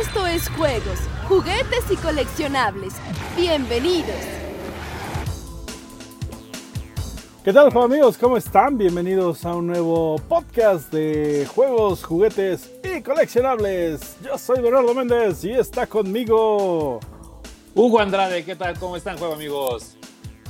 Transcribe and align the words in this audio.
Esto 0.00 0.28
es 0.28 0.48
juegos, 0.50 1.00
juguetes 1.28 1.90
y 1.90 1.96
coleccionables. 1.96 2.94
Bienvenidos. 3.36 4.14
¿Qué 7.42 7.52
tal, 7.52 7.76
amigos? 7.76 8.16
¿Cómo 8.16 8.36
están? 8.36 8.78
Bienvenidos 8.78 9.44
a 9.44 9.56
un 9.56 9.66
nuevo 9.66 10.16
podcast 10.28 10.92
de 10.92 11.48
juegos, 11.52 12.04
juguetes 12.04 12.70
y 12.84 13.02
coleccionables. 13.02 14.18
Yo 14.24 14.38
soy 14.38 14.60
Bernardo 14.60 14.94
Méndez 14.94 15.42
y 15.42 15.50
está 15.50 15.88
conmigo 15.88 17.00
Hugo 17.74 17.98
Andrade. 17.98 18.44
¿Qué 18.44 18.54
tal? 18.54 18.78
¿Cómo 18.78 18.96
están, 18.96 19.18
juego 19.18 19.34
amigos? 19.34 19.96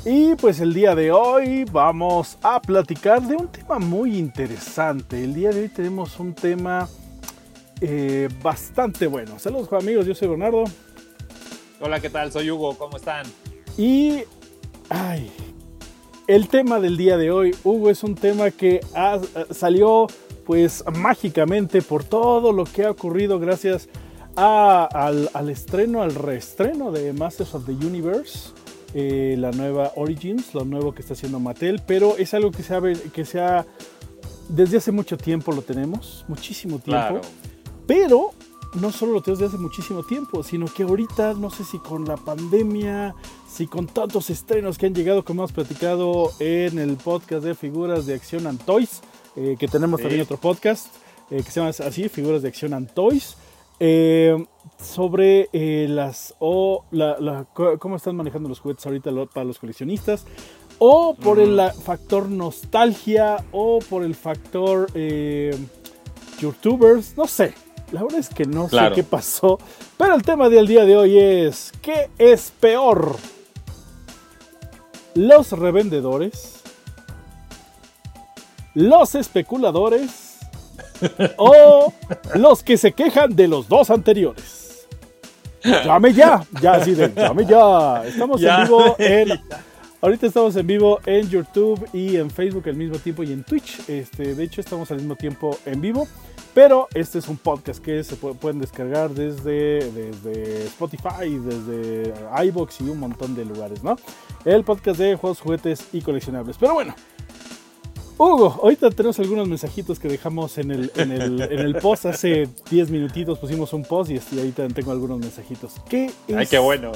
Y 0.04 0.34
pues 0.34 0.60
el 0.60 0.74
día 0.74 0.94
de 0.94 1.10
hoy 1.10 1.64
vamos 1.64 2.36
a 2.42 2.60
platicar 2.60 3.22
de 3.22 3.36
un 3.36 3.48
tema 3.48 3.78
muy 3.78 4.18
interesante. 4.18 5.24
El 5.24 5.32
día 5.32 5.50
de 5.50 5.62
hoy 5.62 5.68
tenemos 5.70 6.20
un 6.20 6.34
tema 6.34 6.86
eh, 7.80 8.28
bastante 8.42 9.06
bueno. 9.06 9.38
Saludos 9.38 9.72
amigos, 9.72 10.06
yo 10.06 10.14
soy 10.14 10.28
Bernardo. 10.28 10.64
Hola, 11.80 12.00
¿qué 12.00 12.10
tal? 12.10 12.32
Soy 12.32 12.50
Hugo, 12.50 12.76
¿cómo 12.76 12.96
están? 12.96 13.26
Y... 13.76 14.22
Ay, 14.90 15.30
el 16.26 16.48
tema 16.48 16.80
del 16.80 16.96
día 16.96 17.16
de 17.16 17.30
hoy, 17.30 17.54
Hugo, 17.62 17.90
es 17.90 18.02
un 18.02 18.14
tema 18.14 18.50
que 18.50 18.80
salió 19.50 20.06
pues 20.46 20.82
mágicamente 20.94 21.82
por 21.82 22.04
todo 22.04 22.52
lo 22.52 22.64
que 22.64 22.84
ha 22.84 22.90
ocurrido 22.90 23.38
gracias 23.38 23.88
al, 24.34 25.28
al, 25.32 25.50
estreno, 25.50 26.02
al 26.02 26.14
reestreno 26.14 26.90
de 26.90 27.12
Masters 27.12 27.54
of 27.54 27.66
the 27.66 27.72
Universe. 27.72 28.50
Eh, 28.94 29.36
la 29.38 29.50
nueva 29.50 29.92
Origins, 29.96 30.54
lo 30.54 30.64
nuevo 30.64 30.94
que 30.94 31.02
está 31.02 31.12
haciendo 31.12 31.38
Mattel, 31.38 31.82
pero 31.86 32.16
es 32.16 32.32
algo 32.32 32.50
que 32.50 32.62
se 32.62 32.74
ha, 32.74 32.80
que 33.12 33.24
se 33.26 33.40
ha 33.40 33.66
desde 34.48 34.78
hace 34.78 34.92
mucho 34.92 35.18
tiempo 35.18 35.52
lo 35.52 35.62
tenemos, 35.62 36.24
muchísimo 36.28 36.78
tiempo. 36.78 37.20
Pero 37.88 38.32
no 38.74 38.92
solo 38.92 39.14
lo 39.14 39.22
tenemos 39.22 39.40
desde 39.40 39.54
hace 39.54 39.62
muchísimo 39.62 40.02
tiempo, 40.02 40.42
sino 40.42 40.66
que 40.66 40.82
ahorita, 40.82 41.32
no 41.32 41.50
sé 41.50 41.64
si 41.64 41.78
con 41.78 42.04
la 42.04 42.18
pandemia, 42.18 43.14
si 43.48 43.66
con 43.66 43.86
tantos 43.86 44.28
estrenos 44.28 44.76
que 44.76 44.84
han 44.84 44.94
llegado, 44.94 45.24
como 45.24 45.40
hemos 45.42 45.52
platicado 45.52 46.30
en 46.38 46.78
el 46.78 46.96
podcast 46.96 47.42
de 47.44 47.54
Figuras 47.54 48.04
de 48.04 48.14
Acción 48.14 48.46
and 48.46 48.62
Toys, 48.62 49.00
eh, 49.36 49.56
que 49.58 49.68
tenemos 49.68 50.02
también 50.02 50.20
otro 50.20 50.36
podcast 50.36 50.88
eh, 51.30 51.42
que 51.42 51.50
se 51.50 51.60
llama 51.60 51.70
así, 51.70 52.10
Figuras 52.10 52.42
de 52.42 52.48
Acción 52.48 52.74
and 52.74 52.92
Toys. 52.92 53.36
Eh, 53.80 54.36
sobre 54.78 55.48
las 55.88 56.34
o 56.40 56.84
la, 56.90 57.46
cómo 57.78 57.96
están 57.96 58.16
manejando 58.16 58.48
los 58.48 58.58
juguetes 58.58 58.84
ahorita 58.84 59.10
para 59.32 59.44
los 59.44 59.58
coleccionistas 59.58 60.26
o 60.78 61.14
por 61.14 61.38
el 61.38 61.60
factor 61.84 62.28
nostalgia 62.28 63.44
o 63.52 63.78
por 63.78 64.02
el 64.02 64.16
factor 64.16 64.88
youtubers 66.40 67.16
no 67.16 67.28
sé 67.28 67.54
la 67.92 68.02
verdad 68.02 68.20
es 68.20 68.28
que 68.28 68.44
no 68.44 68.68
sé 68.68 68.78
qué 68.94 69.02
pasó 69.02 69.58
pero 69.96 70.14
el 70.14 70.22
tema 70.22 70.48
del 70.48 70.66
día 70.66 70.84
de 70.84 70.96
hoy 70.96 71.18
es 71.18 71.72
qué 71.82 72.10
es 72.18 72.52
peor 72.60 73.16
los 75.14 75.52
revendedores 75.52 76.62
los 78.74 79.14
especuladores 79.14 80.28
o 81.36 81.92
los 82.34 82.62
que 82.62 82.76
se 82.76 82.92
quejan 82.92 83.34
de 83.34 83.48
los 83.48 83.68
dos 83.68 83.90
anteriores. 83.90 84.86
Llame 85.64 86.12
ya, 86.12 86.44
ya 86.62 86.74
así 86.74 86.94
de, 86.94 87.12
llame 87.14 87.44
ya. 87.44 88.04
Estamos 88.06 88.42
en 88.42 88.64
vivo 88.64 88.96
en... 88.98 89.40
Ahorita 90.00 90.28
estamos 90.28 90.54
en 90.54 90.64
vivo 90.64 91.00
en 91.06 91.28
YouTube 91.28 91.84
y 91.92 92.16
en 92.16 92.30
Facebook 92.30 92.68
al 92.68 92.76
mismo 92.76 92.98
tiempo 92.98 93.24
y 93.24 93.32
en 93.32 93.42
Twitch. 93.42 93.80
Este, 93.88 94.36
de 94.36 94.44
hecho, 94.44 94.60
estamos 94.60 94.88
al 94.92 94.98
mismo 94.98 95.16
tiempo 95.16 95.58
en 95.66 95.80
vivo. 95.80 96.06
Pero 96.54 96.88
este 96.94 97.18
es 97.18 97.28
un 97.28 97.36
podcast 97.36 97.82
que 97.82 98.02
se 98.02 98.16
pueden 98.16 98.58
descargar 98.58 99.10
desde, 99.10 99.90
desde 99.92 100.64
Spotify, 100.64 101.38
desde 101.38 102.12
iBox 102.46 102.80
y 102.80 102.84
un 102.84 102.98
montón 102.98 103.34
de 103.34 103.44
lugares, 103.44 103.84
¿no? 103.84 103.96
El 104.44 104.64
podcast 104.64 104.98
de 104.98 105.16
juegos, 105.16 105.40
juguetes 105.40 105.84
y 105.92 106.00
coleccionables. 106.00 106.56
Pero 106.58 106.74
bueno, 106.74 106.94
Hugo, 108.18 108.58
ahorita 108.64 108.90
tenemos 108.90 109.16
algunos 109.20 109.46
mensajitos 109.46 110.00
que 110.00 110.08
dejamos 110.08 110.58
en 110.58 110.72
el, 110.72 110.92
en 110.96 111.12
el, 111.12 111.76
post. 111.76 112.06
Hace 112.06 112.48
10 112.68 112.90
minutitos 112.90 113.38
pusimos 113.38 113.72
un 113.72 113.84
post 113.84 114.10
y 114.10 114.16
este, 114.16 114.38
ahorita 114.38 114.66
tengo 114.68 114.90
algunos 114.90 115.20
mensajitos. 115.20 115.74
¿Qué 115.88 116.10
es 116.26 116.48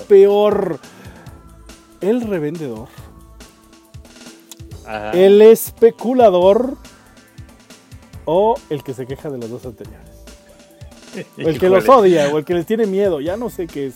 peor? 0.08 0.80
¿El 2.00 2.22
revendedor? 2.22 2.88
¿El 5.12 5.41
especulador? 5.42 6.76
¿O 8.25 8.55
el 8.71 8.83
que 8.83 8.94
se 8.94 9.06
queja 9.06 9.31
de 9.31 9.38
los 9.38 9.50
dos 9.50 9.66
anteriores? 9.66 10.22
O 11.37 11.41
el 11.49 11.59
que 11.59 11.69
los 11.69 11.88
odia 11.88 12.28
o 12.28 12.38
el 12.38 12.44
que 12.44 12.55
les 12.55 12.66
tiene 12.66 12.87
miedo, 12.87 13.21
ya 13.21 13.37
no 13.37 13.50
sé 13.50 13.66
qué 13.66 13.87
es. 13.87 13.94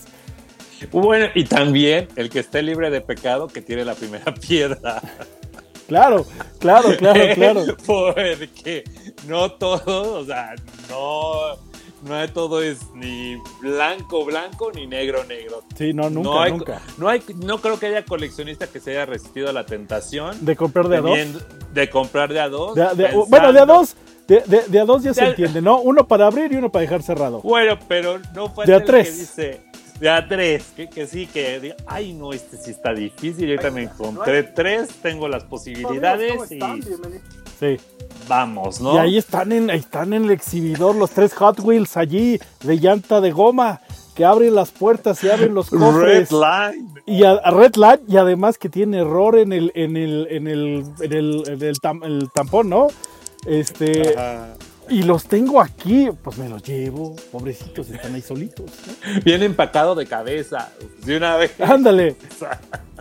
Bueno, 0.91 1.27
y 1.33 1.45
también 1.45 2.07
el 2.15 2.29
que 2.29 2.39
esté 2.39 2.61
libre 2.61 2.89
de 2.89 3.01
pecado 3.01 3.47
que 3.47 3.61
tiene 3.61 3.83
la 3.83 3.95
primera 3.95 4.33
piedra. 4.47 5.01
Claro, 5.87 6.25
claro, 6.59 6.89
claro, 6.97 7.21
claro. 7.35 7.65
Porque 7.85 8.83
no 9.25 9.51
todo, 9.53 10.19
o 10.19 10.25
sea, 10.25 10.53
no, 10.89 11.55
no 12.07 12.33
todo 12.33 12.61
es 12.61 12.79
ni 12.93 13.37
blanco, 13.61 14.25
blanco, 14.25 14.71
ni 14.75 14.85
negro, 14.85 15.23
negro. 15.23 15.63
Sí, 15.75 15.93
no, 15.93 16.09
nunca, 16.09 16.49
nunca. 16.49 16.81
No, 16.97 17.07
hay, 17.07 17.23
no 17.37 17.59
creo 17.59 17.79
que 17.79 17.87
haya 17.87 18.03
coleccionista 18.03 18.67
que 18.67 18.79
se 18.79 18.91
haya 18.91 19.05
resistido 19.05 19.49
a 19.49 19.53
la 19.53 19.65
tentación. 19.65 20.45
¿De 20.45 20.55
comprar 20.55 20.89
de 20.89 20.97
a 20.97 21.01
dos? 21.01 21.17
De 21.73 21.89
comprar 21.89 22.33
de 22.33 22.39
a 22.41 22.49
dos. 22.49 22.77
bueno, 23.29 23.53
de 23.53 23.59
a 23.61 23.65
dos. 23.65 23.95
De, 24.27 24.41
de, 24.67 24.79
a 24.79 24.85
dos 24.85 25.03
ya 25.03 25.13
se 25.13 25.25
entiende, 25.25 25.61
¿no? 25.61 25.79
Uno 25.79 26.07
para 26.07 26.27
abrir 26.27 26.51
y 26.51 26.57
uno 26.57 26.69
para 26.69 26.81
dejar 26.81 27.01
cerrado. 27.01 27.41
Bueno, 27.41 27.77
pero 27.87 28.19
no 28.35 28.49
fue 28.49 28.65
de 28.65 28.75
a 28.75 28.83
tres. 28.83 29.09
que 29.09 29.15
dice, 29.15 29.61
de 29.99 30.09
a 30.09 30.27
tres, 30.27 30.65
que, 30.75 31.07
sí, 31.07 31.27
que 31.27 31.75
ay 31.85 32.13
no, 32.13 32.33
este 32.33 32.57
sí 32.57 32.71
está 32.71 32.93
difícil. 32.93 33.47
Yo 33.47 33.59
también 33.59 33.89
encontré 33.89 34.43
tres, 34.43 34.89
tengo 35.01 35.27
las 35.27 35.43
posibilidades 35.45 36.51
y 36.51 36.59
sí. 37.59 37.77
vamos, 38.27 38.81
¿no? 38.81 38.95
Y 38.95 38.97
ahí 38.97 39.17
están 39.17 39.51
en, 39.51 39.69
están 39.69 40.13
en 40.13 40.25
el 40.25 40.31
exhibidor 40.31 40.95
los 40.95 41.11
tres 41.11 41.33
Hot 41.33 41.59
Wheels 41.61 41.97
allí 41.97 42.39
de 42.63 42.79
llanta 42.79 43.21
de 43.21 43.31
goma 43.31 43.81
que 44.17 44.25
abren 44.25 44.55
las 44.55 44.71
puertas 44.71 45.23
y 45.23 45.29
abren 45.29 45.53
los 45.53 45.69
cofres. 45.71 46.29
Red 46.29 46.31
Line. 46.31 46.89
Y 47.05 47.23
a, 47.23 47.39
Red 47.51 47.75
Line 47.75 48.01
y 48.07 48.17
además 48.17 48.57
que 48.57 48.67
tiene 48.67 48.99
error 48.99 49.37
en 49.37 49.53
el 49.53 49.71
en 49.75 49.95
el 49.95 50.27
en 50.31 50.47
el 50.47 50.83
en 50.99 52.03
el, 52.03 52.31
tampón, 52.31 52.69
¿no? 52.69 52.87
Este 53.47 54.13
y 54.89 55.03
los 55.03 55.25
tengo 55.25 55.59
aquí, 55.61 56.09
pues 56.23 56.37
me 56.37 56.47
los 56.47 56.63
llevo, 56.63 57.15
pobrecitos, 57.31 57.89
están 57.89 58.15
ahí 58.15 58.21
solitos. 58.21 58.71
Bien 59.23 59.43
empacado 59.43 59.95
de 59.95 60.05
cabeza, 60.05 60.71
de 61.03 61.17
una 61.17 61.35
vez. 61.35 61.59
Ándale. 61.59 62.15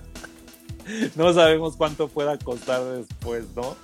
no 1.17 1.33
sabemos 1.33 1.77
cuánto 1.77 2.09
pueda 2.09 2.39
costar 2.39 2.83
después, 2.85 3.45
¿no? 3.55 3.77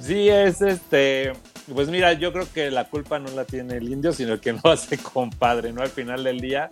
Sí, 0.00 0.28
es 0.28 0.62
este. 0.62 1.32
Pues 1.72 1.88
mira, 1.88 2.12
yo 2.14 2.32
creo 2.32 2.46
que 2.52 2.70
la 2.72 2.88
culpa 2.88 3.20
no 3.20 3.30
la 3.30 3.44
tiene 3.44 3.76
el 3.76 3.88
indio, 3.88 4.12
sino 4.12 4.32
el 4.32 4.40
que 4.40 4.52
no 4.52 4.60
hace 4.64 4.98
compadre, 4.98 5.72
¿no? 5.72 5.82
Al 5.82 5.90
final 5.90 6.24
del 6.24 6.40
día, 6.40 6.68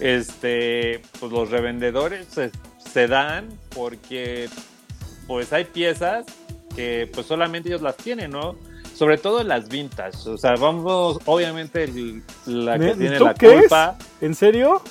este, 0.00 1.02
pues 1.20 1.30
los 1.30 1.50
revendedores 1.50 2.26
se, 2.26 2.50
se 2.92 3.06
dan 3.06 3.48
porque, 3.74 4.48
pues 5.28 5.52
hay 5.52 5.64
piezas 5.64 6.26
que, 6.74 7.10
pues 7.12 7.26
solamente 7.26 7.68
ellos 7.68 7.82
las 7.82 7.96
tienen, 7.96 8.30
¿no? 8.30 8.56
sobre 8.94 9.18
todo 9.18 9.42
las 9.42 9.68
vintage. 9.68 10.28
O 10.28 10.38
sea, 10.38 10.54
vamos, 10.54 11.18
obviamente, 11.26 11.86
la 12.46 12.78
que 12.78 12.94
tiene 12.94 13.18
la 13.18 13.34
culpa. 13.34 13.98
¿En 14.20 14.34
serio? 14.34 14.82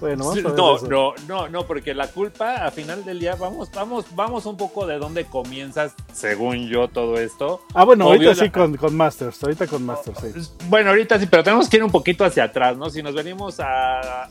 Bueno, 0.00 0.34
no, 0.34 0.78
no, 0.80 1.14
no, 1.28 1.48
no, 1.48 1.66
porque 1.66 1.94
la 1.94 2.08
culpa, 2.08 2.66
a 2.66 2.70
final 2.70 3.04
del 3.04 3.20
día, 3.20 3.36
vamos, 3.36 3.70
vamos, 3.72 4.04
vamos 4.14 4.44
un 4.44 4.56
poco 4.56 4.86
de 4.86 4.98
dónde 4.98 5.24
comienzas, 5.24 5.94
según 6.12 6.68
yo, 6.68 6.88
todo 6.88 7.18
esto. 7.18 7.62
Ah, 7.72 7.84
bueno, 7.84 8.06
ahorita 8.06 8.34
sí 8.34 8.50
con, 8.50 8.76
Masters, 8.94 9.42
ahorita 9.42 9.66
con 9.66 9.86
Masters, 9.86 10.18
sí. 10.20 10.50
Bueno, 10.68 10.90
ahorita 10.90 11.18
sí, 11.18 11.26
pero 11.26 11.42
tenemos 11.44 11.70
que 11.70 11.78
ir 11.78 11.84
un 11.84 11.92
poquito 11.92 12.24
hacia 12.24 12.44
atrás, 12.44 12.76
¿no? 12.76 12.90
Si 12.90 13.02
nos 13.02 13.14
venimos 13.14 13.60
a, 13.60 14.28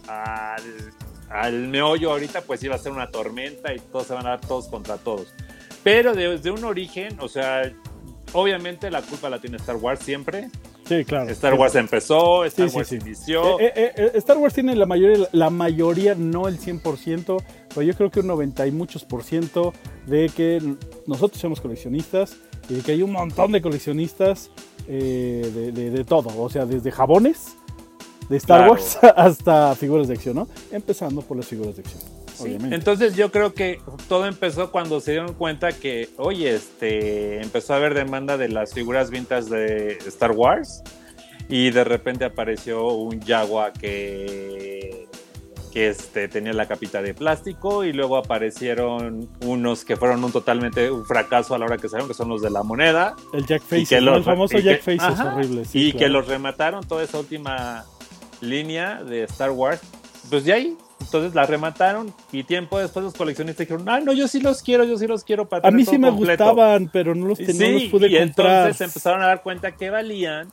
al 1.30 1.54
meollo 1.70 2.12
ahorita, 2.12 2.42
pues 2.42 2.62
iba 2.62 2.76
a 2.76 2.78
ser 2.78 2.92
una 2.92 3.10
tormenta 3.10 3.74
y 3.74 3.80
todos 3.80 4.06
se 4.06 4.14
van 4.14 4.28
a 4.28 4.32
dar 4.32 4.42
todos 4.42 4.68
contra 4.68 4.98
todos. 4.98 5.34
Pero 5.84 6.14
desde 6.14 6.52
un 6.52 6.64
origen, 6.64 7.18
o 7.20 7.28
sea, 7.28 7.72
obviamente 8.34 8.90
la 8.90 9.02
culpa 9.02 9.30
la 9.30 9.40
tiene 9.40 9.58
Star 9.58 9.76
Wars 9.76 10.00
siempre. 10.02 10.50
Sí, 10.86 11.06
claro. 11.06 11.30
Star 11.30 11.54
Wars 11.54 11.76
empezó, 11.76 12.44
Star 12.46 12.70
Wars 12.70 12.92
inició. 12.92 13.60
Eh, 13.60 13.72
eh, 13.76 13.92
eh, 13.96 14.12
Star 14.16 14.38
Wars 14.38 14.54
tiene 14.54 14.76
la 14.76 14.86
mayoría, 14.86 15.28
la 15.32 15.50
mayoría, 15.50 16.14
no 16.16 16.48
el 16.48 16.60
100%, 16.60 17.42
pero 17.70 17.82
yo 17.82 17.94
creo 17.94 18.12
que 18.12 18.20
un 18.20 18.28
90 18.28 18.68
y 18.68 18.72
muchos 18.72 19.06
por 19.06 19.24
ciento 19.24 19.74
de 20.08 20.30
que 20.30 20.62
nosotros 21.08 21.40
somos 21.40 21.62
coleccionistas 21.62 22.38
y 22.70 22.76
de 22.76 22.82
que 22.82 22.92
hay 22.94 23.02
un 23.02 23.12
montón 23.12 23.52
de 23.54 23.62
coleccionistas 23.62 24.52
de, 24.88 26.06
todo, 26.06 26.42
o 26.42 26.50
sea, 26.50 26.66
desde 26.66 26.92
jabones 26.92 27.56
de 28.28 28.36
Star 28.36 28.70
Wars 28.70 28.98
hasta 29.16 29.76
figuras 29.76 30.10
de 30.10 30.16
acción, 30.16 30.36
¿no? 30.36 30.48
Empezando 30.72 31.22
por 31.22 31.38
las 31.38 31.46
figuras 31.46 31.78
de 31.78 31.84
acción. 31.84 32.13
Entonces 32.42 33.16
yo 33.16 33.32
creo 33.32 33.54
que 33.54 33.80
todo 34.08 34.26
empezó 34.26 34.72
cuando 34.72 35.00
se 35.00 35.12
dieron 35.12 35.34
cuenta 35.34 35.72
que, 35.72 36.10
oye, 36.18 36.54
este, 36.54 37.42
empezó 37.42 37.74
a 37.74 37.78
haber 37.78 37.94
demanda 37.94 38.38
de 38.38 38.50
las 38.50 38.74
figuras 38.74 39.10
vintas 39.10 39.50
de 39.50 39.98
Star 40.08 40.32
Wars 40.32 40.84
y 41.50 41.72
de 41.72 41.84
repente 41.84 42.26
apareció 42.26 42.88
un 42.88 43.22
Jaguar 43.22 43.74
que, 43.74 45.08
que 45.72 45.90
este, 45.90 46.28
tenía 46.28 46.54
la 46.54 46.68
capita 46.68 47.02
de 47.02 47.14
plástico 47.14 47.84
y 47.84 47.94
luego 47.94 48.18
aparecieron 48.18 49.30
unos 49.42 49.84
que 49.84 49.98
fueron 49.98 50.24
un 50.24 50.32
totalmente 50.32 50.90
un 50.90 51.06
fracaso 51.06 51.56
a 51.56 51.60
la 51.60 51.66
hora 51.66 51.78
que 51.78 51.90
salieron, 51.90 52.08
que 52.08 52.14
son 52.14 52.30
los 52.30 52.42
de 52.42 52.50
la 52.50 52.64
moneda. 52.64 53.16
El 53.34 53.46
Jack 53.46 53.64
Faces, 53.64 53.92
el 53.92 54.24
famoso 54.24 54.58
Jack 54.60 54.82
Faces 54.82 55.20
horrible. 55.20 55.64
y 55.74 55.94
que 55.94 56.10
los 56.10 56.28
remataron 56.28 56.86
toda 56.88 57.04
esa 57.04 57.20
última 57.20 57.86
línea 58.42 59.04
de 59.04 59.24
Star 59.24 59.52
Wars. 59.52 59.82
Pues 60.30 60.46
de 60.46 60.54
ahí 60.54 60.78
entonces 61.04 61.36
la 61.36 61.46
remataron 61.46 62.14
y 62.32 62.44
tiempo 62.44 62.80
después 62.80 63.04
los 63.04 63.14
coleccionistas 63.14 63.68
dijeron, 63.68 63.88
ah, 63.90 64.00
no, 64.00 64.14
yo 64.14 64.28
sí 64.28 64.40
los 64.40 64.62
quiero, 64.62 64.84
yo 64.84 64.98
sí 64.98 65.08
los 65.08 65.24
quiero 65.24 65.48
para 65.48 65.68
A 65.68 65.72
mí 65.72 65.86
sí 65.86 65.98
me 65.98 66.10
gustaban, 66.10 66.90
pero 66.92 67.14
no 67.14 67.28
los, 67.28 67.38
tenía, 67.38 67.68
no 67.68 67.80
los 67.80 67.84
pude 67.84 68.10
y 68.10 68.18
entonces 68.18 68.78
se 68.78 68.86
empezaron 68.86 69.22
a 69.22 69.28
dar 69.28 69.44
cuenta 69.44 69.72
que 69.76 69.90
valían. 69.90 70.52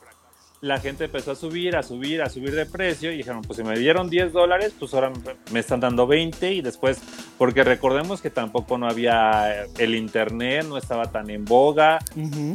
La 0.62 0.78
gente 0.78 1.04
empezó 1.04 1.30
a 1.30 1.34
subir, 1.34 1.74
a 1.74 1.82
subir, 1.82 2.20
a 2.20 2.28
subir 2.28 2.54
de 2.54 2.66
precio 2.66 3.10
y 3.10 3.16
dijeron, 3.16 3.40
pues 3.40 3.56
si 3.56 3.64
me 3.64 3.78
dieron 3.78 4.10
10 4.10 4.34
dólares, 4.34 4.74
pues 4.78 4.92
ahora 4.92 5.10
me 5.52 5.60
están 5.60 5.80
dando 5.80 6.06
20 6.06 6.52
y 6.52 6.60
después, 6.60 7.00
porque 7.38 7.64
recordemos 7.64 8.20
que 8.20 8.28
tampoco 8.28 8.76
no 8.76 8.86
había 8.86 9.64
el 9.78 9.94
internet, 9.94 10.66
no 10.68 10.76
estaba 10.76 11.10
tan 11.10 11.30
en 11.30 11.46
boga. 11.46 11.98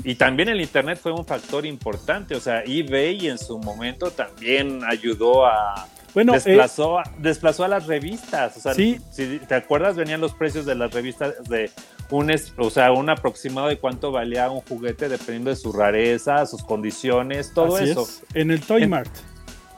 Y 0.03 0.13
también 0.15 0.49
el 0.49 0.61
internet 0.61 0.99
fue 1.01 1.13
un 1.13 1.25
factor 1.25 1.65
importante, 1.65 2.35
o 2.35 2.39
sea, 2.39 2.61
eBay 2.63 3.27
en 3.27 3.39
su 3.39 3.57
momento 3.57 4.11
también 4.11 4.83
ayudó 4.83 5.47
a, 5.47 5.87
bueno, 6.15 6.33
eh, 6.33 6.41
desplazó, 6.43 6.99
desplazó 7.19 7.65
a 7.65 7.67
las 7.67 7.87
revistas. 7.87 8.55
O 8.55 8.61
sea, 8.61 8.73
si 8.73 8.99
te 9.47 9.53
acuerdas, 9.53 9.97
venían 9.97 10.21
los 10.21 10.33
precios 10.33 10.65
de 10.65 10.73
las 10.73 10.93
revistas 10.93 11.43
de 11.43 11.69
un, 12.09 12.33
o 12.57 12.69
sea, 12.69 12.93
un 12.93 13.09
aproximado 13.09 13.67
de 13.67 13.77
cuánto 13.77 14.13
valía 14.13 14.49
un 14.49 14.61
juguete 14.61 15.09
dependiendo 15.09 15.49
de 15.49 15.57
su 15.57 15.73
rareza, 15.73 16.45
sus 16.45 16.63
condiciones, 16.63 17.53
todo 17.53 17.77
eso. 17.77 18.07
En 18.33 18.49
el 18.49 18.61
Toy 18.61 18.87
Mart. 18.87 19.11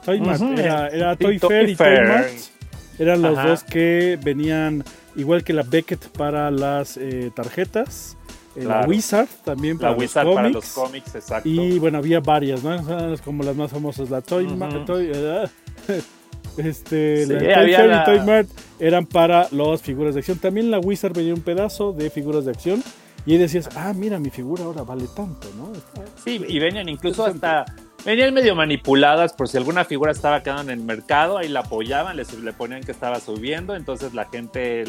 Toy 0.04 0.20
Mart. 0.20 0.40
era, 0.40 1.16
Toy, 1.16 1.40
Fair 1.40 1.68
y 1.68 1.74
Toy 1.74 2.06
Mart. 2.06 2.28
Eran 3.00 3.20
los 3.20 3.42
dos 3.42 3.64
que 3.64 4.16
venían, 4.22 4.84
igual 5.16 5.42
que 5.42 5.52
la 5.52 5.64
Beckett 5.64 6.08
para 6.10 6.52
las 6.52 6.96
eh, 6.98 7.32
tarjetas. 7.34 8.16
Eh, 8.54 8.62
la 8.62 8.86
Wizard 8.86 9.28
también 9.44 9.76
para, 9.76 9.90
la 9.90 9.98
Wizard 9.98 10.32
para 10.32 10.48
los 10.50 10.68
cómics. 10.68 11.16
exacto. 11.16 11.48
Y 11.48 11.80
bueno, 11.80 11.98
había 11.98 12.20
varias, 12.20 12.62
¿no? 12.62 13.16
Como 13.24 13.42
las 13.42 13.56
más 13.56 13.72
famosas, 13.72 14.08
la 14.08 14.20
Toy, 14.20 14.46
Mart, 14.46 14.84
Toy 14.86 15.10
Este, 16.58 17.26
la 17.26 18.04
Toy 18.04 18.20
Mart 18.20 18.48
eran 18.78 19.06
para 19.06 19.48
las 19.50 19.82
figuras 19.82 20.14
de 20.14 20.20
acción. 20.20 20.38
También 20.38 20.70
la 20.70 20.78
Wizard 20.78 21.12
venía 21.12 21.34
un 21.34 21.40
pedazo 21.40 21.92
de 21.92 22.10
figuras 22.10 22.44
de 22.44 22.50
acción. 22.50 22.82
Y 23.26 23.32
ahí 23.32 23.38
decías, 23.38 23.68
ah, 23.76 23.92
mira, 23.94 24.18
mi 24.18 24.30
figura 24.30 24.64
ahora 24.64 24.82
vale 24.82 25.04
tanto, 25.14 25.48
¿no? 25.56 25.72
Sí, 26.24 26.40
y 26.46 26.58
venían 26.58 26.88
incluso 26.88 27.24
hasta. 27.24 27.66
Venían 28.04 28.32
medio 28.32 28.54
manipuladas 28.54 29.32
por 29.32 29.48
si 29.48 29.56
alguna 29.56 29.84
figura 29.84 30.12
estaba 30.12 30.42
quedando 30.42 30.72
en 30.72 30.78
el 30.78 30.84
mercado, 30.84 31.36
ahí 31.36 31.48
la 31.48 31.60
apoyaban, 31.60 32.16
les, 32.16 32.32
le 32.32 32.52
ponían 32.52 32.82
que 32.82 32.92
estaba 32.92 33.18
subiendo, 33.18 33.74
entonces 33.74 34.14
la 34.14 34.26
gente 34.26 34.84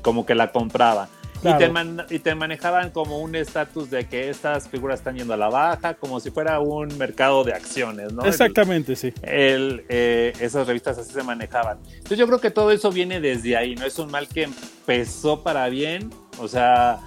como 0.00 0.24
que 0.24 0.34
la 0.34 0.50
compraba. 0.50 1.08
Y, 1.44 2.18
te 2.20 2.34
manejaban 2.34 2.90
como 2.90 3.18
un 3.18 3.34
estatus 3.34 3.90
de 3.90 4.06
que 4.06 4.30
estas 4.30 4.68
figuras 4.68 5.00
están 5.00 5.16
yendo 5.16 5.34
a 5.34 5.36
la 5.36 5.48
baja, 5.48 5.94
como 5.94 6.20
si 6.20 6.30
fuera 6.30 6.60
un 6.60 6.96
mercado 6.98 7.42
de 7.42 7.52
acciones, 7.52 8.12
¿no? 8.12 8.24
Exactamente, 8.24 8.94
sí. 8.96 9.12
Eh, 9.22 10.32
esas 10.38 10.66
revistas 10.66 10.98
así 10.98 11.12
se 11.12 11.22
manejaban. 11.22 11.78
Entonces 11.88 12.18
yo 12.18 12.26
creo 12.26 12.40
que 12.40 12.50
todo 12.50 12.70
eso 12.70 12.92
viene 12.92 13.20
desde 13.20 13.56
ahí, 13.56 13.74
¿no? 13.74 13.86
Es 13.86 13.98
un 13.98 14.10
mal 14.10 14.28
que 14.28 14.44
empezó 14.44 15.42
para 15.42 15.68
bien, 15.68 16.10
o 16.38 16.46
sea, 16.46 17.00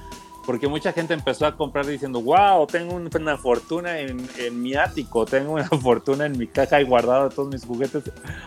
porque 0.46 0.68
mucha 0.68 0.94
gente 0.94 1.14
empezó 1.14 1.46
a 1.46 1.56
comprar 1.56 1.86
diciendo, 1.86 2.22
wow, 2.22 2.68
tengo 2.68 2.96
una 2.96 3.38
fortuna 3.38 4.00
en, 4.00 4.28
mi 4.62 4.76
ático, 4.76 5.26
tengo 5.26 5.54
una 5.54 5.68
fortuna 5.82 6.26
en 6.26 6.38
mi 6.38 6.48
caja 6.48 6.80
y 6.80 6.84
guardado 6.84 7.30
todos 7.30 7.50
mis 7.50 7.66
juguetes. 7.66 8.04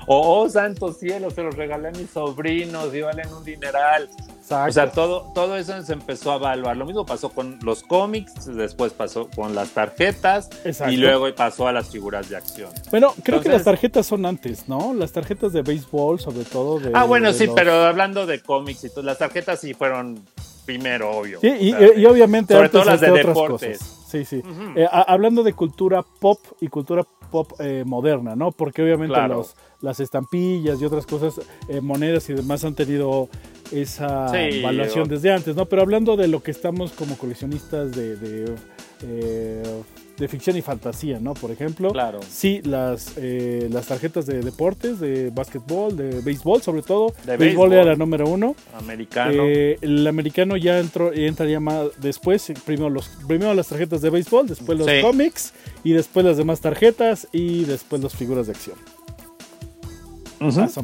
O, 0.06 0.40
oh, 0.40 0.48
santo 0.48 0.92
cielo, 0.92 1.30
se 1.30 1.42
los 1.42 1.54
regalé 1.54 1.88
a 1.88 1.90
mis 1.92 2.10
sobrinos 2.10 2.94
y 2.94 3.00
valen 3.00 3.32
un 3.32 3.44
dineral. 3.44 4.08
O 4.50 4.72
sea, 4.72 4.90
todo, 4.90 5.30
todo 5.34 5.56
eso 5.56 5.80
se 5.82 5.92
empezó 5.92 6.32
a 6.32 6.36
evaluar. 6.36 6.76
Lo 6.76 6.86
mismo 6.86 7.04
pasó 7.04 7.30
con 7.30 7.58
los 7.62 7.82
cómics, 7.82 8.46
después 8.46 8.92
pasó 8.92 9.28
con 9.34 9.54
las 9.54 9.70
tarjetas 9.70 10.48
y 10.88 10.96
luego 10.96 11.32
pasó 11.34 11.68
a 11.68 11.72
las 11.72 11.90
figuras 11.90 12.28
de 12.28 12.36
acción. 12.36 12.70
Bueno, 12.90 13.14
creo 13.22 13.40
que 13.40 13.48
las 13.48 13.64
tarjetas 13.64 14.06
son 14.06 14.26
antes, 14.26 14.68
¿no? 14.68 14.94
Las 14.94 15.12
tarjetas 15.12 15.52
de 15.52 15.62
béisbol, 15.62 16.20
sobre 16.20 16.44
todo. 16.44 16.78
De, 16.78 16.90
ah, 16.94 17.04
bueno, 17.04 17.32
sí, 17.32 17.48
pero 17.54 17.72
hablando 17.84 18.26
de 18.26 18.40
cómics 18.40 18.84
y 18.84 18.90
todo, 18.90 19.02
las 19.02 19.18
tarjetas 19.18 19.60
sí 19.60 19.74
fueron 19.74 20.24
primero, 20.64 21.10
obvio. 21.10 21.40
y, 21.42 21.72
obviamente 22.04 22.54
sobre 22.54 22.68
todo 22.68 22.84
las 22.84 23.00
de 23.00 23.10
deportes. 23.10 23.78
Sí, 24.08 24.24
sí. 24.24 24.42
Eh, 24.74 24.86
hablando 24.90 25.42
de 25.42 25.52
cultura 25.52 26.02
pop 26.02 26.38
y 26.60 26.68
cultura 26.68 27.04
pop 27.30 27.52
eh, 27.58 27.84
moderna, 27.86 28.34
¿no? 28.34 28.52
Porque 28.52 28.82
obviamente 28.82 29.16
los, 29.28 29.54
las 29.80 30.00
estampillas 30.00 30.80
y 30.80 30.84
otras 30.84 31.06
cosas, 31.06 31.40
eh, 31.68 31.80
monedas 31.80 32.28
y 32.30 32.32
demás 32.32 32.64
han 32.64 32.74
tenido 32.74 33.28
esa 33.72 34.26
evaluación 34.38 35.08
desde 35.08 35.32
antes, 35.32 35.56
¿no? 35.56 35.66
Pero 35.66 35.82
hablando 35.82 36.16
de 36.16 36.28
lo 36.28 36.42
que 36.42 36.50
estamos 36.50 36.92
como 36.92 37.16
coleccionistas 37.16 37.92
de, 37.92 38.16
de, 38.16 38.54
eh, 39.02 39.82
ficción 40.28 40.56
y 40.56 40.62
fantasía, 40.62 41.20
¿no? 41.20 41.34
Por 41.34 41.52
ejemplo, 41.52 41.90
claro. 41.92 42.18
sí, 42.28 42.60
las, 42.64 43.12
eh, 43.16 43.68
las 43.70 43.86
tarjetas 43.86 44.26
de 44.26 44.40
deportes, 44.40 44.98
de 44.98 45.30
básquetbol, 45.30 45.96
de 45.96 46.20
béisbol, 46.20 46.60
sobre 46.60 46.82
todo. 46.82 47.14
De 47.24 47.36
béisbol, 47.36 47.72
era 47.72 47.84
la 47.84 47.96
número 47.96 48.28
uno. 48.28 48.56
Americano. 48.74 49.44
Eh, 49.46 49.78
el 49.80 50.06
americano 50.06 50.56
ya 50.56 50.80
entró, 50.80 51.12
entraría 51.12 51.60
más 51.60 51.88
después, 52.00 52.52
primero, 52.64 52.90
los, 52.90 53.08
primero 53.28 53.54
las 53.54 53.68
tarjetas 53.68 54.00
de 54.00 54.10
béisbol, 54.10 54.48
después 54.48 54.78
los 54.78 54.88
cómics, 55.02 55.52
y 55.84 55.92
después 55.92 56.26
las 56.26 56.36
demás 56.36 56.60
tarjetas, 56.60 57.28
y 57.30 57.64
después 57.64 58.02
las 58.02 58.16
figuras 58.16 58.46
de 58.46 58.52
acción. 58.52 58.76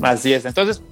Así 0.02 0.32
es. 0.32 0.44
Entonces, 0.44 0.82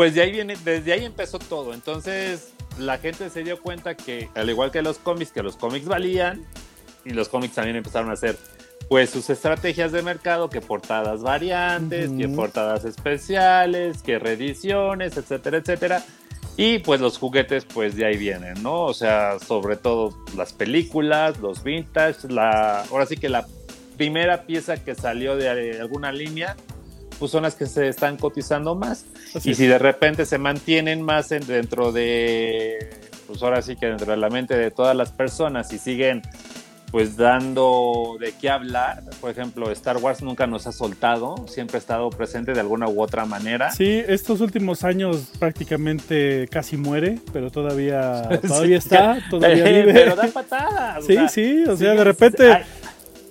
pues 0.00 0.14
de 0.14 0.22
ahí 0.22 0.32
viene, 0.32 0.56
desde 0.64 0.94
ahí 0.94 1.04
empezó 1.04 1.38
todo. 1.38 1.74
Entonces 1.74 2.54
la 2.78 2.96
gente 2.96 3.28
se 3.28 3.44
dio 3.44 3.60
cuenta 3.60 3.94
que, 3.94 4.30
al 4.34 4.48
igual 4.48 4.70
que 4.70 4.80
los 4.80 4.96
cómics, 4.96 5.30
que 5.30 5.42
los 5.42 5.58
cómics 5.58 5.84
valían, 5.84 6.46
y 7.04 7.10
los 7.10 7.28
cómics 7.28 7.56
también 7.56 7.76
empezaron 7.76 8.08
a 8.08 8.14
hacer 8.14 8.38
pues 8.88 9.10
sus 9.10 9.28
estrategias 9.28 9.92
de 9.92 10.00
mercado, 10.00 10.48
que 10.48 10.62
portadas 10.62 11.20
variantes, 11.20 12.10
que 12.12 12.28
portadas 12.28 12.86
especiales, 12.86 14.00
que 14.00 14.18
reediciones, 14.18 15.18
etcétera, 15.18 15.58
etcétera. 15.58 16.02
Y 16.56 16.78
pues 16.78 17.02
los 17.02 17.18
juguetes 17.18 17.66
pues 17.66 17.94
de 17.94 18.06
ahí 18.06 18.16
vienen, 18.16 18.62
¿no? 18.62 18.84
O 18.84 18.94
sea, 18.94 19.38
sobre 19.38 19.76
todo 19.76 20.16
las 20.34 20.54
películas, 20.54 21.40
los 21.40 21.62
vintage, 21.62 22.26
la 22.30 22.84
ahora 22.84 23.04
sí 23.04 23.18
que 23.18 23.28
la 23.28 23.46
primera 23.98 24.44
pieza 24.44 24.82
que 24.82 24.94
salió 24.94 25.36
de 25.36 25.78
alguna 25.78 26.10
línea 26.10 26.56
pues 27.20 27.30
son 27.30 27.42
las 27.42 27.54
que 27.54 27.66
se 27.66 27.86
están 27.86 28.16
cotizando 28.16 28.74
más. 28.74 29.04
y 29.44 29.54
si 29.54 29.66
de 29.66 29.78
repente 29.78 30.24
se 30.24 30.38
mantienen 30.38 31.02
más 31.02 31.28
dentro 31.28 31.92
de, 31.92 32.90
pues 33.26 33.42
ahora 33.42 33.60
sí 33.60 33.76
que 33.76 33.86
dentro 33.86 34.10
de 34.10 34.16
la 34.16 34.30
mente 34.30 34.56
de 34.56 34.70
todas 34.70 34.96
las 34.96 35.12
personas 35.12 35.70
y 35.72 35.78
siguen 35.78 36.22
pues 36.90 37.16
dando 37.16 38.16
de 38.18 38.32
qué 38.32 38.50
hablar. 38.50 39.02
Por 39.20 39.30
ejemplo, 39.30 39.70
Star 39.70 39.98
Wars 39.98 40.22
nunca 40.22 40.46
nos 40.46 40.66
ha 40.66 40.72
soltado, 40.72 41.46
siempre 41.46 41.76
ha 41.76 41.78
estado 41.78 42.10
presente 42.10 42.52
de 42.52 42.60
alguna 42.60 42.88
u 42.88 43.00
otra 43.00 43.26
manera. 43.26 43.70
Sí, 43.70 44.02
estos 44.08 44.40
últimos 44.40 44.82
años 44.82 45.30
prácticamente 45.38 46.48
casi 46.50 46.76
muere, 46.76 47.18
pero 47.32 47.50
todavía, 47.50 48.28
todavía 48.42 48.78
está, 48.78 49.18
todavía 49.30 49.64
vive. 49.64 49.92
Pero 49.92 50.16
da 50.16 50.26
patadas. 50.28 51.04
Sí, 51.06 51.16
sí, 51.28 51.64
o 51.68 51.76
sea, 51.76 51.94
de 51.94 52.02
repente 52.02 52.64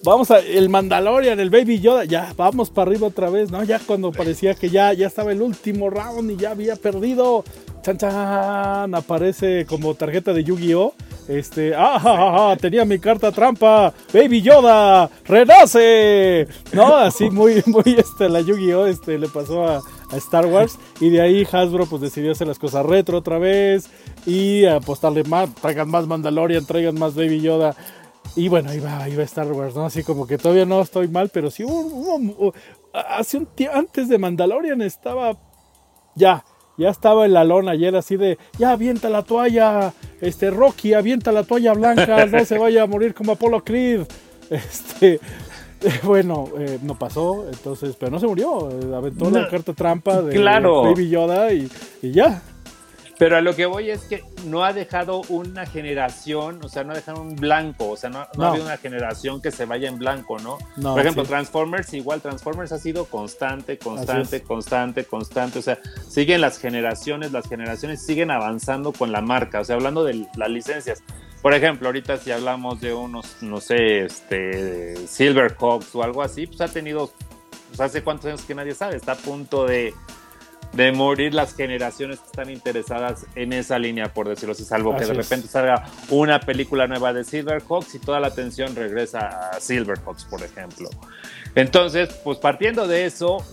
vamos 0.03 0.31
a 0.31 0.39
el 0.39 0.69
Mandalorian, 0.69 1.39
el 1.39 1.49
Baby 1.49 1.79
Yoda, 1.79 2.05
ya 2.05 2.33
vamos 2.37 2.69
para 2.69 2.89
arriba 2.89 3.07
otra 3.07 3.29
vez, 3.29 3.51
¿no? 3.51 3.63
Ya 3.63 3.79
cuando 3.79 4.11
parecía 4.11 4.53
que 4.55 4.69
ya, 4.69 4.93
ya 4.93 5.07
estaba 5.07 5.31
el 5.31 5.41
último 5.41 5.89
round 5.89 6.31
y 6.31 6.37
ya 6.37 6.51
había 6.51 6.75
perdido, 6.75 7.43
chan 7.81 7.97
chan, 7.97 8.95
aparece 8.95 9.65
como 9.65 9.93
tarjeta 9.95 10.33
de 10.33 10.43
Yu-Gi-Oh! 10.43 10.93
Este, 11.27 11.73
ah, 11.75 12.57
tenía 12.59 12.85
mi 12.85 12.97
carta 12.97 13.31
trampa, 13.31 13.93
Baby 14.13 14.41
Yoda, 14.41 15.09
renace, 15.25 16.47
¿no? 16.73 16.95
Así 16.95 17.29
muy, 17.29 17.61
muy, 17.67 17.95
este, 17.97 18.29
la 18.29 18.41
Yu-Gi-Oh! 18.41 18.87
Este, 18.87 19.19
le 19.19 19.27
pasó 19.27 19.67
a, 19.67 19.81
a 20.11 20.17
Star 20.17 20.45
Wars 20.47 20.79
y 20.99 21.09
de 21.09 21.21
ahí 21.21 21.47
Hasbro 21.51 21.85
pues 21.85 22.01
decidió 22.01 22.31
hacer 22.31 22.47
las 22.47 22.57
cosas 22.57 22.85
retro 22.85 23.19
otra 23.19 23.37
vez 23.37 23.89
y 24.25 24.65
apostarle 24.65 25.23
más, 25.23 25.53
traigan 25.55 25.89
más 25.89 26.07
Mandalorian, 26.07 26.65
traigan 26.65 26.97
más 26.97 27.15
Baby 27.15 27.41
Yoda. 27.41 27.75
Y 28.35 28.47
bueno, 28.47 28.73
iba, 28.73 29.07
iba 29.09 29.23
Star 29.23 29.51
Wars, 29.51 29.75
¿no? 29.75 29.85
Así 29.85 30.03
como 30.03 30.27
que 30.27 30.37
todavía 30.37 30.65
no 30.65 30.81
estoy 30.81 31.07
mal, 31.07 31.29
pero 31.29 31.51
sí 31.51 31.63
hace 32.93 33.37
un 33.37 33.45
tiempo 33.47 33.77
antes 33.77 34.09
de 34.09 34.17
Mandalorian 34.17 34.81
estaba 34.81 35.37
ya, 36.15 36.43
ya 36.77 36.89
estaba 36.89 37.25
en 37.25 37.33
la 37.33 37.43
lona 37.43 37.71
ayer 37.71 37.95
así 37.95 38.17
de, 38.17 38.37
ya 38.57 38.71
avienta 38.71 39.09
la 39.09 39.23
toalla, 39.23 39.93
este 40.21 40.49
Rocky, 40.49 40.93
avienta 40.93 41.31
la 41.31 41.43
toalla 41.43 41.73
blanca, 41.73 42.25
no 42.31 42.45
se 42.45 42.57
vaya 42.57 42.83
a 42.83 42.87
morir 42.87 43.13
como 43.13 43.33
Apollo 43.33 43.63
Creed. 43.63 44.01
Este, 44.49 45.19
bueno, 46.03 46.49
eh, 46.57 46.79
no 46.81 46.97
pasó, 46.97 47.45
entonces, 47.47 47.95
pero 47.97 48.11
no 48.11 48.19
se 48.19 48.27
murió, 48.27 48.69
aventó 48.95 49.29
la 49.29 49.47
carta 49.47 49.73
trampa 49.73 50.21
de 50.21 50.35
claro. 50.35 50.83
Baby 50.83 51.09
Yoda 51.09 51.53
y, 51.53 51.69
y 52.01 52.11
ya. 52.11 52.41
Pero 53.19 53.35
a 53.35 53.41
lo 53.41 53.53
que 53.53 53.65
voy 53.65 53.89
es 53.89 54.05
que 54.05 54.23
no 54.45 54.63
ha 54.63 54.71
dejado 54.71 55.23
una 55.27 55.65
generación, 55.65 56.61
o 56.63 56.69
sea, 56.69 56.85
no 56.85 56.93
ha 56.93 56.95
dejado 56.95 57.21
un 57.21 57.35
blanco, 57.35 57.89
o 57.89 57.97
sea, 57.97 58.09
no, 58.09 58.25
no, 58.37 58.45
ha 58.45 58.49
habido 58.51 58.63
una 58.63 58.77
generación 58.77 59.41
que 59.41 59.51
se 59.51 59.65
vaya 59.65 59.89
en 59.89 59.99
blanco, 59.99 60.39
¿no? 60.39 60.57
Por 60.81 61.01
ejemplo, 61.01 61.25
Transformers, 61.25 61.93
igual 61.93 62.21
Transformers 62.21 62.71
ha 62.71 62.79
sido 62.79 63.03
constante, 63.03 63.77
constante, 63.77 64.41
constante, 64.41 65.03
constante, 65.03 65.59
o 65.59 65.61
sea, 65.61 65.79
siguen 66.07 66.39
las 66.39 66.59
generaciones, 66.59 67.33
las 67.33 67.45
generaciones 67.49 68.05
siguen 68.05 68.31
avanzando 68.31 68.93
con 68.93 69.11
la 69.11 69.19
marca, 69.19 69.59
o 69.59 69.65
sea, 69.65 69.75
hablando 69.75 70.05
de 70.05 70.25
las 70.37 70.49
licencias. 70.49 71.03
Por 71.41 71.53
ejemplo, 71.53 71.89
ahorita 71.89 72.15
si 72.17 72.31
hablamos 72.31 72.79
de 72.79 72.93
unos, 72.93 73.43
no 73.43 73.59
sé, 73.59 74.05
este, 74.05 74.95
Silverhawks 75.07 75.93
o 75.93 76.03
algo 76.03 76.21
así, 76.21 76.47
pues 76.47 76.61
ha 76.61 76.69
tenido, 76.69 77.11
pues 77.67 77.81
hace 77.81 78.01
cuántos 78.01 78.27
años 78.27 78.43
que 78.43 78.55
nadie 78.55 78.73
sabe, 78.73 78.95
está 78.95 79.11
a 79.11 79.17
punto 79.17 79.65
de 79.65 79.93
de 80.73 80.91
morir 80.91 81.33
las 81.33 81.55
generaciones 81.55 82.19
que 82.19 82.25
están 82.27 82.49
interesadas 82.49 83.25
en 83.35 83.53
esa 83.53 83.79
línea, 83.79 84.13
por 84.13 84.29
decirlo 84.29 84.53
así, 84.53 84.63
salvo 84.63 84.95
que 84.95 85.05
de 85.05 85.13
repente 85.13 85.47
salga 85.47 85.85
una 86.09 86.39
película 86.39 86.87
nueva 86.87 87.11
de 87.11 87.23
Silverhawks 87.23 87.95
y 87.95 87.99
toda 87.99 88.19
la 88.19 88.27
atención 88.27 88.75
regresa 88.75 89.51
a 89.51 89.59
Silverhawks, 89.59 90.25
por 90.25 90.43
ejemplo. 90.43 90.89
Entonces, 91.55 92.09
pues 92.23 92.37
partiendo 92.37 92.87
de 92.87 93.05
eso, 93.05 93.43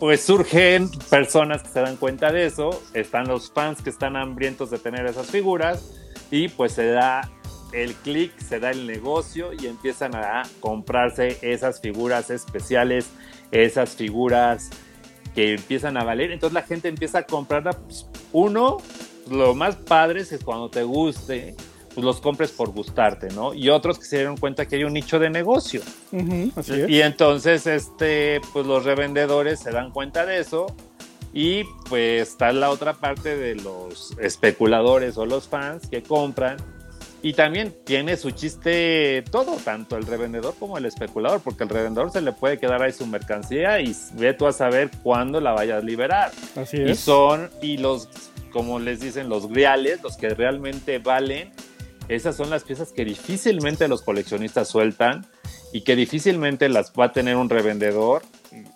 pues 0.00 0.22
surgen 0.22 0.90
personas 1.08 1.62
que 1.62 1.68
se 1.68 1.80
dan 1.80 1.96
cuenta 1.96 2.32
de 2.32 2.46
eso, 2.46 2.82
están 2.94 3.28
los 3.28 3.50
fans 3.50 3.80
que 3.82 3.90
están 3.90 4.16
hambrientos 4.16 4.70
de 4.70 4.78
tener 4.78 5.06
esas 5.06 5.28
figuras 5.28 5.92
y 6.30 6.48
pues 6.48 6.72
se 6.72 6.88
da 6.88 7.30
el 7.72 7.94
clic, 7.94 8.36
se 8.38 8.60
da 8.60 8.70
el 8.70 8.86
negocio 8.86 9.52
y 9.52 9.66
empiezan 9.66 10.14
a 10.14 10.42
comprarse 10.60 11.38
esas 11.42 11.80
figuras 11.80 12.30
especiales, 12.30 13.10
esas 13.50 13.96
figuras 13.96 14.70
que 15.38 15.52
empiezan 15.52 15.96
a 15.96 16.02
valer. 16.02 16.32
Entonces 16.32 16.52
la 16.52 16.62
gente 16.62 16.88
empieza 16.88 17.18
a 17.18 17.22
comprarla. 17.22 17.70
Pues, 17.70 18.06
uno, 18.32 18.78
lo 19.30 19.54
más 19.54 19.76
padre 19.76 20.22
es 20.22 20.36
cuando 20.44 20.68
te 20.68 20.82
guste, 20.82 21.54
pues 21.94 22.04
los 22.04 22.20
compres 22.20 22.50
por 22.50 22.70
gustarte, 22.72 23.28
¿no? 23.28 23.54
Y 23.54 23.68
otros 23.68 24.00
que 24.00 24.04
se 24.04 24.16
dieron 24.16 24.36
cuenta 24.36 24.66
que 24.66 24.74
hay 24.74 24.82
un 24.82 24.94
nicho 24.94 25.20
de 25.20 25.30
negocio. 25.30 25.80
Y 26.88 27.02
entonces, 27.02 27.68
este, 27.68 28.40
pues 28.52 28.66
los 28.66 28.84
revendedores 28.84 29.60
se 29.60 29.70
dan 29.70 29.92
cuenta 29.92 30.26
de 30.26 30.40
eso. 30.40 30.74
Y 31.32 31.62
pues 31.88 32.30
está 32.30 32.50
la 32.50 32.70
otra 32.70 32.94
parte 32.94 33.36
de 33.36 33.54
los 33.54 34.16
especuladores 34.18 35.18
o 35.18 35.24
los 35.24 35.46
fans 35.46 35.86
que 35.86 36.02
compran 36.02 36.56
y 37.22 37.32
también 37.32 37.74
tiene 37.84 38.16
su 38.16 38.30
chiste 38.30 39.24
todo, 39.30 39.56
tanto 39.56 39.96
el 39.96 40.06
revendedor 40.06 40.54
como 40.58 40.78
el 40.78 40.84
especulador, 40.86 41.40
porque 41.40 41.64
el 41.64 41.70
revendedor 41.70 42.12
se 42.12 42.20
le 42.20 42.32
puede 42.32 42.58
quedar 42.58 42.82
ahí 42.82 42.92
su 42.92 43.06
mercancía 43.06 43.80
y 43.80 43.94
ve 44.14 44.34
tú 44.34 44.46
a 44.46 44.52
saber 44.52 44.90
cuándo 45.02 45.40
la 45.40 45.52
vayas 45.52 45.82
a 45.82 45.84
liberar. 45.84 46.30
Así 46.54 46.76
es. 46.76 46.90
Y 46.90 46.94
son, 46.94 47.50
y 47.60 47.78
los, 47.78 48.08
como 48.52 48.78
les 48.78 49.00
dicen, 49.00 49.28
los 49.28 49.48
griales, 49.48 50.00
los 50.02 50.16
que 50.16 50.28
realmente 50.28 50.98
valen, 50.98 51.50
esas 52.08 52.36
son 52.36 52.50
las 52.50 52.62
piezas 52.62 52.92
que 52.92 53.04
difícilmente 53.04 53.88
los 53.88 54.02
coleccionistas 54.02 54.68
sueltan 54.68 55.26
y 55.72 55.82
que 55.82 55.96
difícilmente 55.96 56.68
las 56.68 56.92
va 56.92 57.06
a 57.06 57.12
tener 57.12 57.36
un 57.36 57.50
revendedor. 57.50 58.22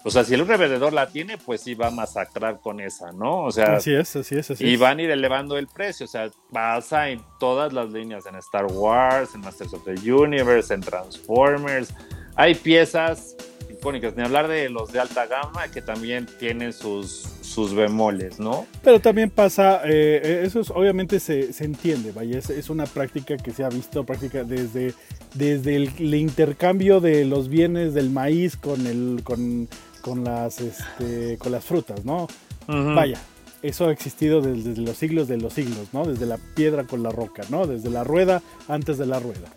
O 0.05 0.11
sea, 0.11 0.25
si 0.25 0.35
el 0.35 0.47
revendedor 0.47 0.93
la 0.93 1.09
tiene, 1.09 1.39
pues 1.39 1.63
sí 1.63 1.75
va 1.75 1.89
a 1.89 1.91
masacrar 1.91 2.61
con 2.61 2.81
esa, 2.81 3.13
¿no? 3.13 3.45
O 3.45 3.51
sea, 3.51 3.77
así 3.77 3.95
es, 3.95 4.15
así 4.17 4.37
es, 4.37 4.51
así 4.51 4.65
y 4.65 4.77
van 4.77 4.99
a 4.99 5.03
ir 5.03 5.11
elevando 5.11 5.57
el 5.57 5.67
precio, 5.67 6.05
o 6.05 6.09
sea, 6.09 6.31
pasa 6.53 7.09
en 7.09 7.23
todas 7.41 7.73
las 7.73 7.91
líneas, 7.91 8.27
en 8.27 8.35
Star 8.37 8.67
Wars, 8.67 9.35
en 9.35 9.41
Masters 9.41 9.73
of 9.73 9.85
the 9.85 10.13
Universe, 10.13 10.73
en 10.75 10.83
Transformers, 10.83 11.95
hay 12.37 12.55
piezas 12.55 13.37
icónicas, 13.83 14.17
ni 14.17 14.23
hablar 14.23 14.47
de 14.47 14.71
los 14.71 14.93
de 14.93 15.01
alta 15.01 15.27
gama 15.27 15.69
que 15.69 15.83
también 15.83 16.27
tienen 16.39 16.73
sus, 16.73 17.27
sus 17.41 17.75
bemoles, 17.75 18.39
¿no? 18.39 18.65
Pero 18.85 19.01
también 19.01 19.29
pasa, 19.29 19.83
eh, 19.85 20.43
eso 20.45 20.61
obviamente 20.75 21.19
se, 21.19 21.53
se, 21.53 21.65
entiende, 21.65 22.13
vaya, 22.13 22.39
es, 22.39 22.49
es, 22.49 22.71
una 22.71 22.87
práctica 22.87 23.37
que 23.37 23.51
se 23.51 23.65
ha 23.65 23.69
visto 23.69 24.05
práctica 24.05 24.45
desde, 24.45 24.95
desde 25.35 25.75
el, 25.75 26.15
intercambio 26.15 27.01
de 27.01 27.25
los 27.25 27.49
bienes 27.49 27.93
del 27.93 28.11
maíz 28.11 28.57
con, 28.57 28.87
el, 28.87 29.23
con, 29.25 29.69
con, 30.01 30.23
las, 30.23 30.61
este, 30.61 31.37
con 31.39 31.51
las 31.51 31.65
frutas, 31.65 32.05
¿no? 32.05 32.29
Vaya, 32.69 33.19
eso 33.63 33.89
ha 33.89 33.93
existido 33.93 34.41
desde, 34.41 34.81
los 34.81 34.97
siglos 34.97 35.27
de 35.27 35.39
los 35.39 35.53
siglos, 35.53 35.89
¿no? 35.93 36.05
Desde 36.05 36.27
la 36.27 36.39
piedra 36.55 36.85
con 36.85 37.03
la 37.03 37.11
roca, 37.11 37.43
¿no? 37.49 37.67
Desde 37.67 37.91
la 37.91 38.05
rueda 38.05 38.43
antes 38.69 38.97
de 38.97 39.07
la 39.07 39.19
rueda. 39.19 39.51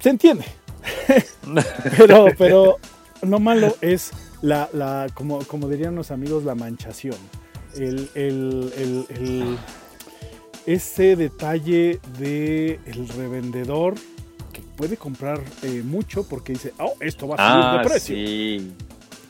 Se 0.00 0.10
entiende. 0.10 0.44
pero, 1.96 2.26
pero 2.36 2.78
no 3.22 3.38
malo 3.38 3.76
es 3.80 4.10
la, 4.42 4.68
la 4.72 5.06
como, 5.14 5.38
como 5.44 5.68
dirían 5.68 5.94
los 5.94 6.10
amigos, 6.10 6.44
la 6.44 6.54
manchación. 6.54 7.16
El, 7.76 8.10
el, 8.14 9.58
ese 10.66 11.16
detalle 11.16 12.00
de 12.18 12.78
el 12.86 13.08
revendedor 13.08 13.94
que 14.52 14.60
puede 14.76 14.96
comprar 14.96 15.40
eh, 15.62 15.82
mucho 15.84 16.28
porque 16.28 16.52
dice, 16.52 16.74
oh, 16.78 16.94
esto 17.00 17.26
va 17.28 17.36
a 17.36 17.52
subir 17.52 17.64
de 17.64 17.78
ah, 17.78 17.82
precio. 17.82 18.16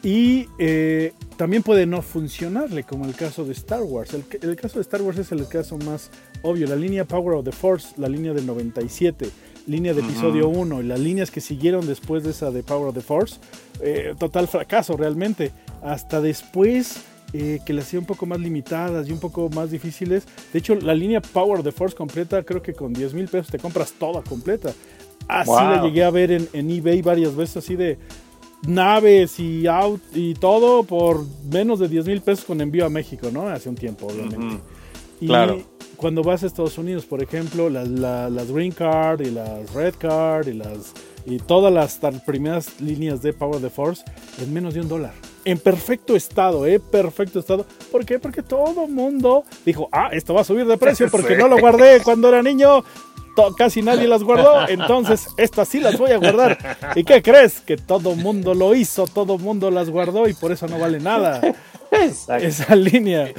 Y 0.05 0.49
eh, 0.59 1.13
también 1.37 1.63
puede 1.63 1.87
no 1.87 2.03
funcionarle, 2.03 2.83
como 2.83 3.05
el 3.05 3.15
caso 3.15 3.45
de 3.45 3.53
Star 3.53 3.83
Wars. 3.83 4.13
El, 4.15 4.25
el, 4.43 4.57
caso 4.57 4.77
de 4.77 4.83
Star 4.83 5.01
Wars 5.01 5.19
es 5.19 5.31
el 5.31 5.47
caso 5.47 5.79
más 5.79 6.11
obvio. 6.43 6.67
La 6.67 6.75
línea 6.75 7.05
Power 7.05 7.37
of 7.37 7.45
the 7.45 7.53
Force, 7.53 7.95
la 7.99 8.09
línea 8.09 8.33
del 8.33 8.45
97, 8.45 9.31
línea 9.67 9.95
de 9.95 10.01
episodio 10.01 10.49
1 10.49 10.81
y 10.81 10.85
las 10.85 11.01
líneas 11.01 11.31
que 11.31 11.41
siguieron 11.41 11.87
después 11.87 12.25
de 12.25 12.31
esa 12.31 12.51
de 12.51 12.63
Power 12.63 12.89
of 12.89 12.95
the 12.95 13.01
Force, 13.01 13.37
eh, 13.81 14.15
total 14.19 14.49
fracaso 14.49 14.97
realmente. 14.97 15.53
Hasta 15.83 16.21
después 16.21 17.03
eh, 17.33 17.61
que 17.65 17.73
las 17.73 17.87
hacía 17.87 17.99
un 17.99 18.07
poco 18.07 18.27
más 18.27 18.41
limitadas 18.41 19.09
y 19.09 19.13
un 19.13 19.19
poco 19.19 19.49
más 19.51 19.71
difíciles. 19.71 20.25
De 20.53 20.59
hecho, 20.59 20.75
la 20.75 20.95
línea 20.95 21.21
Power 21.21 21.61
of 21.61 21.65
the 21.65 21.73
Force 21.73 21.97
completa, 21.97 22.43
creo 22.43 22.63
que 22.63 22.75
con 22.75 22.93
10 22.93 23.15
mil 23.15 23.29
pesos 23.29 23.49
te 23.49 23.59
compras 23.59 23.93
toda 23.93 24.23
completa. 24.23 24.73
Así 25.29 25.51
la 25.51 25.83
llegué 25.83 26.05
a 26.05 26.11
ver 26.11 26.33
en, 26.33 26.49
en, 26.53 26.71
eBay 26.71 27.01
varias 27.01 27.35
veces, 27.35 27.59
así 27.59 27.77
de 27.77 27.97
naves 28.67 29.41
y 29.41 29.67
out 29.67 30.01
y 30.15 30.35
todo 30.35 30.85
por 30.85 31.25
menos 31.51 31.79
de 31.79 31.89
10 31.89 32.07
mil 32.07 32.21
pesos 32.21 32.45
con 32.45 32.61
envío 32.61 32.87
a 32.87 32.91
México, 32.91 33.29
¿no? 33.33 33.49
Hace 33.49 33.69
un 33.69 33.77
tiempo, 33.77 34.07
obviamente. 34.07 34.63
Y 35.23 35.27
claro 35.29 35.73
cuando 36.03 36.25
vas 36.25 36.43
a 36.43 36.47
Estados 36.47 36.77
Unidos, 36.79 37.07
por 37.07 37.23
ejemplo, 37.23 37.71
las, 37.71 37.89
las 37.89 38.51
Green 38.51 38.73
Card 38.73 39.21
y 39.21 39.31
las 39.31 39.73
Red 39.73 39.95
Card 39.97 40.49
y, 40.49 40.53
las, 40.53 40.93
y 41.25 41.39
todas 41.39 41.73
las 41.73 42.01
primeras 42.27 42.81
líneas 42.81 43.23
de 43.23 43.33
Power 43.33 43.57
of 43.57 43.63
the 43.63 43.71
Force 43.71 44.03
en 44.41 44.53
menos 44.53 44.75
de 44.75 44.81
un 44.81 44.89
dólar. 44.89 45.13
En 45.45 45.61
perfecto 45.61 46.17
estado, 46.17 46.67
¿eh? 46.67 46.81
Perfecto 46.81 47.39
estado. 47.39 47.65
¿Por 47.93 48.05
qué? 48.05 48.19
Porque 48.19 48.43
todo 48.43 48.89
mundo 48.89 49.45
dijo, 49.65 49.89
ah, 49.93 50.09
esto 50.11 50.35
va 50.35 50.41
a 50.41 50.45
subir 50.45 50.67
de 50.67 50.77
precio 50.77 51.09
porque 51.11 51.37
no 51.37 51.47
lo 51.47 51.61
guardé 51.61 52.01
cuando 52.03 52.29
era 52.29 52.43
niño. 52.43 52.83
Casi 53.57 53.81
nadie 53.81 54.09
las 54.09 54.25
guardó, 54.25 54.69
entonces 54.69 55.29
estas 55.39 55.69
sí 55.69 55.81
las 55.81 55.97
voy 55.97 56.11
a 56.11 56.19
guardar. 56.19 56.59
¿Y 56.97 57.05
qué 57.05 57.23
crees? 57.23 57.61
Que 57.61 57.77
todo 57.79 58.15
mundo 58.15 58.53
lo 58.55 58.75
hizo, 58.75 59.07
todo 59.07 59.39
mundo 59.39 59.71
las 59.71 59.89
guardó 59.89 60.29
y 60.29 60.35
por 60.35 60.53
eso 60.53 60.67
no 60.67 60.79
vale 60.79 60.99
nada. 61.01 61.41
Esa 61.93 62.75
línea. 62.75 63.33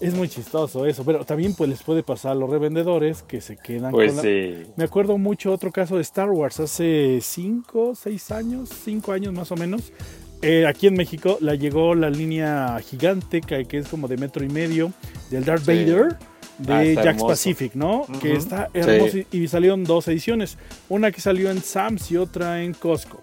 Es 0.00 0.14
muy 0.14 0.28
chistoso 0.28 0.86
eso, 0.86 1.04
pero 1.04 1.24
también 1.24 1.54
pues 1.54 1.70
les 1.70 1.82
puede 1.82 2.02
pasar 2.02 2.32
a 2.32 2.34
los 2.34 2.50
revendedores 2.50 3.22
que 3.22 3.40
se 3.40 3.56
quedan 3.56 3.92
pues 3.92 4.12
con 4.12 4.22
sí. 4.22 4.64
Me 4.76 4.84
acuerdo 4.84 5.16
mucho 5.16 5.52
otro 5.52 5.72
caso 5.72 5.96
de 5.96 6.02
Star 6.02 6.30
Wars 6.30 6.60
hace 6.60 7.18
5, 7.22 7.94
6 7.94 8.30
años, 8.30 8.70
5 8.84 9.12
años 9.12 9.32
más 9.32 9.50
o 9.52 9.56
menos. 9.56 9.92
Eh, 10.42 10.66
aquí 10.66 10.86
en 10.86 10.94
México 10.94 11.38
la 11.40 11.54
llegó 11.54 11.94
la 11.94 12.10
línea 12.10 12.78
gigante 12.80 13.40
que, 13.40 13.66
es 13.70 13.88
como 13.88 14.06
de 14.06 14.18
metro 14.18 14.44
y 14.44 14.48
medio 14.48 14.92
del 15.30 15.44
Darth 15.44 15.64
Vader 15.64 16.18
de 16.58 16.96
ah, 16.98 17.02
Jax 17.02 17.22
Pacific, 17.22 17.74
¿no? 17.74 18.06
Que 18.20 18.34
está 18.34 18.68
hermoso 18.74 19.18
y 19.30 19.48
salieron 19.48 19.84
dos 19.84 20.08
ediciones, 20.08 20.58
una 20.88 21.10
que 21.10 21.20
salió 21.20 21.50
en 21.50 21.62
Sam's 21.62 22.10
y 22.10 22.16
otra 22.16 22.62
en 22.62 22.74
Costco. 22.74 23.22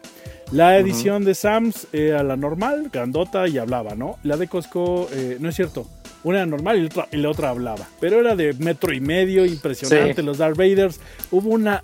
La 0.52 0.78
edición 0.78 1.24
de 1.24 1.34
Sam's 1.34 1.88
era 1.94 2.22
la 2.24 2.36
normal, 2.36 2.90
grandota 2.92 3.48
y 3.48 3.58
hablaba, 3.58 3.96
¿no? 3.96 4.18
La 4.24 4.38
de 4.38 4.48
Costco, 4.48 5.08
eh, 5.12 5.38
no 5.40 5.50
es 5.50 5.56
cierto, 5.56 5.88
una 6.24 6.40
era 6.40 6.46
normal 6.46 6.90
y 7.12 7.18
la, 7.18 7.30
otra, 7.30 7.50
hablaba. 7.50 7.88
Pero 8.00 8.20
era 8.20 8.36
de 8.36 8.54
metro 8.54 8.94
y 8.94 9.02
medio, 9.02 9.46
impresionante. 9.46 10.24
Los 10.24 10.38
Darth 10.38 10.58
Vaders. 10.58 11.00
Hubo 11.32 11.50
una 11.50 11.82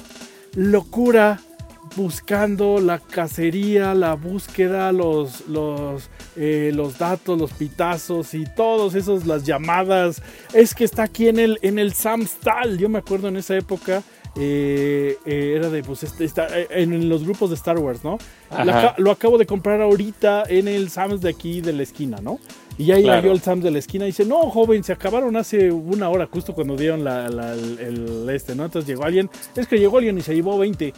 locura 0.56 1.40
buscando 1.96 2.80
la 2.80 3.00
cacería, 3.00 3.94
la 3.94 4.14
búsqueda, 4.14 4.92
los, 4.92 5.48
los, 5.48 6.10
eh, 6.36 6.72
los 6.74 6.98
datos, 6.98 7.38
los 7.38 7.52
pitazos 7.52 8.34
y 8.34 8.46
todos 8.56 8.96
esos, 8.96 9.26
las 9.26 9.44
llamadas. 9.44 10.22
Es 10.54 10.74
que 10.74 10.86
está 10.86 11.04
aquí 11.04 11.28
en 11.28 11.40
el, 11.40 11.60
en 11.62 11.80
el 11.80 11.94
Samstal. 11.94 12.78
Yo 12.78 12.90
me 12.90 13.00
acuerdo 13.00 13.28
en 13.28 13.38
esa 13.38 13.58
época. 13.58 14.04
Eh, 14.36 15.18
eh, 15.26 15.54
era 15.56 15.70
de, 15.70 15.84
pues, 15.84 16.04
este, 16.04 16.24
está, 16.24 16.48
en 16.70 17.10
los 17.10 17.24
grupos 17.24 17.50
de 17.50 17.56
Star 17.56 17.78
Wars, 17.78 18.04
¿no? 18.04 18.18
lo 18.98 19.12
acabo 19.12 19.38
de 19.38 19.46
comprar 19.46 19.82
ahorita 19.82 20.44
en 20.48 20.68
el 20.68 20.90
Sams 20.90 21.22
de 21.22 21.30
aquí 21.30 21.62
de 21.62 21.74
la 21.74 21.84
esquina, 21.84 22.18
¿no? 22.22 22.40
Y 22.78 22.86
ya 22.86 22.98
yo 22.98 23.32
el 23.32 23.42
Sams 23.42 23.64
de 23.64 23.72
la 23.72 23.80
esquina 23.80 24.06
y 24.06 24.08
dice, 24.08 24.24
no, 24.24 24.50
joven, 24.50 24.84
se 24.84 24.94
acabaron 24.94 25.36
hace 25.36 25.70
una 25.72 26.10
hora, 26.10 26.30
justo 26.32 26.54
cuando 26.54 26.78
dieron 26.78 27.04
la, 27.04 27.26
el, 27.26 28.30
este, 28.30 28.56
¿no? 28.56 28.66
Entonces 28.66 28.88
llegó 28.88 29.04
alguien, 29.04 29.30
es 29.56 29.68
que 29.68 29.78
llegó 29.78 29.98
alguien 29.98 30.18
y 30.18 30.22
se 30.22 30.34
llevó 30.34 30.58
20. 30.58 30.94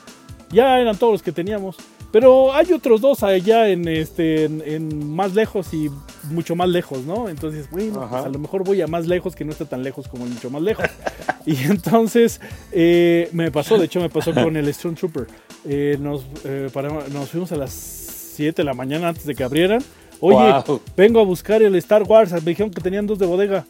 Ya 0.52 0.78
eran 0.80 0.98
todos 0.98 1.14
los 1.14 1.24
que 1.24 1.32
teníamos. 1.32 1.78
Pero 2.12 2.54
hay 2.54 2.74
otros 2.74 3.00
dos 3.00 3.24
allá 3.24 3.70
en, 3.70 3.88
este, 3.88 4.46
en, 4.46 5.14
más 5.14 5.34
lejos 5.34 5.74
y 5.74 5.90
mucho 6.30 6.56
más 6.56 6.68
lejos, 6.68 7.06
¿no? 7.06 7.30
Entonces, 7.30 7.70
bueno, 7.72 8.06
pues 8.10 8.26
a 8.26 8.30
lo 8.30 8.38
mejor 8.38 8.66
voy 8.66 8.82
a 8.82 8.88
más 8.88 9.08
lejos 9.08 9.34
que 9.34 9.46
no 9.46 9.52
está 9.52 9.66
tan 9.66 9.82
lejos 9.82 10.10
como 10.10 10.26
el 10.26 10.32
mucho 10.32 10.50
más 10.50 10.62
lejos. 10.62 10.86
y 11.46 11.56
entonces 11.64 12.42
eh, 12.74 13.30
me 13.32 13.50
pasó, 13.50 13.78
de 13.78 13.86
hecho 13.86 14.02
me 14.02 14.10
pasó 14.10 14.34
con 14.34 14.58
el 14.58 14.68
Stone 14.70 14.96
Trooper. 14.96 15.28
Eh, 15.64 15.98
nos, 16.02 16.26
eh, 16.44 16.70
nos 17.14 17.30
fuimos 17.30 17.52
a 17.54 17.56
las 17.56 17.72
7 17.72 18.62
de 18.62 18.66
la 18.66 18.74
mañana 18.74 19.10
antes 19.10 19.26
de 19.26 19.34
que 19.34 19.44
abrieran. 19.44 19.82
Oye, 20.20 20.54
vengo 20.98 21.20
a 21.22 21.24
buscar 21.24 21.62
el 21.62 21.76
Star 21.76 22.04
Wars. 22.04 22.32
Me 22.34 22.42
dijeron 22.42 22.72
que 22.72 22.82
tenían 22.82 23.08
dos 23.08 23.20
de 23.20 23.26
bodega. 23.26 23.66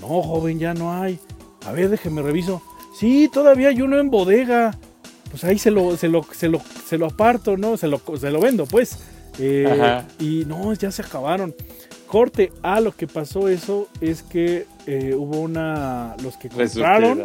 No, 0.00 0.20
joven, 0.20 0.58
ya 0.58 0.74
no 0.74 0.92
hay. 0.92 1.18
A 1.64 1.72
ver, 1.72 1.88
déjeme 1.88 2.22
reviso. 2.22 2.60
Sí, 2.98 3.30
todavía 3.32 3.68
hay 3.68 3.80
uno 3.80 3.98
en 3.98 4.10
bodega 4.10 4.76
pues 5.34 5.42
ahí 5.42 5.58
se 5.58 5.72
lo, 5.72 5.96
se 5.96 6.06
lo, 6.06 6.24
se 6.30 6.48
lo, 6.48 6.62
se 6.86 6.96
lo 6.96 7.06
aparto, 7.06 7.56
¿no? 7.56 7.76
Se 7.76 7.88
lo, 7.88 8.00
se 8.20 8.30
lo 8.30 8.40
vendo, 8.40 8.66
pues. 8.66 9.00
Eh, 9.40 10.00
y 10.20 10.44
no, 10.46 10.72
ya 10.74 10.92
se 10.92 11.02
acabaron. 11.02 11.52
Corte 12.06 12.52
a 12.62 12.78
lo 12.78 12.92
que 12.92 13.08
pasó 13.08 13.48
eso 13.48 13.88
es 14.00 14.22
que 14.22 14.68
eh, 14.86 15.12
hubo 15.12 15.40
una. 15.40 16.14
Los 16.22 16.36
que 16.36 16.48
compraron 16.48 17.24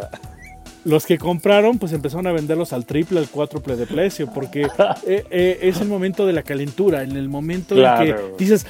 los 0.84 1.06
que 1.06 1.18
compraron, 1.18 1.78
pues 1.78 1.92
empezaron 1.92 2.26
a 2.26 2.32
venderlos 2.32 2.72
al 2.72 2.86
triple, 2.86 3.18
al 3.18 3.28
cuádruple 3.28 3.76
de 3.76 3.86
precio, 3.86 4.30
porque 4.32 4.62
eh, 5.06 5.24
eh, 5.30 5.58
es 5.62 5.80
el 5.80 5.88
momento 5.88 6.26
de 6.26 6.32
la 6.32 6.42
calentura, 6.42 7.02
en 7.02 7.16
el 7.16 7.28
momento 7.28 7.74
en 7.76 8.04
que 8.04 8.16
dices, 8.38 8.66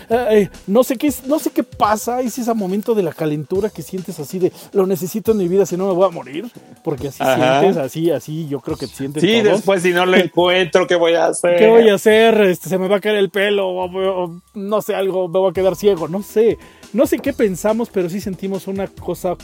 no 0.66 0.82
sé 0.82 0.96
qué 0.96 1.12
no 1.26 1.38
sé 1.38 1.50
qué 1.50 1.62
pasa, 1.62 2.20
es 2.20 2.38
ese 2.38 2.52
momento 2.54 2.94
de 2.94 3.02
la 3.02 3.12
calentura 3.12 3.70
que 3.70 3.82
sientes 3.82 4.18
así 4.18 4.38
de, 4.38 4.52
lo 4.72 4.86
necesito 4.86 5.32
en 5.32 5.38
mi 5.38 5.48
vida, 5.48 5.66
si 5.66 5.76
no 5.76 5.86
me 5.86 5.92
voy 5.92 6.06
a 6.06 6.10
morir, 6.10 6.46
porque 6.82 7.08
así 7.08 7.22
sientes, 7.22 7.76
así, 7.76 8.10
así, 8.10 8.48
yo 8.48 8.60
creo 8.60 8.76
que 8.76 8.86
sientes. 8.86 9.22
Sí, 9.22 9.40
después 9.40 9.82
si 9.82 9.92
no 9.92 10.06
lo 10.06 10.16
encuentro, 10.16 10.86
¿qué 10.86 10.96
voy 10.96 11.14
a 11.14 11.26
hacer? 11.26 11.58
¿Qué 11.58 11.68
voy 11.68 11.88
a 11.88 11.94
hacer? 11.94 12.40
Este, 12.42 12.68
se 12.68 12.78
me 12.78 12.88
va 12.88 12.96
a 12.96 13.00
caer 13.00 13.16
el 13.16 13.30
pelo, 13.30 13.68
o, 13.68 14.40
no 14.54 14.82
sé, 14.82 14.94
algo, 14.94 15.28
me 15.28 15.38
voy 15.38 15.50
a 15.50 15.52
quedar 15.52 15.76
ciego, 15.76 16.08
no 16.08 16.22
sé, 16.22 16.58
no 16.92 17.06
sé 17.06 17.18
qué 17.18 17.32
pensamos, 17.32 17.88
pero 17.90 18.08
sí 18.08 18.20
sentimos 18.20 18.66
una 18.66 18.86
cosa, 18.88 19.36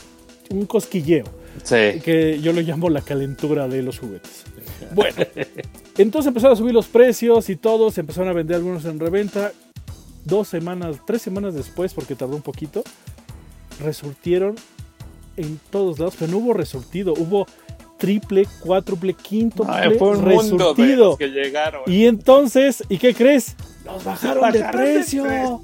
un 0.49 0.65
cosquilleo. 0.65 1.25
Que 1.63 2.39
yo 2.41 2.53
lo 2.53 2.61
llamo 2.61 2.89
la 2.89 3.01
calentura 3.01 3.67
de 3.67 3.81
los 3.81 3.99
juguetes. 3.99 4.43
Bueno, 4.93 5.15
entonces 5.97 6.27
empezaron 6.27 6.53
a 6.53 6.57
subir 6.57 6.73
los 6.73 6.87
precios 6.87 7.49
y 7.49 7.55
todo, 7.55 7.91
se 7.91 8.01
empezaron 8.01 8.29
a 8.29 8.33
vender 8.33 8.57
algunos 8.57 8.85
en 8.85 8.99
reventa. 8.99 9.51
Dos 10.23 10.49
semanas, 10.49 10.97
tres 11.05 11.21
semanas 11.21 11.53
después, 11.53 11.93
porque 11.93 12.15
tardó 12.15 12.35
un 12.35 12.41
poquito, 12.41 12.83
resurtieron 13.79 14.55
en 15.37 15.59
todos 15.69 15.99
lados, 15.99 16.15
pero 16.19 16.31
no 16.31 16.39
hubo 16.39 16.53
resurtido, 16.53 17.13
hubo 17.13 17.47
triple, 17.97 18.47
cuádruple, 18.59 19.13
quinto 19.13 19.65
resurtido. 19.65 21.17
que 21.17 21.27
llegaron. 21.29 21.81
Y 21.87 22.05
entonces, 22.05 22.83
¿y 22.89 22.97
qué 22.97 23.13
crees? 23.13 23.55
Los 23.85 24.03
bajaron, 24.03 24.51
de 24.51 24.63
precio. 24.63 25.61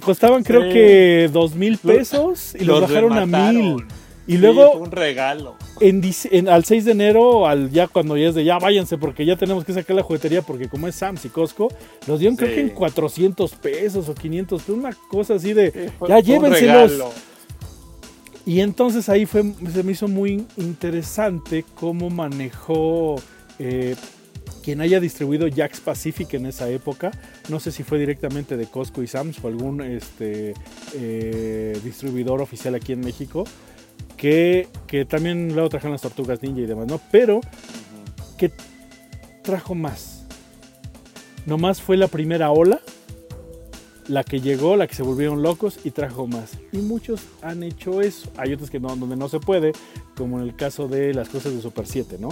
Costaban 0.00 0.44
creo 0.44 0.72
que 0.72 1.28
dos 1.32 1.54
mil 1.54 1.76
pesos 1.78 2.54
y 2.54 2.64
los, 2.64 2.82
bajaron 2.82 3.12
a 3.14 3.26
mil. 3.26 3.84
Y 4.26 4.38
luego. 4.38 4.72
un 4.72 4.90
regalo. 4.90 5.56
En, 5.80 6.48
al 6.48 6.64
6 6.64 6.84
de 6.84 6.92
enero, 6.92 7.46
al 7.46 7.70
ya 7.70 7.88
cuando 7.88 8.16
ya 8.16 8.28
es 8.28 8.34
de 8.34 8.44
ya 8.44 8.58
váyanse, 8.58 8.98
porque 8.98 9.26
ya 9.26 9.36
tenemos 9.36 9.64
que 9.64 9.72
sacar 9.72 9.96
la 9.96 10.02
juguetería, 10.02 10.42
porque 10.42 10.68
como 10.68 10.86
es 10.86 10.94
Sams 10.94 11.24
y 11.24 11.28
Costco, 11.28 11.68
los 12.06 12.20
dieron 12.20 12.36
creo 12.36 12.54
que 12.54 12.60
en 12.60 12.68
400 12.70 13.52
pesos 13.54 14.08
o 14.08 14.14
500 14.14 14.62
pesos, 14.62 14.76
una 14.76 14.92
cosa 15.08 15.34
así 15.34 15.52
de 15.52 15.90
ya 16.06 16.20
llévenselos. 16.20 17.12
Y 18.44 18.60
entonces 18.60 19.08
ahí 19.08 19.24
fue, 19.26 19.44
se 19.72 19.82
me 19.82 19.92
hizo 19.92 20.08
muy 20.08 20.46
interesante 20.56 21.64
cómo 21.74 22.10
manejó 22.10 23.16
eh, 23.60 23.94
quien 24.64 24.80
haya 24.80 24.98
distribuido 24.98 25.48
Jax 25.54 25.80
Pacific 25.80 26.34
en 26.34 26.46
esa 26.46 26.68
época. 26.68 27.12
No 27.48 27.60
sé 27.60 27.70
si 27.70 27.84
fue 27.84 27.98
directamente 27.98 28.56
de 28.56 28.66
Costco 28.66 29.02
y 29.02 29.06
Sams 29.06 29.42
o 29.44 29.48
algún 29.48 29.80
este, 29.80 30.54
eh, 30.94 31.78
distribuidor 31.84 32.40
oficial 32.40 32.74
aquí 32.74 32.92
en 32.92 33.00
México 33.00 33.44
que, 34.22 35.06
también 35.08 35.52
luego 35.52 35.68
trajeron 35.68 35.92
las 35.92 36.02
tortugas 36.02 36.40
ninja 36.42 36.60
y 36.60 36.66
demás, 36.66 36.86
¿no? 36.86 37.00
Pero 37.10 37.40
que 38.38 38.52
trajo 39.42 39.74
más. 39.74 40.24
Nomás 41.44 41.82
fue 41.82 41.96
la 41.96 42.06
primera 42.06 42.52
ola, 42.52 42.80
la 44.06 44.22
que 44.22 44.40
llegó, 44.40 44.76
la 44.76 44.86
que 44.86 44.94
se 44.94 45.02
volvieron 45.02 45.42
locos 45.42 45.80
y 45.82 45.90
trajo 45.90 46.28
más. 46.28 46.52
Y 46.70 46.78
muchos 46.78 47.22
han 47.42 47.64
hecho 47.64 48.00
eso. 48.00 48.30
Hay 48.36 48.52
otros 48.52 48.70
que 48.70 48.78
no, 48.78 48.94
donde 48.94 49.16
no 49.16 49.28
se 49.28 49.40
puede, 49.40 49.72
como 50.16 50.38
en 50.38 50.44
el 50.44 50.54
caso 50.54 50.86
de 50.86 51.12
las 51.14 51.28
cosas 51.28 51.52
de 51.52 51.60
Super 51.60 51.88
7, 51.88 52.18
¿no? 52.20 52.28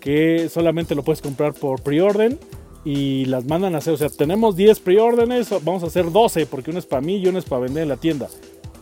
Que 0.00 0.48
solamente 0.48 0.94
lo 0.94 1.02
puedes 1.02 1.20
comprar 1.20 1.52
por 1.52 1.82
preorden 1.82 2.38
y 2.86 3.26
las 3.26 3.44
mandan 3.44 3.74
a 3.74 3.78
hacer. 3.78 3.92
O 3.92 3.98
sea, 3.98 4.08
tenemos 4.08 4.56
10 4.56 4.80
preórdenes, 4.80 5.50
vamos 5.62 5.82
a 5.82 5.88
hacer 5.88 6.10
12 6.10 6.46
porque 6.46 6.70
uno 6.70 6.78
es 6.78 6.86
para 6.86 7.02
mí 7.02 7.18
y 7.18 7.26
uno 7.26 7.38
es 7.38 7.44
para 7.44 7.60
vender 7.60 7.82
en 7.82 7.90
la 7.90 7.98
tienda 7.98 8.30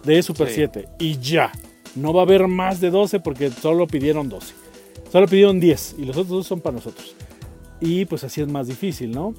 de 0.05 0.23
Super 0.23 0.49
7. 0.49 0.89
Y 1.01 1.19
ya. 1.19 1.51
No 1.95 2.13
va 2.13 2.23
a 2.23 2.25
haber 2.25 2.49
más 2.49 2.81
de 2.81 2.91
12 2.91 3.21
porque 3.21 3.51
solo 3.51 3.87
pidieron 3.87 4.29
12. 4.29 4.55
Solo 5.11 5.27
pidieron 5.27 5.61
10 5.61 5.97
y 5.99 6.05
los 6.05 6.17
otros 6.17 6.29
dos 6.29 6.47
son 6.47 6.61
para 6.61 6.77
nosotros. 6.77 7.15
Y 7.81 8.05
pues 8.07 8.25
así 8.25 8.41
es 8.41 8.49
más 8.49 8.67
difícil, 8.67 9.11
¿no? 9.11 9.35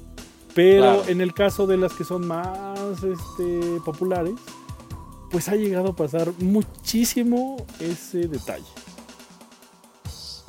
Pero 0.54 1.04
en 1.08 1.20
el 1.20 1.34
caso 1.34 1.66
de 1.66 1.76
las 1.76 1.92
que 1.94 2.04
son 2.04 2.26
más 2.28 2.78
este, 3.02 3.80
populares, 3.84 4.34
pues 5.30 5.48
ha 5.48 5.56
llegado 5.56 5.88
a 5.88 5.96
pasar 5.96 6.32
muchísimo 6.38 7.56
ese 7.80 8.28
detalle. 8.28 8.64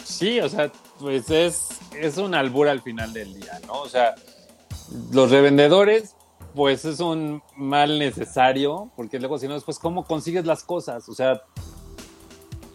Sí, 0.03 0.39
o 0.39 0.47
sea, 0.47 0.71
pues 0.99 1.29
es, 1.31 1.69
es 1.99 2.17
un 2.17 2.35
albur 2.35 2.67
al 2.67 2.81
final 2.81 3.11
del 3.13 3.33
día, 3.33 3.59
¿no? 3.65 3.81
O 3.81 3.89
sea, 3.89 4.13
los 5.11 5.31
revendedores, 5.31 6.15
pues 6.53 6.85
es 6.85 6.99
un 6.99 7.41
mal 7.57 7.97
necesario, 7.97 8.91
porque 8.95 9.19
luego 9.19 9.39
si 9.39 9.47
no, 9.47 9.55
después, 9.55 9.79
¿cómo 9.79 10.05
consigues 10.05 10.45
las 10.45 10.63
cosas? 10.63 11.09
O 11.09 11.15
sea, 11.15 11.41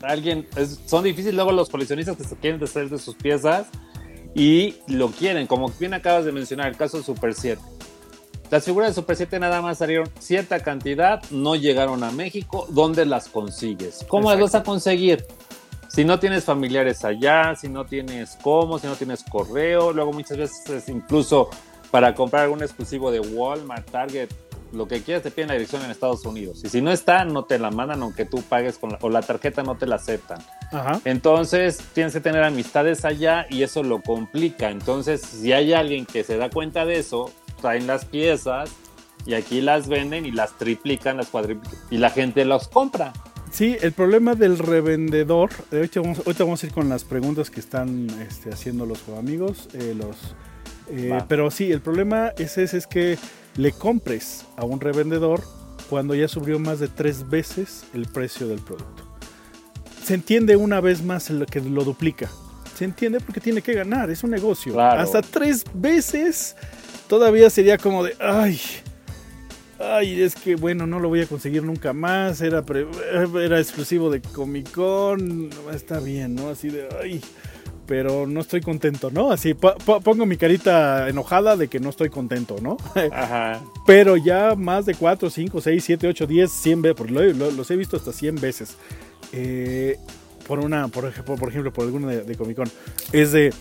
alguien, 0.02 0.46
son 0.86 1.04
difíciles 1.04 1.34
luego 1.34 1.52
los 1.52 1.68
coleccionistas 1.68 2.16
que 2.16 2.24
se 2.24 2.36
quieren 2.36 2.60
deshacer 2.60 2.88
de 2.88 2.98
sus 2.98 3.14
piezas 3.14 3.66
y 4.34 4.76
lo 4.86 5.08
quieren, 5.10 5.46
como 5.46 5.68
bien 5.78 5.94
acabas 5.94 6.24
de 6.24 6.32
mencionar, 6.32 6.68
el 6.68 6.76
caso 6.76 6.98
de 6.98 7.02
Super 7.02 7.34
7. 7.34 7.60
Las 8.50 8.64
figuras 8.64 8.90
de 8.90 8.94
Super 8.94 9.16
7 9.16 9.38
nada 9.38 9.62
más 9.62 9.78
salieron 9.78 10.08
cierta 10.18 10.60
cantidad, 10.60 11.22
no 11.30 11.54
llegaron 11.54 12.02
a 12.02 12.10
México. 12.10 12.66
¿Dónde 12.70 13.06
las 13.06 13.28
consigues? 13.28 14.04
¿Cómo 14.08 14.30
las 14.30 14.40
vas 14.40 14.54
a 14.56 14.62
conseguir? 14.62 15.24
Si 15.88 16.04
no 16.04 16.18
tienes 16.18 16.44
familiares 16.44 17.04
allá, 17.04 17.54
si 17.56 17.68
no 17.68 17.84
tienes 17.84 18.36
cómo, 18.42 18.78
si 18.78 18.86
no 18.86 18.94
tienes 18.94 19.24
correo, 19.24 19.92
luego 19.92 20.12
muchas 20.12 20.36
veces 20.36 20.88
incluso 20.88 21.50
para 21.90 22.14
comprar 22.14 22.44
algún 22.44 22.62
exclusivo 22.62 23.10
de 23.10 23.20
Walmart, 23.20 23.88
Target, 23.90 24.30
lo 24.72 24.87
que 24.88 25.02
quieras 25.02 25.22
te 25.22 25.30
piden 25.30 25.48
la 25.48 25.54
dirección 25.54 25.83
en 25.85 25.90
Estados 25.90 26.24
Unidos. 26.24 26.62
Y 26.64 26.68
si 26.68 26.80
no 26.80 26.92
está, 26.92 27.24
no 27.24 27.44
te 27.44 27.59
la 27.59 27.70
mandan 27.70 28.02
aunque 28.02 28.24
tú 28.24 28.42
pagues 28.42 28.78
con 28.78 28.90
la, 28.90 28.98
o 29.00 29.11
la 29.11 29.22
tarjeta 29.22 29.62
no 29.62 29.76
te 29.76 29.87
la 29.87 29.96
aceptan. 29.96 30.38
Entonces 31.04 31.78
tienes 31.92 32.12
que 32.12 32.20
tener 32.20 32.42
amistades 32.42 33.04
allá 33.04 33.46
y 33.50 33.62
eso 33.62 33.83
lo 33.83 34.00
complica. 34.02 34.70
Entonces, 34.70 35.20
si 35.20 35.52
hay 35.52 35.72
alguien 35.72 36.06
que 36.06 36.24
se 36.24 36.37
da 36.37 36.50
cuenta 36.50 36.85
de 36.85 36.98
eso, 36.98 37.30
traen 37.61 37.87
las 37.87 38.04
piezas 38.04 38.70
y 39.26 39.35
aquí 39.35 39.61
las 39.61 39.88
venden 39.88 40.26
y 40.26 40.30
las 40.30 40.56
triplican, 40.56 41.16
las 41.16 41.28
cuadriplican 41.28 41.78
y 41.90 41.98
la 41.98 42.11
gente 42.11 42.44
las 42.44 42.68
compra. 42.68 43.12
Sí, 43.50 43.76
el 43.80 43.92
problema 43.92 44.37
del 44.37 44.59
revendedor, 44.59 45.50
ahorita 45.72 46.00
vamos, 46.00 46.18
ahorita 46.18 46.44
vamos 46.44 46.62
a 46.62 46.66
ir 46.66 46.72
con 46.72 46.88
las 46.88 47.02
preguntas 47.02 47.50
que 47.50 47.59
están 47.59 48.09
este, 48.20 48.50
haciendo 48.50 48.87
los 48.87 49.09
amigos, 49.09 49.68
eh, 49.74 49.92
los, 49.96 50.37
eh, 50.90 51.18
pero 51.28 51.50
sí, 51.50 51.70
el 51.70 51.80
problema 51.80 52.28
es, 52.37 52.59
ese 52.59 52.76
es 52.76 52.87
que 52.87 53.18
le 53.56 53.72
compres 53.72 54.44
a 54.56 54.64
un 54.64 54.80
revendedor 54.80 55.42
cuando 55.88 56.14
ya 56.14 56.28
subió 56.28 56.58
más 56.58 56.78
de 56.80 56.88
tres 56.88 57.28
veces 57.28 57.84
el 57.94 58.06
precio 58.06 58.46
del 58.46 58.60
producto. 58.60 59.04
Se 60.04 60.14
entiende 60.14 60.56
una 60.56 60.80
vez 60.80 61.02
más 61.02 61.30
lo 61.30 61.46
que 61.46 61.60
lo 61.60 61.84
duplica. 61.84 62.30
Se 62.76 62.84
entiende 62.84 63.20
porque 63.20 63.40
tiene 63.40 63.60
que 63.60 63.74
ganar, 63.74 64.10
es 64.10 64.24
un 64.24 64.30
negocio. 64.30 64.80
Hasta 64.80 65.20
tres 65.20 65.64
veces 65.74 66.56
todavía 67.08 67.50
sería 67.50 67.76
como 67.76 68.04
de, 68.04 68.16
ay, 68.20 68.58
ay, 69.78 70.22
es 70.22 70.34
que 70.34 70.56
bueno, 70.56 70.86
no 70.86 70.98
lo 70.98 71.08
voy 71.08 71.20
a 71.20 71.26
conseguir 71.26 71.62
nunca 71.62 71.92
más, 71.92 72.40
era, 72.40 72.64
era 73.42 73.58
exclusivo 73.58 74.10
de 74.10 74.22
Comic 74.22 74.70
Con, 74.70 75.50
está 75.74 76.00
bien, 76.00 76.36
¿no? 76.36 76.48
Así 76.48 76.68
de, 76.68 76.88
ay 77.02 77.20
pero 77.90 78.24
no 78.24 78.40
estoy 78.40 78.61
contento, 78.61 79.11
¿no? 79.11 79.33
Así 79.33 79.53
pongo 79.53 80.24
mi 80.24 80.37
carita 80.37 81.09
enojada 81.09 81.57
de 81.57 81.66
que 81.66 81.81
no 81.81 81.90
estoy 81.90 82.09
contento, 82.09 82.59
¿no? 82.62 82.76
Ajá. 83.12 83.61
Pero 83.85 84.16
ya 84.16 84.55
más 84.55 84.87
de 84.87 84.94
4, 84.94 85.29
5, 85.29 85.61
6, 85.61 85.85
7, 85.85 86.07
8, 86.07 86.26
10, 86.29 86.53
100 86.53 86.83
veces, 86.83 86.96
porque 86.96 87.12
los 87.35 87.68
he 87.68 87.74
visto 87.74 87.96
hasta 87.96 88.12
100 88.12 88.37
veces. 88.37 88.76
Eh, 89.33 89.98
por 90.46 90.61
una, 90.61 90.87
por 90.87 91.05
ejemplo, 91.05 91.35
por, 91.35 91.48
ejemplo, 91.48 91.72
por 91.72 91.85
alguna 91.85 92.07
de, 92.07 92.22
de 92.22 92.37
Comic 92.37 92.59
Con. 92.59 92.70
Es 93.11 93.33
de, 93.33 93.53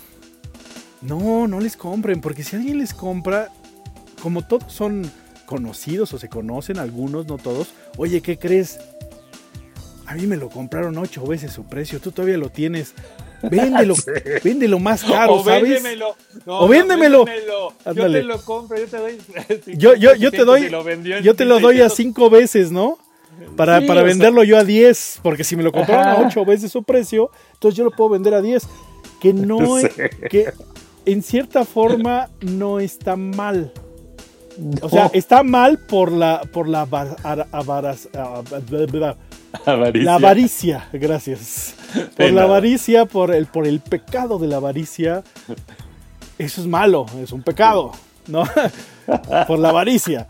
no, 1.02 1.48
no 1.48 1.60
les 1.60 1.76
compren, 1.76 2.22
porque 2.22 2.44
si 2.44 2.56
alguien 2.56 2.78
les 2.78 2.94
compra, 2.94 3.50
como 4.22 4.46
todos 4.46 4.72
son 4.72 5.12
conocidos 5.48 6.14
o 6.14 6.20
se 6.20 6.30
conocen, 6.30 6.78
algunos, 6.78 7.26
no 7.26 7.40
todos, 7.40 7.70
oye, 7.98 8.22
¿qué 8.22 8.38
crees? 8.38 8.80
A 10.06 10.14
mí 10.14 10.28
me 10.28 10.38
lo 10.38 10.50
compraron 10.50 11.00
ocho 11.00 11.26
veces 11.26 11.52
su 11.52 11.64
precio, 11.66 12.00
tú 12.00 12.12
todavía 12.12 12.38
lo 12.38 12.52
tienes 12.52 12.94
Véndelo, 13.44 13.96
véndelo 14.44 14.80
más 14.80 15.04
caro, 15.04 15.36
o 15.36 15.44
¿sabes? 15.44 15.64
véndemelo. 15.64 16.16
No, 16.46 16.60
O 16.62 16.68
véndemelo. 16.68 17.26
Yo 17.86 17.94
te 18.12 18.24
lo 18.24 18.42
compro, 18.44 18.78
yo 18.78 18.88
te 18.88 18.98
doy. 18.98 19.18
Yo, 19.78 19.96
yo, 19.96 20.14
yo 20.16 20.32
te 20.32 20.38
50, 20.40 20.46
doy, 20.46 20.62
si 21.20 21.24
yo 21.24 21.36
te 21.36 21.46
lo 21.46 21.60
doy 21.60 21.76
a 21.82 21.90
600. 21.90 21.96
cinco 21.98 22.30
veces, 22.30 22.72
¿no? 22.72 22.98
Para, 23.56 23.80
Sí, 23.80 23.88
para 23.88 24.02
sea- 24.02 24.08
venderlo 24.08 24.44
yo 24.44 24.58
a 24.58 24.64
10, 24.66 25.20
porque 25.24 25.44
si 25.46 25.56
me 25.56 25.64
lo 25.64 25.72
compraron 25.72 26.08
a 26.08 26.12
Ajá. 26.14 26.28
8 26.28 26.44
veces 26.46 26.72
su 26.72 26.84
precio, 26.84 27.32
entonces 27.54 27.78
yo 27.78 27.86
lo 27.86 27.92
puedo 27.92 28.10
vender 28.10 28.34
a 28.34 28.42
10. 28.42 28.64
Que 29.22 29.34
no 29.34 29.78
es, 29.80 29.90
que 30.30 30.52
en 31.06 31.24
cierta 31.24 31.64
forma 31.64 32.30
no 32.42 32.80
está 32.82 33.16
mal. 33.16 33.72
O 34.82 34.90
sea, 34.90 35.10
está 35.14 35.42
mal 35.44 35.80
por 35.88 36.12
la 36.12 36.42
por 36.52 36.68
la 36.68 36.86
ava- 36.86 37.16
ara- 37.24 37.48
avaraz- 37.54 38.10
bla, 38.70 38.86
bla, 38.88 39.18
Avaricia. 39.66 40.06
la 40.06 40.16
avaricia, 40.16 40.90
gracias. 40.94 41.76
Por 42.16 42.32
la 42.32 42.44
avaricia, 42.44 43.06
por 43.06 43.34
el 43.34 43.48
por 43.48 43.68
el 43.68 43.80
pecado 43.80 44.38
de 44.40 44.48
la 44.48 44.58
avaricia. 44.58 45.24
Eso 46.38 46.62
es 46.62 46.68
malo, 46.68 47.06
es 47.22 47.32
un 47.32 47.42
pecado, 47.42 47.92
¿no? 48.28 48.44
por 49.48 49.60
la 49.60 49.70
avaricia. 49.70 50.28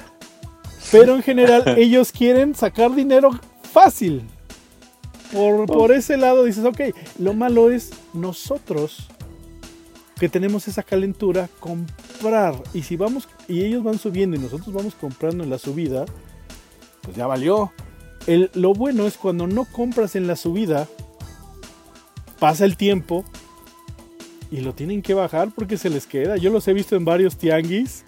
Pero 0.92 1.16
en 1.16 1.22
general 1.22 1.64
ellos 1.78 2.12
quieren 2.12 2.56
sacar 2.56 2.96
dinero 2.96 3.32
fácil. 3.72 4.24
Por, 5.32 5.68
por 5.68 5.92
ese 5.92 6.18
lado 6.18 6.44
dices, 6.44 6.66
ok, 6.66 6.82
lo 7.20 7.34
malo 7.34 7.70
es 7.70 7.92
nosotros 8.14 9.08
que 10.20 10.28
tenemos 10.28 10.68
esa 10.68 10.84
calentura, 10.84 11.50
comprar. 11.60 12.56
Y 12.74 12.84
si 12.84 12.98
vamos, 12.98 13.28
y 13.48 13.64
ellos 13.64 13.84
van 13.84 13.98
subiendo 13.98 14.36
y 14.36 14.40
nosotros 14.40 14.74
vamos 14.74 14.94
comprando 14.96 15.44
en 15.44 15.50
la 15.50 15.58
subida, 15.58 16.06
pues 17.02 17.16
ya 17.16 17.26
valió. 17.26 17.72
El, 18.30 18.52
lo 18.54 18.76
bueno 18.76 19.08
es 19.08 19.18
cuando 19.18 19.48
no 19.48 19.66
compras 19.66 20.16
en 20.16 20.28
la 20.28 20.36
subida, 20.36 20.88
pasa 22.38 22.64
el 22.64 22.78
tiempo 22.78 23.26
y 24.52 24.58
lo 24.62 24.76
tienen 24.76 25.02
que 25.02 25.16
bajar 25.16 25.50
porque 25.50 25.78
se 25.78 25.90
les 25.90 26.06
queda. 26.06 26.38
Yo 26.38 26.52
los 26.52 26.68
he 26.68 26.74
visto 26.74 26.96
en 26.96 27.06
varios 27.06 27.38
tianguis 27.38 28.04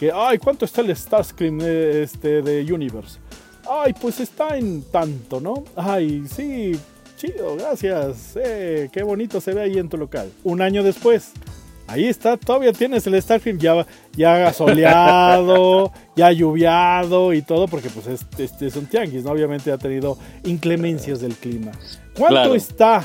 que, 0.00 0.10
ay, 0.10 0.38
¿cuánto 0.38 0.64
está 0.64 0.80
el 0.80 0.96
Starscream 0.96 1.60
eh, 1.60 2.00
este, 2.02 2.40
de 2.40 2.72
Universe? 2.72 3.18
Ay, 3.68 3.92
pues 4.00 4.20
está 4.20 4.56
en 4.56 4.84
tanto, 4.84 5.38
¿no? 5.38 5.64
Ay, 5.76 6.24
sí, 6.34 6.72
chido, 7.18 7.54
gracias. 7.56 8.38
Eh, 8.42 8.88
qué 8.90 9.02
bonito 9.02 9.38
se 9.38 9.52
ve 9.52 9.60
ahí 9.60 9.76
en 9.76 9.90
tu 9.90 9.98
local. 9.98 10.32
Un 10.44 10.62
año 10.62 10.82
después, 10.82 11.32
ahí 11.88 12.04
está, 12.04 12.36
todavía 12.36 12.72
tienes 12.72 13.06
el 13.06 13.20
Starscream 13.20 13.58
ya, 13.58 13.84
ya 14.16 14.52
soleado, 14.52 15.92
ya 16.16 16.30
lluviado 16.30 17.32
y 17.34 17.42
todo, 17.42 17.66
porque 17.66 17.90
pues 17.90 18.06
es, 18.06 18.24
este 18.38 18.66
es 18.68 18.76
un 18.76 18.86
tianguis, 18.86 19.24
¿no? 19.24 19.32
Obviamente 19.32 19.72
ha 19.72 19.78
tenido 19.78 20.16
inclemencias 20.44 21.20
del 21.20 21.34
clima. 21.34 21.72
¿Cuánto 22.16 22.34
Claro. 22.34 22.54
está? 22.54 23.04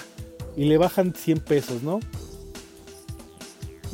Y 0.55 0.65
le 0.65 0.77
bajan 0.77 1.13
100 1.15 1.39
pesos, 1.39 1.81
¿no? 1.81 1.99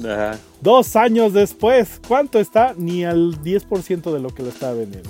Ajá. 0.03 0.37
Dos 0.61 0.95
años 0.95 1.33
después, 1.33 2.01
¿cuánto 2.07 2.39
está? 2.39 2.73
Ni 2.77 3.05
al 3.05 3.41
10% 3.41 4.11
de 4.13 4.19
lo 4.19 4.29
que 4.29 4.43
lo 4.43 4.49
estaba 4.49 4.73
vendiendo. 4.73 5.09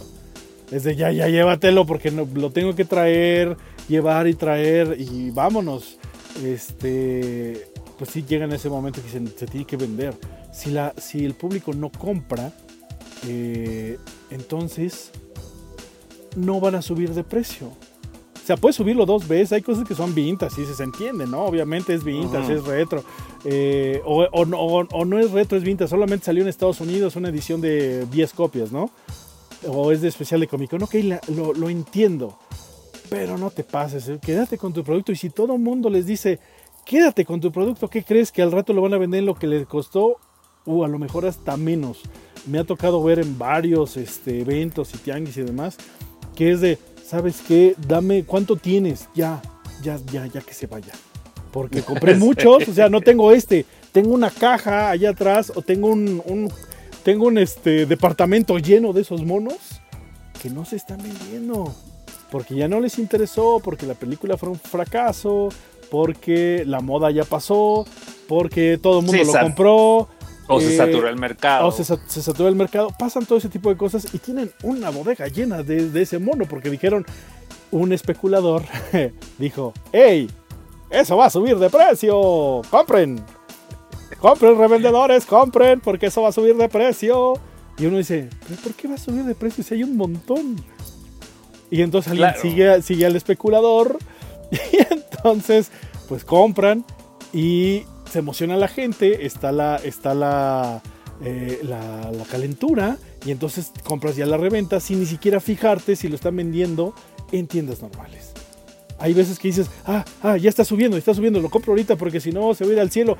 Es 0.72 0.84
de 0.84 0.96
ya, 0.96 1.12
ya 1.12 1.28
llévatelo 1.28 1.86
porque 1.86 2.12
no, 2.12 2.28
lo 2.34 2.52
tengo 2.52 2.76
que 2.76 2.86
traer, 2.86 3.58
llevar 3.88 4.28
y 4.28 4.36
traer 4.36 4.96
y 5.00 5.32
vámonos. 5.32 5.98
Este, 6.44 7.69
pues 8.00 8.10
sí 8.10 8.24
llega 8.28 8.46
en 8.46 8.54
ese 8.54 8.70
momento 8.70 9.02
que 9.04 9.10
se, 9.10 9.28
se 9.38 9.46
tiene 9.46 9.68
que 9.68 9.78
vender. 9.78 10.16
Si, 10.52 10.72
la, 10.72 10.94
si 10.98 11.24
el 11.24 11.36
público 11.36 11.74
no 11.74 11.92
compra, 11.92 12.52
eh, 13.28 14.00
entonces 14.32 15.12
no 16.36 16.60
van 16.60 16.76
a 16.76 16.82
subir 16.82 17.14
de 17.14 17.24
precio. 17.24 17.68
O 17.68 18.46
sea, 18.50 18.58
puedes 18.58 18.78
subirlo 18.78 19.06
dos 19.06 19.28
veces. 19.28 19.54
Hay 19.54 19.62
cosas 19.62 19.88
que 19.88 19.94
son 19.94 20.16
vintas, 20.16 20.54
sí 20.54 20.64
se 20.66 20.84
entiende, 20.84 21.28
¿no? 21.28 21.44
Obviamente 21.46 21.94
es 21.94 22.04
vintas, 22.04 22.46
Ujú. 22.46 22.54
es 22.54 22.64
retro. 22.66 23.04
Eh, 23.46 24.02
o, 24.06 24.24
o 24.32 24.46
no, 24.46 24.60
o- 24.60 24.88
o 24.92 25.06
no 25.06 25.20
es 25.20 25.30
retro, 25.32 25.58
es 25.58 25.64
vintage. 25.64 25.90
Solamente 25.90 26.26
salió 26.26 26.42
en 26.42 26.50
Estados 26.50 26.82
Unidos 26.82 27.16
una 27.16 27.30
edición 27.30 27.62
de 27.62 28.06
10 28.08 28.34
copias, 28.34 28.72
¿no? 28.72 28.90
O 29.68 29.92
es 29.92 30.02
de 30.02 30.08
especial 30.08 30.40
de 30.40 30.48
Comic 30.48 30.72
Con. 30.72 30.82
Ok, 30.84 30.96
la- 31.04 31.22
lo, 31.36 31.54
lo 31.54 31.70
entiendo. 31.70 32.40
Pero 33.10 33.38
no 33.38 33.52
te 33.52 33.64
pases. 33.64 34.08
¿eh? 34.08 34.20
Quédate 34.22 34.58
con 34.58 34.72
tu 34.74 34.84
producto. 34.84 35.12
Y 35.12 35.16
si 35.16 35.30
todo 35.30 35.54
el 35.56 35.60
mundo 35.62 35.90
les 35.90 36.06
dice, 36.08 36.40
quédate 36.90 37.24
con 37.24 37.40
tu 37.40 37.52
producto, 37.52 37.88
¿qué 37.88 38.04
crees? 38.04 38.32
Que 38.32 38.42
al 38.42 38.52
rato 38.52 38.74
lo 38.74 38.82
van 38.82 38.96
a 38.96 38.98
vender 38.98 39.20
en 39.20 39.28
lo 39.28 39.36
que 39.36 39.46
les 39.46 39.68
costó. 39.68 40.18
O 40.66 40.84
a 40.84 40.88
lo 40.88 40.98
mejor 40.98 41.26
hasta 41.28 41.56
menos. 41.56 42.00
Me 42.48 42.58
ha 42.58 42.64
tocado 42.64 43.02
ver 43.04 43.20
en 43.20 43.38
varios 43.38 43.96
este, 43.96 44.42
eventos 44.42 44.94
y 44.96 44.98
tianguis 44.98 45.38
y 45.38 45.44
demás. 45.44 45.78
Que 46.36 46.52
es 46.52 46.62
de, 46.62 46.80
¿sabes 47.06 47.42
qué? 47.48 47.76
Dame, 47.88 48.24
¿cuánto 48.24 48.56
tienes? 48.56 49.08
Ya, 49.14 49.40
ya, 49.84 50.00
ya, 50.12 50.26
ya 50.26 50.42
que 50.42 50.54
se 50.54 50.66
vaya. 50.68 50.92
Porque 51.54 51.84
compré 51.84 52.16
muchos, 52.26 52.68
o 52.68 52.74
sea, 52.74 52.90
no 52.90 53.02
tengo 53.02 53.32
este. 53.32 53.66
Tengo 53.92 54.12
una 54.14 54.32
caja 54.32 54.90
allá 54.90 55.12
atrás 55.12 55.52
o 55.56 55.62
tengo 55.62 55.88
un, 55.90 56.22
un- 56.26 56.52
tengo 57.04 57.28
un 57.28 57.38
este, 57.38 57.86
departamento 57.86 58.58
lleno 58.58 58.94
de 58.94 59.02
esos 59.02 59.24
monos 59.24 59.56
que 60.42 60.50
no 60.50 60.66
se 60.66 60.76
están 60.76 60.98
vendiendo. 61.02 61.74
Porque 62.32 62.56
ya 62.56 62.68
no 62.68 62.80
les 62.80 63.00
interesó, 63.00 63.60
porque 63.64 63.86
la 63.88 63.96
película 63.96 64.38
fue 64.38 64.50
un 64.50 64.60
fracaso, 64.60 65.50
porque 65.92 66.64
la 66.66 66.80
moda 66.82 67.12
ya 67.12 67.24
pasó, 67.24 67.86
porque 68.28 68.78
todo 68.82 69.00
el 69.00 69.06
mundo 69.06 69.24
Sí, 69.24 69.32
lo 69.32 69.40
compró. 69.40 70.08
O 70.52 70.60
se 70.60 70.74
eh, 70.74 70.78
saturó 70.78 71.08
el 71.08 71.16
mercado. 71.18 71.68
o 71.68 71.72
se, 71.72 71.84
se 71.84 72.22
saturó 72.24 72.50
el 72.50 72.56
mercado. 72.56 72.90
Pasan 72.98 73.26
todo 73.26 73.38
ese 73.38 73.50
tipo 73.50 73.70
de 73.70 73.78
cosas 73.78 74.08
y 74.14 74.18
tienen 74.18 74.52
una 74.64 74.90
bodega 74.90 75.28
llena 75.28 75.62
de, 75.62 75.90
de 75.90 76.02
ese 76.02 76.18
mono 76.18 76.46
porque 76.50 76.70
dijeron, 76.72 77.06
un 77.72 77.94
especulador 77.94 78.64
dijo, 79.38 79.74
hey, 79.92 80.28
eso 80.90 81.18
va 81.18 81.26
a 81.26 81.30
subir 81.30 81.58
de 81.60 81.70
precio, 81.70 82.62
compren, 82.72 83.24
compren 84.20 84.58
revendedores, 84.58 85.26
compren 85.28 85.80
porque 85.82 86.08
eso 86.08 86.24
va 86.24 86.30
a 86.30 86.32
subir 86.32 86.56
de 86.58 86.68
precio. 86.68 87.34
Y 87.78 87.86
uno 87.86 87.98
dice, 87.98 88.28
¿pero 88.48 88.60
por 88.62 88.74
qué 88.74 88.88
va 88.88 88.96
a 88.96 88.98
subir 88.98 89.24
de 89.26 89.36
precio 89.36 89.64
si 89.64 89.76
hay 89.76 89.84
un 89.84 89.96
montón? 89.98 90.56
Y 91.70 91.84
entonces 91.84 92.12
alguien 92.12 92.30
Claro. 92.32 92.42
sigue, 92.42 92.82
sigue 92.82 93.06
al 93.06 93.16
especulador 93.16 94.00
y 94.52 94.78
entonces 95.24 95.70
pues 96.08 96.24
compran 96.26 96.84
y 97.34 97.84
se 98.12 98.20
emociona 98.20 98.58
la 98.58 98.68
gente, 98.68 99.26
está 99.26 99.52
la, 99.52 99.76
está 99.78 100.14
la, 100.16 100.82
eh, 101.24 101.60
la, 101.64 102.12
la 102.12 102.24
calentura 102.26 102.98
y 103.26 103.32
entonces 103.32 103.72
compras 103.84 104.16
ya 104.16 104.26
la 104.26 104.38
reventa 104.38 104.80
sin 104.80 105.00
ni 105.00 105.06
siquiera 105.06 105.40
fijarte 105.40 105.96
si 105.96 106.08
lo 106.08 106.16
están 106.16 106.36
vendiendo 106.36 106.94
en 107.32 107.46
tiendas 107.48 107.82
normales. 107.82 108.32
Hay 108.98 109.14
veces 109.14 109.38
que 109.40 109.48
dices, 109.50 109.68
ah, 109.86 110.04
ah, 110.24 110.36
ya 110.38 110.50
está 110.50 110.66
subiendo, 110.66 110.98
está 110.98 111.14
subiendo, 111.14 111.40
lo 111.40 111.50
compro 111.50 111.72
ahorita 111.74 111.96
porque 111.96 112.20
si 112.20 112.32
no 112.32 112.54
se 112.54 112.66
va 112.66 112.72
a 112.72 112.74
ir 112.74 112.80
al 112.80 112.92
cielo. 112.92 113.18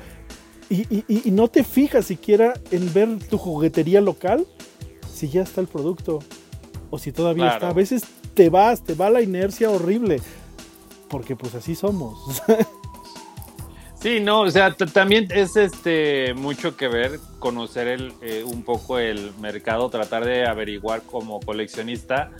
Y, 0.68 0.82
y- 0.94 1.04
y- 1.08 1.30
no 1.30 1.48
te 1.48 1.64
fijas 1.64 2.06
siquiera 2.06 2.54
en 2.70 2.92
ver 2.92 3.18
tu 3.28 3.38
juguetería 3.38 4.00
local 4.00 4.46
si 5.12 5.28
ya 5.28 5.42
está 5.42 5.60
el 5.60 5.66
producto 5.68 6.20
o 6.90 6.98
si 6.98 7.12
todavía 7.12 7.44
Claro. 7.44 7.56
está. 7.56 7.68
A 7.70 7.72
veces 7.72 8.02
te 8.34 8.50
vas, 8.50 8.82
te 8.84 8.94
va 8.94 9.08
la 9.10 9.22
inercia 9.22 9.70
horrible. 9.70 10.20
Porque 11.10 11.36
pues 11.36 11.54
así 11.54 11.74
somos. 11.74 12.42
Sí, 14.02 14.18
no, 14.18 14.40
o 14.40 14.50
sea, 14.50 14.72
también 14.72 15.28
es 15.30 15.56
este 15.56 16.32
mucho 16.32 16.74
que 16.74 16.88
ver, 16.88 17.20
conocer 17.38 17.86
el, 17.86 18.14
eh, 18.22 18.42
un 18.46 18.62
poco 18.62 18.98
el 18.98 19.34
mercado, 19.42 19.90
tratar 19.90 20.24
de 20.24 20.46
averiguar 20.46 21.02
como 21.02 21.38
coleccionista, 21.40 22.30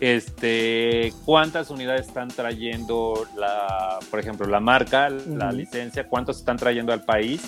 este, 0.00 1.12
cuántas 1.24 1.70
unidades 1.70 2.08
están 2.08 2.26
trayendo 2.26 3.28
la, 3.36 4.00
por 4.10 4.18
ejemplo, 4.18 4.48
la 4.48 4.58
marca, 4.58 5.08
la 5.08 5.52
licencia, 5.52 6.08
cuántos 6.08 6.38
están 6.38 6.56
trayendo 6.56 6.92
al 6.92 7.04
país, 7.04 7.42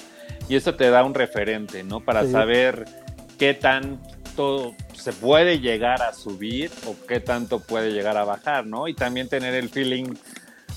y 0.49 0.55
eso 0.55 0.77
te 0.77 0.89
da 0.89 1.03
un 1.03 1.15
referente, 1.15 1.83
¿no? 1.83 1.99
Para 1.99 2.23
Sí. 2.25 2.31
saber 2.31 2.85
qué 3.37 3.53
tanto 3.53 4.75
se 4.95 5.13
puede 5.13 5.59
llegar 5.59 6.03
a 6.03 6.13
subir 6.13 6.71
o 6.87 6.95
qué 7.09 7.19
tanto 7.19 7.59
puede 7.59 7.91
llegar 7.91 8.17
a 8.17 8.25
bajar, 8.25 8.65
¿no? 8.65 8.87
Y 8.87 8.95
también 8.95 9.29
tener 9.29 9.55
el 9.55 9.71
feeling 9.71 10.15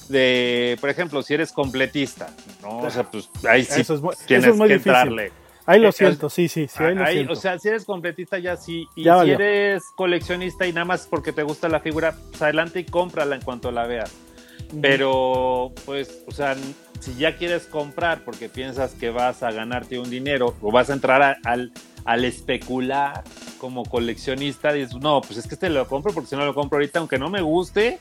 de, 0.10 0.78
por 0.82 0.89
ejemplo, 0.89 1.22
si 1.24 1.34
eres 1.36 1.52
completista, 1.54 2.28
¿no? 2.62 2.80
O 2.80 2.89
sea, 2.89 3.04
pues 3.04 3.30
ahí 3.48 3.63
sí 3.63 3.82
Eso 3.82 3.93
es 3.95 4.02
muy- 4.02 4.15
tienes 4.28 4.45
eso 4.45 4.54
es 4.54 4.58
muy 4.60 4.67
que 4.67 4.74
difícil. 4.74 4.91
entrarle. 4.91 5.32
Ahí 5.65 5.80
lo 5.80 5.89
Eh, 5.89 5.93
siento, 5.93 6.30
sí, 6.30 6.48
sí, 6.48 6.67
sí, 6.67 6.84
ahí 6.84 6.95
lo 6.95 7.04
Ahí, 7.06 7.13
siento. 7.17 7.34
o 7.34 7.36
sea, 7.36 7.60
si 7.60 7.67
eres 7.67 7.86
completista 7.86 8.39
ya 8.39 8.58
sí, 8.58 8.88
y 8.95 9.04
Ya 9.04 9.13
si 9.13 9.17
valió. 9.19 9.36
eres 9.36 9.84
coleccionista 9.95 10.65
y 10.65 10.74
nada 10.74 10.86
más 10.86 11.06
porque 11.08 11.32
te 11.32 11.43
gusta 11.43 11.69
la 11.69 11.80
figura, 11.80 12.15
pues 12.32 12.41
adelante 12.41 12.80
y 12.80 12.86
cómprala 12.86 13.36
en 13.36 13.41
cuanto 13.41 13.72
la 13.72 13.86
veas. 13.86 14.12
Pero, 14.82 15.72
pues, 15.86 16.24
o 16.28 16.32
sea, 16.32 16.56
si 17.00 17.15
ya 17.15 17.38
quieres 17.38 17.65
comprar 17.65 18.24
porque 18.24 18.50
piensas 18.50 18.93
que 18.93 19.10
vas 19.10 19.41
a 19.43 19.52
ganarte 19.52 20.00
un 20.00 20.10
dinero 20.10 20.56
o 20.62 20.72
vas 20.72 20.89
a 20.89 20.93
entrar 20.93 21.22
a- 21.22 21.38
al, 21.43 21.72
al 22.06 22.26
especular 22.26 23.24
como 23.60 23.84
coleccionista, 23.84 24.72
dices, 24.72 24.95
no, 24.95 25.22
pues 25.22 25.38
es 25.38 25.48
que 25.48 25.56
este 25.56 25.69
lo 25.69 25.88
compro 25.88 26.13
porque 26.13 26.30
si 26.30 26.36
no 26.36 26.45
lo 26.45 26.54
compro 26.56 26.78
ahorita, 26.78 27.00
aunque 27.00 27.17
no 27.19 27.30
me 27.30 27.41
guste, 27.41 28.00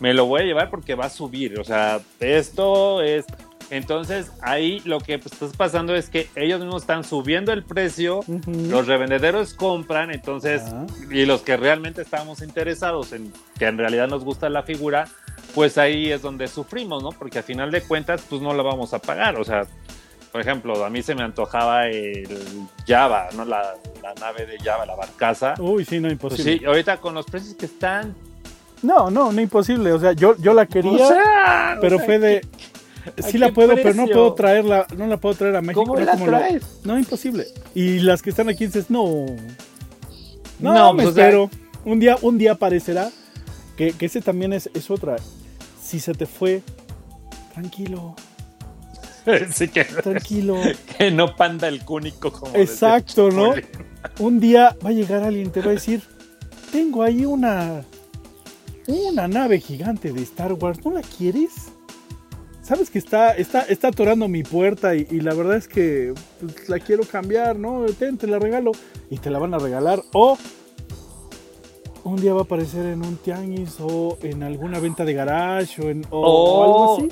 me 0.00 0.14
lo 0.14 0.26
voy 0.26 0.42
a 0.42 0.44
llevar 0.44 0.70
porque 0.70 0.94
va 0.94 1.06
a 1.06 1.10
subir. 1.10 1.58
O 1.60 1.64
sea, 1.64 2.00
esto 2.20 3.02
es... 3.02 3.24
Entonces, 3.70 4.32
ahí 4.42 4.80
lo 4.84 4.98
que 4.98 5.20
pues, 5.20 5.32
está 5.40 5.46
pasando 5.56 5.94
es 5.94 6.10
que 6.10 6.28
ellos 6.34 6.58
mismos 6.58 6.82
están 6.82 7.04
subiendo 7.04 7.52
el 7.52 7.62
precio, 7.62 8.18
los 8.48 8.88
revendedores 8.88 9.54
compran, 9.54 10.10
entonces, 10.10 10.62
y 11.08 11.24
los 11.24 11.42
que 11.42 11.56
realmente 11.56 12.02
estamos 12.02 12.42
interesados 12.42 13.12
en 13.12 13.32
que 13.60 13.66
en 13.66 13.78
realidad 13.78 14.08
nos 14.08 14.24
gusta 14.24 14.48
la 14.48 14.64
figura, 14.64 15.06
pues 15.54 15.78
ahí 15.78 16.10
es 16.10 16.20
donde 16.20 16.48
sufrimos, 16.48 17.00
¿no? 17.04 17.10
Porque 17.10 17.38
a 17.38 17.42
final 17.44 17.70
de 17.70 17.80
cuentas, 17.82 18.24
pues 18.28 18.42
no 18.42 18.52
la 18.54 18.64
vamos 18.64 18.92
a 18.92 18.98
pagar. 18.98 19.38
O 19.38 19.44
sea, 19.44 19.64
por 20.32 20.40
ejemplo, 20.40 20.84
a 20.84 20.90
mí 20.90 21.00
se 21.02 21.14
me 21.14 21.22
antojaba 21.22 21.86
el 21.86 22.26
Java, 22.88 23.28
¿no? 23.36 23.44
La, 23.44 23.74
la 24.02 24.14
nave 24.14 24.46
de 24.46 24.58
Java, 24.58 24.84
la 24.84 24.96
barcaza. 24.96 25.54
Uy, 25.60 25.84
sí, 25.84 26.00
no, 26.00 26.08
Pues 26.08 26.12
imposible. 26.14 26.58
sí, 26.58 26.64
ahorita 26.64 26.96
con 26.96 27.14
los 27.14 27.24
precios 27.26 27.54
que 27.54 27.66
están. 27.66 28.16
No, 28.82 29.10
no, 29.10 29.32
no 29.32 29.40
imposible. 29.40 29.92
O 29.92 30.00
sea, 30.00 30.12
yo, 30.12 30.36
yo 30.38 30.54
la 30.54 30.66
quería, 30.66 30.92
o 30.92 31.08
sea, 31.08 31.78
pero 31.80 31.96
o 31.96 31.98
sea, 31.98 32.06
fue 32.06 32.18
de. 32.18 32.46
¿a 33.18 33.22
Sí 33.22 33.38
la 33.38 33.52
puedo, 33.52 33.74
pero 33.74 33.94
no 33.94 34.06
puedo 34.06 34.34
traerla, 34.34 34.86
no 34.96 35.06
la 35.06 35.16
puedo 35.16 35.34
traer 35.34 35.56
a 35.56 35.62
México. 35.62 35.82
¿Cómo 35.82 35.98
no 35.98 36.04
la 36.04 36.12
como 36.12 36.26
traes? 36.26 36.80
No, 36.84 36.98
imposible. 36.98 37.46
Y 37.74 38.00
las 38.00 38.22
que 38.22 38.30
están 38.30 38.48
aquí 38.48 38.66
dices, 38.66 38.90
no. 38.90 39.26
No, 40.58 40.74
No, 40.74 40.92
me 40.92 41.02
pues, 41.02 41.12
o 41.12 41.14
sea- 41.14 41.24
espero. 41.28 41.50
Un 41.84 41.98
día, 41.98 42.16
un 42.22 42.38
día 42.38 42.52
aparecerá. 42.52 43.10
Que, 43.76 43.92
que 43.92 44.06
ese 44.06 44.20
también 44.20 44.52
es, 44.52 44.68
es 44.74 44.90
otra. 44.90 45.16
Si 45.82 46.00
se 46.00 46.12
te 46.12 46.26
fue, 46.26 46.62
tranquilo, 47.54 48.14
sí, 49.52 49.68
que, 49.68 49.84
tranquilo. 49.84 50.56
que 50.98 51.10
no 51.10 51.34
panda 51.36 51.68
el 51.68 51.84
cúnico 51.84 52.32
como 52.32 52.54
Exacto, 52.56 53.30
¿no? 53.30 53.54
Un 54.18 54.40
día 54.40 54.76
va 54.84 54.90
a 54.90 54.92
llegar 54.92 55.22
alguien 55.22 55.46
y 55.46 55.50
te 55.50 55.60
va 55.60 55.68
a 55.68 55.74
decir, 55.74 56.02
tengo 56.72 57.02
ahí 57.02 57.24
una 57.24 57.82
una 58.86 59.28
nave 59.28 59.60
gigante 59.60 60.12
de 60.12 60.22
Star 60.22 60.52
Wars, 60.54 60.84
¿no 60.84 60.92
la 60.92 61.02
quieres? 61.02 61.72
Sabes 62.62 62.90
que 62.90 62.98
está, 62.98 63.32
está, 63.32 63.62
está 63.62 63.88
atorando 63.88 64.28
mi 64.28 64.42
puerta 64.42 64.94
y, 64.94 65.06
y 65.10 65.20
la 65.20 65.34
verdad 65.34 65.56
es 65.56 65.66
que 65.66 66.14
pues, 66.40 66.68
la 66.68 66.78
quiero 66.78 67.02
cambiar, 67.04 67.56
¿no? 67.58 67.84
Ten, 67.98 68.16
te 68.16 68.26
la 68.26 68.38
regalo 68.38 68.72
y 69.10 69.18
te 69.18 69.30
la 69.30 69.38
van 69.38 69.54
a 69.54 69.58
regalar. 69.58 70.02
O 70.12 70.38
un 72.04 72.16
día 72.16 72.32
va 72.32 72.40
a 72.40 72.44
aparecer 72.44 72.86
en 72.86 73.04
un 73.04 73.16
tianguis 73.16 73.76
o 73.80 74.18
en 74.22 74.42
alguna 74.42 74.78
venta 74.78 75.04
de 75.04 75.14
garage 75.14 75.82
o, 75.82 75.90
en, 75.90 76.06
o, 76.10 76.20
o 76.20 76.62
algo 76.64 76.96
así. 76.96 77.08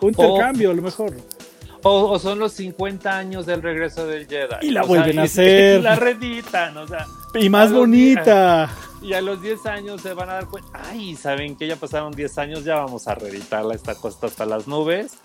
Un 0.00 0.08
intercambio, 0.10 0.70
a 0.70 0.74
lo 0.74 0.82
mejor. 0.82 1.14
O, 1.82 2.10
o 2.10 2.18
son 2.18 2.38
los 2.38 2.52
50 2.52 3.16
años 3.16 3.46
del 3.46 3.62
regreso 3.62 4.06
del 4.06 4.26
Jedi. 4.26 4.56
Y 4.62 4.70
la 4.70 4.82
O 4.82 4.86
vuelven 4.86 5.18
a 5.18 5.22
hacer. 5.24 5.80
Y 5.80 5.82
la 5.82 5.96
reeditan, 5.96 6.76
o 6.76 6.86
sea. 6.86 7.06
Y 7.34 7.48
más 7.48 7.72
bonita. 7.72 8.70
Y 9.00 9.12
a 9.12 9.20
los 9.20 9.40
10 9.40 9.66
años 9.66 10.00
se 10.00 10.12
van 10.12 10.28
a 10.28 10.34
dar 10.34 10.48
cuenta, 10.48 10.70
ay, 10.90 11.14
¿saben 11.14 11.56
que 11.56 11.68
Ya 11.68 11.76
pasaron 11.76 12.12
10 12.12 12.38
años, 12.38 12.64
ya 12.64 12.76
vamos 12.76 13.06
a 13.06 13.14
reeditarla 13.14 13.74
esta 13.74 13.94
costa 13.94 14.26
hasta 14.26 14.44
las 14.44 14.66
nubes. 14.66 15.18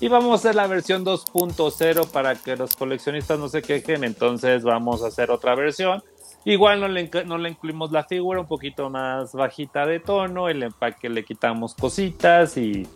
Y 0.00 0.08
vamos 0.08 0.32
a 0.32 0.34
hacer 0.36 0.54
la 0.54 0.66
versión 0.66 1.04
2.0 1.04 2.08
para 2.08 2.34
que 2.34 2.56
los 2.56 2.74
coleccionistas 2.74 3.38
no 3.38 3.48
se 3.48 3.60
quejen, 3.60 4.04
entonces 4.04 4.62
vamos 4.62 5.02
a 5.02 5.08
hacer 5.08 5.30
otra 5.30 5.54
versión. 5.54 6.02
Igual 6.46 6.80
no 6.80 6.88
le, 6.88 7.10
no 7.26 7.36
le 7.36 7.50
incluimos 7.50 7.92
la 7.92 8.04
figura 8.04 8.40
un 8.40 8.46
poquito 8.46 8.88
más 8.88 9.34
bajita 9.34 9.84
de 9.84 10.00
tono, 10.00 10.48
el 10.48 10.62
empaque 10.62 11.10
le 11.10 11.24
quitamos 11.24 11.74
cositas 11.74 12.56
y... 12.56 12.86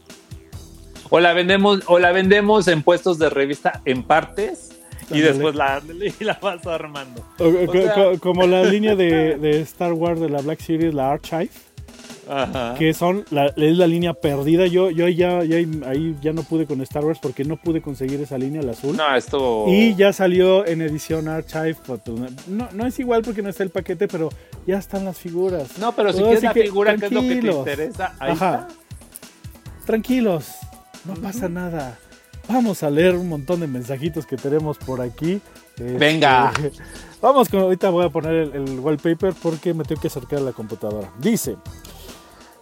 O 1.10 1.20
la 1.20 1.34
vendemos, 1.34 1.82
o 1.86 1.98
la 1.98 2.12
vendemos 2.12 2.66
en 2.66 2.82
puestos 2.82 3.18
de 3.18 3.28
revista 3.28 3.82
en 3.84 4.02
partes 4.02 4.73
y 5.10 5.20
después 5.20 5.54
la, 5.54 5.82
y 6.20 6.24
la 6.24 6.38
vas 6.40 6.66
armando. 6.66 7.22
O- 7.38 7.44
o- 7.44 7.68
O 7.68 7.72
sea- 7.72 7.94
co- 7.94 8.18
como 8.20 8.46
la 8.46 8.62
línea 8.64 8.94
de, 8.96 9.36
de 9.36 9.60
Star 9.62 9.92
Wars 9.92 10.20
de 10.20 10.28
la 10.30 10.40
Black 10.40 10.60
Series, 10.60 10.94
la 10.94 11.10
Archive, 11.12 11.50
Ajá. 12.28 12.74
que 12.78 12.94
son 12.94 13.24
la, 13.30 13.46
es 13.48 13.76
la 13.76 13.86
línea 13.86 14.14
perdida. 14.14 14.66
Yo, 14.66 14.90
yo 14.90 15.06
ya, 15.08 15.44
ya 15.44 15.56
ahí 15.86 16.16
ya 16.22 16.32
no 16.32 16.42
pude 16.42 16.64
con 16.66 16.80
Star 16.80 17.04
Wars 17.04 17.18
porque 17.20 17.44
no 17.44 17.56
pude 17.58 17.82
conseguir 17.82 18.20
esa 18.22 18.38
línea, 18.38 18.62
la 18.62 18.72
azul. 18.72 18.96
No, 18.96 19.14
esto... 19.14 19.66
Y 19.68 19.94
ya 19.94 20.12
salió 20.14 20.66
en 20.66 20.80
edición 20.80 21.28
Archive. 21.28 21.76
pues, 21.86 22.00
No, 22.48 22.68
no 22.72 22.86
es 22.86 22.98
igual 22.98 23.20
porque 23.22 23.42
no 23.42 23.50
está 23.50 23.62
el 23.62 23.70
paquete, 23.70 24.08
pero 24.08 24.30
ya 24.66 24.78
están 24.78 25.04
las 25.04 25.18
figuras. 25.18 25.76
No, 25.78 25.92
pero 25.94 26.12
si 26.14 26.22
quieres 26.22 26.42
la 26.42 26.54
que 26.54 26.62
figura, 26.62 26.96
que 26.96 27.06
es 27.06 27.12
lo 27.12 27.20
que 27.20 27.28
te 27.36 27.46
interesa, 27.50 28.14
ahí 28.18 28.32
Ajá. 28.32 28.68
Tranquilos, 29.84 30.46
no 31.04 31.14
pasa 31.14 31.48
nada. 31.48 31.98
Vamos 32.48 32.82
a 32.82 32.90
leer 32.90 33.16
un 33.16 33.28
montón 33.28 33.60
de 33.60 33.66
mensajitos 33.66 34.26
que 34.26 34.36
tenemos 34.36 34.76
por 34.78 35.00
aquí. 35.00 35.40
Este, 35.76 35.94
Venga. 35.98 36.52
Vamos 37.22 37.48
con, 37.48 37.60
ahorita 37.60 37.88
voy 37.90 38.04
a 38.04 38.10
poner 38.10 38.32
el, 38.34 38.52
el 38.68 38.78
wallpaper 38.80 39.32
porque 39.42 39.72
me 39.72 39.84
tengo 39.84 40.00
que 40.00 40.08
acercar 40.08 40.40
a 40.40 40.42
la 40.42 40.52
computadora. 40.52 41.10
Dice. 41.18 41.56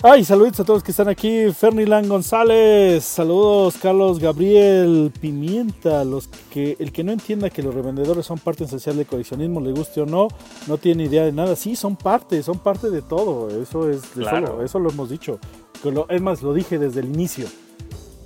Ay, 0.05 0.25
saludos 0.25 0.59
a 0.59 0.65
todos 0.65 0.83
que 0.83 0.91
están 0.91 1.09
aquí. 1.09 1.53
Fernilan 1.53 2.09
González, 2.09 3.05
saludos 3.05 3.77
Carlos 3.81 4.19
Gabriel 4.19 5.13
Pimienta, 5.21 6.05
los 6.05 6.27
que 6.53 6.77
el 6.81 6.91
que 6.91 7.05
no 7.05 7.13
entienda 7.13 7.51
que 7.51 7.63
los 7.63 7.73
revendedores 7.73 8.27
son 8.27 8.39
parte 8.41 8.65
esencial 8.65 8.97
del 8.97 9.07
coleccionismo, 9.07 9.61
le 9.61 9.71
guste 9.71 10.01
o 10.01 10.07
no, 10.07 10.27
no 10.67 10.77
tiene 10.79 11.05
idea 11.05 11.25
de 11.25 11.31
nada. 11.31 11.55
Sí, 11.55 11.77
son 11.77 11.95
parte, 11.95 12.43
son 12.43 12.59
parte 12.59 12.91
de 12.91 13.01
todo. 13.03 13.49
Eso 13.63 13.89
es, 13.91 13.99
eso 13.99 14.13
Claro. 14.15 14.57
lo- 14.59 14.65
eso 14.65 14.81
lo 14.81 14.91
hemos 14.91 15.09
dicho. 15.09 15.39
Es 16.09 16.21
más, 16.21 16.43
lo 16.43 16.53
dije 16.53 16.79
desde 16.81 16.99
el 17.01 17.07
inicio. 17.07 17.47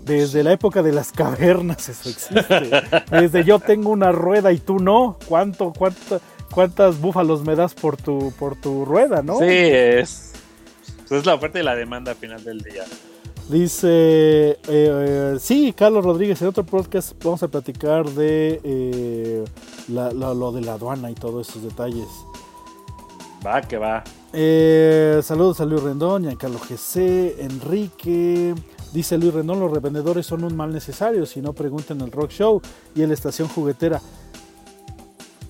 Desde 0.07 0.43
la 0.45 0.53
época 0.53 0.83
de 0.83 0.93
las 0.93 1.11
cavernas 1.13 1.89
eso 1.89 2.09
existe. 2.09 2.71
Desde 3.11 3.45
yo 3.45 3.59
tengo 3.59 3.91
una 3.91 4.13
rueda 4.13 4.53
y 4.53 4.59
tú 4.59 4.79
no. 4.79 5.19
¿Cuánto, 5.29 5.73
cuánto, 5.77 6.21
cuántas 6.53 7.01
búfalos 7.01 7.43
me 7.45 7.57
das 7.57 7.75
por 7.75 7.97
tu, 7.97 8.33
por 8.39 8.55
tu 8.57 8.85
rueda, 8.85 9.23
no? 9.23 9.39
Sí, 9.39 9.45
es. 9.49 10.33
pues 11.09 11.21
es 11.21 11.27
la 11.27 11.35
oferta 11.35 11.59
y 11.59 11.63
la 11.65 11.75
demanda 11.75 12.13
al 12.13 12.17
final 12.19 12.43
del 12.45 12.61
día. 12.61 12.85
Dice, 13.49 13.89
eh, 13.89 14.59
eh, 14.69 15.37
sí, 15.41 15.73
Carlos 15.77 16.05
Rodríguez, 16.05 16.41
en 16.43 16.49
otro 16.49 16.65
podcast 16.65 17.13
vamos 17.23 17.43
a 17.45 17.49
platicar 17.49 18.05
de 18.11 18.61
eh, 18.65 19.45
la- 19.89 20.11
la- 20.13 20.35
lo 20.35 20.51
de 20.53 20.63
la 20.63 20.75
aduana 20.75 21.11
y 21.11 21.15
todos 21.15 21.49
esos 21.49 21.63
detalles. 21.63 22.09
Va, 23.47 23.61
que 23.63 23.79
va. 23.79 24.03
Saludos 25.23 25.61
a 25.61 25.65
Luis 25.65 25.83
Rendón, 25.83 26.25
Giancarlo 26.25 26.59
GC, 26.59 27.37
Enrique. 27.41 28.55
Dice 28.97 29.19
Luis 29.19 29.35
Rendón, 29.35 29.61
los 29.61 29.71
revendedores 29.71 30.25
son 30.25 30.43
un 30.43 30.57
mal 30.57 30.73
necesario, 30.73 31.27
si 31.27 31.43
no 31.43 31.53
pregunten 31.53 32.01
el 32.01 32.11
Rock 32.11 32.31
Show 32.31 32.63
y 32.95 33.03
en 33.03 33.09
la 33.09 33.15
estación 33.15 33.47
juguetera. 33.47 34.01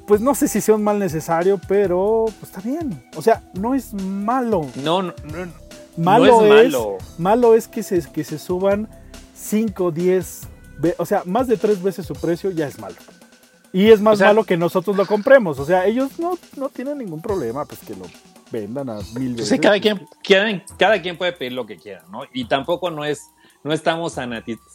Pues 0.09 0.21
no 0.21 0.35
sé 0.35 0.49
si 0.49 0.61
sea 0.61 0.75
un 0.75 0.83
mal 0.83 0.99
necesario, 0.99 1.61
pero 1.69 2.25
pues 2.41 2.51
está 2.51 2.61
bien. 2.61 3.05
O 3.17 3.23
sea, 3.23 3.45
no 3.55 3.73
es 3.77 3.95
malo. 3.95 4.67
No, 4.83 5.03
no, 5.03 5.13
no, 5.13 5.53
Malo 5.97 6.43
no 6.43 6.55
es 6.57 6.67
es, 6.67 6.73
malo. 6.73 6.99
malo 7.19 7.55
es 7.55 7.69
que 7.69 7.85
se, 7.85 8.03
que 8.13 8.25
se 8.25 8.39
suban 8.41 8.89
5, 9.37 9.93
10, 9.93 10.41
ve- 10.81 10.97
o 10.99 11.07
sea, 11.07 11.23
más 11.25 11.47
de 11.47 11.57
tres 11.57 11.81
veces 11.81 12.05
su 12.05 12.15
precio 12.15 12.51
ya 12.51 12.67
es 12.67 12.81
malo. 12.81 12.97
Y 13.73 13.91
es 13.91 14.01
más 14.01 14.15
O 14.15 14.17
sea- 14.17 14.27
malo 14.29 14.43
que 14.43 14.57
nosotros 14.57 14.97
lo 14.97 15.07
compremos. 15.07 15.59
O 15.61 15.65
sea, 15.65 15.87
ellos 15.87 16.19
no, 16.19 16.37
no 16.57 16.69
tienen 16.69 16.99
ningún 16.99 17.21
problema, 17.23 17.65
pues 17.65 17.79
que 17.81 17.95
lo 17.95 18.07
vendan 18.53 18.89
a 18.91 18.99
mil 19.19 19.33
veces. 19.35 19.49
Sí, 19.49 19.59
cada 19.59 19.81
quien, 19.81 20.07
quieren- 20.23 20.63
cada 20.79 21.03
quien 21.03 21.19
puede 21.19 21.33
pedir 21.33 21.53
lo 21.53 21.67
que 21.67 21.77
quiera, 21.79 22.05
¿no? 22.13 22.21
Y 22.33 22.45
tampoco 22.47 22.91
no 22.93 23.05
es, 23.05 23.23
no 23.67 23.75
estamos 23.75 24.17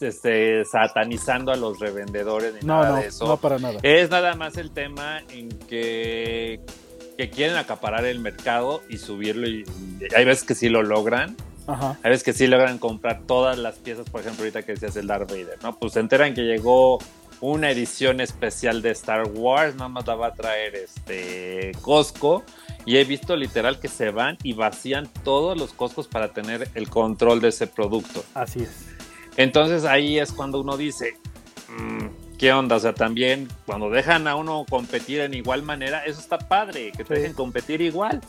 este, 0.00 0.64
satanizando 0.66 1.50
a 1.50 1.56
los 1.56 1.80
revendedores 1.80 2.54
ni 2.54 2.60
No, 2.60 2.82
nada 2.82 2.90
no, 2.90 2.96
de 2.96 3.06
eso. 3.08 3.26
no 3.26 3.38
para 3.38 3.58
nada. 3.58 3.78
Es 3.82 4.10
nada 4.10 4.34
más 4.34 4.58
el 4.58 4.70
tema 4.70 5.22
en 5.30 5.48
que, 5.48 6.60
que 7.16 7.30
quieren 7.30 7.56
acaparar 7.56 8.04
el 8.04 8.18
mercado 8.20 8.82
y 8.90 8.98
subirlo 8.98 9.48
y, 9.48 9.64
y 9.98 10.14
hay 10.14 10.24
veces 10.26 10.44
que 10.44 10.54
sí 10.54 10.68
lo 10.68 10.82
logran. 10.82 11.36
Ajá. 11.66 11.98
Hay 12.02 12.10
veces 12.10 12.22
que 12.22 12.32
sí 12.34 12.46
logran 12.46 12.78
comprar 12.78 13.22
todas 13.26 13.56
las 13.56 13.76
piezas, 13.76 14.10
por 14.10 14.20
ejemplo, 14.20 14.42
ahorita 14.42 14.62
que 14.62 14.72
decías 14.72 14.94
el 14.96 15.06
Darth 15.06 15.30
Vader, 15.30 15.58
¿no? 15.62 15.78
Pues 15.78 15.94
se 15.94 16.00
enteran 16.00 16.34
que 16.34 16.42
llegó 16.42 16.98
una 17.40 17.70
edición 17.70 18.20
especial 18.20 18.82
de 18.82 18.90
Star 18.90 19.26
Wars, 19.26 19.74
nada 19.74 19.88
más 19.88 20.06
la 20.06 20.16
va 20.16 20.26
a 20.28 20.34
traer 20.34 20.74
este 20.76 21.72
Costco. 21.80 22.44
Y 22.84 22.96
he 22.96 23.04
visto 23.04 23.36
literal 23.36 23.78
que 23.78 23.88
se 23.88 24.10
van 24.10 24.38
y 24.42 24.54
vacían 24.54 25.08
todos 25.24 25.56
los 25.58 25.72
Costcos 25.72 26.08
para 26.08 26.32
tener 26.32 26.68
el 26.74 26.88
control 26.88 27.40
de 27.40 27.48
ese 27.48 27.66
producto. 27.66 28.24
Así 28.34 28.60
es. 28.62 28.86
Entonces 29.36 29.84
ahí 29.84 30.18
es 30.18 30.32
cuando 30.32 30.60
uno 30.60 30.76
dice, 30.76 31.16
mm, 31.68 32.36
¿qué 32.38 32.52
onda? 32.52 32.76
O 32.76 32.80
sea, 32.80 32.92
también 32.94 33.48
cuando 33.66 33.88
dejan 33.88 34.26
a 34.26 34.34
uno 34.36 34.66
competir 34.68 35.20
en 35.20 35.32
igual 35.34 35.62
manera, 35.62 36.04
eso 36.04 36.20
está 36.20 36.38
padre, 36.38 36.90
que 36.96 37.04
te 37.04 37.14
Sí. 37.14 37.20
dejen 37.20 37.34
competir 37.34 37.80
igual. 37.80 38.20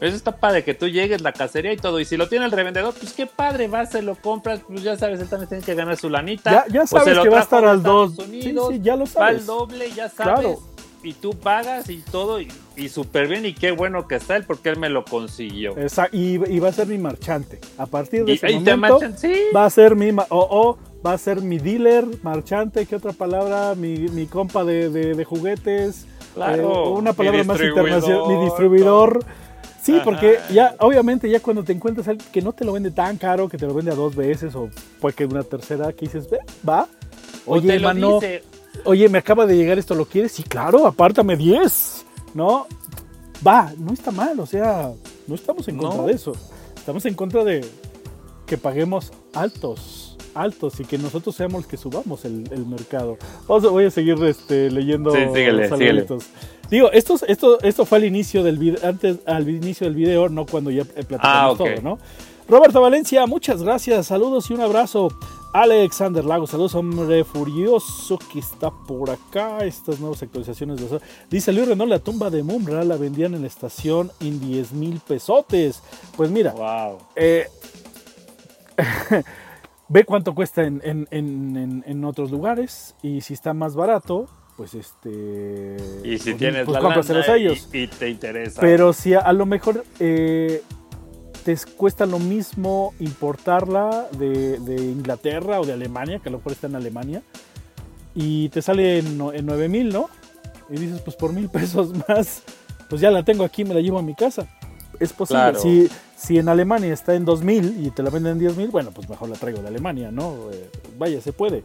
Eso 0.00 0.16
está 0.16 0.34
padre, 0.36 0.64
que 0.64 0.74
tú 0.74 0.88
llegues, 0.88 1.20
la 1.22 1.32
cacería 1.32 1.72
y 1.72 1.76
todo. 1.76 2.00
Y 2.00 2.04
si 2.04 2.16
lo 2.16 2.28
tiene 2.28 2.44
el 2.46 2.50
revendedor, 2.50 2.92
pues 2.92 3.12
qué 3.12 3.26
padre, 3.26 3.68
vas, 3.68 3.92
se 3.92 4.02
lo 4.02 4.16
compras, 4.16 4.60
pues 4.66 4.82
ya 4.82 4.96
sabes, 4.96 5.20
él 5.20 5.28
también 5.28 5.48
tiene 5.48 5.64
que 5.64 5.74
ganar 5.76 5.96
su 5.96 6.10
lanita. 6.10 6.64
Ya, 6.70 6.86
sabes 6.88 7.16
que 7.20 7.28
va 7.28 7.38
a 7.38 7.42
estar 7.42 7.62
de 7.62 7.70
al 7.70 7.76
Estados 7.78 8.16
2. 8.16 8.26
Sí, 8.26 8.30
Unidos, 8.32 8.68
sí, 8.72 8.80
ya 8.82 8.96
lo 8.96 9.04
Va 9.04 9.10
sabes. 9.10 9.40
al 9.42 9.46
doble, 9.46 9.90
ya 9.92 10.08
sabes. 10.08 10.40
Claro. 10.40 10.71
Y 11.04 11.14
tú 11.14 11.32
pagas 11.32 11.90
y 11.90 11.96
todo, 11.98 12.40
y, 12.40 12.48
y 12.76 12.88
súper 12.88 13.26
bien, 13.26 13.44
y 13.44 13.54
qué 13.54 13.72
bueno 13.72 14.06
que 14.06 14.14
está 14.14 14.36
él, 14.36 14.44
porque 14.44 14.68
él 14.68 14.78
me 14.78 14.88
lo 14.88 15.04
consiguió. 15.04 15.76
Esa- 15.76 16.08
y, 16.12 16.34
y 16.48 16.60
va 16.60 16.68
a 16.68 16.72
ser 16.72 16.86
mi 16.86 16.98
marchante. 16.98 17.58
A 17.76 17.86
partir 17.86 18.24
de 18.24 18.32
y 18.32 18.34
ese 18.36 18.52
momento 18.52 18.76
machan, 18.78 19.18
sí. 19.18 19.34
va 19.54 19.64
a 19.64 19.70
ser 19.70 19.96
mi 19.96 20.10
o, 20.10 20.24
o 20.30 20.78
va 21.04 21.14
a 21.14 21.18
ser 21.18 21.40
mi 21.42 21.58
dealer, 21.58 22.06
marchante, 22.22 22.86
¿qué 22.86 22.94
otra 22.96 23.12
palabra? 23.12 23.74
Mi, 23.74 23.96
mi 23.98 24.26
compa 24.26 24.62
de, 24.64 24.90
de- 24.90 25.14
de 25.14 25.24
juguetes. 25.24 26.06
Claro, 26.34 26.86
eh, 26.86 26.88
una 26.90 27.12
palabra 27.12 27.42
más 27.44 27.60
internacional. 27.60 28.28
Mi 28.28 28.44
distribuidor. 28.44 29.24
Sí, 29.82 29.96
Ajá. 29.96 30.04
porque 30.04 30.38
ya, 30.52 30.76
obviamente, 30.78 31.28
ya 31.28 31.40
cuando 31.40 31.64
te 31.64 31.72
encuentras 31.72 32.06
alguien 32.06 32.28
que 32.32 32.40
no 32.40 32.52
te 32.52 32.64
lo 32.64 32.72
vende 32.72 32.92
tan 32.92 33.16
caro, 33.18 33.48
que 33.48 33.58
te 33.58 33.66
lo 33.66 33.74
vende 33.74 33.90
a 33.90 33.96
dos 33.96 34.14
veces, 34.14 34.54
o 34.54 34.70
pues 35.00 35.16
que 35.16 35.24
una 35.26 35.42
tercera, 35.42 35.92
que 35.92 36.06
dices, 36.06 36.30
"Ve, 36.30 36.38
va. 36.66 36.86
O 37.44 37.54
Oye, 37.56 37.66
te 37.66 37.80
lo 37.80 38.20
dice, 38.20 38.44
oye, 38.84 39.08
me 39.08 39.18
acaba 39.18 39.46
de 39.46 39.56
llegar 39.56 39.78
esto, 39.78 39.94
¿lo 39.94 40.06
quieres? 40.06 40.32
Sí, 40.32 40.42
claro, 40.42 40.86
apártame 40.86 41.36
10. 41.36 42.04
¿No? 42.34 42.66
Va, 43.46 43.72
no 43.76 43.92
está 43.92 44.10
mal, 44.10 44.38
o 44.40 44.46
sea, 44.46 44.92
no 45.26 45.34
estamos 45.34 45.66
en 45.68 45.76
contra 45.76 45.98
No. 46.00 46.06
de 46.06 46.12
eso. 46.14 46.32
Estamos 46.76 47.04
en 47.06 47.14
contra 47.14 47.44
de 47.44 47.64
que 48.46 48.56
paguemos 48.56 49.12
altos, 49.34 50.16
altos 50.34 50.80
y 50.80 50.84
que 50.84 50.96
nosotros 50.98 51.34
seamos 51.34 51.62
los 51.62 51.66
que 51.66 51.76
subamos 51.76 52.24
el, 52.24 52.48
el 52.52 52.64
mercado. 52.66 53.18
Vamos 53.48 53.64
a- 53.64 53.68
voy 53.68 53.84
a 53.84 53.90
seguir 53.90 54.22
este, 54.24 54.70
leyendo 54.70 55.10
Sí, 55.10 55.18
síguele, 55.34 55.68
saluditos. 55.68 56.24
Digo, 56.70 56.90
esto, 56.92 57.16
esto, 57.28 57.60
esto 57.60 57.84
fue 57.84 57.98
al 57.98 58.04
inicio 58.04 58.42
del 58.42 58.56
video, 58.58 58.78
antes, 58.88 59.18
al 59.26 59.48
inicio 59.48 59.86
del 59.86 59.94
video, 59.94 60.28
no 60.30 60.46
cuando 60.46 60.70
ya 60.70 60.82
eh, 60.82 61.04
platicamos 61.04 61.20
Ah, 61.22 61.50
ok. 61.50 61.58
todo, 61.58 61.82
¿no? 61.82 61.98
Roberto 62.48 62.80
Valencia, 62.80 63.26
muchas 63.26 63.62
gracias, 63.62 64.06
saludos 64.06 64.50
y 64.50 64.54
un 64.54 64.60
abrazo. 64.62 65.08
Alexander 65.54 66.24
Lago, 66.24 66.46
saludos, 66.46 66.74
hombre 66.74 67.24
furioso 67.24 68.18
que 68.32 68.38
está 68.38 68.70
por 68.70 69.10
acá. 69.10 69.64
Estas 69.64 70.00
nuevas 70.00 70.22
actualizaciones. 70.22 70.80
de- 70.90 70.98
Dice 71.30 71.52
Luis 71.52 71.68
Renault, 71.68 71.90
la 71.90 71.98
tumba 71.98 72.30
de 72.30 72.42
Mumra 72.42 72.84
la 72.84 72.96
vendían 72.96 73.34
en 73.34 73.42
la 73.42 73.48
estación 73.48 74.10
en 74.20 74.40
10 74.40 74.72
mil 74.72 75.00
pesotes. 75.06 75.82
Pues 76.16 76.30
mira, 76.30 76.52
Wow. 76.52 76.98
eh, 77.16 77.46
ve 79.88 80.04
cuánto 80.04 80.34
cuesta 80.34 80.62
en, 80.64 80.80
en- 80.84 81.06
en- 81.10 81.56
en- 81.56 81.84
en 81.86 82.04
otros 82.06 82.30
lugares 82.30 82.94
y 83.02 83.20
si 83.20 83.34
está 83.34 83.52
más 83.52 83.74
barato, 83.76 84.28
pues 84.56 84.72
este... 84.74 85.76
Y 86.02 86.16
si 86.18 86.30
pues, 86.30 86.36
tienes 86.38 86.64
pues 86.64 86.82
la 86.82 86.88
lana 86.88 87.20
a 87.28 87.36
ellos. 87.36 87.68
y, 87.74 87.78
y 87.80 87.86
te 87.88 88.08
interesa. 88.08 88.58
Pero 88.60 88.94
si 88.94 89.12
a, 89.12 89.20
a 89.20 89.32
lo 89.34 89.44
mejor 89.44 89.84
eh, 90.00 90.62
te 91.44 91.56
cuesta 91.76 92.06
lo 92.06 92.18
mismo 92.18 92.94
importarla 93.00 94.08
de, 94.18 94.58
de 94.60 94.76
Inglaterra 94.76 95.60
o 95.60 95.66
de 95.66 95.72
Alemania, 95.72 96.18
que 96.18 96.28
a 96.28 96.32
lo 96.32 96.38
mejor 96.38 96.52
está 96.52 96.66
en 96.66 96.76
Alemania, 96.76 97.22
y 98.14 98.48
te 98.50 98.62
sale 98.62 98.98
en, 98.98 99.20
en 99.20 99.46
9 99.46 99.68
mil, 99.68 99.92
¿no? 99.92 100.08
Y 100.70 100.78
dices, 100.78 101.00
pues 101.00 101.16
por 101.16 101.32
mil 101.32 101.48
pesos 101.50 101.92
más, 102.08 102.42
pues 102.88 103.00
ya 103.00 103.10
la 103.10 103.24
tengo 103.24 103.44
aquí, 103.44 103.64
me 103.64 103.74
la 103.74 103.80
llevo 103.80 103.98
a 103.98 104.02
mi 104.02 104.14
casa. 104.14 104.48
Es 105.00 105.12
posible. 105.12 105.40
Claro. 105.42 105.60
Si, 105.60 105.88
si 106.16 106.38
en 106.38 106.48
Alemania 106.48 106.92
está 106.92 107.14
en 107.14 107.24
2 107.24 107.42
mil 107.42 107.84
y 107.84 107.90
te 107.90 108.02
la 108.02 108.10
venden 108.10 108.32
en 108.32 108.38
10 108.38 108.56
mil, 108.56 108.68
bueno, 108.68 108.90
pues 108.92 109.08
mejor 109.08 109.28
la 109.28 109.36
traigo 109.36 109.60
de 109.62 109.68
Alemania, 109.68 110.10
¿no? 110.10 110.50
Eh, 110.52 110.70
vaya, 110.98 111.20
se 111.20 111.32
puede. 111.32 111.64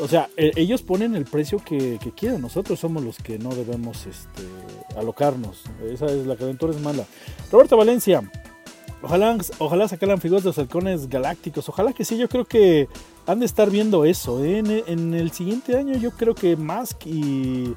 O 0.00 0.08
sea, 0.08 0.28
e- 0.36 0.50
ellos 0.56 0.82
ponen 0.82 1.14
el 1.14 1.24
precio 1.24 1.58
que, 1.58 1.98
que 2.02 2.10
quieren. 2.10 2.40
Nosotros 2.40 2.80
somos 2.80 3.04
los 3.04 3.18
que 3.18 3.38
no 3.38 3.54
debemos 3.54 4.06
este, 4.06 4.42
alocarnos. 4.96 5.62
Esa 5.88 6.06
es 6.06 6.26
la 6.26 6.36
calentura 6.36 6.72
es 6.72 6.80
mala. 6.80 7.04
Roberto 7.52 7.76
Valencia. 7.76 8.28
Ojalá, 9.04 9.36
ojalá 9.58 9.86
sacaran 9.88 10.20
figuras 10.20 10.42
de 10.44 10.48
los 10.48 10.58
halcones 10.58 11.08
galácticos. 11.08 11.68
Ojalá 11.68 11.92
que 11.92 12.04
sí. 12.04 12.16
Yo 12.16 12.28
creo 12.28 12.44
que 12.44 12.88
han 13.26 13.40
de 13.40 13.46
estar 13.46 13.70
viendo 13.70 14.04
eso. 14.04 14.42
¿eh? 14.44 14.58
En, 14.58 14.70
en 14.86 15.14
el 15.14 15.30
siguiente 15.32 15.76
año 15.76 15.96
yo 15.96 16.10
creo 16.12 16.34
que 16.34 16.56
Mask 16.56 17.06
y 17.06 17.74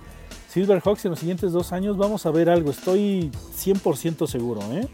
Silverhawks 0.50 1.06
en 1.06 1.12
los 1.12 1.20
siguientes 1.20 1.52
dos 1.52 1.72
años 1.74 1.98
vamos 1.98 2.26
a 2.26 2.32
ver 2.32 2.50
algo. 2.50 2.72
Estoy 2.72 3.30
100% 3.58 4.26
seguro. 4.28 4.62
¿eh? 4.72 4.88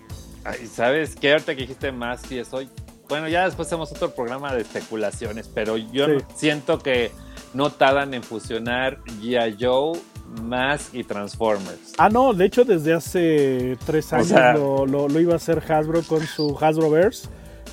Ay, 0.43 0.65
¿Sabes 0.67 1.15
qué? 1.15 1.31
Ahorita 1.33 1.55
que 1.55 1.61
dijiste 1.61 1.91
más 1.91 2.29
y 2.31 2.43
soy. 2.43 2.67
Bueno, 3.07 3.27
ya 3.27 3.45
después 3.45 3.67
hacemos 3.67 3.91
otro 3.91 4.11
programa 4.15 4.53
de 4.55 4.61
especulaciones, 4.61 5.47
pero 5.53 5.77
yo 5.77 6.05
Sí. 6.07 6.25
siento 6.35 6.79
que 6.79 7.11
no 7.53 7.69
tardan 7.69 8.13
en 8.13 8.23
fusionar 8.23 9.03
G.I. 9.21 9.57
Joe, 9.59 9.99
Mask 10.41 10.93
y 10.93 11.03
Transformers. 11.03 11.93
Ah, 11.97 12.09
no, 12.09 12.33
de 12.33 12.45
hecho 12.45 12.63
desde 12.65 12.93
hace 12.93 13.77
tres 13.85 14.11
O 14.11 14.15
años 14.17 14.27
sea- 14.27 14.53
lo, 14.53 14.85
lo- 14.85 15.07
lo 15.07 15.19
iba 15.19 15.33
a 15.33 15.37
hacer 15.37 15.59
Hasbro 15.71 16.01
con 16.03 16.21
su 16.25 16.57
Hasbroverse. 16.59 17.27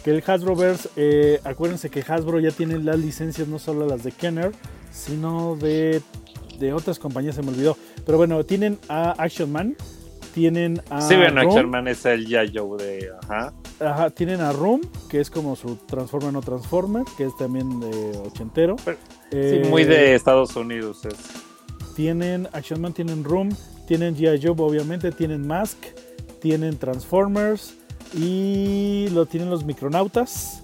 Que 0.05 0.13
el 0.13 0.23
Hasbroverse, 0.27 0.89
eh, 0.97 1.41
acuérdense 1.45 1.91
que 1.91 2.01
Hasbro 2.01 2.41
ya 2.41 2.51
tiene 2.53 2.79
las 2.79 2.99
licencias, 2.99 3.47
no 3.49 3.59
solo 3.59 3.87
las 3.87 4.03
de 4.03 4.13
Kenner, 4.13 4.53
sino 4.91 5.57
de, 5.57 6.01
de 6.59 6.73
otras 6.73 6.99
compañías, 6.99 7.35
se 7.35 7.43
me 7.43 7.49
olvidó. 7.51 7.77
Pero 8.07 8.17
bueno, 8.17 8.43
tienen 8.45 8.79
a 8.89 9.11
Action 9.23 9.53
Man, 9.53 9.77
tienen 10.33 10.81
a. 10.89 11.03
sí, 11.03 11.17
bueno, 11.17 11.43
Room, 11.43 11.51
Action 11.51 11.71
Man 11.71 11.89
es 11.89 12.07
el. 12.07 12.27
Joe 12.55 12.83
de. 12.83 13.11
Ajá. 13.25 13.53
ajá, 13.79 14.09
tienen 14.11 14.41
a 14.41 14.53
Room, 14.53 14.81
que 15.11 15.21
es 15.21 15.29
como 15.29 15.55
su 15.55 15.77
Transformer 15.77 16.33
no 16.33 16.41
Transformer, 16.41 17.05
que 17.19 17.25
es 17.25 17.37
también 17.37 17.79
de 17.81 18.19
ochentero. 18.27 18.77
Pero- 18.85 18.97
Eh, 19.33 19.61
Sí, 19.65 19.69
muy 19.71 19.85
de 19.85 20.15
Estados 20.15 20.57
Unidos 20.57 21.05
es. 21.05 21.15
Tienen 21.95 22.49
Action 22.53 22.81
Man, 22.81 22.93
tienen 22.93 23.25
Room, 23.25 23.51
tienen 23.87 24.17
G.I. 24.17 24.41
Joe, 24.43 24.55
obviamente, 24.59 25.11
tienen 25.13 25.47
Mask, 25.47 25.77
tienen 26.41 26.79
Transformers 26.79 27.75
y 28.15 29.09
lo 29.13 29.27
tienen 29.27 29.51
los 29.51 29.65
Micronautas. 29.65 30.63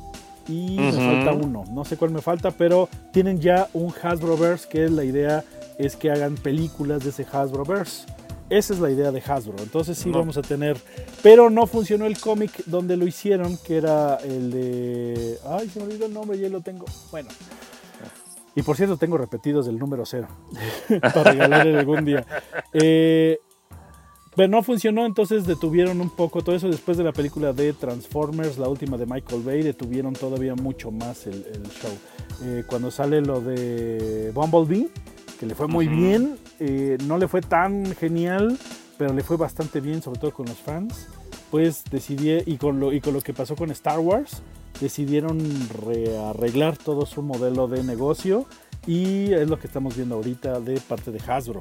Y 0.49 0.77
me 0.79 0.93
falta 0.93 1.33
uno, 1.33 1.65
no 1.73 1.85
sé 1.85 1.97
cuál 1.97 2.13
me 2.13 2.23
falta, 2.23 2.53
pero 2.53 2.89
tienen 3.13 3.41
ya 3.41 3.69
un 3.73 3.93
Hasbroverse 4.01 4.69
que 4.69 4.89
la 4.89 5.03
idea 5.03 5.45
es 5.77 5.97
que 5.97 6.11
hagan 6.11 6.37
películas 6.37 7.03
de 7.03 7.11
ese 7.11 7.27
Hasbroverse. 7.31 8.07
Esa 8.49 8.75
es 8.75 8.79
la 8.79 8.89
idea 8.93 9.11
de 9.11 9.21
Hasbro. 9.27 9.57
Entonces 9.61 9.99
sí 9.99 10.09
No. 10.09 10.19
vamos 10.19 10.37
a 10.37 10.43
tener. 10.43 10.77
Pero 11.21 11.51
no 11.51 11.67
funcionó 11.67 12.07
el 12.07 12.17
cómic 12.21 12.53
donde 12.67 12.97
lo 12.97 13.05
hicieron, 13.05 13.59
que 13.67 13.77
era 13.77 14.19
el 14.23 14.53
de. 14.53 15.37
Ay, 15.49 15.69
se 15.69 15.81
me 15.81 15.87
olvidó 15.87 16.07
el 16.07 16.15
nombre, 16.15 16.39
ya 16.39 16.49
lo 16.49 16.61
tengo. 16.61 16.87
Bueno. 17.11 17.29
Y 18.57 18.63
por 18.63 18.77
cierto, 18.77 18.97
tengo 18.97 19.19
repetidos 19.19 19.67
del 19.67 19.79
número 19.79 20.05
cero. 20.07 20.27
para 21.01 21.31
regalar 21.33 21.67
algún 21.69 22.05
día. 22.05 22.27
Eh, 22.73 23.39
pero 24.35 24.49
no 24.49 24.63
funcionó, 24.63 25.07
entonces 25.07 25.47
detuvieron 25.47 26.01
un 26.01 26.11
poco 26.11 26.43
todo 26.43 26.57
eso. 26.57 26.69
Después 26.69 26.99
de 26.99 27.05
la 27.05 27.13
película 27.13 27.53
de 27.53 27.73
Transformers, 27.73 28.59
la 28.59 28.69
última 28.69 28.97
de 28.97 29.07
Michael 29.07 29.43
Bay, 29.43 29.63
detuvieron 29.63 30.15
todavía 30.15 30.55
mucho 30.55 30.91
más 30.91 31.27
el, 31.27 31.45
el 31.55 31.63
show. 31.71 31.91
Eh, 32.45 32.65
cuando 32.67 32.91
sale 32.91 33.21
lo 33.21 33.41
de 33.41 34.33
Bumblebee, 34.35 34.89
que 35.39 35.47
le 35.47 35.55
fue 35.55 35.69
muy 35.69 35.87
Ujú. 35.87 35.97
bien, 35.97 36.39
eh, 36.59 36.99
no 37.07 37.17
le 37.19 37.29
fue 37.29 37.41
tan 37.41 37.95
genial, 37.95 38.59
pero 38.99 39.13
le 39.15 39.23
fue 39.23 39.37
bastante 39.37 39.81
bien, 39.81 40.03
sobre 40.03 40.19
todo 40.21 40.33
con 40.33 40.47
los 40.47 40.59
fans. 40.59 41.09
Pues 41.51 41.85
decidí, 41.91 42.43
y 42.45 42.57
con 42.57 42.81
lo, 42.81 42.93
y 42.93 43.01
con 43.01 43.15
lo 43.15 43.21
que 43.21 43.33
pasó 43.33 43.55
con 43.55 43.71
Star 43.71 44.01
Wars, 44.01 44.43
decidieron 44.81 45.39
rearreglar 45.85 46.77
todo 46.77 47.07
su 47.07 47.23
modelo 47.23 47.69
de 47.69 47.83
negocio. 47.83 48.47
Y 48.87 49.33
es 49.33 49.49
lo 49.49 49.59
que 49.59 49.67
estamos 49.67 49.97
viendo 49.97 50.15
ahorita 50.15 50.61
de 50.61 50.79
parte 50.81 51.11
de 51.11 51.21
Hasbro. 51.27 51.61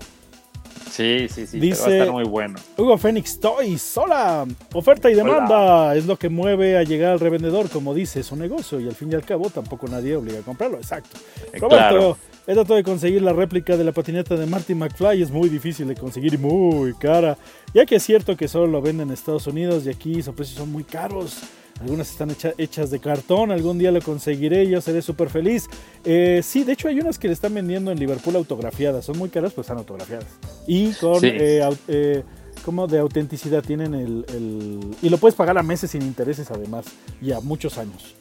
Sí, 0.92 1.28
sí, 1.30 1.46
sí. 1.48 1.60
Dice- 1.60 1.84
pero 1.84 1.90
va 1.90 1.96
a 1.96 2.00
estar 2.00 2.14
muy 2.14 2.24
bueno. 2.24 2.60
Hugo 2.78 2.98
Phoenix 2.98 3.40
Toys, 3.40 3.98
hola. 3.98 4.46
Oferta 4.74 5.10
y 5.12 5.16
demanda 5.16 5.96
es 5.96 6.06
lo 6.06 6.18
que 6.18 6.30
mueve 6.30 6.78
a 6.78 6.84
llegar 6.84 7.14
al 7.14 7.20
revendedor, 7.20 7.70
como 7.70 7.94
dice, 7.94 8.22
es 8.22 8.32
un 8.32 8.40
negocio 8.40 8.80
y 8.80 8.88
al 8.88 8.94
fin 8.96 9.12
y 9.12 9.16
al 9.16 9.24
cabo 9.26 9.50
tampoco 9.50 9.88
nadie 9.88 10.16
obliga 10.16 10.40
a 10.40 10.44
comprarlo, 10.44 10.78
exacto. 10.78 11.18
Eh, 11.52 11.60
Roberto, 11.60 11.68
claro. 11.78 12.18
he 12.48 12.54
tratado 12.54 12.76
de 12.76 12.84
conseguir 12.84 13.22
la 13.24 13.34
réplica 13.34 13.76
de 13.76 13.84
la 13.84 13.92
patineta 13.92 14.36
de 14.38 14.46
Marty 14.46 14.74
McFly, 14.76 15.22
es 15.22 15.32
muy 15.32 15.50
difícil 15.50 15.88
de 15.88 15.96
conseguir 15.96 16.36
y 16.36 16.38
muy 16.38 16.94
cara, 16.94 17.38
ya 17.74 17.86
que 17.86 17.96
es 17.96 18.04
cierto 18.04 18.38
que 18.38 18.48
solo 18.48 18.68
lo 18.68 18.82
venden 18.82 19.08
en 19.10 19.14
Estados 19.16 19.48
Unidos 19.48 19.86
y 19.86 19.90
aquí 19.90 20.22
sus 20.22 20.34
precios 20.36 20.60
son 20.60 20.72
muy 20.72 20.84
caros. 20.86 21.40
Algunas 21.82 22.10
están 22.10 22.32
hecha- 22.32 22.54
hechas 22.58 22.90
de 22.90 23.00
cartón, 23.00 23.52
algún 23.52 23.78
día 23.78 23.92
lo 23.92 24.02
conseguiré, 24.02 24.68
yo 24.68 24.80
seré 24.80 25.02
súper 25.02 25.30
feliz. 25.30 25.66
Eh, 26.06 26.42
sí, 26.44 26.64
de 26.64 26.72
hecho 26.74 26.88
hay 26.88 27.00
unas 27.00 27.20
que 27.20 27.28
le 27.28 27.34
están 27.34 27.54
vendiendo 27.54 27.92
en 27.92 28.00
Liverpool 28.00 28.36
autografiadas, 28.38 29.04
son 29.06 29.18
muy 29.18 29.30
caras, 29.30 29.52
pero 29.52 29.62
están 29.62 29.78
autografiadas. 29.78 30.26
Y 30.68 30.94
con 30.94 31.20
Sí. 31.20 31.28
eh, 31.28 31.62
au- 31.64 31.78
eh, 31.90 32.24
como 32.64 32.88
de 32.88 33.00
autenticidad 33.00 33.62
tienen 33.62 33.94
el, 33.94 34.26
el- 34.30 34.96
Y 35.02 35.10
lo 35.10 35.18
puedes 35.18 35.36
pagar 35.36 35.58
a 35.58 35.64
meses 35.64 35.92
sin 35.92 36.02
intereses 36.02 36.50
además, 36.50 36.86
y 37.22 37.32
a 37.34 37.42
muchos 37.42 37.78
años. 37.78 38.16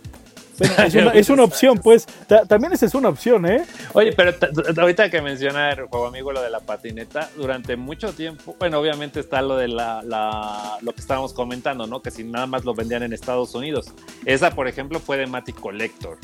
Bueno, 0.59 0.75
es, 0.87 0.95
una, 0.95 1.11
es 1.13 1.31
una 1.31 1.43
opción, 1.45 1.79
pues. 1.79 2.07
Ta- 2.27 2.45
también 2.47 2.73
esa 2.73 2.87
es 2.87 2.95
una 2.95 3.09
opción, 3.09 3.47
¿eh? 3.47 3.65
Oye, 3.93 4.13
pero 4.13 4.33
ahorita 4.81 5.11
que 5.11 5.21
menciona 5.23 5.71
el 5.73 5.85
juego 5.87 6.07
amigo 6.07 6.33
lo 6.33 6.43
de 6.43 6.51
la 6.51 6.61
patineta, 6.61 7.29
durante 7.37 7.77
mucho 7.77 8.13
tiempo, 8.13 8.57
bueno, 8.59 8.79
obviamente 8.79 9.21
está 9.21 9.43
lo 9.43 9.57
de 9.57 9.69
la, 9.69 10.03
la- 10.03 10.79
lo 10.81 10.93
que 10.93 11.01
estábamos 11.01 11.33
comentando, 11.33 11.87
¿no? 11.87 12.03
Que 12.03 12.11
si 12.11 12.25
nada 12.25 12.47
más 12.47 12.65
lo 12.65 12.75
vendían 12.75 13.03
en 13.03 13.13
Estados 13.13 13.55
Unidos. 13.55 13.87
Esa, 14.25 14.51
por 14.51 14.69
ejemplo, 14.69 15.01
fue 15.01 15.17
de 15.17 15.27
Matic 15.27 15.59
Collector. 15.61 16.19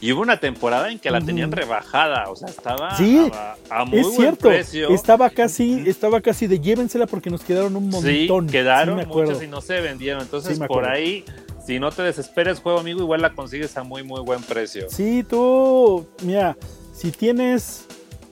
Y 0.00 0.12
hubo 0.12 0.22
una 0.22 0.40
temporada 0.40 0.90
en 0.90 0.98
que 0.98 1.10
la 1.10 1.20
tenían 1.20 1.52
rebajada, 1.52 2.30
o 2.30 2.36
sea, 2.36 2.48
estaba 2.48 2.96
Sí, 2.96 3.30
a, 3.34 3.56
a 3.68 3.84
muy 3.84 4.00
es 4.00 4.16
buen 4.16 4.36
precio. 4.36 4.88
Estaba 4.90 5.28
casi, 5.28 5.84
estaba 5.86 6.20
casi 6.22 6.46
de 6.46 6.58
llévensela 6.58 7.06
porque 7.06 7.28
nos 7.28 7.42
quedaron 7.42 7.76
un 7.76 7.92
Sí, 7.92 8.26
montón. 8.28 8.46
quedaron 8.48 8.94
Sí, 8.94 8.96
me 8.96 9.02
acuerdo. 9.02 9.32
muchos 9.32 9.44
y 9.44 9.48
no 9.48 9.60
se 9.60 9.80
vendieron. 9.80 10.22
Entonces, 10.22 10.56
Sí, 10.58 10.64
por 10.66 10.86
ahí, 10.86 11.24
si 11.66 11.78
no 11.78 11.90
te 11.92 12.02
desesperes, 12.02 12.60
juego 12.60 12.78
amigo, 12.80 13.00
igual 13.00 13.20
la 13.20 13.34
consigues 13.34 13.76
a 13.76 13.82
muy, 13.82 14.02
muy 14.02 14.22
buen 14.22 14.42
precio. 14.42 14.86
Sí, 14.88 15.22
tú, 15.28 16.06
mira, 16.22 16.56
si 16.94 17.10
tienes 17.12 17.84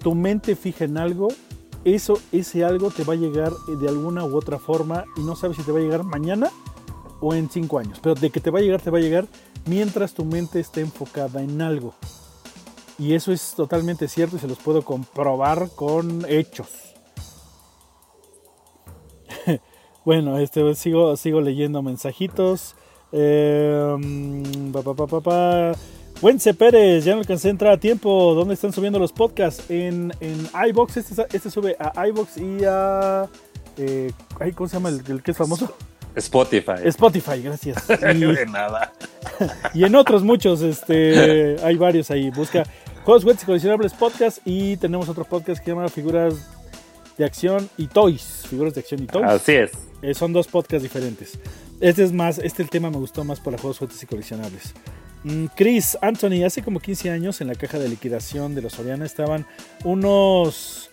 tu 0.03 0.15
mente 0.15 0.57
fija 0.57 0.85
en 0.87 0.97
algo, 0.97 1.29
eso, 1.85 2.19
ese 2.33 2.65
algo 2.65 2.91
te 2.91 3.05
va 3.05 3.13
a 3.13 3.17
llegar 3.17 3.53
de 3.79 3.89
alguna 3.89 4.25
u 4.25 4.35
otra 4.37 4.59
forma 4.59 5.05
y 5.17 5.21
no 5.21 5.37
sabes 5.37 5.59
si 5.59 5.63
te 5.65 5.73
va 5.73 5.79
a 5.79 5.83
llegar 5.83 6.03
mañana 6.03 6.51
o 7.21 7.35
en 7.35 7.51
cinco 7.51 7.79
años. 7.79 7.99
Pero 8.03 8.15
de 8.15 8.31
que 8.31 8.41
te 8.41 8.51
va 8.51 8.59
a 8.59 8.63
llegar, 8.63 8.81
te 8.81 8.91
va 8.91 8.99
a 8.99 9.03
llegar 9.03 9.27
mientras 9.67 10.15
tu 10.15 10.25
mente 10.25 10.61
esté 10.61 10.81
enfocada 10.81 11.43
en 11.43 11.61
algo. 11.63 11.95
Y 12.99 13.15
eso 13.15 13.33
es 13.33 13.55
totalmente 13.55 14.09
cierto 14.09 14.37
y 14.37 14.41
se 14.41 14.49
los 14.49 14.59
puedo 14.59 14.83
comprobar 14.83 15.69
con 15.77 16.25
hechos. 16.29 16.69
bueno, 20.05 20.39
este, 20.39 20.75
sigo, 20.75 21.17
sigo 21.17 21.41
leyendo 21.41 21.83
mensajitos. 21.83 22.75
Eh, 23.13 23.97
pa. 25.23 25.73
Wence 26.21 26.53
Pérez, 26.53 27.05
ya 27.05 27.15
no 27.15 27.21
alcancé 27.21 27.47
a 27.47 27.51
entrar 27.53 27.73
a 27.75 27.77
tiempo. 27.79 28.35
¿Dónde 28.35 28.55
están 28.55 28.73
subiendo 28.73 28.99
los 28.99 29.13
podcasts? 29.13 29.71
En, 29.71 30.13
en 30.19 30.49
iBox, 30.71 30.97
este, 30.97 31.27
este 31.33 31.51
sube 31.51 31.77
a 31.79 32.09
iBox 32.09 32.37
y 32.39 32.65
a. 32.65 33.29
eh, 33.77 34.11
¿Cómo 34.57 34.69
se 34.69 34.75
llama 34.75 34.89
el 34.89 35.23
que 35.23 35.31
es 35.31 35.37
famoso? 35.37 35.73
Spotify. 36.19 36.73
Spotify, 36.85 37.43
gracias. 37.43 37.85
Y- 38.15 38.19
de 38.21 38.47
nada. 38.47 38.93
y 39.75 39.85
en 39.85 39.95
otros 39.95 40.23
muchos, 40.23 40.63
este, 40.63 41.57
hay 41.63 41.77
varios 41.77 42.11
ahí. 42.11 42.31
Busca 42.31 42.65
Juegos, 43.05 43.23
Juguetes 43.23 43.43
y 43.43 43.47
Coleccionables 43.47 43.95
Podcast 43.95 44.39
y 44.45 44.77
tenemos 44.77 45.09
otro 45.09 45.25
podcast 45.25 45.61
que 45.61 45.65
se 45.65 45.71
llama 45.71 45.89
Figuras 45.89 46.35
de 47.17 47.25
Acción 47.25 47.69
y 47.77 47.87
Toys. 47.87 48.45
Figuras 48.49 48.75
de 48.75 48.81
Acción 48.81 49.03
y 49.03 49.07
Toys. 49.07 49.27
Así 49.27 49.53
es. 49.55 49.73
Eh, 50.03 50.15
son 50.15 50.33
dos 50.33 50.47
podcasts 50.47 50.83
diferentes. 50.83 51.39
Este 51.81 52.05
es 52.05 52.13
más, 52.13 52.39
este 52.39 52.63
el 52.63 52.71
tema 52.71 52.91
me 52.91 52.99
gustó 52.99 53.25
más 53.25 53.41
para 53.41 53.57
juegos, 53.59 53.79
juguetes 53.79 54.03
y 54.03 54.07
coleccionables. 54.07 54.75
Mm, 55.25 55.47
Chris, 55.57 55.97
Anthony, 56.01 56.45
hace 56.45 56.63
como 56.63 56.81
15 56.81 57.11
años 57.11 57.41
en 57.41 57.49
la 57.49 57.55
caja 57.55 57.79
de 57.79 57.89
liquidación 57.89 58.55
de 58.55 58.63
los 58.63 58.75
Soriana 58.75 59.05
estaban 59.05 59.47
unos 59.85 60.88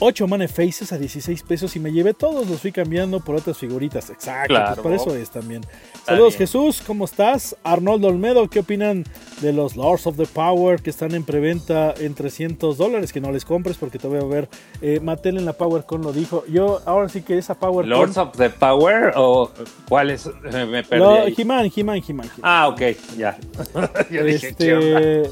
8 0.00 0.26
faces 0.48 0.92
a 0.92 0.98
16 0.98 1.42
pesos 1.42 1.74
y 1.76 1.80
me 1.80 1.90
llevé 1.92 2.14
todos, 2.14 2.48
los 2.48 2.60
fui 2.60 2.72
cambiando 2.72 3.20
por 3.20 3.34
otras 3.36 3.58
figuritas. 3.58 4.10
Exacto, 4.10 4.48
pues 4.54 4.60
Claro. 4.60 4.82
por 4.82 4.92
eso 4.92 5.14
es 5.16 5.30
también. 5.30 5.62
Saludos 6.04 6.34
bien. 6.34 6.38
Jesús, 6.38 6.82
¿cómo 6.86 7.04
estás? 7.04 7.56
Arnoldo 7.64 8.08
Olmedo, 8.08 8.48
¿qué 8.48 8.60
opinan 8.60 9.04
de 9.40 9.52
los 9.52 9.76
Lords 9.76 10.06
of 10.06 10.16
the 10.16 10.26
Power 10.26 10.80
que 10.80 10.90
están 10.90 11.14
en 11.14 11.24
preventa 11.24 11.94
en 11.98 12.14
300 12.14 12.76
dólares? 12.76 13.12
Que 13.12 13.20
no 13.20 13.32
les 13.32 13.44
compres 13.44 13.76
porque 13.76 13.98
te 13.98 14.06
voy 14.06 14.18
a 14.20 14.24
ver. 14.24 14.48
Eh, 14.80 15.00
Mattel 15.00 15.36
en 15.38 15.44
la 15.44 15.52
PowerCon 15.54 16.02
lo 16.02 16.12
dijo. 16.12 16.44
Yo 16.46 16.80
ahora 16.86 17.08
sí 17.08 17.22
que 17.22 17.36
esa 17.36 17.54
PowerCon... 17.58 17.90
¿Lords 17.90 18.16
of 18.16 18.36
the 18.36 18.50
Power 18.50 19.12
o 19.16 19.50
cuál 19.88 20.10
es? 20.10 20.28
Me 20.42 20.84
perdí. 20.84 21.02
No. 21.02 21.26
He-Man, 21.26 21.70
He-Man, 21.74 22.02
He-Man. 22.06 22.30
Ah, 22.42 22.68
ok, 22.68 22.80
ya. 23.16 23.38
Yo 24.10 24.24
dije. 24.24 24.48
Este, 24.48 25.30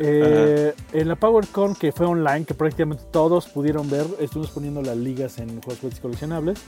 eh, 0.00 0.74
en 0.92 1.08
la 1.08 1.16
PowerCon 1.16 1.74
que 1.74 1.92
fue 1.92 2.06
online, 2.06 2.44
que 2.44 2.54
prácticamente 2.54 3.04
todos 3.10 3.48
pudieron 3.48 3.88
ver, 3.90 4.06
estuvimos 4.20 4.50
poniendo 4.50 4.82
las 4.82 4.96
ligas 4.96 5.38
en 5.38 5.60
juegos 5.60 6.00
coleccionables. 6.00 6.58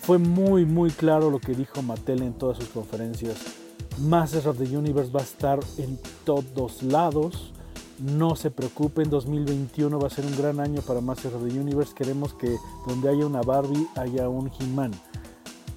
Fue 0.00 0.18
muy, 0.18 0.66
muy 0.66 0.90
claro 0.90 1.30
lo 1.30 1.38
que 1.38 1.54
dijo 1.54 1.82
Mattel 1.82 2.22
en 2.22 2.34
todas 2.34 2.58
sus 2.58 2.68
conferencias. 2.68 3.36
Masters 3.98 4.46
of 4.46 4.58
the 4.58 4.76
Universe 4.76 5.10
va 5.10 5.20
a 5.20 5.24
estar 5.24 5.60
en 5.78 5.98
todos 6.24 6.82
lados. 6.82 7.52
No 7.98 8.34
se 8.34 8.50
preocupen, 8.50 9.08
2021 9.08 9.98
va 9.98 10.08
a 10.08 10.10
ser 10.10 10.26
un 10.26 10.36
gran 10.36 10.60
año 10.60 10.82
para 10.82 11.00
Masters 11.00 11.34
of 11.34 11.48
the 11.48 11.58
Universe. 11.58 11.94
Queremos 11.94 12.34
que 12.34 12.56
donde 12.86 13.08
haya 13.08 13.24
una 13.24 13.40
Barbie 13.40 13.86
haya 13.96 14.28
un 14.28 14.50
He-Man. 14.58 14.92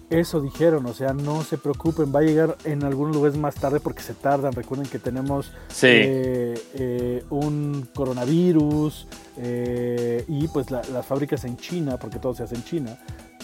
Eso 0.10 0.40
dijeron, 0.40 0.86
o 0.86 0.94
sea, 0.94 1.12
no 1.14 1.44
se 1.44 1.58
preocupen, 1.58 2.14
va 2.16 2.20
a 2.20 2.24
llegar 2.24 2.58
en 2.64 2.84
algunos 2.86 3.14
lugares 3.14 3.38
más 3.38 3.56
tarde 3.56 3.82
porque 3.82 4.02
se 4.02 4.14
tardan. 4.14 4.54
Recuerden 4.54 4.88
que 4.88 5.00
tenemos 5.00 5.52
Sí. 5.68 5.88
eh, 5.90 6.54
eh, 6.76 7.24
un 7.30 7.90
coronavirus 7.94 9.06
eh, 9.38 10.24
y 10.30 10.48
pues 10.48 10.72
la- 10.72 10.82
las 10.94 11.06
fábricas 11.06 11.44
en 11.44 11.58
China, 11.58 11.98
porque 11.98 12.20
todo 12.20 12.34
se 12.34 12.44
hace 12.44 12.56
en 12.56 12.64
China, 12.64 12.98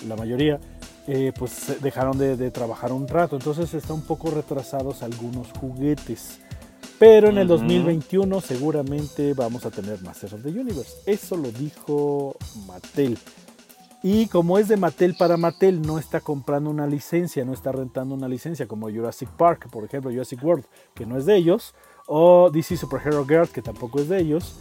la 0.08 0.16
mayoría, 0.16 0.60
pues 1.38 1.82
dejaron 1.82 2.18
de, 2.18 2.38
de 2.38 2.50
trabajar 2.50 2.94
un 2.94 3.10
rato. 3.10 3.36
Entonces 3.36 3.74
están 3.74 3.98
un 3.98 4.02
poco 4.04 4.32
retrasados 4.32 5.04
algunos 5.04 5.48
juguetes. 5.60 6.40
Pero 6.98 7.28
en 7.30 7.38
el 7.40 7.48
Ujú. 7.52 7.58
2021 7.60 8.40
seguramente 8.40 9.34
vamos 9.34 9.66
a 9.66 9.72
tener 9.72 10.02
Masters 10.02 10.34
of 10.34 10.44
the 10.44 10.50
Universe. 10.50 10.94
Eso 11.06 11.36
lo 11.36 11.52
dijo 11.52 12.38
Mattel. 12.66 13.18
Y 14.06 14.28
como 14.28 14.60
es 14.60 14.68
de 14.68 14.76
Mattel 14.76 15.16
para 15.16 15.38
Mattel, 15.38 15.82
no 15.82 15.98
está 15.98 16.20
comprando 16.20 16.70
una 16.70 16.86
licencia, 16.88 17.46
no 17.46 17.54
está 17.54 17.72
rentando 17.72 18.14
una 18.14 18.28
licencia, 18.28 18.68
como 18.68 18.90
Jurassic 18.90 19.30
Park, 19.30 19.70
por 19.72 19.86
ejemplo, 19.86 20.12
Jurassic 20.12 20.44
World, 20.44 20.66
que 20.94 21.06
no 21.06 21.18
es 21.18 21.26
de 21.26 21.38
ellos, 21.38 21.74
o 22.06 22.50
DC 22.52 22.76
Super 22.76 23.00
Hero 23.06 23.26
Girl, 23.26 23.48
que 23.48 23.62
tampoco 23.62 24.02
es 24.02 24.10
de 24.10 24.20
ellos. 24.20 24.56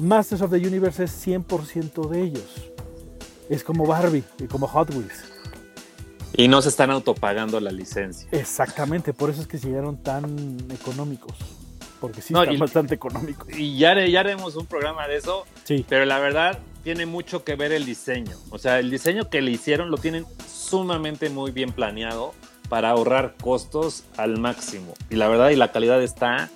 Masters 0.00 0.42
of 0.42 0.50
the 0.50 0.56
Universe 0.58 1.04
es 1.04 1.26
100% 1.26 2.08
de 2.08 2.22
ellos. 2.22 2.70
Es 3.48 3.62
como 3.62 3.86
Barbie 3.86 4.24
y 4.40 4.46
como 4.46 4.66
Hot 4.66 4.90
Wheels. 4.90 5.24
Y 6.34 6.48
no 6.48 6.60
se 6.60 6.68
están 6.68 6.90
autopagando 6.90 7.60
la 7.60 7.70
licencia. 7.70 8.28
Exactamente, 8.32 9.14
por 9.14 9.30
eso 9.30 9.40
es 9.40 9.46
que 9.46 9.58
llegaron 9.58 10.02
tan 10.02 10.58
económicos. 10.72 11.36
Porque 12.00 12.20
sí 12.20 12.32
No, 12.32 12.42
están 12.42 12.56
y- 12.56 12.58
bastante 12.58 12.94
económicos. 12.96 13.48
Y 13.56 13.78
ya, 13.78 13.94
ya 14.06 14.20
haremos 14.20 14.54
un 14.56 14.66
programa 14.66 15.06
de 15.08 15.16
eso, 15.16 15.44
Sí, 15.64 15.84
pero 15.88 16.04
la 16.04 16.18
verdad 16.18 16.58
tiene 16.88 17.04
mucho 17.04 17.44
que 17.44 17.54
ver 17.54 17.72
el 17.72 17.84
diseño. 17.84 18.34
O 18.48 18.56
sea, 18.56 18.78
el 18.78 18.90
diseño 18.90 19.28
que 19.28 19.42
le 19.42 19.50
hicieron 19.50 19.90
lo 19.90 19.98
tienen 19.98 20.24
sumamente 20.50 21.28
muy 21.28 21.50
bien 21.50 21.70
planeado 21.72 22.32
para 22.70 22.88
ahorrar 22.88 23.34
costos 23.38 24.04
al 24.16 24.38
máximo. 24.38 24.94
Y 25.10 25.16
la 25.16 25.28
verdad, 25.28 25.50
y 25.50 25.56
la 25.56 25.70
calidad 25.70 26.02
está... 26.02 26.48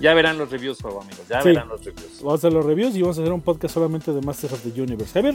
Ya 0.00 0.14
verán 0.14 0.38
los 0.38 0.50
reviews, 0.50 0.80
juego 0.80 1.02
amigos. 1.02 1.26
Ya 1.28 1.42
Sí. 1.42 1.48
verán 1.48 1.68
los 1.68 1.84
reviews. 1.84 2.18
Vamos 2.18 2.32
a 2.32 2.36
hacer 2.36 2.52
los 2.52 2.64
reviews 2.64 2.94
y 2.96 3.02
vamos 3.02 3.18
a 3.18 3.22
hacer 3.22 3.32
un 3.32 3.40
podcast 3.42 3.74
solamente 3.74 4.12
de 4.12 4.20
Masters 4.22 4.52
of 4.54 4.62
the 4.62 4.80
Universe. 4.80 5.12
Javier, 5.12 5.34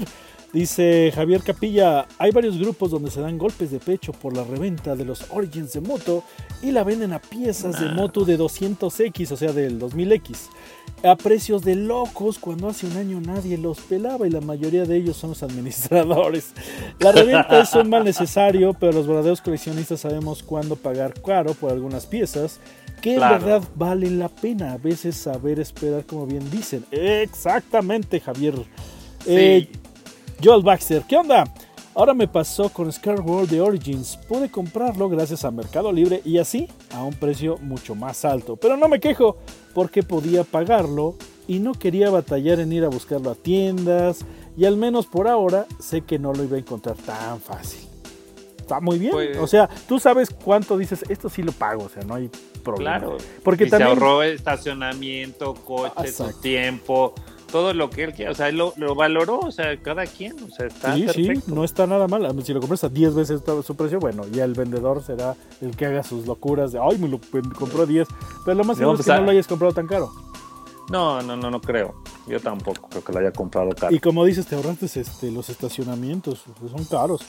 dice 0.53 1.11
Javier 1.13 1.41
Capilla, 1.43 2.07
hay 2.17 2.31
varios 2.31 2.57
grupos 2.57 2.89
donde 2.91 3.11
se 3.11 3.19
dan 3.21 3.37
golpes 3.37 3.69
de 3.71 3.79
pecho 3.79 4.11
por 4.13 4.35
la 4.35 4.43
reventa 4.45 4.95
de 4.95 5.03
los 5.05 5.25
Origins 5.31 5.73
de 5.73 5.81
moto 5.81 6.23
y 6.63 6.71
la 6.71 6.83
venden 6.83 7.11
a 7.13 7.19
piezas 7.19 7.79
de 7.79 7.89
moto 7.89 8.23
de 8.25 8.39
200X, 8.39 9.31
o 9.33 9.37
sea, 9.37 9.51
del 9.51 9.77
2000X, 9.79 10.47
a 11.05 11.15
precios 11.15 11.63
de 11.63 11.75
locos 11.75 12.39
cuando 12.39 12.67
hace 12.67 12.87
un 12.87 12.97
año 12.97 13.21
nadie 13.21 13.57
los 13.57 13.79
pelaba 13.79 14.27
y 14.27 14.31
la 14.31 14.41
mayoría 14.41 14.85
de 14.85 14.97
ellos 14.97 15.17
son 15.17 15.31
los 15.31 15.43
administradores. 15.43 16.53
La 16.99 17.11
reventa 17.11 17.59
es 17.59 17.73
un 17.73 17.89
mal 17.89 18.03
necesario, 18.03 18.73
pero 18.73 18.91
los 18.91 19.07
verdaderos 19.07 19.41
coleccionistas 19.41 20.01
sabemos 20.01 20.41
cuándo 20.41 20.75
pagar 20.75 21.13
caro 21.21 21.53
por 21.53 21.71
algunas 21.71 22.05
piezas 22.05 22.59
que 23.01 23.15
en 23.15 23.19
verdad 23.19 23.61
valen 23.75 24.17
la 24.17 24.29
pena 24.29 24.73
a 24.73 24.77
veces 24.77 25.15
saber 25.15 25.59
esperar 25.59 26.05
como 26.05 26.25
bien 26.25 26.49
dicen. 26.49 26.85
Exactamente, 26.91 28.19
Javier. 28.19 28.55
Eh, 29.27 29.69
Joel 30.43 30.63
Baxter, 30.63 31.03
¿qué 31.07 31.17
onda? 31.17 31.45
Ahora 31.97 32.13
me 32.13 32.27
pasó 32.27 32.67
con 32.67 32.91
Scar 32.91 33.21
World 33.21 33.49
de 33.49 33.61
Origins. 33.61 34.17
Pude 34.27 34.51
comprarlo 34.51 35.07
gracias 35.07 35.45
a 35.45 35.51
Mercado 35.51 35.93
Libre 35.93 36.21
y 36.25 36.39
así 36.39 36.67
a 36.91 37.01
un 37.01 37.13
precio 37.13 37.57
mucho 37.59 37.95
más 37.95 38.25
alto. 38.25 38.57
Pero 38.57 38.75
no 38.75 38.89
me 38.89 38.99
quejo 38.99 39.37
porque 39.73 40.03
podía 40.03 40.43
pagarlo 40.43 41.15
y 41.47 41.59
no 41.59 41.71
quería 41.71 42.09
batallar 42.09 42.59
en 42.59 42.73
ir 42.73 42.83
a 42.83 42.89
buscarlo 42.89 43.31
a 43.31 43.35
tiendas. 43.35 44.25
Y 44.57 44.65
al 44.65 44.75
menos 44.75 45.05
por 45.05 45.29
ahora 45.29 45.67
sé 45.79 46.01
que 46.01 46.19
no 46.19 46.33
lo 46.33 46.43
iba 46.43 46.57
a 46.57 46.59
encontrar 46.59 46.97
tan 46.97 47.39
fácil. 47.39 47.87
Está 48.57 48.81
muy 48.81 48.99
bien. 48.99 49.13
Pues- 49.13 49.37
o 49.37 49.47
sea, 49.47 49.69
tú 49.87 49.97
sabes 49.97 50.29
cuánto 50.31 50.77
dices, 50.77 51.05
esto 51.07 51.29
sí 51.29 51.43
lo 51.43 51.53
pago, 51.53 51.85
o 51.85 51.89
sea, 51.89 52.03
no 52.03 52.15
hay 52.15 52.29
problema. 52.61 52.99
Claro. 52.99 53.17
Porque 53.41 53.67
y 53.67 53.69
también... 53.69 53.97
se 53.97 54.03
ahorró 54.03 54.21
estacionamiento, 54.21 55.53
coche, 55.53 56.11
su 56.11 56.41
tiempo, 56.41 57.13
todo 57.55 57.73
lo 57.73 57.89
que 57.89 58.03
él 58.03 58.13
quiera. 58.13 58.31
O 58.31 58.35
sea, 58.35 58.49
él 58.49 58.57
lo, 58.57 58.73
lo 58.75 58.95
valoró, 58.95 59.39
o 59.39 59.49
sea, 59.49 59.77
cada 59.81 60.05
quien. 60.05 60.35
O 60.43 60.49
sea, 60.49 60.65
está 60.65 60.93
Sí, 60.93 61.07
sí, 61.07 61.29
no 61.47 61.63
está 61.63 61.87
nada 61.87 62.05
mal. 62.05 62.43
Si 62.43 62.53
lo 62.53 62.59
compras 62.59 62.83
a 62.83 62.89
10 62.89 63.15
veces 63.15 63.41
su 63.65 63.75
precio, 63.77 63.97
bueno, 63.97 64.23
ya 64.29 64.43
el 64.43 64.55
vendedor 64.55 65.01
será 65.01 65.37
el 65.61 65.73
que 65.73 65.85
haga 65.85 66.03
sus 66.03 66.27
locuras 66.27 66.73
de, 66.73 66.81
ay, 66.81 66.97
me 66.97 67.07
lo 67.07 67.17
compró 67.57 67.83
a 67.83 67.85
10. 67.85 68.09
Pero 68.43 68.57
lo 68.57 68.65
más 68.65 68.75
No, 68.75 68.81
seguro 68.81 68.99
es 68.99 69.05
que 69.05 69.13
no 69.13 69.21
lo 69.21 69.31
hayas 69.31 69.47
comprado 69.47 69.73
tan 69.73 69.87
caro. 69.87 70.11
No, 70.89 71.21
no, 71.21 71.37
no, 71.37 71.49
no 71.49 71.61
creo. 71.61 71.95
Yo 72.27 72.41
tampoco 72.41 72.89
creo 72.89 73.01
que 73.05 73.13
lo 73.13 73.19
haya 73.19 73.31
comprado 73.31 73.69
caro. 73.71 73.95
Y 73.95 73.99
como 73.99 74.25
dices, 74.25 74.45
te 74.47 74.55
ahorraste 74.57 74.87
este, 74.99 75.31
los 75.31 75.49
estacionamientos, 75.49 76.43
pues 76.59 76.73
son 76.73 76.83
caros. 76.83 77.21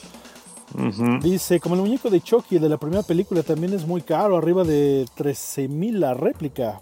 Dice, 1.21 1.61
como 1.61 1.75
el 1.75 1.81
muñeco 1.81 2.09
de 2.09 2.19
Chucky, 2.19 2.59
de 2.59 2.67
la 2.67 2.75
primera 2.75 3.01
película, 3.01 3.43
también 3.43 3.71
es 3.71 3.87
muy 3.87 4.01
caro, 4.01 4.35
arriba 4.35 4.65
de 4.65 5.05
13 5.15 5.69
mil 5.69 6.01
la 6.01 6.13
réplica. 6.13 6.81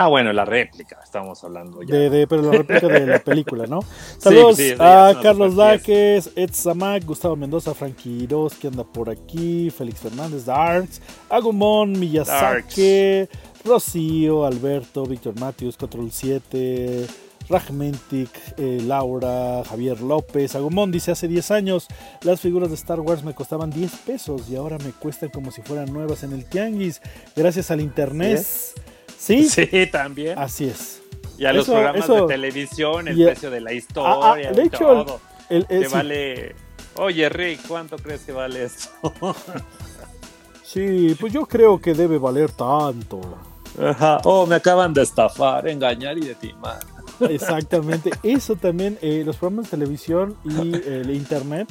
Ah, 0.00 0.06
bueno, 0.06 0.32
la 0.32 0.44
réplica, 0.44 1.00
estamos 1.02 1.42
hablando 1.42 1.82
ya. 1.82 1.92
De, 1.92 2.08
de- 2.08 2.26
pero 2.28 2.42
la 2.42 2.52
réplica 2.52 2.86
de 2.86 3.04
la 3.04 3.18
película, 3.18 3.66
¿no? 3.66 3.80
Saludos 4.18 4.56
sí, 4.56 4.72
a 4.78 5.12
Carlos 5.20 5.56
Láquez, 5.56 6.30
Ed 6.36 6.50
Samac, 6.52 7.04
Gustavo 7.04 7.34
Mendoza, 7.34 7.74
Frankie 7.74 8.18
Quiroz, 8.20 8.54
que 8.54 8.68
anda 8.68 8.84
por 8.84 9.10
aquí, 9.10 9.70
Félix 9.70 9.98
Fernández, 9.98 10.44
Darks, 10.44 11.02
Agumon, 11.28 11.98
Miyazaki, 11.98 13.28
Rocío, 13.64 14.46
Alberto, 14.46 15.04
Víctor 15.04 15.34
Matius, 15.40 15.76
Control 15.76 16.12
7, 16.12 17.04
Rajmentic, 17.48 18.30
eh, 18.56 18.80
Laura, 18.86 19.64
Javier 19.68 20.00
López. 20.00 20.54
Agumon 20.54 20.92
dice, 20.92 21.10
hace 21.10 21.26
10 21.26 21.50
años 21.50 21.88
las 22.22 22.40
figuras 22.40 22.68
de 22.68 22.76
Star 22.76 23.00
Wars 23.00 23.24
me 23.24 23.34
costaban 23.34 23.70
10 23.70 23.90
pesos 24.06 24.48
y 24.48 24.54
ahora 24.54 24.78
me 24.78 24.92
cuestan 24.92 25.30
como 25.30 25.50
si 25.50 25.60
fueran 25.62 25.92
nuevas 25.92 26.22
en 26.22 26.32
el 26.32 26.44
tianguis, 26.44 27.02
gracias 27.34 27.72
al 27.72 27.80
internet. 27.80 28.38
¿Sí? 28.38 28.80
Sí, 29.18 29.48
también. 29.90 30.38
Así 30.38 30.66
es. 30.66 31.02
y 31.36 31.44
a 31.44 31.52
los 31.52 31.66
programas 31.66 32.04
eso- 32.04 32.26
de 32.26 32.34
televisión, 32.34 33.06
el 33.08 33.20
y- 33.20 33.24
precio 33.24 33.50
de 33.50 33.60
la 33.60 33.70
Ah, 33.70 33.74
historia, 33.74 34.48
ah, 34.50 34.52
de 34.52 34.62
y 34.62 34.66
hecho, 34.66 34.78
todo. 34.78 35.20
El- 35.50 35.66
sí. 35.68 35.92
vale. 35.92 36.54
Oye, 36.96 37.28
Rick, 37.28 37.60
¿cuánto 37.68 37.96
crees 37.96 38.22
que 38.22 38.32
vale 38.32 38.64
esto? 38.64 38.90
Sí, 40.64 41.16
pues 41.18 41.32
yo 41.32 41.46
creo 41.46 41.80
que 41.80 41.94
debe 41.94 42.18
valer 42.18 42.50
tanto. 42.50 43.20
Ajá. 43.80 44.20
Oh, 44.24 44.44
me 44.46 44.56
acaban 44.56 44.92
de 44.92 45.02
estafar, 45.02 45.66
engañar 45.68 46.18
y 46.18 46.22
de 46.22 46.34
timar. 46.34 46.80
Exactamente. 47.20 48.10
Eso 48.22 48.54
también, 48.56 48.98
eh, 49.00 49.22
los 49.24 49.36
programas 49.36 49.66
de 49.70 49.78
televisión 49.78 50.36
y 50.44 50.74
el 50.86 51.10
internet, 51.10 51.68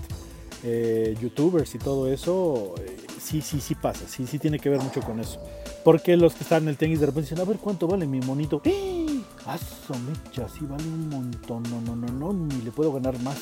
eh, 0.63 1.15
youtubers 1.21 1.75
y 1.75 1.77
todo 1.77 2.11
eso, 2.11 2.73
eh, 2.79 2.97
sí, 3.27 3.41
sí, 3.41 3.59
sí 3.59 3.75
pasa. 3.75 4.07
Sí, 4.07 4.25
sí 4.25 4.39
tiene 4.39 4.59
que 4.59 4.69
ver 4.69 4.79
mucho 4.79 5.01
con 5.01 5.19
eso. 5.19 5.41
Porque 5.83 6.15
los 6.15 6.33
que 6.33 6.43
están 6.43 6.63
en 6.63 6.69
el 6.69 6.77
tenis 6.77 6.99
de 6.99 7.07
repente 7.07 7.29
dicen, 7.29 7.39
a 7.39 7.47
ver 7.47 7.57
cuánto 7.57 7.87
vale 7.87 8.05
mi 8.05 8.19
monito. 8.21 8.61
¡Ah! 8.65 9.53
¡Aso, 9.53 9.99
mecha! 9.99 10.47
Sí 10.47 10.65
vale 10.65 10.83
un 10.83 11.09
montón. 11.09 11.63
No, 11.63 11.81
no, 11.81 11.95
no, 11.95 12.07
no, 12.07 12.33
ni 12.33 12.61
le 12.61 12.71
puedo 12.71 12.93
ganar 12.93 13.19
más. 13.19 13.41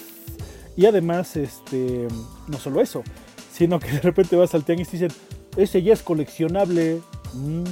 Y 0.75 0.85
además, 0.85 1.37
este, 1.37 2.07
no 2.47 2.57
solo 2.57 2.81
eso, 2.81 3.03
sino 3.51 3.79
que 3.79 3.91
de 3.91 4.01
repente 4.01 4.35
vas 4.35 4.53
al 4.55 4.65
tianguis 4.65 4.89
y 4.89 4.97
dicen, 4.97 5.11
ese 5.55 5.81
ya 5.83 5.93
es 5.93 6.01
coleccionable. 6.01 7.01
Mm. 7.33 7.63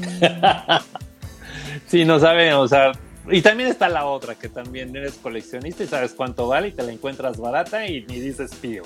sí, 1.88 2.06
no 2.06 2.20
saben, 2.20 2.54
o 2.54 2.68
sea, 2.68 2.94
y 3.30 3.42
también 3.42 3.70
está 3.70 3.90
la 3.90 4.06
otra, 4.06 4.36
que 4.36 4.50
también 4.50 4.96
eres 4.96 5.14
coleccionista 5.16 5.84
y 5.84 5.88
sabes 5.88 6.14
cuánto 6.14 6.48
vale 6.48 6.70
y 6.70 6.72
te 6.72 6.84
la 6.84 6.92
encuentras 6.92 7.38
barata 7.38 7.86
y 7.88 8.06
ni 8.06 8.20
dices 8.20 8.54
pío. 8.56 8.84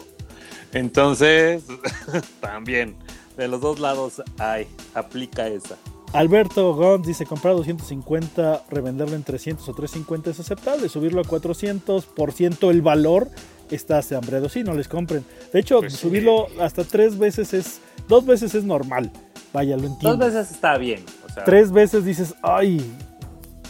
Entonces, 0.74 1.64
también, 2.42 2.96
de 3.38 3.48
los 3.48 3.62
dos 3.62 3.80
lados 3.80 4.22
hay, 4.38 4.68
aplica 4.94 5.48
esa. 5.48 5.78
Alberto 6.14 6.74
Gons 6.74 7.06
dice 7.06 7.26
comprar 7.26 7.56
250, 7.56 8.64
revenderlo 8.70 9.16
en 9.16 9.24
300 9.24 9.68
o 9.68 9.74
350 9.74 10.32
es 10.32 10.40
aceptable, 10.40 10.90
subirlo 10.90 11.22
a 11.22 11.24
400% 11.24 12.70
el 12.72 12.82
valor 12.82 13.30
está 13.70 14.02
hambreado. 14.16 14.50
Sí, 14.50 14.64
no 14.64 14.74
les 14.74 14.88
compren. 14.88 15.26
De 15.52 15.60
hecho, 15.60 15.80
pues 15.80 15.94
subirlo 15.94 16.48
hasta 16.62 16.84
tres 16.84 17.18
veces 17.18 17.54
es, 17.54 17.82
dos 18.08 18.26
veces 18.26 18.56
es 18.56 18.64
normal. 18.64 19.12
Vaya, 19.54 19.76
lo 19.76 19.88
entiendo. 19.88 20.18
Dos 20.18 20.34
veces 20.34 20.52
está 20.52 20.78
bien. 20.78 21.04
Tres 21.46 21.72
veces 21.72 22.06
dices, 22.06 22.36
ay, 22.42 22.82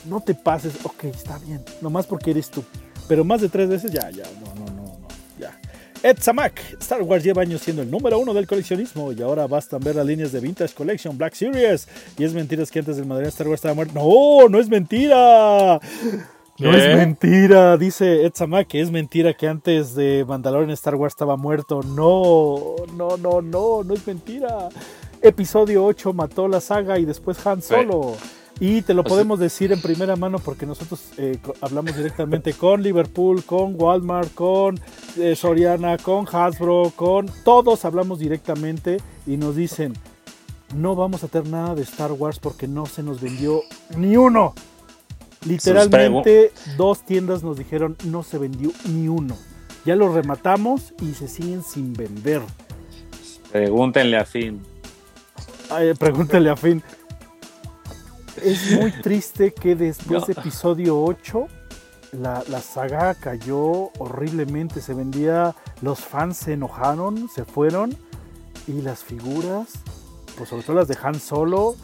no 0.05 0.21
te 0.21 0.33
pases. 0.33 0.73
Ok, 0.83 1.05
está 1.05 1.37
bien. 1.39 1.63
Nomás 1.81 2.05
porque 2.05 2.31
eres 2.31 2.49
tú. 2.49 2.63
Pero 3.07 3.23
más 3.23 3.41
de 3.41 3.49
tres 3.49 3.69
veces 3.69 3.91
ya, 3.91 4.09
ya, 4.11 4.23
no, 4.43 4.55
no, 4.55 4.71
no. 4.71 4.76
Ed 6.03 6.17
Samak, 6.19 6.59
Star 6.79 7.01
Wars 7.01 7.23
lleva 7.23 7.41
años 7.41 7.61
siendo 7.61 7.81
el 7.81 7.89
número 7.89 8.19
uno 8.19 8.33
del 8.33 8.47
coleccionismo 8.47 9.11
y 9.11 9.21
ahora 9.21 9.47
bastan 9.47 9.79
ver 9.79 9.95
las 9.95 10.05
líneas 10.05 10.31
de 10.31 10.39
Vintage 10.39 10.73
Collection, 10.73 11.17
Black 11.17 11.33
Series. 11.33 11.87
Y 12.17 12.23
es 12.23 12.33
mentira 12.33 12.63
que 12.65 12.79
antes 12.79 12.97
del 12.97 13.05
Madrid 13.05 13.27
Star 13.27 13.47
Wars 13.47 13.59
estaba 13.59 13.73
muerto. 13.73 13.93
No, 13.95 14.47
no 14.49 14.59
es 14.59 14.69
mentira. 14.69 15.79
No 16.59 16.73
es 16.73 16.95
mentira, 16.95 17.77
dice 17.77 18.25
Ed 18.25 18.31
Samak, 18.33 18.67
que 18.67 18.81
es 18.81 18.89
mentira 18.89 19.33
que 19.33 19.47
antes 19.47 19.93
de 19.93 20.25
Mandalorian 20.27 20.71
Star 20.71 20.95
Wars 20.95 21.13
estaba 21.13 21.37
muerto. 21.37 21.81
No, 21.83 22.75
no, 22.95 23.17
no, 23.17 23.41
no, 23.41 23.83
no 23.83 23.93
es 23.93 24.07
mentira. 24.07 24.69
Episodio 25.21 25.85
8 25.85 26.13
mató 26.13 26.47
la 26.47 26.61
saga 26.61 26.97
y 26.99 27.05
después 27.05 27.45
Han 27.45 27.61
Solo. 27.61 28.15
Y 28.59 28.81
te 28.81 28.93
lo 28.93 29.03
podemos 29.03 29.39
decir 29.39 29.71
en 29.71 29.81
primera 29.81 30.15
mano 30.15 30.39
porque 30.39 30.65
nosotros 30.65 31.11
eh, 31.17 31.37
hablamos 31.61 31.95
directamente 31.95 32.53
con 32.53 32.81
Liverpool, 32.81 33.43
con 33.43 33.79
Walmart, 33.79 34.33
con 34.33 34.79
eh, 35.17 35.35
Soriana, 35.35 35.97
con 35.97 36.25
Hasbro, 36.31 36.91
con 36.95 37.29
todos 37.43 37.85
hablamos 37.85 38.17
directamente 38.17 38.97
y 39.27 39.37
nos 39.37 39.55
dicen, 39.55 39.93
no 40.75 40.95
vamos 40.95 41.23
a 41.23 41.27
tener 41.27 41.49
nada 41.49 41.75
de 41.75 41.83
Star 41.83 42.11
Wars 42.13 42.39
porque 42.39 42.67
no 42.67 42.87
se 42.87 43.03
nos 43.03 43.21
vendió 43.21 43.61
ni 43.95 44.17
uno. 44.17 44.55
Literalmente 45.45 46.51
dos 46.77 47.05
tiendas 47.05 47.43
nos 47.43 47.57
dijeron 47.57 47.95
no 48.05 48.23
se 48.23 48.39
vendió 48.39 48.71
ni 48.89 49.07
uno. 49.07 49.37
Ya 49.85 49.95
lo 49.95 50.13
rematamos 50.13 50.93
y 50.99 51.13
se 51.13 51.27
siguen 51.27 51.63
sin 51.63 51.93
vender. 51.93 52.41
Pregúntenle 53.51 54.17
a 54.17 54.25
Finn. 54.25 54.61
pregúntenle 55.99 56.49
a 56.49 56.55
Finn. 56.55 56.83
Es 58.43 58.71
muy 58.71 58.91
triste 58.91 59.53
que 59.53 59.75
después 59.75 60.27
de 60.27 60.33
episodio 60.33 61.01
8 61.01 61.47
la, 62.13 62.43
saga 62.61 63.15
cayó 63.15 63.91
horriblemente. 63.99 64.81
Se 64.81 64.93
vendía, 64.93 65.55
los 65.81 65.99
fans 65.99 66.37
se 66.37 66.53
enojaron, 66.53 67.29
se 67.29 67.45
fueron 67.45 67.95
y 68.67 68.81
las 68.81 69.03
figuras, 69.03 69.67
pues 70.37 70.49
sobre 70.49 70.63
todo 70.63 70.75
las 70.77 70.87
de 70.87 70.97
Han 71.01 71.19
Solo 71.19 71.75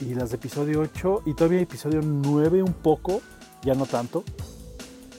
y 0.00 0.14
las 0.14 0.30
de 0.30 0.36
episodio 0.36 0.80
8 0.80 1.22
y 1.26 1.34
todavía 1.34 1.60
episodio 1.60 2.00
9 2.02 2.62
un 2.62 2.72
poco, 2.72 3.20
ya 3.62 3.74
no 3.74 3.86
tanto. 3.86 4.24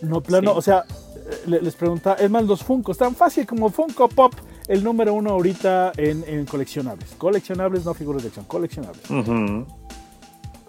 No 0.01 0.21
plano, 0.21 0.53
o 0.53 0.61
sea, 0.61 0.83
les 1.47 1.75
preguntaba, 1.75 2.17
es 2.17 2.29
más, 2.29 2.43
los 2.43 2.63
Funko, 2.63 2.93
tan 2.93 3.15
fácil 3.15 3.45
como 3.45 3.69
Funko 3.69 4.09
Pop, 4.09 4.33
el 4.67 4.83
número 4.83 5.13
uno 5.13 5.31
ahorita 5.31 5.93
en, 5.95 6.45
coleccionables. 6.45 7.11
Coleccionables, 7.17 7.86
no 7.86 7.93
figuras 7.93 8.23
de 8.23 8.27
acción, 8.27 8.45
coleccionables. 8.45 9.03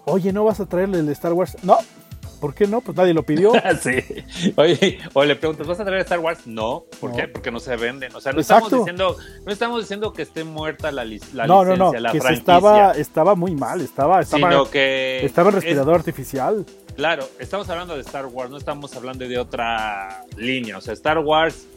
Oye, 0.09 0.31
¿no 0.31 0.45
vas 0.45 0.61
a 0.61 0.65
traerle 0.65 0.99
el 0.99 1.09
Star 1.09 1.33
Wars? 1.33 1.57
No. 1.63 1.77
¿Por 2.39 2.53
qué 2.53 2.65
no? 2.65 2.79
Pues 2.79 2.95
nadie 2.95 3.13
lo 3.13 3.23
pidió. 3.23 3.51
sí. 3.81 4.53
Oye, 4.55 4.99
o 5.13 5.25
le 5.25 5.35
preguntas, 5.35 5.67
¿vas 5.67 5.79
a 5.81 5.85
traer 5.85 6.01
Star 6.01 6.19
Wars? 6.19 6.47
No. 6.47 6.85
¿Por 7.01 7.13
qué? 7.13 7.27
Porque 7.27 7.51
no 7.51 7.59
se 7.59 7.75
venden. 7.75 8.15
O 8.15 8.21
sea, 8.21 8.31
no 8.31 8.39
estamos 8.39 8.71
diciendo, 8.71 9.17
no 9.45 9.51
estamos 9.51 9.81
diciendo 9.81 10.13
que 10.13 10.21
esté 10.21 10.45
muerta 10.45 10.93
la, 10.93 11.03
la 11.03 11.45
no, 11.45 11.63
licencia, 11.63 11.75
no, 11.75 11.91
no, 11.91 11.99
la 11.99 12.11
que 12.11 12.17
estaba, 12.19 12.91
estaba 12.91 13.35
muy 13.35 13.53
mal, 13.53 13.81
estaba, 13.81 14.21
estaba, 14.21 14.49
Sino 14.49 14.69
que 14.69 15.25
estaba 15.25 15.49
en 15.49 15.55
respirador 15.55 15.95
artificial. 15.95 16.65
Claro, 16.95 17.27
estamos 17.39 17.69
hablando 17.69 17.95
de 17.95 18.01
Star 18.01 18.27
Wars, 18.27 18.49
no 18.49 18.57
estamos 18.57 18.95
hablando 18.95 19.27
de 19.27 19.37
otra 19.37 20.23
línea. 20.37 20.77
O 20.77 20.81
sea, 20.81 20.93
Star 20.93 21.19
Wars, 21.19 21.67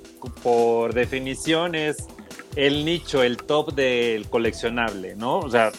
por 0.42 0.94
definición, 0.94 1.74
es 1.74 2.06
el 2.54 2.84
nicho, 2.84 3.24
el 3.24 3.38
top 3.38 3.74
del 3.74 4.28
coleccionable, 4.28 5.16
¿no? 5.16 5.40
O 5.40 5.50
sea, 5.50 5.72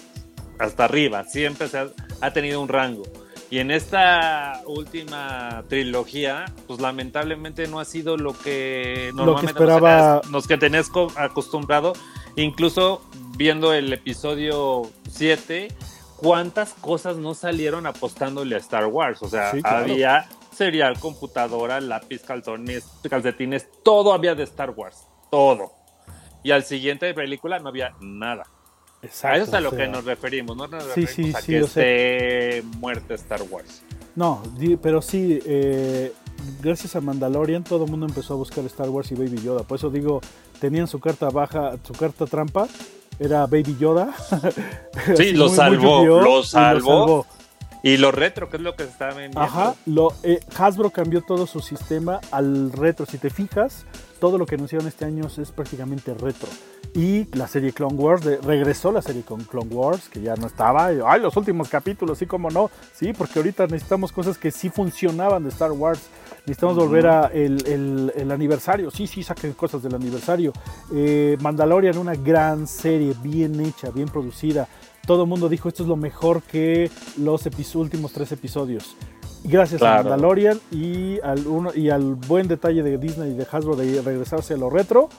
hasta 0.59 0.85
arriba, 0.85 1.23
siempre 1.23 1.67
se 1.67 1.77
ha, 1.77 1.87
tenido 2.29 2.61
un 2.61 2.67
rango. 2.67 3.03
Y 3.49 3.59
en 3.59 3.69
esta 3.69 4.61
última 4.65 5.65
trilogía, 5.67 6.45
pues 6.67 6.79
lamentablemente 6.79 7.67
no 7.67 7.81
ha 7.81 7.85
sido 7.85 8.15
lo 8.15 8.31
que 8.31 9.11
normalmente 9.13 9.53
que 9.53 9.63
esperaba... 9.63 10.21
nos, 10.29 10.47
que 10.47 10.57
tenés 10.57 10.89
acostumbrado. 11.17 11.91
Incluso 12.37 13.01
viendo 13.35 13.73
el 13.73 13.91
episodio 13.91 14.83
7, 15.09 15.67
cuántas 16.15 16.73
cosas 16.75 17.17
no 17.17 17.33
salieron 17.33 17.87
apostándole 17.87 18.55
a 18.55 18.59
Star 18.59 18.85
Wars. 18.85 19.21
O 19.21 19.27
sea, 19.27 19.51
había 19.65 20.29
serial, 20.53 20.97
computadora, 20.97 21.81
lápiz, 21.81 22.21
calzones, 22.21 22.85
calcetines, 23.09 23.67
todo 23.83 24.13
había 24.13 24.33
de 24.33 24.43
Star 24.43 24.69
Wars. 24.69 25.07
Todo. 25.29 25.73
Y 26.43 26.51
al 26.51 26.63
siguiente 26.63 27.13
película 27.13 27.59
no 27.59 27.67
había 27.67 27.95
nada. 27.99 28.43
Exacto, 29.03 29.37
eso 29.37 29.45
es 29.45 29.53
a 29.53 29.61
lo 29.61 29.71
que 29.71 29.87
nos 29.87 30.05
referimos, 30.05 30.55
no 30.55 30.67
nos 30.67 30.83
sí, 30.93 31.07
sí, 31.07 31.31
a 31.33 31.41
sí, 31.41 31.53
que 31.53 31.59
esté 31.59 32.63
muerte 32.77 33.15
Star 33.15 33.41
Wars. 33.49 33.81
No, 34.15 34.43
pero 34.81 35.01
sí, 35.01 35.39
eh, 35.45 36.13
gracias 36.61 36.95
a 36.95 37.01
Mandalorian 37.01 37.63
todo 37.63 37.85
el 37.85 37.91
mundo 37.91 38.05
empezó 38.05 38.33
a 38.33 38.37
buscar 38.37 38.65
Star 38.65 38.89
Wars 38.89 39.11
y 39.11 39.15
Baby 39.15 39.41
Yoda. 39.41 39.63
Por 39.63 39.77
eso 39.77 39.89
digo, 39.89 40.21
tenían 40.59 40.87
su 40.87 40.99
carta 40.99 41.29
baja, 41.29 41.77
su 41.83 41.93
carta 41.93 42.25
trampa, 42.25 42.67
era 43.19 43.45
Baby 43.45 43.77
Yoda. 43.79 44.13
Sí, 45.15 45.31
lo, 45.31 45.49
salvó, 45.49 46.05
lo, 46.05 46.43
salvó, 46.43 47.25
Y 47.81 47.97
lo 47.97 48.11
retro, 48.11 48.49
que 48.49 48.57
es 48.57 48.63
lo 48.63 48.75
que 48.75 48.83
se 48.83 48.89
está 48.89 49.07
vendiendo. 49.07 49.39
Ajá, 49.39 49.73
lo, 49.85 50.13
eh, 50.21 50.39
Hasbro 50.55 50.91
cambió 50.91 51.21
todo 51.21 51.47
su 51.47 51.59
sistema 51.59 52.19
al 52.29 52.71
retro. 52.71 53.05
Si 53.05 53.17
te 53.17 53.29
fijas, 53.29 53.85
todo 54.21 54.37
lo 54.37 54.45
que 54.45 54.53
anunciaron 54.53 54.87
este 54.87 55.03
año 55.03 55.25
es 55.25 55.51
prácticamente 55.51 56.13
retro. 56.13 56.47
Y 56.93 57.25
la 57.35 57.47
serie 57.47 57.73
Clone 57.73 57.95
Wars, 57.95 58.23
regresó 58.43 58.91
la 58.91 59.01
serie 59.01 59.23
con 59.23 59.43
Clone 59.43 59.73
Wars, 59.73 60.09
que 60.09 60.21
ya 60.21 60.35
no 60.35 60.45
estaba. 60.45 60.85
Ay, 60.85 61.21
los 61.21 61.35
últimos 61.35 61.69
capítulos, 61.69 62.19
sí, 62.19 62.27
como 62.27 62.51
no. 62.51 62.69
Sí, 62.93 63.13
porque 63.13 63.39
ahorita 63.39 63.65
necesitamos 63.65 64.11
cosas 64.11 64.37
que 64.37 64.51
sí 64.51 64.69
funcionaban 64.69 65.43
de 65.43 65.49
Star 65.49 65.71
Wars. 65.71 66.01
Necesitamos 66.45 66.75
volver 66.75 67.07
a 67.07 67.27
el, 67.33 68.11
el, 68.15 68.31
aniversario. 68.31 68.91
Sí, 68.91 69.07
sí, 69.07 69.23
saquen 69.23 69.53
cosas 69.53 69.81
del 69.81 69.95
aniversario. 69.95 70.53
Eh, 70.93 71.35
Mandalorian, 71.41 71.97
una 71.97 72.13
gran 72.13 72.67
serie, 72.67 73.15
bien 73.23 73.59
hecha, 73.59 73.89
bien 73.89 74.07
producida. 74.07 74.67
Todo 75.07 75.23
el 75.23 75.29
mundo 75.29 75.49
dijo 75.49 75.67
esto 75.67 75.81
es 75.81 75.89
lo 75.89 75.95
mejor 75.95 76.43
que 76.43 76.91
los 77.17 77.47
últimos 77.73 78.13
tres 78.13 78.31
episodios. 78.31 78.95
Gracias 79.43 79.81
a 79.81 79.95
Mandalorian 79.97 80.59
y 80.71 81.19
al, 81.21 81.47
uno, 81.47 81.71
y 81.73 81.89
al 81.89 82.15
buen 82.15 82.47
detalle 82.47 82.83
de 82.83 82.97
Disney 82.97 83.31
y 83.31 83.33
de 83.33 83.47
Hasbro 83.49 83.75
de 83.75 84.01
regresarse 84.01 84.53
a 84.53 84.57
lo 84.57 84.69
retro, 84.69 85.09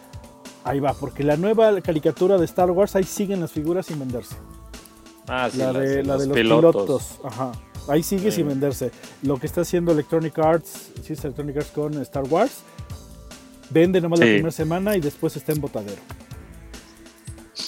ahí 0.64 0.80
va, 0.80 0.94
porque 0.94 1.24
la 1.24 1.36
nueva 1.36 1.80
caricatura 1.80 2.38
de 2.38 2.44
Star 2.44 2.70
Wars, 2.70 2.94
ahí 2.94 3.04
siguen 3.04 3.40
las 3.40 3.50
figuras 3.50 3.86
sin 3.86 3.98
venderse. 3.98 4.36
Ah, 5.26 5.48
sí, 5.50 5.58
la, 5.58 5.72
de, 5.72 6.02
los, 6.04 6.26
pilotos. 6.28 7.18
Ajá. 7.24 7.52
Ahí 7.88 8.02
sigue 8.02 8.30
sin 8.30 8.46
venderse. 8.46 8.92
Lo 9.22 9.38
que 9.38 9.46
está 9.46 9.62
haciendo 9.62 9.92
Electronic 9.92 10.38
Arts, 10.38 10.92
sí 11.02 11.14
es 11.14 11.24
Electronic 11.24 11.56
Arts 11.56 11.70
con 11.70 12.00
Star 12.02 12.24
Wars, 12.24 12.62
vende 13.70 14.00
nomás 14.00 14.20
la 14.20 14.26
primera 14.26 14.50
semana 14.52 14.96
y 14.96 15.00
después 15.00 15.36
está 15.36 15.52
en 15.52 15.60
botadero. 15.60 16.00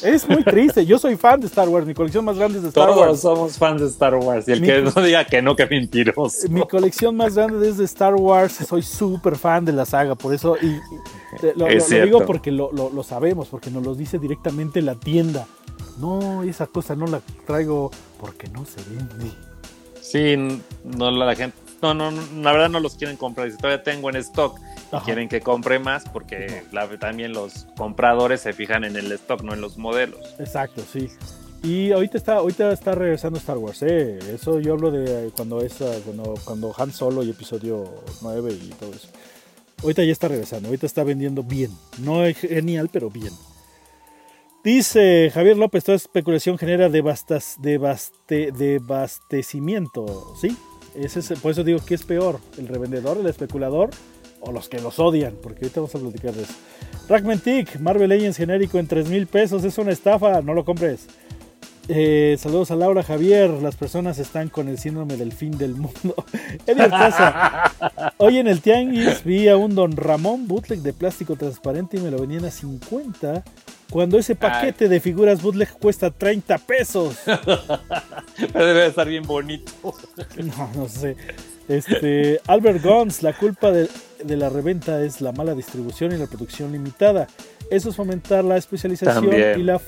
Es 0.02 0.28
muy 0.28 0.42
triste. 0.44 0.84
Yo 0.84 0.98
soy 0.98 1.16
fan 1.16 1.40
de 1.40 1.46
Star 1.46 1.68
Wars. 1.68 1.86
Mi 1.86 1.94
colección 1.94 2.24
más 2.24 2.36
grande 2.36 2.58
es 2.58 2.62
de 2.62 2.68
Star 2.68 2.90
Wars. 2.90 2.98
Todos 2.98 3.20
somos 3.20 3.58
fans 3.58 3.80
de 3.80 3.86
Star 3.88 4.14
Wars. 4.14 4.48
Y 4.48 4.52
el 4.52 4.62
que 4.62 4.80
no 4.80 4.90
diga 5.02 5.24
que 5.24 5.42
no, 5.42 5.56
que 5.56 5.66
mentiroso. 5.66 6.48
Mi 6.48 6.62
colección 6.66 7.16
más 7.16 7.34
grande 7.34 7.68
es 7.68 7.78
de 7.78 7.84
Star 7.84 8.14
Wars. 8.14 8.54
Soy 8.68 8.82
súper 8.82 9.36
fan 9.36 9.64
de 9.64 9.72
la 9.72 9.84
saga. 9.84 10.14
Por 10.14 10.34
eso. 10.34 10.56
Y, 10.56 10.80
lo, 11.56 11.66
digo 11.66 12.24
porque 12.26 12.50
lo, 12.50 13.02
sabemos. 13.02 13.48
Porque 13.48 13.70
nos 13.70 13.84
lo 13.84 13.94
dice 13.94 14.18
directamente 14.18 14.82
la 14.82 14.94
tienda. 14.94 15.46
No, 15.98 16.42
esa 16.42 16.66
cosa 16.66 16.96
no 16.96 17.06
la 17.06 17.20
traigo 17.46 17.90
porque 18.20 18.48
no 18.48 18.64
se 18.64 18.80
vende. 18.90 19.30
Sí, 20.00 20.60
no 20.84 21.10
la 21.10 21.34
gente. 21.34 21.56
No, 21.82 21.92
no, 21.92 22.10
la 22.10 22.52
verdad 22.52 22.70
no 22.70 22.80
los 22.80 22.94
quieren 22.94 23.16
comprar. 23.16 23.50
Si 23.50 23.56
todavía 23.58 23.82
tengo 23.82 24.08
en 24.08 24.16
stock 24.16 24.58
quieren 25.04 25.28
que 25.28 25.40
compre 25.40 25.78
más 25.78 26.04
porque 26.08 26.62
también 27.00 27.32
los 27.32 27.66
compradores 27.76 28.40
se 28.40 28.52
fijan 28.52 28.84
en 28.84 28.96
el 28.96 29.10
stock, 29.12 29.42
no 29.42 29.54
en 29.54 29.60
los 29.60 29.78
modelos. 29.78 30.20
Exacto, 30.38 30.82
sí. 30.90 31.08
Y 31.62 31.92
ahorita 31.92 32.18
está, 32.18 32.36
ahorita 32.36 32.72
está 32.72 32.94
regresando 32.94 33.38
Star 33.38 33.56
Wars, 33.56 33.82
¿eh? 33.82 34.18
Eso 34.34 34.60
yo 34.60 34.74
hablo 34.74 34.90
de 34.90 35.30
cuando 35.34 35.62
es 35.62 35.80
ah, 35.80 35.94
cuando, 36.04 36.34
cuando 36.44 36.74
Han 36.76 36.92
Solo 36.92 37.22
y 37.22 37.30
episodio 37.30 37.84
9 38.20 38.52
y 38.52 38.68
todo 38.78 38.92
eso. 38.92 39.08
Ahorita 39.82 40.04
ya 40.04 40.12
está 40.12 40.28
regresando, 40.28 40.68
ahorita 40.68 40.84
está 40.84 41.04
vendiendo 41.04 41.42
bien. 41.42 41.70
No 41.98 42.24
es 42.24 42.36
genial, 42.36 42.90
pero 42.92 43.08
bien. 43.08 43.32
Dice 44.62 45.30
Javier 45.32 45.56
López, 45.56 45.84
toda 45.84 45.96
especulación 45.96 46.58
genera 46.58 46.90
devastas, 46.90 47.56
devaste, 47.60 48.52
devastecimiento, 48.52 50.34
¿sí? 50.38 50.56
Ese 50.94 51.20
es, 51.20 51.32
por 51.40 51.52
eso 51.52 51.64
digo 51.64 51.80
que 51.84 51.94
es 51.94 52.02
peor, 52.02 52.40
el 52.58 52.68
revendedor, 52.68 53.18
el 53.18 53.26
especulador 53.26 53.90
o 54.46 54.52
los 54.52 54.68
que 54.68 54.80
los 54.80 54.98
odian, 54.98 55.34
porque 55.42 55.64
ahorita 55.64 55.80
vamos 55.80 55.94
a 55.94 55.98
platicar 55.98 56.32
de 56.32 56.42
eso. 56.42 56.54
Ragmentic, 57.08 57.78
Marvel 57.80 58.08
Legends 58.08 58.36
genérico 58.36 58.78
en 58.78 58.86
3 58.86 59.08
mil 59.08 59.26
pesos, 59.26 59.64
es 59.64 59.76
una 59.78 59.92
estafa, 59.92 60.40
no 60.42 60.54
lo 60.54 60.64
compres. 60.64 61.06
Eh, 61.88 62.36
saludos 62.38 62.70
a 62.70 62.76
Laura 62.76 63.02
Javier. 63.02 63.50
Las 63.50 63.76
personas 63.76 64.18
están 64.18 64.48
con 64.48 64.68
el 64.68 64.78
síndrome 64.78 65.16
del 65.16 65.32
fin 65.32 65.56
del 65.58 65.74
mundo. 65.74 66.14
Eddie. 66.66 66.88
Hoy 68.16 68.38
en 68.38 68.46
el 68.46 68.62
Tianguis 68.62 69.22
vi 69.22 69.48
a 69.48 69.56
un 69.56 69.74
Don 69.74 69.94
Ramón 69.94 70.48
bootleg 70.48 70.80
de 70.80 70.94
plástico 70.94 71.36
transparente 71.36 71.98
y 71.98 72.00
me 72.00 72.10
lo 72.10 72.18
venían 72.18 72.46
a 72.46 72.50
50. 72.50 73.44
Cuando 73.90 74.18
ese 74.18 74.34
paquete 74.34 74.88
de 74.88 74.98
figuras 74.98 75.42
bootleg 75.42 75.70
cuesta 75.72 76.10
30 76.10 76.58
pesos. 76.58 77.16
Pero 78.52 78.66
debe 78.66 78.86
estar 78.86 79.06
bien 79.06 79.24
bonito. 79.24 79.72
No, 80.38 80.70
no 80.74 80.88
sé. 80.88 81.16
Este, 81.68 82.40
Albert 82.46 82.82
Gons, 82.82 83.22
la 83.22 83.34
culpa 83.34 83.70
de, 83.70 83.88
de 84.24 84.36
la 84.36 84.48
reventa 84.48 85.02
es 85.02 85.20
la 85.20 85.32
mala 85.32 85.54
distribución 85.54 86.12
y 86.12 86.16
la 86.16 86.26
producción 86.26 86.72
limitada. 86.72 87.26
Eso 87.70 87.90
es 87.90 87.96
fomentar 87.96 88.44
la 88.44 88.56
especialización 88.56 89.24
y 89.26 89.62
la, 89.62 89.80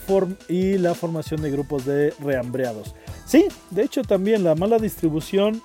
y 0.49 0.79
la 0.79 0.95
formación 0.95 1.43
de 1.43 1.51
grupos 1.51 1.85
de 1.85 2.15
reambreados. 2.21 2.95
Sí, 3.27 3.49
de 3.71 3.83
hecho 3.83 4.03
también 4.03 4.45
la 4.45 4.55
mala 4.55 4.79
distribución 4.79 5.63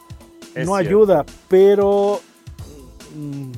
no 0.55 0.75
ayuda, 0.75 1.25
pero... 1.47 2.21
Mm, 3.15 3.51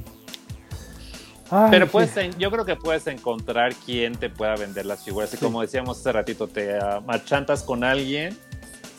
pero 1.70 1.88
puedes, 1.88 2.11
yo 2.39 2.49
creo 2.49 2.66
que 2.66 2.76
puedes 2.76 3.05
encontrar 3.05 3.76
quien 3.76 4.16
te 4.16 4.30
pueda 4.30 4.55
vender 4.55 4.88
las 4.88 5.03
figuras. 5.03 5.32
Y 5.36 5.38
como 5.38 5.61
decíamos 5.61 5.99
hace 5.99 6.11
ratito, 6.11 6.47
te 6.47 6.80
marchantas 7.05 7.61
con 7.61 7.84
alguien 7.84 8.36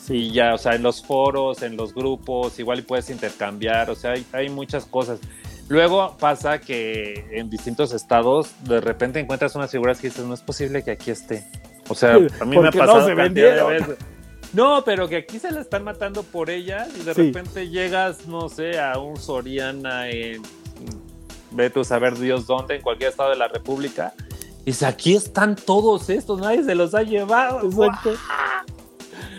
y 0.07 0.31
ya, 0.31 0.53
o 0.53 0.57
sea, 0.57 0.75
en 0.75 0.83
los 0.83 1.03
foros, 1.03 1.63
en 1.63 1.75
los 1.77 1.93
grupos, 1.93 2.59
igual 2.59 2.83
puedes 2.83 3.09
intercambiar, 3.09 3.89
o 3.89 3.95
sea, 3.95 4.11
hay, 4.11 4.25
hay 4.33 4.49
muchas 4.49 4.85
cosas. 4.85 5.19
Luego 5.67 6.15
pasa 6.19 6.59
que 6.59 7.25
en 7.31 7.49
distintos 7.49 7.93
estados 7.93 8.51
de 8.63 8.81
repente 8.81 9.19
encuentras 9.19 9.55
unas 9.55 9.71
figuras 9.71 9.99
que 9.99 10.07
dices, 10.07 10.25
no 10.25 10.33
es 10.33 10.41
posible 10.41 10.83
que 10.83 10.91
aquí 10.91 11.11
esté. 11.11 11.43
O 11.87 11.95
sea, 11.95 12.15
a 12.15 12.45
mí 12.45 12.57
me 12.57 12.67
ha 12.67 12.71
pasado 12.71 13.09
no, 13.09 13.29
de 13.29 13.97
No, 14.53 14.83
pero 14.85 15.07
que 15.07 15.17
aquí 15.17 15.39
se 15.39 15.51
la 15.51 15.61
están 15.61 15.83
matando 15.83 16.23
por 16.23 16.49
ella 16.49 16.87
y 16.99 17.03
de 17.03 17.13
repente 17.13 17.69
llegas, 17.69 18.27
no 18.27 18.49
sé, 18.49 18.79
a 18.79 18.97
un 18.99 19.17
Soriana 19.17 20.09
en 20.09 20.41
vete 21.55 21.79
a 21.79 21.83
saber 21.83 22.17
Dios 22.17 22.45
dónde, 22.45 22.75
en 22.75 22.81
cualquier 22.81 23.09
estado 23.09 23.29
de 23.31 23.37
la 23.37 23.47
República. 23.47 24.13
Y 24.61 24.71
dice, 24.71 24.85
aquí 24.85 25.15
están 25.15 25.55
todos 25.55 26.09
estos, 26.09 26.39
nadie 26.39 26.63
se 26.63 26.75
los 26.75 26.93
ha 26.93 27.03
llevado. 27.03 27.61
Exacto. 27.63 28.13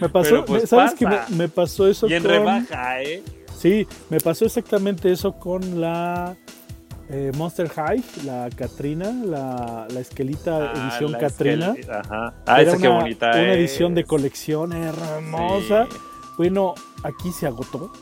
Me 0.01 0.09
pasó, 0.09 0.45
pues 0.45 0.68
¿sabes 0.68 0.95
qué 0.95 1.07
me, 1.31 1.49
pasó 1.49 1.89
eso? 1.89 2.07
Y 2.07 2.14
en 2.14 2.24
rebaja, 2.24 3.03
¿eh? 3.03 3.22
Sí, 3.57 3.87
me 4.11 4.21
pasó 4.21 4.45
exactamente 4.45 5.11
eso 5.11 5.33
con 5.33 5.81
la 5.81 6.37
eh, 7.09 7.31
Monster 7.37 7.69
High, 7.69 8.03
la 8.25 8.51
Katrina, 8.55 9.13
la, 9.13 9.87
la 9.89 10.01
esquelita 10.01 10.73
ah, 10.73 10.89
edición 10.89 11.13
Katrina. 11.19 11.75
Ajá. 11.89 12.35
Ah, 12.47 12.63
esa 12.63 12.77
qué 12.77 12.89
bonita. 12.89 13.31
Una 13.31 13.55
edición 13.55 13.95
de 13.95 14.05
colección 14.05 14.73
hermosa. 14.73 15.87
Bueno, 16.37 16.75
aquí 17.03 17.33
se 17.33 17.47
agotó. 17.47 17.93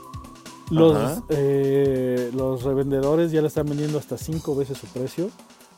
Los, 0.71 1.23
eh, 1.29 2.31
los 2.35 2.63
revendedores 2.63 3.31
ya 3.31 3.43
la 3.43 3.49
están 3.49 3.67
vendiendo 3.67 3.99
hasta 3.99 4.17
cinco 4.17 4.57
veces 4.57 4.79
su 4.79 4.87
precio. 4.87 5.31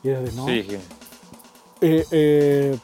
Y 0.03 0.09
era 0.09 0.21
de 0.21 0.31
no. 0.31 0.45
Sí. 0.45 0.65
Eh, 1.81 2.77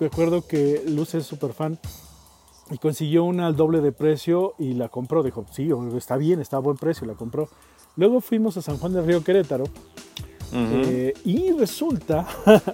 recuerdo 0.00 0.46
que 0.46 0.82
Luz 0.86 1.14
es 1.14 1.24
súper 1.24 1.52
fan 1.52 1.78
y 2.70 2.78
consiguió 2.78 3.24
una 3.24 3.46
al 3.46 3.56
doble 3.56 3.80
de 3.80 3.92
precio 3.92 4.54
y 4.58 4.74
la 4.74 4.88
compró. 4.88 5.22
Dijo, 5.22 5.44
sí, 5.52 5.70
está 5.96 6.16
bien, 6.16 6.40
está 6.40 6.56
a 6.56 6.60
buen 6.60 6.76
precio, 6.76 7.06
la 7.06 7.14
compró. 7.14 7.48
Luego 7.96 8.20
fuimos 8.20 8.56
a 8.56 8.62
San 8.62 8.78
Juan 8.78 8.92
del 8.92 9.06
Río 9.06 9.24
Querétaro 9.24 9.64
eh, 10.52 11.12
y 11.24 11.52
resulta 11.52 12.26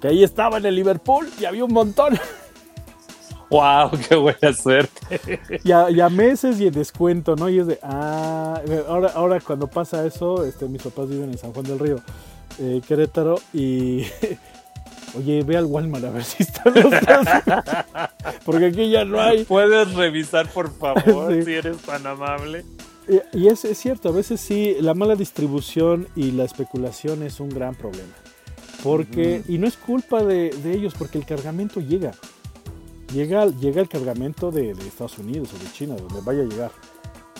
que 0.00 0.08
ahí 0.08 0.24
estaba 0.24 0.58
en 0.58 0.66
el 0.66 0.74
Liverpool 0.74 1.28
y 1.38 1.44
había 1.44 1.64
un 1.64 1.72
montón. 1.72 2.18
¡Wow! 3.50 3.90
¡Qué 4.08 4.16
buena 4.16 4.52
suerte! 4.52 5.40
Ya, 5.62 5.88
ya 5.90 6.08
meses 6.08 6.58
y 6.60 6.66
en 6.66 6.74
descuento, 6.74 7.36
¿no? 7.36 7.48
Y 7.48 7.60
es 7.60 7.66
de, 7.68 7.78
ah, 7.82 8.60
ahora, 8.88 9.12
ahora 9.14 9.40
cuando 9.40 9.68
pasa 9.68 10.04
eso, 10.04 10.44
este, 10.44 10.66
mis 10.66 10.82
papás 10.82 11.08
viven 11.08 11.30
en 11.30 11.38
San 11.38 11.52
Juan 11.52 11.64
del 11.64 11.78
Río, 11.78 12.00
eh, 12.58 12.80
Querétaro, 12.86 13.36
y 13.52 14.04
Oye, 15.14 15.42
ve 15.44 15.56
al 15.56 15.66
Walmart 15.66 16.04
a 16.04 16.10
ver 16.10 16.24
si 16.24 16.42
están 16.42 16.74
los 16.74 16.92
Porque 18.44 18.66
aquí 18.66 18.90
ya 18.90 19.04
no 19.04 19.20
hay. 19.20 19.44
Puedes 19.44 19.94
revisar, 19.94 20.48
por 20.48 20.72
favor, 20.76 21.32
si 21.44 21.54
eres 21.54 21.78
tan 21.78 22.06
amable. 22.06 22.64
Y, 23.32 23.46
es, 23.46 23.60
cierto, 23.74 24.08
a 24.08 24.12
veces 24.12 24.40
sí, 24.40 24.76
la 24.80 24.92
mala 24.92 25.14
distribución 25.14 26.08
y 26.16 26.32
la 26.32 26.44
especulación 26.44 27.22
es 27.22 27.38
un 27.38 27.50
gran 27.50 27.74
problema. 27.74 28.12
Porque, 28.82 29.42
y 29.48 29.58
no 29.58 29.66
es 29.66 29.76
culpa 29.76 30.24
de, 30.24 30.50
ellos, 30.64 30.94
porque 30.98 31.18
el 31.18 31.24
cargamento 31.24 31.80
llega. 31.80 32.12
Llega, 33.12 33.46
llega 33.46 33.80
el 33.80 33.88
cargamento 33.88 34.50
de, 34.50 34.72
Estados 34.72 35.18
Unidos 35.18 35.50
o 35.54 35.64
de 35.64 35.70
China, 35.72 35.94
donde 35.94 36.20
vaya 36.20 36.42
a 36.42 36.46
llegar. 36.46 36.72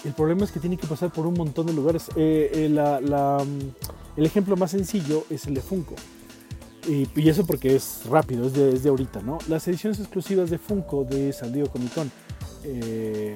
El 0.04 0.12
problema 0.12 0.44
es 0.44 0.52
que 0.52 0.60
tiene 0.60 0.76
que 0.76 0.86
pasar 0.86 1.12
por 1.12 1.26
un 1.26 1.34
montón 1.34 1.66
de 1.66 1.72
lugares. 1.72 2.10
Eh, 2.14 2.50
eh, 2.54 2.68
mm, 2.68 4.18
el 4.20 4.26
ejemplo 4.26 4.56
más 4.56 4.70
sencillo 4.70 5.24
es 5.30 5.46
el 5.46 5.54
de 5.54 5.62
Funko. 5.62 5.96
Y, 6.88 7.28
eso 7.28 7.44
porque 7.44 7.74
es 7.74 8.02
rápido, 8.08 8.46
es 8.46 8.82
de, 8.82 8.88
ahorita, 8.88 9.20
¿no? 9.22 9.38
Las 9.48 9.66
ediciones 9.68 9.98
exclusivas 9.98 10.50
de 10.50 10.58
Funko 10.58 11.04
de 11.04 11.32
San 11.32 11.52
Diego 11.52 11.68
Comic 11.68 11.92
Con, 11.94 12.10
eh, 12.64 13.34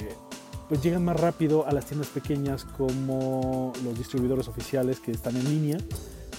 pues 0.68 0.82
llegan 0.82 1.04
más 1.04 1.18
rápido 1.18 1.66
a 1.66 1.72
las 1.72 1.86
tiendas 1.86 2.08
pequeñas 2.08 2.64
como 2.64 3.72
los 3.84 3.98
distribuidores 3.98 4.46
oficiales 4.46 5.00
que 5.00 5.10
están 5.10 5.36
en 5.36 5.44
línea 5.44 5.78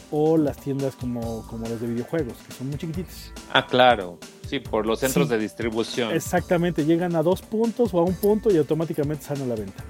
o 0.09 0.37
las 0.37 0.57
tiendas 0.57 0.95
como, 0.95 1.45
como 1.47 1.67
las 1.67 1.81
de 1.81 1.87
videojuegos, 1.87 2.37
que 2.47 2.53
son 2.53 2.67
muy 2.67 2.77
chiquititas. 2.77 3.31
Ah, 3.51 3.65
claro. 3.65 4.17
Sí, 4.47 4.59
por 4.59 4.85
los 4.85 4.99
centros 4.99 5.29
de 5.29 5.37
distribución. 5.37 6.11
Exactamente, 6.11 6.85
llegan 6.85 7.15
a 7.15 7.23
dos 7.23 7.41
puntos 7.41 7.93
o 7.93 7.99
a 7.99 8.03
un 8.03 8.15
punto 8.15 8.51
y 8.51 8.57
automáticamente 8.57 9.23
salen 9.23 9.43
a 9.43 9.47
la 9.47 9.55
venta. 9.55 9.83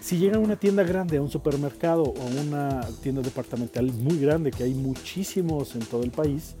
Si 0.00 0.16
llega 0.16 0.38
a 0.38 0.40
una 0.40 0.56
tienda 0.56 0.82
grande, 0.82 1.18
a 1.18 1.22
un 1.22 1.30
supermercado 1.30 2.04
o 2.04 2.14
a 2.16 2.40
una 2.40 2.80
tienda 3.02 3.20
departamental 3.20 3.92
muy 3.92 4.18
grande, 4.18 4.50
que 4.50 4.64
hay 4.64 4.72
muchísimos 4.72 5.74
en 5.74 5.82
todo 5.82 6.02
el 6.02 6.10
país, 6.10 6.54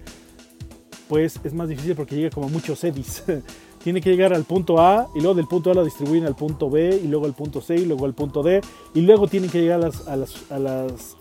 pues 1.08 1.40
es 1.42 1.54
más 1.54 1.68
difícil 1.68 1.96
porque 1.96 2.16
llega 2.16 2.30
como 2.30 2.50
muchos 2.50 2.84
edis. 2.84 3.24
Tiene 3.82 4.02
que 4.02 4.10
llegar 4.10 4.34
al 4.34 4.44
punto 4.44 4.78
A 4.78 5.08
y 5.14 5.20
luego 5.20 5.34
del 5.34 5.46
punto 5.46 5.70
A 5.70 5.74
lo 5.74 5.84
distribuyen 5.84 6.26
al 6.26 6.36
punto 6.36 6.68
B 6.68 7.00
y 7.02 7.08
luego 7.08 7.24
al 7.24 7.32
punto 7.32 7.62
C 7.62 7.76
y 7.76 7.86
luego 7.86 8.04
al 8.04 8.12
punto 8.12 8.42
D 8.42 8.60
y 8.92 9.00
luego 9.00 9.26
tienen 9.26 9.48
que 9.48 9.62
llegar 9.62 9.80
a 9.80 9.86
las, 9.86 10.06
a 10.06 10.16
las, 10.16 10.46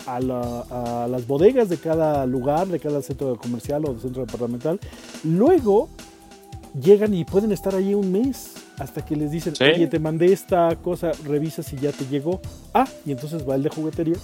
a 0.06 0.20
las, 0.20 0.72
a 0.72 1.08
las 1.10 1.26
bodegas 1.26 1.70
de 1.70 1.78
cada 1.78 2.26
lugar, 2.26 2.68
de 2.68 2.82
cada 2.82 3.02
centro 3.02 3.38
comercial 3.38 3.86
o 3.86 3.98
centro 3.98 4.26
departamental. 4.26 4.78
Luego 5.24 5.88
llegan 6.80 7.14
y 7.14 7.24
pueden 7.24 7.54
estar 7.54 7.74
ahí 7.76 7.94
un 7.94 8.12
mes 8.12 8.56
hasta 8.80 9.04
que 9.04 9.16
les 9.16 9.32
dicen, 9.32 9.54
oye, 9.62 9.88
te 9.88 10.00
mandé 10.00 10.32
esta 10.32 10.76
cosa, 10.78 11.12
revisa 11.26 11.62
si 11.62 11.78
ya 11.78 11.92
te 11.92 12.06
llegó. 12.06 12.42
Ah, 12.74 12.88
y 13.06 13.12
entonces 13.12 13.48
va 13.48 13.56
el 13.56 13.64
de 13.64 13.70
juguetería. 13.70 14.16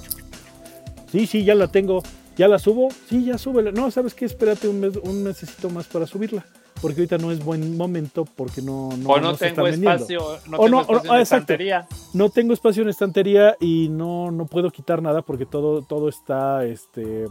Sí, 1.12 1.28
sí, 1.28 1.44
ya 1.44 1.56
la 1.56 1.68
tengo. 1.68 2.02
¿Ya 2.38 2.48
la 2.48 2.60
subo? 2.60 2.90
Sí, 3.10 3.26
ya 3.26 3.38
súbela. 3.38 3.72
No, 3.72 3.92
¿sabes 3.92 4.14
qué? 4.14 4.26
Espérate 4.26 4.68
un, 4.68 4.80
mes, 4.80 4.98
un 4.98 5.24
mesecito 5.24 5.70
más 5.70 5.88
para 5.88 6.06
subirla. 6.06 6.46
Porque 6.82 7.02
ahorita 7.02 7.18
no 7.18 7.32
es 7.32 7.44
buen 7.44 7.78
momento 7.78 8.26
porque 8.26 8.62
no, 8.62 8.90
no, 8.98 9.10
o 9.10 9.20
no, 9.20 9.36
tengo 9.38 9.66
espacio, 9.66 10.20
no 10.48 10.58
tengo 10.60 10.82
espacio 10.82 11.16
en 11.16 11.22
estantería. 11.22 11.88
No 12.14 12.30
tengo 12.30 12.54
espacio 12.54 12.84
en 12.84 12.90
estantería 12.90 13.56
y 13.62 13.88
no, 13.90 14.30
no 14.30 14.46
puedo 14.46 14.70
quitar 14.72 15.02
nada 15.02 15.22
porque 15.22 15.46
todo, 15.46 15.84
todo 15.84 16.10
está, 16.10 16.66
este, 16.66 17.28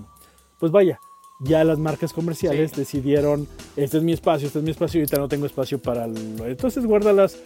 pues 0.58 0.72
vaya, 0.72 0.98
ya 1.40 1.64
las 1.64 1.78
marcas 1.78 2.12
comerciales 2.12 2.72
decidieron, 2.72 3.48
este 3.76 3.98
es 3.98 4.02
mi 4.02 4.12
espacio, 4.12 4.46
este 4.46 4.60
es 4.60 4.64
mi 4.64 4.70
espacio, 4.70 4.98
y 4.98 5.02
ahorita 5.02 5.18
no 5.18 5.28
tengo 5.28 5.46
espacio 5.46 5.80
para... 5.80 6.06
Lo... 6.06 6.46
Entonces 6.46 6.86
guárdalas 6.86 7.38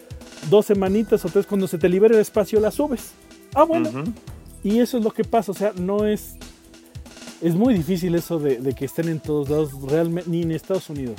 dos 0.49 0.65
semanitas 0.65 1.25
o 1.25 1.29
tres, 1.29 1.45
cuando 1.45 1.67
se 1.67 1.77
te 1.77 1.89
libere 1.89 2.15
el 2.15 2.21
espacio 2.21 2.59
las 2.59 2.75
subes. 2.75 3.11
Ah, 3.53 3.63
bueno. 3.63 3.89
Y 4.63 4.79
eso 4.79 4.97
es 4.97 5.03
lo 5.03 5.11
que 5.11 5.23
pasa, 5.23 5.51
o 5.51 5.55
sea, 5.55 5.73
no 5.75 6.05
es... 6.05 6.35
Es 7.41 7.55
muy 7.55 7.73
difícil 7.73 8.15
eso 8.15 8.37
de, 8.37 8.73
que 8.73 8.85
estén 8.85 9.07
en 9.07 9.21
todos 9.21 9.49
lados, 9.49 9.71
realmente, 9.83 10.29
ni 10.29 10.41
en 10.41 10.51
Estados 10.51 10.89
Unidos. 10.89 11.15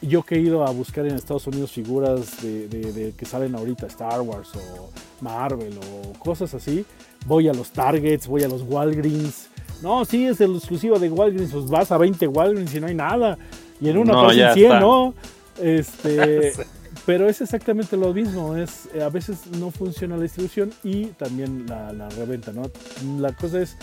Yo 0.00 0.22
que 0.22 0.36
he 0.36 0.40
ido 0.40 0.66
a 0.66 0.70
buscar 0.70 1.06
en 1.06 1.14
Estados 1.14 1.46
Unidos 1.46 1.72
figuras 1.72 2.42
de, 2.42 2.66
de 2.68 3.12
que 3.12 3.26
salen 3.26 3.54
ahorita, 3.54 3.86
Star 3.86 4.22
Wars 4.22 4.48
o 4.54 4.90
Marvel 5.20 5.78
o 5.78 6.18
cosas 6.18 6.54
así, 6.54 6.86
voy 7.26 7.48
a 7.48 7.52
los 7.52 7.70
Targets, 7.70 8.26
voy 8.26 8.42
a 8.42 8.48
los 8.48 8.62
Walgreens, 8.62 9.50
no, 9.82 10.04
sí, 10.04 10.26
es 10.26 10.40
el 10.40 10.56
exclusivo 10.56 10.98
de 10.98 11.08
Walgreens, 11.10 11.52
pues 11.52 11.66
vas 11.66 11.90
a 11.92 11.98
20 11.98 12.26
Walgreens 12.26 12.74
y 12.74 12.80
no 12.80 12.86
hay 12.86 12.94
nada. 12.94 13.38
Y 13.80 13.88
en 13.88 13.98
una 13.98 14.12
no, 14.12 14.30
100, 14.30 14.68
¿no? 14.80 15.14
Este, 15.60 16.52
pero 17.06 17.28
es 17.28 17.40
exactamente 17.40 17.96
lo 17.96 18.12
mismo, 18.12 18.56
es 18.56 18.88
eh, 18.94 19.02
a 19.02 19.08
veces 19.08 19.46
no 19.46 19.70
funciona 19.70 20.16
la 20.16 20.22
distribución 20.22 20.72
y 20.84 21.06
también 21.06 21.66
la, 21.66 22.08
reventa, 22.10 22.52
¿no? 22.52 22.70
La 23.18 23.32
cosa 23.32 23.62
es 23.62 23.76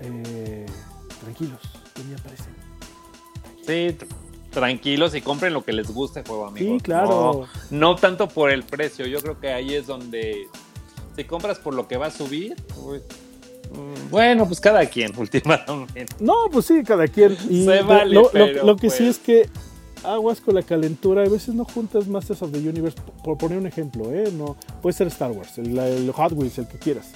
eh, 0.00 0.66
tranquilos, 1.20 1.60
parece. 2.22 2.44
Sí, 3.66 4.06
tranquilos 4.50 5.14
y 5.14 5.20
compren 5.20 5.52
lo 5.52 5.64
que 5.64 5.72
les 5.72 5.90
guste 5.90 6.24
juego, 6.26 6.46
amigos. 6.46 6.78
Sí, 6.78 6.80
claro. 6.80 7.46
No, 7.70 7.78
no 7.78 7.96
tanto 7.96 8.28
por 8.28 8.50
el 8.50 8.64
precio. 8.64 9.06
Yo 9.06 9.20
creo 9.20 9.38
que 9.38 9.52
ahí 9.52 9.74
es 9.74 9.86
donde 9.86 10.48
si 11.16 11.24
compras 11.24 11.58
por 11.58 11.74
lo 11.74 11.86
que 11.86 11.96
va 11.96 12.06
a 12.06 12.10
subir, 12.10 12.56
uy, 12.76 13.00
bueno, 14.10 14.46
pues 14.46 14.60
cada 14.60 14.84
quien, 14.86 15.12
últimamente. 15.18 16.06
No, 16.20 16.34
pues 16.52 16.66
sí, 16.66 16.82
cada 16.86 17.06
quien. 17.08 17.36
Y 17.48 17.64
Se 17.64 17.82
vale, 17.82 18.14
lo, 18.14 18.22
lo- 18.22 18.30
pero, 18.30 18.64
lo 18.66 18.76
que 18.76 18.90
sí 18.90 19.04
pues. 19.04 19.10
es 19.10 19.18
que 19.18 19.48
aguas 20.04 20.40
con 20.40 20.54
la 20.54 20.62
calentura. 20.62 21.22
A 21.22 21.28
veces 21.28 21.54
no 21.54 21.64
juntas 21.64 22.06
Masters 22.06 22.42
of 22.42 22.52
the 22.52 22.58
Universe, 22.58 22.96
por 23.24 23.36
poner 23.38 23.58
un 23.58 23.66
ejemplo, 23.66 24.12
¿eh? 24.12 24.30
No, 24.32 24.56
puede 24.82 24.94
ser 24.94 25.06
Star 25.08 25.30
Wars, 25.32 25.58
el, 25.58 25.76
el 25.78 26.10
Hot 26.12 26.32
Wheels, 26.32 26.58
el 26.58 26.68
que 26.68 26.78
quieras. 26.78 27.08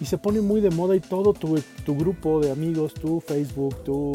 Y 0.00 0.04
se 0.04 0.18
pone 0.18 0.40
muy 0.40 0.60
de 0.60 0.70
moda 0.70 0.94
y 0.94 1.00
todo 1.00 1.32
tu, 1.32 1.58
tu 1.84 1.96
grupo 1.96 2.40
de 2.40 2.50
amigos, 2.50 2.92
tu 2.94 3.20
Facebook, 3.20 3.82
tu, 3.82 4.12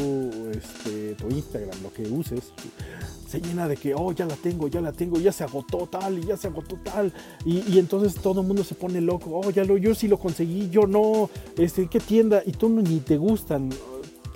este, 0.52 1.14
tu 1.14 1.28
Instagram, 1.28 1.82
lo 1.82 1.92
que 1.92 2.02
uses, 2.02 2.52
se 3.28 3.40
llena 3.40 3.66
de 3.66 3.76
que, 3.76 3.94
oh, 3.94 4.12
ya 4.12 4.26
la 4.26 4.36
tengo, 4.36 4.68
ya 4.68 4.80
la 4.80 4.92
tengo, 4.92 5.18
ya 5.18 5.32
se 5.32 5.42
agotó 5.42 5.88
tal 5.90 6.18
y 6.18 6.26
ya 6.26 6.36
se 6.36 6.48
agotó 6.48 6.76
tal. 6.84 7.12
Y, 7.44 7.64
y 7.72 7.78
entonces 7.78 8.14
todo 8.14 8.42
el 8.42 8.46
mundo 8.46 8.62
se 8.62 8.74
pone 8.74 9.00
loco, 9.00 9.40
oh, 9.42 9.50
ya 9.50 9.64
lo, 9.64 9.76
yo 9.76 9.94
sí 9.94 10.06
lo 10.06 10.18
conseguí, 10.18 10.68
yo 10.70 10.86
no, 10.86 11.30
este, 11.56 11.88
¿qué 11.88 11.98
tienda? 11.98 12.42
Y 12.44 12.52
tú 12.52 12.68
ni 12.68 13.00
te 13.00 13.16
gustan, 13.16 13.70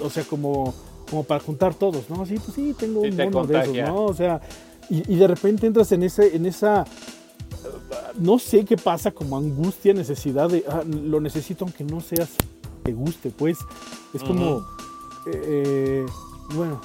o 0.01 0.11
sea, 0.11 0.25
como, 0.25 0.75
como 1.11 1.25
para 1.25 1.41
juntar 1.41 1.75
todos, 1.75 2.09
¿no? 2.11 2.27
Sí, 2.27 2.37
pues 2.39 2.55
sí, 2.55 2.75
tengo 2.79 3.03
Sí 3.03 3.11
un 3.11 3.17
mono 3.17 3.47
de 3.47 3.61
esos. 3.61 3.77
¿no? 3.77 4.05
O 4.07 4.15
sea, 4.15 4.41
y, 4.89 5.13
y 5.13 5.17
de 5.17 5.27
repente 5.27 5.67
entras 5.67 5.93
en, 5.93 6.03
ese, 6.03 6.35
en 6.35 6.47
esa, 6.47 6.87
no 8.19 8.39
sé 8.39 8.65
qué 8.65 8.77
pasa, 8.77 9.11
como 9.11 9.37
angustia, 9.37 9.93
necesidad 9.95 10.49
de, 10.51 10.65
ah, 10.69 10.83
lo 10.87 11.21
necesito 11.21 11.65
aunque 11.65 11.85
no 11.85 12.01
seas, 12.01 12.31
te 12.83 12.93
guste, 12.93 13.31
pues, 13.31 13.59
es 14.15 14.23
como, 14.23 14.65
eh, 15.33 16.07
bueno, 16.55 16.81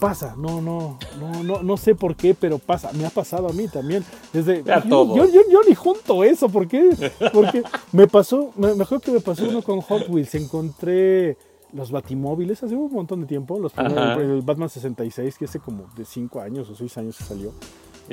pasa, 0.00 0.34
no, 0.36 0.60
no, 0.60 0.98
no, 1.20 1.44
no, 1.44 1.62
no 1.62 1.76
sé 1.76 1.94
por 1.94 2.16
qué, 2.16 2.34
pero 2.34 2.58
pasa, 2.58 2.90
me 2.92 3.06
ha 3.06 3.10
pasado 3.10 3.48
a 3.48 3.52
mí 3.52 3.68
también. 3.68 4.04
Desde, 4.32 4.62
yo, 4.84 5.16
yo, 5.16 5.26
yo- 5.26 5.48
yo 5.50 5.60
ni 5.68 5.74
junto 5.74 6.24
eso, 6.24 6.48
¿por 6.48 6.66
qué? 6.66 6.90
Porque 7.32 7.62
me 7.92 8.06
pasó, 8.08 8.50
me- 8.56 8.74
mejor 8.74 9.00
que 9.00 9.12
me 9.12 9.20
pasó 9.20 9.44
uno 9.48 9.62
con 9.62 9.80
Hot 9.80 10.08
Wheels, 10.08 10.34
encontré 10.34 11.36
los 11.72 11.90
batimóviles 11.90 12.62
hace 12.62 12.74
un 12.74 12.92
montón 12.92 13.20
de 13.22 13.26
tiempo, 13.26 13.58
los 13.58 13.72
primeros, 13.72 14.18
el 14.18 14.42
Batman 14.42 14.68
66, 14.68 15.38
que 15.38 15.44
hace 15.46 15.58
como 15.60 15.84
de 15.96 16.04
5 16.04 16.40
años 16.40 16.68
o 16.68 16.74
6 16.74 16.98
años 16.98 17.16
que 17.16 17.24
salió. 17.24 17.52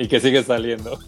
Y 0.00 0.08
que 0.08 0.18
sigue 0.18 0.42
saliendo. 0.42 0.98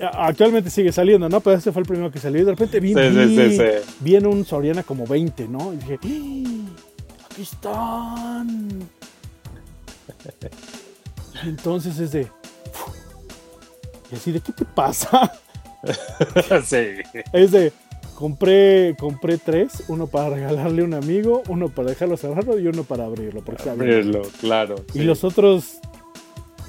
Actualmente 0.00 0.70
sigue 0.70 0.92
saliendo, 0.92 1.28
¿no? 1.28 1.40
Pero 1.40 1.56
ese 1.56 1.72
fue 1.72 1.82
el 1.82 1.88
primero 1.88 2.08
que 2.12 2.20
salió 2.20 2.40
y 2.40 2.44
de 2.44 2.52
repente 2.52 2.78
vi, 2.78 2.94
Sí, 2.94 3.00
sí, 3.00 3.08
vi, 3.08 3.36
sí, 3.36 3.56
sí. 3.56 3.94
vi 3.98 4.14
en 4.14 4.26
un 4.28 4.44
Soriana 4.44 4.84
como 4.84 5.04
20, 5.08 5.48
¿no? 5.48 5.72
Y 5.72 5.76
dije, 5.78 5.98
¡Ah! 6.00 7.26
aquí 7.32 7.42
están. 7.42 8.88
Y 11.44 11.48
entonces 11.48 11.98
es 11.98 12.12
de... 12.12 12.28
Y 14.12 14.14
así 14.14 14.30
de, 14.30 14.40
¿qué 14.40 14.52
te 14.52 14.64
pasa? 14.64 15.32
sí. 16.64 16.86
Es 17.32 17.50
de, 17.50 17.72
compré, 18.14 18.94
compré 19.00 19.36
tres, 19.36 19.82
uno 19.88 20.06
para 20.06 20.30
regalarle 20.30 20.82
a 20.82 20.84
un 20.84 20.94
amigo, 20.94 21.42
uno 21.48 21.70
para 21.70 21.88
dejarlo 21.88 22.16
cerrado 22.16 22.56
y 22.60 22.68
uno 22.68 22.84
para 22.84 23.04
abrirlo. 23.04 23.42
Porque. 23.42 23.68
Abrirlo, 23.68 24.22
claro. 24.40 24.76
Y 24.94 25.00
sí. 25.00 25.04
los 25.04 25.24
otros 25.24 25.78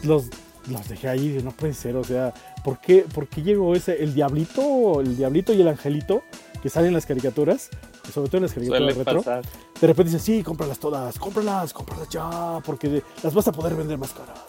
los, 0.03 0.25
los 0.69 0.87
dejé 0.87 1.09
ahí, 1.09 1.29
de, 1.29 1.43
no 1.43 1.51
puede 1.51 1.73
ser, 1.73 1.95
o 1.95 2.03
sea, 2.03 2.33
¿por 2.63 2.79
qué, 2.79 3.05
por 3.13 3.27
qué 3.27 3.41
llegó 3.41 3.75
ese, 3.75 4.03
el 4.03 4.13
diablito, 4.13 5.01
el 5.01 5.17
diablito 5.17 5.53
y 5.53 5.61
el 5.61 5.67
angelito 5.67 6.23
que 6.61 6.69
salen 6.69 6.89
en 6.89 6.93
las 6.95 7.05
caricaturas, 7.05 7.69
sobre 8.13 8.29
todo 8.29 8.37
en 8.37 8.43
las 8.43 8.53
caricaturas 8.53 8.95
retro, 8.95 9.17
pasar. 9.17 9.43
de 9.79 9.87
repente 9.87 10.11
dice, 10.11 10.23
sí, 10.23 10.43
cómpralas 10.43 10.79
todas, 10.79 11.17
cómpralas, 11.17 11.73
cómpralas 11.73 12.09
ya, 12.09 12.59
porque 12.65 13.01
las 13.23 13.33
vas 13.33 13.47
a 13.47 13.51
poder 13.51 13.75
vender 13.75 13.97
más 13.97 14.11
caras. 14.11 14.39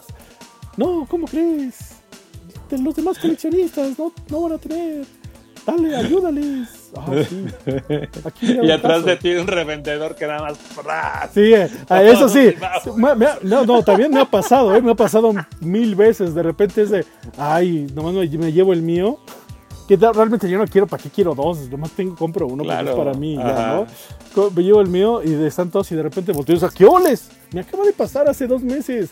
No, 0.77 1.05
¿cómo 1.09 1.27
crees? 1.27 1.95
Los 2.69 2.95
demás 2.95 3.19
coleccionistas 3.19 3.99
no, 3.99 4.13
no 4.29 4.41
van 4.41 4.53
a 4.53 4.57
tener. 4.57 5.05
Dale, 5.65 5.95
ayúdales. 5.95 6.69
Ah, 6.95 7.05
sí. 7.29 7.45
Aquí 8.25 8.57
Y 8.63 8.71
atrás 8.71 9.05
de 9.05 9.15
ti 9.15 9.33
un 9.35 9.47
revendedor 9.47 10.15
que 10.15 10.27
nada 10.27 10.41
más. 10.41 10.57
Sí, 11.33 11.53
eh, 11.53 11.69
eso 11.89 12.27
sí. 12.27 12.53
No, 13.43 13.65
no, 13.65 13.83
también 13.83 14.11
me 14.11 14.21
ha 14.21 14.25
pasado, 14.25 14.75
¿eh? 14.75 14.81
me 14.81 14.91
ha 14.91 14.95
pasado 14.95 15.33
mil 15.59 15.95
veces. 15.95 16.33
De 16.33 16.43
repente 16.43 16.81
es 16.81 16.89
de, 16.89 17.05
ay, 17.37 17.87
nomás 17.93 18.13
me, 18.13 18.27
me 18.37 18.51
llevo 18.51 18.73
el 18.73 18.81
mío. 18.81 19.19
Que 19.87 19.97
realmente 19.97 20.49
yo 20.49 20.57
no 20.57 20.65
quiero, 20.67 20.87
¿para 20.87 21.03
qué 21.03 21.09
quiero 21.09 21.35
dos? 21.35 21.69
Nomás 21.69 21.91
tengo, 21.91 22.15
compro 22.15 22.45
uno 22.47 22.63
porque 22.63 22.69
Claro, 22.69 22.91
es 22.91 22.95
para 22.95 23.13
mí, 23.13 23.35
ya. 23.35 23.85
¿no? 24.35 24.49
Me 24.51 24.63
llevo 24.63 24.79
el 24.79 24.87
mío 24.87 25.21
y 25.21 25.31
de 25.31 25.47
están 25.47 25.69
todos 25.69 25.91
y 25.91 25.95
de 25.95 26.03
repente 26.03 26.31
volteo 26.31 26.55
y 26.55 26.59
digo, 26.59 26.71
¿qué 26.73 26.85
oles? 26.85 27.29
Me 27.51 27.59
acaba 27.59 27.83
de 27.83 27.91
pasar 27.91 28.29
hace 28.29 28.47
dos 28.47 28.61
meses 28.63 29.09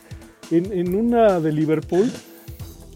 en, 0.52 0.72
en 0.72 0.96
una 0.96 1.42
de 1.42 1.52
Liverpool 1.52 2.10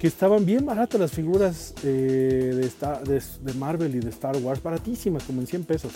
que 0.03 0.07
estaban 0.07 0.45
bien 0.45 0.65
baratas 0.65 0.99
las 0.99 1.11
figuras 1.13 1.73
eh, 1.81 2.51
de, 2.53 2.65
Star- 2.67 3.05
de, 3.05 3.23
de 3.41 3.53
Marvel 3.53 3.95
y 3.95 3.99
de 4.01 4.09
Star 4.09 4.35
Wars, 4.35 4.61
baratísimas, 4.61 5.23
como 5.23 5.39
en 5.39 5.47
100 5.47 5.63
pesos. 5.63 5.93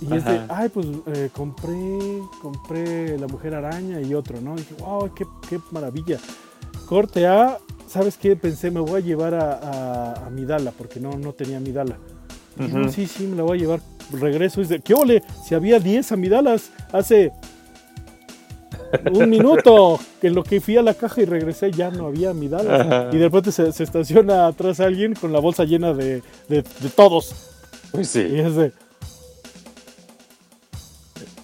Y 0.00 0.14
es 0.14 0.24
de, 0.24 0.42
ay, 0.48 0.68
pues 0.68 0.86
eh, 1.08 1.28
compré, 1.32 1.98
compré 2.40 3.18
La 3.18 3.26
Mujer 3.26 3.56
Araña 3.56 4.00
y 4.00 4.14
otro, 4.14 4.40
¿no? 4.40 4.54
Y 4.54 4.58
dije, 4.58 4.74
wow, 4.78 5.12
qué, 5.12 5.24
qué 5.48 5.58
maravilla. 5.72 6.18
Corte 6.86 7.26
A, 7.26 7.58
¿sabes 7.88 8.16
qué? 8.16 8.36
Pensé, 8.36 8.70
me 8.70 8.78
voy 8.78 9.00
a 9.00 9.04
llevar 9.04 9.34
a, 9.34 9.54
a, 9.54 10.26
a 10.26 10.30
Midala, 10.30 10.70
porque 10.70 11.00
no, 11.00 11.10
no 11.18 11.32
tenía 11.32 11.58
Midala. 11.58 11.98
No, 12.56 12.82
Ujú. 12.82 12.92
sí, 12.92 13.08
sí, 13.08 13.26
me 13.26 13.34
la 13.34 13.42
voy 13.42 13.58
a 13.58 13.60
llevar. 13.60 13.80
Regreso 14.12 14.60
y 14.60 14.64
dice, 14.68 14.78
¿qué 14.78 14.94
ole? 14.94 15.20
Si 15.44 15.56
había 15.56 15.80
10 15.80 16.12
amidalas 16.12 16.70
hace 16.92 17.32
un 19.12 19.30
minuto 19.30 19.98
que 20.20 20.28
en 20.28 20.34
lo 20.34 20.42
que 20.44 20.60
fui 20.60 20.76
a 20.76 20.82
la 20.82 20.94
caja 20.94 21.20
y 21.20 21.24
regresé 21.24 21.70
ya 21.72 21.90
no 21.90 22.06
había 22.06 22.30
amidalas. 22.30 22.80
Ajá. 22.80 23.08
Y 23.12 23.16
de 23.18 23.24
repente 23.24 23.52
se, 23.52 23.72
se 23.72 23.84
estaciona 23.84 24.46
atrás 24.46 24.80
alguien 24.80 25.14
con 25.14 25.32
la 25.32 25.38
bolsa 25.40 25.64
llena 25.64 25.92
de, 25.94 26.22
de- 26.48 26.62
de 26.62 26.88
todos. 26.94 27.34
Pues 27.92 28.14
Y 28.16 28.28
sí. 28.28 28.38
es 28.38 28.54
de, 28.56 28.72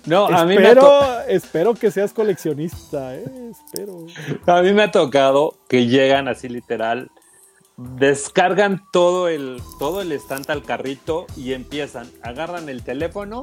No, 0.07 0.27
a 0.27 0.45
mí, 0.47 0.57
me 0.57 0.65
ha 0.67 0.69
espero, 0.71 0.81
to- 0.83 1.21
espero 1.29 1.75
que 1.75 1.91
seas 1.91 2.13
coleccionista, 2.15 3.15
¿eh? 3.15 3.25
Espero. 3.51 4.07
a 4.47 4.63
mí 4.63 4.73
me 4.73 4.85
ha 4.85 4.91
tocado 4.91 5.55
que 5.69 5.87
llegan 5.87 6.29
así 6.29 6.49
literal, 6.49 7.11
descargan 7.77 8.83
todo 8.91 9.29
el, 9.29 9.61
todo 9.79 10.01
el 10.01 10.13
estante 10.13 10.51
al 10.53 10.63
carrito 10.65 11.27
y 11.37 11.53
empiezan, 11.53 12.11
agarran 12.23 12.71
el 12.71 12.83
teléfono 12.83 13.43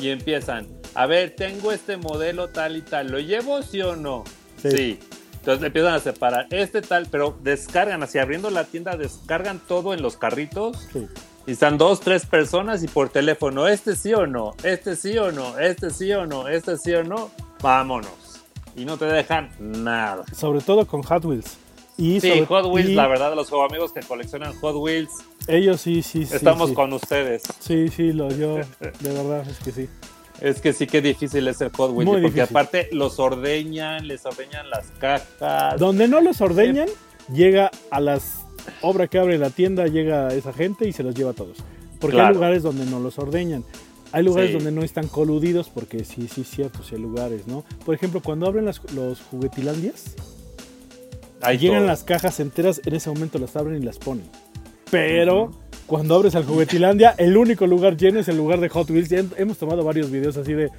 y 0.00 0.08
empiezan. 0.10 0.66
A 0.94 1.06
ver, 1.06 1.34
tengo 1.36 1.72
este 1.72 1.96
modelo 1.96 2.48
tal 2.48 2.76
y 2.76 2.82
tal, 2.82 3.08
¿lo 3.10 3.18
llevo 3.20 3.62
sí 3.62 3.80
o 3.82 3.96
no? 3.96 4.24
Sí. 4.62 4.70
Sí. 4.70 4.98
Entonces 5.34 5.64
empiezan 5.66 5.94
a 5.94 6.00
separar 6.00 6.46
este 6.50 6.82
tal, 6.82 7.06
pero 7.10 7.38
descargan, 7.42 8.02
así 8.02 8.18
abriendo 8.18 8.50
la 8.50 8.64
tienda, 8.64 8.96
descargan 8.96 9.60
todo 9.60 9.94
en 9.94 10.02
los 10.02 10.16
carritos 10.16 10.88
Sí. 10.92 11.06
y 11.46 11.52
están 11.52 11.78
dos, 11.78 12.00
tres 12.00 12.26
personas 12.26 12.82
y 12.82 12.88
por 12.88 13.08
teléfono, 13.08 13.68
este 13.68 13.94
sí 13.96 14.12
o 14.12 14.26
no, 14.26 14.54
este 14.64 14.96
sí 14.96 15.16
o 15.16 15.30
no, 15.32 15.58
este 15.58 15.90
sí 15.90 16.12
o 16.12 16.26
no, 16.26 16.48
este 16.48 16.76
sí 16.76 16.92
o 16.92 17.04
no, 17.04 17.30
vámonos. 17.62 18.10
Y 18.76 18.84
no 18.84 18.96
te 18.98 19.06
dejan 19.06 19.50
nada. 19.58 20.24
Sobre 20.34 20.60
todo 20.60 20.86
con 20.86 21.02
Hot 21.02 21.24
Wheels. 21.24 21.56
Y 21.96 22.20
Sí, 22.20 22.28
sobre- 22.30 22.46
Hot 22.46 22.66
Wheels, 22.66 22.90
y 22.90 22.94
la 22.94 23.08
verdad, 23.08 23.34
los 23.34 23.50
amigos 23.52 23.92
que 23.92 24.00
coleccionan 24.00 24.52
Hot 24.60 24.76
Wheels, 24.76 25.10
Ellos 25.46 25.80
sí, 25.80 26.02
sí, 26.02 26.26
sí. 26.26 26.34
estamos 26.36 26.68
sí. 26.70 26.74
con 26.74 26.92
ustedes. 26.92 27.42
Sí, 27.60 27.88
sí, 27.88 28.12
lo 28.12 28.28
yo, 28.30 28.56
de 28.56 29.12
verdad, 29.12 29.48
es 29.48 29.58
que 29.58 29.72
sí. 29.72 29.88
Es 30.40 30.60
que 30.60 30.72
sí 30.72 30.86
que 30.86 31.00
difícil 31.02 31.48
es 31.48 31.60
el 31.60 31.70
Hot 31.70 31.90
Wheels, 31.92 32.10
porque 32.10 32.20
difícil. 32.26 32.42
aparte 32.42 32.88
los 32.92 33.18
ordeñan, 33.18 34.06
les 34.06 34.24
ordeñan 34.24 34.70
las 34.70 34.86
cajas. 34.98 35.78
Donde 35.78 36.06
no 36.08 36.20
los 36.20 36.40
ordeñan, 36.40 36.88
llega 37.32 37.70
a 37.90 38.00
las 38.00 38.44
obra 38.82 39.08
que 39.08 39.18
abre 39.18 39.36
la 39.38 39.50
tienda, 39.50 39.86
llega 39.86 40.28
esa 40.34 40.52
gente 40.52 40.86
y 40.88 40.92
se 40.92 41.02
los 41.02 41.14
lleva 41.14 41.30
a 41.30 41.34
todos. 41.34 41.58
Porque 42.00 42.16
hay 42.16 42.22
Claro. 42.22 42.34
lugares 42.34 42.62
donde 42.62 42.84
no 42.86 43.00
los 43.00 43.18
ordeñan. 43.18 43.64
Hay 44.12 44.22
lugares 44.22 44.50
Sí. 44.50 44.54
donde 44.56 44.70
no 44.72 44.82
están 44.84 45.08
coludidos, 45.08 45.68
porque 45.68 46.04
sí, 46.04 46.28
sí, 46.32 46.44
cierto, 46.44 46.82
sí 46.82 46.94
hay 46.94 47.00
lugares, 47.02 47.46
¿no? 47.46 47.64
Por 47.84 47.94
ejemplo, 47.94 48.22
cuando 48.22 48.46
abren 48.46 48.64
las- 48.64 48.80
los 48.94 49.20
juguetilandias, 49.20 50.14
Ahí 51.40 51.58
llegan 51.58 51.80
todo. 51.80 51.86
las 51.88 52.04
cajas 52.04 52.40
enteras, 52.40 52.80
en 52.84 52.94
ese 52.94 53.10
momento 53.10 53.38
las 53.38 53.54
abren 53.56 53.82
y 53.82 53.84
las 53.84 53.98
ponen. 53.98 54.24
Pero 54.90 55.50
cuando 55.88 56.14
abres 56.14 56.36
al 56.36 56.44
Juguetilandia, 56.44 57.14
el 57.18 57.36
único 57.36 57.66
lugar 57.66 57.96
lleno 57.96 58.20
es 58.20 58.28
el 58.28 58.36
lugar 58.36 58.60
de 58.60 58.68
Hot 58.68 58.88
Wheels. 58.90 59.08
Ya 59.08 59.24
hemos 59.36 59.58
tomado 59.58 59.82
varios 59.82 60.08
videos 60.10 60.36
así 60.36 60.52
de. 60.52 60.70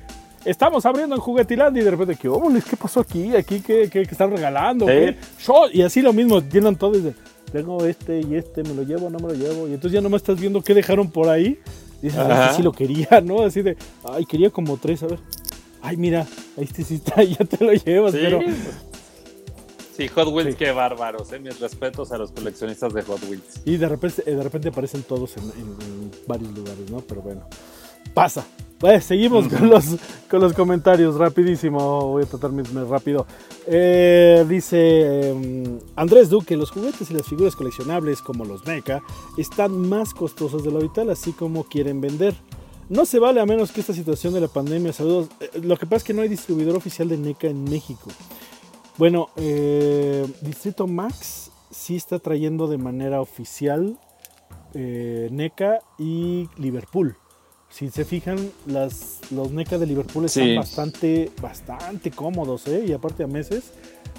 Estamos 0.45 0.85
abriendo 0.85 1.15
en 1.15 1.21
Juguetilandia 1.21 1.81
y 1.81 1.83
de 1.83 1.91
repente, 1.91 2.15
¿qué, 2.15 2.29
óboles? 2.29 2.63
¿qué 2.63 2.77
pasó 2.77 3.01
aquí? 3.01 3.35
¿Aquí 3.35 3.59
qué, 3.59 3.89
qué- 3.91 4.03
qué 4.03 4.11
están 4.11 4.31
regalando? 4.31 4.85
Sí. 4.85 4.91
¿Qué? 4.93 5.15
Show. 5.39 5.63
Y 5.73 5.81
así 5.81 6.01
lo 6.01 6.13
mismo, 6.13 6.39
llenan 6.39 6.77
todo 6.77 6.93
y 6.93 6.99
dicen, 6.99 7.15
tengo 7.51 7.83
este 7.85 8.21
y 8.21 8.35
este, 8.35 8.63
me 8.63 8.73
lo 8.73 8.83
llevo, 8.83 9.09
no 9.09 9.19
me 9.19 9.33
lo 9.33 9.33
llevo. 9.33 9.67
Y 9.67 9.73
entonces 9.73 9.91
ya 9.91 10.01
nomás 10.01 10.21
estás 10.21 10.39
viendo 10.39 10.61
qué 10.61 10.73
dejaron 10.73 11.11
por 11.11 11.27
ahí. 11.27 11.59
Dices, 12.01 12.17
Ajá. 12.19 12.45
este 12.45 12.57
sí 12.57 12.63
lo 12.63 12.71
quería, 12.71 13.19
¿no? 13.21 13.41
Así 13.41 13.61
de, 13.61 13.75
ay, 14.05 14.23
quería 14.25 14.49
como 14.49 14.77
tres, 14.77 15.03
a 15.03 15.07
ver. 15.07 15.19
Ay, 15.81 15.97
mira, 15.97 16.25
ahí 16.57 16.63
este 16.63 16.83
sí 16.83 16.95
está, 16.95 17.21
ya 17.23 17.43
te 17.43 17.63
lo 17.65 17.73
llevas, 17.73 18.13
Sí, 18.13 18.19
pero 18.21 18.39
Sí, 19.99 20.07
Hot 20.07 20.29
Wheels, 20.29 20.51
Sí. 20.51 20.55
qué 20.57 20.71
bárbaros. 20.71 21.31
Eh. 21.33 21.39
Mis 21.39 21.59
respetos 21.59 22.11
a 22.13 22.17
los 22.17 22.31
coleccionistas 22.31 22.93
de 22.93 23.01
Hot 23.03 23.21
Wheels. 23.29 23.61
Y 23.65 23.75
de 23.75 23.89
repente, 23.89 24.21
de 24.23 24.41
repente 24.41 24.69
aparecen 24.69 25.03
todos 25.03 25.35
en, 25.35 25.43
en- 25.43 25.81
en 25.81 26.11
varios 26.25 26.55
lugares, 26.57 26.89
¿no? 26.89 26.99
Pero 27.01 27.21
bueno. 27.21 27.41
pasa. 28.13 28.45
Pues, 28.79 29.03
seguimos 29.03 29.47
con, 29.49 29.69
los, 29.69 29.85
con 30.29 30.39
los 30.39 30.53
comentarios, 30.53 31.15
rapidísimo, 31.15 32.07
voy 32.07 32.23
a 32.23 32.25
tratar 32.25 32.51
mis 32.53 32.71
rápido. 32.73 33.27
Eh, 33.67 34.45
dice 34.47 35.31
em, 35.31 35.79
Andrés 35.97 36.29
Duque, 36.29 36.55
los 36.55 36.71
juguetes 36.71 37.11
y 37.11 37.13
las 37.13 37.27
figuras 37.27 37.57
coleccionables 37.57 38.21
como 38.21 38.45
los 38.45 38.65
NECA 38.65 39.01
están 39.37 39.77
más 39.89 40.13
costosos 40.13 40.63
de 40.63 40.71
lo 40.71 40.77
habitual, 40.79 41.09
así 41.09 41.33
como 41.33 41.65
quieren 41.65 41.99
vender. 41.99 42.33
No 42.87 43.05
se 43.05 43.19
vale 43.19 43.41
a 43.41 43.45
menos 43.45 43.71
que 43.73 43.81
esta 43.81 43.93
situación 43.93 44.33
de 44.33 44.39
la 44.41 44.47
pandemia, 44.47 44.93
saludos. 44.93 45.27
Eh, 45.41 45.59
lo 45.61 45.75
que 45.77 45.85
pasa 45.85 45.97
es 45.97 46.03
que 46.05 46.13
no 46.13 46.21
hay 46.21 46.29
distribuidor 46.29 46.77
oficial 46.77 47.09
de 47.09 47.17
NECA 47.17 47.47
en 47.47 47.65
México. 47.65 48.09
Bueno, 48.99 49.29
eh, 49.37 50.27
Distrito 50.41 50.85
Max 50.85 51.49
sí 51.71 51.95
está 51.95 52.19
trayendo 52.19 52.67
de 52.67 52.77
manera 52.77 53.19
oficial 53.19 53.97
NECA 54.75 55.79
y 55.97 56.47
Liverpool 56.57 57.17
si 57.69 57.89
se 57.89 58.03
fijan, 58.03 58.37
las, 58.65 59.19
los 59.31 59.51
NECA 59.51 59.77
de 59.77 59.85
Liverpool 59.85 60.25
están 60.25 60.55
bastante, 60.55 61.31
bastante 61.41 62.11
cómodos, 62.11 62.67
¿eh? 62.67 62.83
Y 62.87 62.93
aparte 62.93 63.23
a 63.23 63.27
meses, 63.27 63.71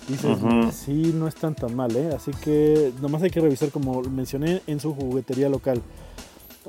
dices, 0.09 0.39
sí, 0.72 1.12
no 1.14 1.26
están 1.26 1.55
tan 1.57 1.74
mal, 1.74 1.95
¿eh? 1.97 2.11
Así 2.14 2.31
que 2.31 2.93
nomás 3.03 3.22
hay 3.22 3.31
que 3.31 3.41
revisar, 3.41 3.70
como 3.70 4.03
mencioné, 4.03 4.62
en 4.66 4.78
su 4.78 4.95
juguetería 4.95 5.49
local. 5.49 5.83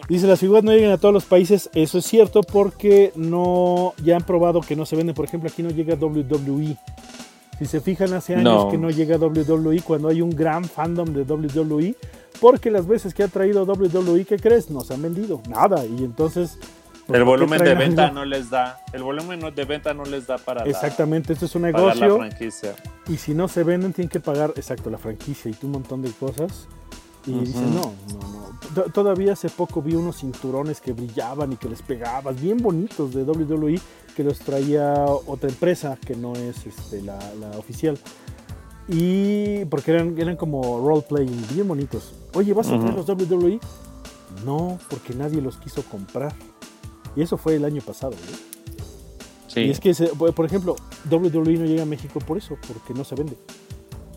Dice, 0.09 0.26
las 0.26 0.39
figuras 0.39 0.64
no 0.64 0.72
llegan 0.72 0.91
a 0.91 0.97
todos 0.97 1.14
los 1.14 1.26
países, 1.26 1.70
eso 1.76 1.99
es 1.99 2.05
cierto 2.05 2.41
porque 2.41 3.12
no, 3.16 3.93
ya 4.03 4.16
han 4.16 4.24
probado 4.24 4.62
que 4.62 4.76
no 4.76 4.86
se 4.86 4.95
venden, 4.95 5.14
por 5.14 5.26
ejemplo, 5.26 5.49
aquí 5.51 5.62
no 5.62 5.70
llega 5.70 5.95
WWE. 5.95 6.78
Si 7.62 7.68
se 7.68 7.80
fijan, 7.80 8.12
hace 8.14 8.34
años 8.34 8.72
que 8.72 8.78
no 8.80 8.89
llega 8.89 9.18
WWE, 9.18 9.84
cuando 9.84 10.07
hay 10.07 10.20
un 10.20 10.32
gran 10.32 10.66
fandom 10.66 11.14
de 11.14 11.22
WWE, 11.22 11.95
porque 12.39 12.72
las 12.72 12.88
veces 12.88 13.14
que 13.14 13.22
ha 13.22 13.28
traído 13.28 13.66
WWE, 13.66 14.26
¿qué 14.26 14.39
crees? 14.39 14.72
No 14.72 14.82
se 14.82 14.95
han 14.95 15.03
vendido 15.03 15.43
nada. 15.47 15.86
Y 15.86 16.03
entonces. 16.03 16.57
Pues, 17.05 17.20
el 17.20 17.24
volumen 17.24 17.64
de 17.64 17.76
venta 17.76 18.09
no 18.09 18.26
les 18.26 18.49
da. 18.49 18.80
El 18.93 19.03
volumen 19.03 19.41
de 19.53 19.66
venta 19.66 19.93
no 19.93 20.05
les 20.05 20.26
da 20.26 20.39
para. 20.39 20.64
Exactamente, 20.64 21.34
esto 21.34 21.45
es 21.45 21.53
un 21.53 21.62
negocio. 21.62 22.18
franquicia. 22.18 22.74
Y 23.07 23.18
si 23.18 23.36
no 23.36 23.47
se 23.47 23.64
venden, 23.64 23.93
tienen 23.93 24.09
que 24.09 24.20
pagar, 24.20 24.53
exacto, 24.55 24.89
la 24.89 24.97
franquicia 24.97 25.51
y 25.51 25.55
un 25.64 25.74
montón 25.74 26.01
de 26.01 26.09
cosas. 26.09 26.68
Y 27.28 27.34
dicen, 27.34 27.76
no, 27.76 27.93
no, 28.12 28.74
no. 28.76 28.91
Todavía 28.91 29.34
hace 29.34 29.49
poco 29.49 29.84
vi 29.84 29.93
unos 29.93 30.18
cinturones 30.22 30.82
que 30.82 30.93
brillaban 30.93 31.51
y 31.53 31.57
que 31.57 31.70
les 31.70 31.84
pegabas, 31.84 32.41
bien 32.41 32.57
bonitos 32.57 33.14
de 33.14 33.22
WWE, 33.22 33.80
que 34.16 34.24
los 34.24 34.39
traía 34.39 35.05
otra 35.05 35.49
empresa 35.49 35.97
que 36.05 36.16
no 36.16 36.34
es 36.34 36.66
este, 36.66 37.01
la, 37.01 37.20
la 37.39 37.57
oficial. 37.57 37.97
Y 38.88 39.66
porque 39.66 39.91
eran, 39.91 40.18
eran 40.20 40.36
como 40.36 40.86
role 40.86 41.03
playing, 41.07 41.45
bien 41.53 41.68
bonitos. 41.68 42.14
Oye, 42.34 42.53
¿vas 42.53 42.70
a 42.70 42.80
traer 42.80 42.93
los 42.93 43.07
WWE? 43.07 43.59
No, 44.45 44.80
porque 44.89 45.14
nadie 45.14 45.41
los 45.41 45.57
quiso 45.57 45.84
comprar. 45.84 46.34
Y 47.16 47.22
eso 47.22 47.38
fue 47.38 47.55
el 47.55 47.66
año 47.66 47.82
pasado, 47.82 48.14
Sí. 49.47 49.62
Y 49.62 49.70
es 49.70 49.82
que, 49.82 49.93
por 49.93 50.45
ejemplo, 50.45 50.78
WWE 51.09 51.57
no 51.57 51.66
llega 51.66 51.84
a 51.84 51.86
México 51.86 52.20
por 52.20 52.38
eso, 52.38 52.57
porque 52.66 52.93
no 52.93 53.03
se 53.03 53.16
vende. 53.16 53.36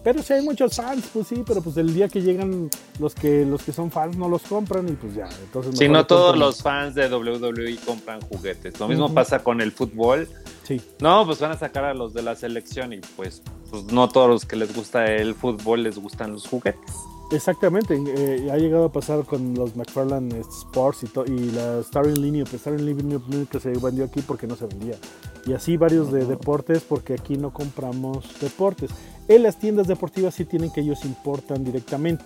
Pero 0.05 0.22
si 0.22 0.34
hay 0.34 0.42
muchos 0.42 0.76
fans, 0.76 1.09
pues 1.12 1.26
sí, 1.26 1.42
pero 1.46 1.62
pues 1.62 1.78
el 1.78 1.94
día 1.94 2.09
que 2.09 2.20
llegan 2.20 2.68
los 3.00 3.14
que 3.14 3.46
los 3.46 3.62
que 3.62 3.72
son 3.72 3.90
fans 3.90 4.18
no 4.18 4.28
los 4.28 4.42
compran 4.42 4.86
y 4.86 4.92
pues 4.92 5.14
ya. 5.14 5.26
Entonces 5.42 5.78
sí, 5.78 5.88
no 5.88 6.07
todos 6.07 6.36
los 6.36 6.62
fans 6.62 6.94
de 6.94 7.09
WWE 7.09 7.78
compran 7.86 8.20
juguetes. 8.20 8.78
Lo 8.78 8.86
mismo 8.86 9.12
pasa 9.14 9.42
con 9.42 9.62
el 9.62 9.72
fútbol. 9.72 10.28
Sí. 10.64 10.80
No, 11.00 11.24
pues 11.24 11.40
van 11.40 11.52
a 11.52 11.59
sacar 11.59 11.86
a 11.86 11.94
los 11.94 12.12
de 12.12 12.22
la 12.22 12.36
selección 12.36 12.92
y 12.92 13.00
pues, 13.16 13.42
pues 13.70 13.84
no 13.84 14.09
todos 14.11 14.28
los 14.28 14.44
que 14.44 14.57
les 14.57 14.76
gusta 14.76 15.07
el 15.07 15.34
fútbol 15.34 15.82
les 15.82 15.98
gustan 15.98 16.32
los 16.32 16.46
juguetes. 16.46 16.92
Exactamente, 17.30 17.98
eh, 18.16 18.50
ha 18.52 18.59
llegado 18.59 18.84
a 18.84 18.92
pasar 18.92 19.24
con 19.24 19.55
los 19.55 19.74
McFarlane 19.74 20.40
Sports 20.40 21.05
y, 21.05 21.32
y 21.32 21.50
la 21.52 21.82
Starring 21.82 22.20
Linear, 22.20 22.46
pues 22.46 22.61
Starring 22.61 22.84
Linear 22.84 23.20
que 23.50 23.59
se 23.59 23.70
vendió 23.70 24.05
aquí 24.05 24.20
porque 24.20 24.46
no 24.46 24.55
se 24.55 24.66
vendía. 24.66 24.96
Y 25.46 25.52
así 25.52 25.76
varios 25.76 26.12
de 26.12 26.26
deportes 26.26 26.82
porque 26.86 27.14
aquí 27.14 27.36
no 27.36 27.52
compramos 27.52 28.24
deportes. 28.40 28.90
En 29.27 29.43
las 29.43 29.57
tiendas 29.57 29.87
deportivas 29.87 30.35
sí 30.35 30.45
tienen 30.45 30.70
que 30.70 30.81
ellos 30.81 31.05
importan 31.05 31.64
directamente, 31.64 32.25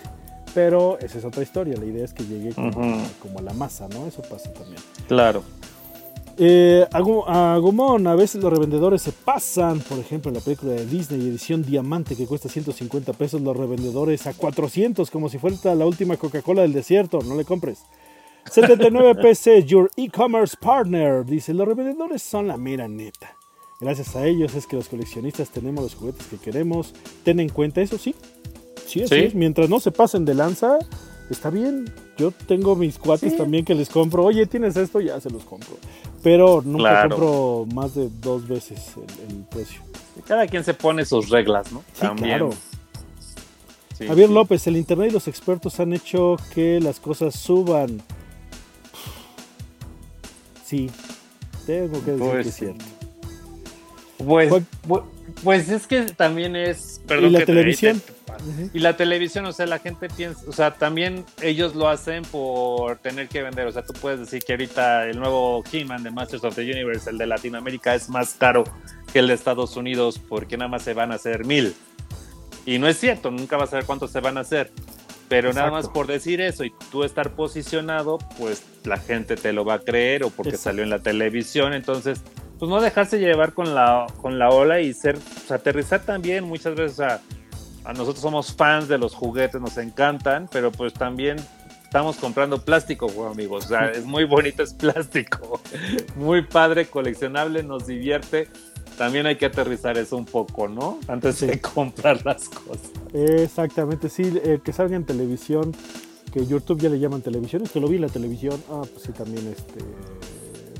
pero 0.54 0.98
esa 0.98 1.18
es 1.18 1.24
otra 1.24 1.42
historia. 1.42 1.76
La 1.76 1.84
idea 1.84 2.04
es 2.04 2.12
que 2.12 2.24
llegue 2.24 2.52
como, 2.54 3.38
a 3.38 3.42
la 3.42 3.52
masa, 3.52 3.88
¿no? 3.88 4.06
Eso 4.06 4.22
pasa 4.22 4.52
también. 4.52 4.82
Claro. 5.06 5.42
Eh, 6.40 6.86
a 6.92 7.00
Gomón, 7.58 8.06
a 8.06 8.14
veces 8.14 8.40
los 8.42 8.52
revendedores 8.52 9.02
se 9.02 9.10
pasan, 9.10 9.80
por 9.80 9.98
ejemplo, 9.98 10.30
en 10.30 10.36
la 10.36 10.40
película 10.40 10.72
de 10.72 10.86
Disney, 10.86 11.20
edición 11.20 11.62
diamante 11.62 12.14
que 12.14 12.26
cuesta 12.26 12.48
150 12.48 13.12
pesos, 13.12 13.40
los 13.40 13.56
revendedores 13.56 14.26
a 14.28 14.34
400, 14.34 15.10
como 15.10 15.28
si 15.28 15.38
fuera 15.38 15.74
la 15.74 15.84
última 15.84 16.16
Coca-Cola 16.16 16.62
del 16.62 16.72
desierto, 16.72 17.18
no 17.24 17.34
le 17.34 17.44
compres. 17.44 17.82
79 18.50 19.16
PC, 19.16 19.64
your 19.64 19.90
e-commerce 19.96 20.56
partner, 20.60 21.24
dice, 21.24 21.52
los 21.52 21.66
revendedores 21.66 22.22
son 22.22 22.46
la 22.46 22.56
mera 22.56 22.88
neta. 22.88 23.37
Gracias 23.80 24.16
a 24.16 24.26
ellos 24.26 24.54
es 24.54 24.66
que 24.66 24.74
los 24.74 24.88
coleccionistas 24.88 25.50
tenemos 25.50 25.84
los 25.84 25.94
juguetes 25.94 26.26
que 26.26 26.36
queremos. 26.36 26.92
Ten 27.22 27.38
en 27.38 27.48
cuenta 27.48 27.80
eso, 27.80 27.96
sí. 27.96 28.14
Sí, 28.86 29.06
¿Sí? 29.06 29.30
Mientras 29.34 29.68
no 29.68 29.78
se 29.78 29.92
pasen 29.92 30.24
de 30.24 30.34
lanza, 30.34 30.78
está 31.30 31.50
bien. 31.50 31.92
Yo 32.16 32.32
tengo 32.32 32.74
mis 32.74 32.98
cuates 32.98 33.36
también 33.36 33.64
que 33.64 33.76
les 33.76 33.88
compro. 33.88 34.24
Oye, 34.24 34.46
tienes 34.46 34.76
esto, 34.76 35.00
ya 35.00 35.20
se 35.20 35.30
los 35.30 35.44
compro. 35.44 35.76
Pero 36.24 36.60
nunca 36.64 37.08
compro 37.08 37.66
más 37.72 37.94
de 37.94 38.08
dos 38.20 38.48
veces 38.48 38.94
el, 39.28 39.44
precio. 39.44 39.80
Cada 40.26 40.48
quien 40.48 40.64
se 40.64 40.74
pone 40.74 41.04
sus 41.04 41.28
reglas, 41.28 41.70
¿no? 41.70 41.84
también. 42.00 42.38
Claro. 42.38 42.50
Javier 44.06 44.30
López, 44.30 44.66
el 44.66 44.76
internet 44.76 45.10
y 45.10 45.12
los 45.12 45.28
expertos 45.28 45.78
han 45.78 45.92
hecho 45.92 46.36
que 46.52 46.80
las 46.80 46.98
cosas 46.98 47.36
suban. 47.36 48.02
Sí, 50.64 50.90
tengo 51.66 52.04
que 52.04 52.12
decir 52.12 52.18
pues 52.18 52.42
que 52.42 52.48
es 52.48 52.54
cierto. 52.54 52.97
Pues, 54.18 54.52
pues 55.44 55.68
es 55.68 55.86
que 55.86 56.02
también 56.02 56.56
es. 56.56 57.00
¿Y 57.08 57.30
la 57.30 57.44
televisión? 57.44 58.02
Y 58.72 58.78
la 58.80 58.96
televisión, 58.96 59.46
o 59.46 59.52
sea, 59.52 59.66
la 59.66 59.78
gente 59.78 60.08
piensa, 60.08 60.42
o 60.46 60.52
sea, 60.52 60.74
también 60.74 61.24
ellos 61.40 61.74
lo 61.74 61.88
hacen 61.88 62.22
por 62.24 62.96
tener 62.98 63.28
que 63.28 63.42
vender. 63.42 63.66
O 63.66 63.72
sea, 63.72 63.82
tú 63.82 63.92
puedes 63.94 64.20
decir 64.20 64.42
que 64.42 64.52
ahorita 64.52 65.06
el 65.06 65.18
nuevo 65.18 65.62
He-Man 65.70 66.02
de 66.02 66.10
Masters 66.10 66.44
of 66.44 66.54
the 66.54 66.62
Universe, 66.62 67.08
el 67.10 67.18
de 67.18 67.26
Latinoamérica, 67.26 67.94
es 67.94 68.08
más 68.08 68.34
caro 68.34 68.64
que 69.12 69.20
el 69.20 69.28
de 69.28 69.34
Estados 69.34 69.76
Unidos 69.76 70.20
porque 70.28 70.56
nada 70.56 70.68
más 70.68 70.82
se 70.82 70.94
van 70.94 71.12
a 71.12 71.16
hacer 71.16 71.44
mil. 71.44 71.74
Y 72.66 72.78
no 72.78 72.86
es 72.86 72.98
cierto, 72.98 73.30
nunca 73.30 73.56
vas 73.56 73.72
a 73.72 73.76
ver 73.76 73.86
cuántos 73.86 74.10
se 74.10 74.20
van 74.20 74.36
a 74.36 74.40
hacer. 74.40 74.70
Pero 75.28 75.52
nada 75.52 75.70
más 75.70 75.88
por 75.88 76.06
decir 76.06 76.40
eso 76.40 76.64
y 76.64 76.72
tú 76.90 77.04
estar 77.04 77.34
posicionado, 77.34 78.18
pues 78.38 78.62
la 78.84 78.96
gente 78.96 79.36
te 79.36 79.52
lo 79.52 79.64
va 79.64 79.74
a 79.74 79.78
creer 79.80 80.24
o 80.24 80.30
porque 80.30 80.56
salió 80.56 80.82
en 80.82 80.90
la 80.90 81.00
televisión. 81.00 81.74
Entonces, 81.74 82.22
pues 82.58 82.68
no 82.68 82.80
dejarse 82.80 83.18
llevar 83.18 83.52
con 83.52 83.74
la, 83.74 84.06
con 84.20 84.38
la 84.38 84.50
ola 84.50 84.80
y 84.80 84.92
ser, 84.92 85.16
pues, 85.16 85.50
aterrizar 85.50 86.00
también 86.00 86.44
muchas 86.44 86.74
veces, 86.74 87.00
a 87.00 87.92
nosotros 87.92 88.20
somos 88.20 88.54
fans 88.54 88.88
de 88.88 88.98
los 88.98 89.14
juguetes, 89.14 89.60
nos 89.60 89.78
encantan, 89.78 90.48
pero 90.52 90.70
pues 90.70 90.92
también 90.92 91.38
estamos 91.82 92.16
comprando 92.16 92.62
plástico, 92.62 93.08
amigos, 93.26 93.66
o 93.66 93.68
sea, 93.68 93.90
es 93.92 94.04
muy 94.04 94.24
bonito, 94.24 94.62
es 94.62 94.74
plástico, 94.74 95.60
muy 96.16 96.42
padre, 96.42 96.86
coleccionable, 96.86 97.62
nos 97.62 97.86
divierte, 97.86 98.48
también 98.98 99.26
hay 99.26 99.36
que 99.36 99.46
aterrizar 99.46 99.96
eso 99.96 100.16
un 100.16 100.26
poco, 100.26 100.68
¿no? 100.68 100.98
Antes 101.06 101.40
de 101.40 101.60
comprar 101.60 102.26
las 102.26 102.48
cosas. 102.48 102.90
Exactamente, 103.14 104.08
sí, 104.08 104.38
eh, 104.44 104.60
que 104.62 104.72
salga 104.72 104.96
en 104.96 105.04
televisión, 105.04 105.74
que 106.32 106.44
YouTube 106.44 106.80
ya 106.80 106.90
le 106.90 106.98
llaman 106.98 107.22
televisión, 107.22 107.62
es 107.62 107.70
que 107.70 107.80
lo 107.80 107.88
vi 107.88 107.96
en 107.96 108.02
la 108.02 108.08
televisión, 108.08 108.62
ah, 108.70 108.82
pues 108.82 109.04
sí, 109.04 109.12
también 109.12 109.46
este 109.46 109.80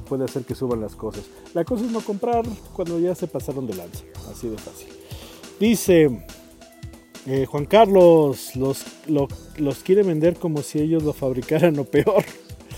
puede 0.08 0.24
hacer 0.24 0.44
que 0.44 0.54
suban 0.54 0.80
las 0.80 0.96
cosas. 0.96 1.24
La 1.54 1.64
cosa 1.64 1.84
es 1.84 1.90
no 1.90 2.00
comprar 2.00 2.44
cuando 2.72 2.98
ya 2.98 3.14
se 3.14 3.26
pasaron 3.26 3.66
de 3.66 3.74
lanza. 3.74 4.04
Así 4.30 4.48
de 4.48 4.58
fácil. 4.58 4.88
Dice 5.60 6.24
eh, 7.26 7.46
Juan 7.46 7.66
Carlos, 7.66 8.56
los, 8.56 8.84
los 9.06 9.82
quiere 9.82 10.02
vender 10.02 10.36
como 10.36 10.62
si 10.62 10.80
ellos 10.80 11.02
lo 11.02 11.12
fabricaran 11.12 11.78
o 11.78 11.84
peor. 11.84 12.24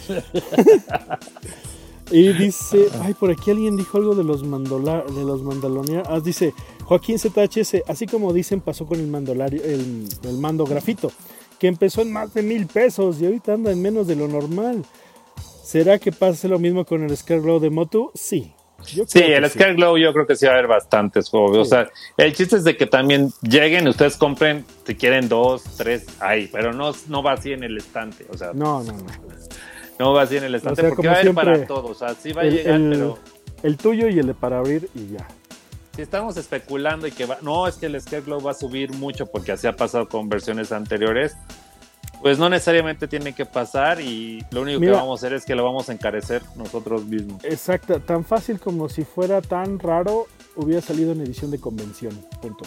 y 2.10 2.32
dice, 2.32 2.88
ay, 3.00 3.14
por 3.14 3.30
aquí 3.30 3.52
alguien 3.52 3.76
dijo 3.76 3.98
algo 3.98 4.16
de 4.16 4.24
los, 4.24 4.42
los 4.42 5.42
mandalonianos. 5.42 6.08
Ah, 6.10 6.18
dice, 6.18 6.52
Joaquín 6.84 7.18
ZHS, 7.18 7.82
así 7.86 8.06
como 8.06 8.32
dicen, 8.32 8.60
pasó 8.60 8.86
con 8.86 8.98
el 8.98 9.06
mandolario, 9.06 9.62
el, 9.62 10.08
el 10.24 10.38
mando 10.38 10.64
grafito, 10.64 11.12
que 11.60 11.68
empezó 11.68 12.02
en 12.02 12.12
más 12.12 12.34
de 12.34 12.42
mil 12.42 12.66
pesos 12.66 13.20
y 13.20 13.26
ahorita 13.26 13.54
anda 13.54 13.70
en 13.70 13.80
menos 13.80 14.08
de 14.08 14.16
lo 14.16 14.26
normal. 14.26 14.84
¿Será 15.70 16.00
que 16.00 16.10
pase 16.10 16.48
lo 16.48 16.58
mismo 16.58 16.84
con 16.84 17.04
el 17.04 17.16
Scareglow 17.16 17.60
de 17.60 17.70
Motu? 17.70 18.10
Sí. 18.16 18.52
sí, 18.82 19.20
el 19.20 19.48
Scareglow 19.48 19.96
yo 19.98 20.12
creo 20.12 20.26
que 20.26 20.34
sí 20.34 20.44
va 20.44 20.50
a 20.50 20.54
haber 20.54 20.66
bastantes 20.66 21.28
juegos. 21.28 21.56
O 21.58 21.64
sea, 21.64 21.88
el 22.16 22.32
chiste 22.32 22.56
es 22.56 22.64
de 22.64 22.76
que 22.76 22.86
también 22.86 23.30
lleguen, 23.42 23.86
ustedes 23.86 24.16
compren, 24.16 24.64
si 24.84 24.96
quieren 24.96 25.28
dos, 25.28 25.62
tres, 25.76 26.06
ahí, 26.18 26.48
pero 26.50 26.72
no, 26.72 26.90
no 27.06 27.22
va 27.22 27.34
así 27.34 27.52
en 27.52 27.62
el 27.62 27.76
estante. 27.76 28.26
O 28.32 28.36
sea, 28.36 28.50
no, 28.52 28.82
no, 28.82 28.94
no. 28.94 29.06
No 30.00 30.12
va 30.12 30.22
así 30.22 30.38
en 30.38 30.42
el 30.42 30.56
estante 30.56 30.82
porque 30.88 31.06
va 31.06 31.14
a 31.14 31.20
haber 31.20 31.34
para 31.34 31.64
todos. 31.64 31.90
O 31.92 31.94
sea, 31.94 32.16
sí 32.16 32.32
va 32.32 32.42
a 32.42 32.46
llegar, 32.46 32.80
pero. 32.90 33.18
El 33.62 33.76
tuyo 33.76 34.08
y 34.08 34.18
el 34.18 34.26
de 34.26 34.34
para 34.34 34.58
abrir 34.58 34.90
y 34.96 35.12
ya. 35.12 35.28
Si 35.94 36.02
estamos 36.02 36.36
especulando 36.36 37.06
y 37.06 37.12
que 37.12 37.26
va. 37.26 37.38
No, 37.42 37.68
es 37.68 37.76
que 37.76 37.86
el 37.86 38.00
Scareglow 38.00 38.42
va 38.42 38.50
a 38.50 38.54
subir 38.54 38.90
mucho 38.94 39.26
porque 39.26 39.52
así 39.52 39.68
ha 39.68 39.76
pasado 39.76 40.08
con 40.08 40.28
versiones 40.28 40.72
anteriores 40.72 41.36
Pues 42.22 42.38
no 42.38 42.50
necesariamente 42.50 43.08
tiene 43.08 43.32
que 43.32 43.46
pasar 43.46 43.98
y 44.00 44.44
lo 44.50 44.60
único 44.62 44.78
Mira. 44.80 44.92
que 44.92 44.98
vamos 44.98 45.22
a 45.22 45.26
hacer 45.26 45.36
es 45.36 45.46
que 45.46 45.54
lo 45.54 45.64
vamos 45.64 45.88
a 45.88 45.92
encarecer 45.94 46.42
nosotros 46.54 47.06
mismos. 47.06 47.42
Exacto, 47.44 47.98
tan 48.00 48.24
fácil 48.24 48.60
como 48.60 48.90
si 48.90 49.04
fuera 49.04 49.40
tan 49.40 49.78
raro, 49.78 50.26
hubiera 50.54 50.82
salido 50.82 51.12
en 51.12 51.22
edición 51.22 51.50
de 51.50 51.58
convención. 51.58 52.12
Punto. 52.42 52.64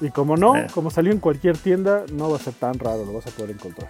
Y 0.00 0.10
como 0.10 0.36
no, 0.36 0.56
Eh. 0.56 0.66
como 0.74 0.90
salió 0.90 1.12
en 1.12 1.20
cualquier 1.20 1.56
tienda, 1.56 2.04
no 2.12 2.30
va 2.30 2.36
a 2.36 2.40
ser 2.40 2.54
tan 2.54 2.78
raro, 2.78 3.04
lo 3.04 3.12
vas 3.12 3.26
a 3.26 3.30
poder 3.30 3.50
encontrar. 3.52 3.88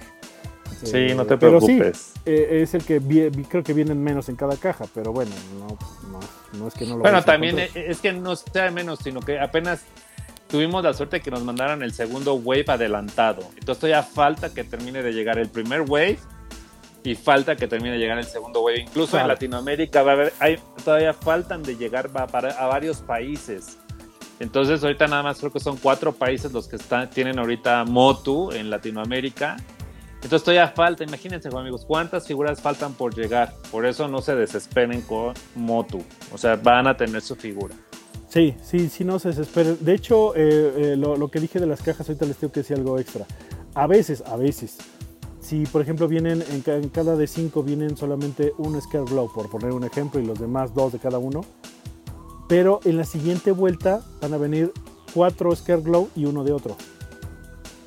Sí, 0.85 0.91
Eh, 0.97 1.15
no 1.15 1.25
te 1.25 1.39
pero 1.39 1.61
sí, 1.61 1.67
preocupes. 1.79 2.13
eh, 2.27 2.61
es 2.63 2.75
el 2.75 2.85
que 2.85 2.99
vi- 2.99 3.29
vi- 3.31 3.45
creo 3.45 3.63
que 3.63 3.73
vienen 3.73 4.03
menos 4.03 4.29
en 4.29 4.37
cada 4.37 4.57
caja, 4.57 4.85
pero 4.93 5.13
bueno, 5.13 5.31
no, 5.59 5.69
no, 6.11 6.21
no 6.59 6.69
es 6.69 6.75
que 6.75 6.85
no 6.85 6.97
lo 6.97 7.03
Bueno, 7.03 7.23
también 7.23 7.57
es 7.59 8.01
que 8.01 8.13
no 8.13 8.35
sea 8.37 8.71
menos, 8.73 8.99
sino 8.99 9.21
que 9.21 9.39
apenas 9.39 9.83
tuvimos 10.53 10.85
la 10.85 10.93
suerte 10.93 11.23
que 11.23 11.31
nos 11.31 11.43
mandaran 11.43 11.83
el 11.83 11.95
segundo 11.95 12.35
wave 12.35 12.67
adelantado. 12.69 13.41
Entonces 13.59 13.81
todavía 13.81 14.03
falta 14.03 14.53
que 14.53 14.65
termine 14.65 15.03
de 15.03 15.15
llegar 15.15 15.39
el 15.39 15.49
primer 15.49 15.81
wave 15.81 16.19
y 17.03 17.15
falta 17.15 17.57
que 17.57 17.67
termine 17.67 17.95
de 17.95 17.99
llegar 17.99 18.19
el 18.19 18.27
segundo 18.27 18.61
wave. 18.61 18.83
Incluso 18.83 19.13
Claro. 19.13 19.25
en 19.25 19.29
Latinoamérica 19.29 20.03
va 20.03 20.11
a 20.11 20.15
haber, 20.15 20.33
hay, 20.39 20.59
todavía 20.85 21.15
faltan 21.15 21.63
de 21.63 21.77
llegar 21.77 22.11
para, 22.11 22.51
a 22.51 22.67
varios 22.67 22.99
países. 22.99 23.79
Entonces 24.41 24.83
ahorita 24.83 25.07
nada 25.07 25.23
más 25.23 25.39
creo 25.39 25.51
que 25.51 25.59
son 25.59 25.79
cuatro 25.79 26.13
países 26.13 26.53
los 26.53 26.69
que 26.69 26.77
están, 26.77 27.09
tienen 27.09 27.39
ahorita 27.39 27.87
Motu 27.87 28.53
en 28.53 28.69
Latinoamérica. 28.69 29.57
Entonces 30.17 30.43
todavía 30.43 30.69
falta, 30.69 31.03
imagínense 31.03 31.49
amigos, 31.49 31.87
cuántas 31.87 32.27
figuras 32.27 32.61
faltan 32.61 32.93
por 32.93 33.15
llegar. 33.15 33.55
Por 33.71 33.87
eso 33.87 34.07
no 34.07 34.21
se 34.21 34.35
desesperen 34.35 35.01
con 35.01 35.33
Motu. 35.55 36.05
O 36.31 36.37
sea, 36.37 36.57
van 36.57 36.89
a 36.89 36.95
tener 36.95 37.23
su 37.23 37.37
figura. 37.37 37.75
Sí, 38.33 38.55
sí, 38.63 38.89
sí, 38.89 39.05
no 39.05 39.19
se 39.19 39.29
desesperen. 39.29 39.77
De 39.81 39.93
hecho, 39.95 40.35
eh, 40.35 40.93
eh, 40.93 40.97
lo, 40.97 41.17
lo 41.17 41.29
que 41.31 41.39
dije 41.39 41.59
de 41.61 41.67
las 41.67 41.83
cajas, 41.83 42.09
ahorita 42.09 42.25
les 42.25 42.37
tengo 42.39 42.51
que 42.53 42.61
decir 42.61 42.77
algo 42.79 42.99
extra. 42.99 43.27
A 43.75 43.87
veces, 43.87 44.23
a 44.27 44.37
veces, 44.37 44.79
si 45.41 45.65
por 45.67 45.83
ejemplo 45.83 46.09
vienen, 46.09 46.43
en, 46.51 46.63
ca- 46.63 46.77
en 46.77 46.89
cada 46.89 47.15
de 47.17 47.27
cinco 47.27 47.63
vienen 47.63 47.95
solamente 47.97 48.55
un 48.57 48.81
Scare 48.81 49.05
Glow, 49.05 49.31
por 49.35 49.51
poner 49.51 49.73
un 49.73 49.85
ejemplo, 49.85 50.19
y 50.19 50.25
los 50.25 50.39
demás 50.39 50.73
dos 50.73 50.93
de 50.93 50.99
cada 50.99 51.19
uno. 51.19 51.43
Pero 52.49 52.81
en 52.85 52.97
la 52.97 53.05
siguiente 53.05 53.51
vuelta 53.53 54.03
van 54.23 54.33
a 54.33 54.39
venir 54.39 54.73
cuatro 55.13 55.55
Scare 55.55 55.83
Glow 55.83 56.09
y 56.17 56.25
uno 56.25 56.43
de 56.43 56.53
otro. 56.53 56.77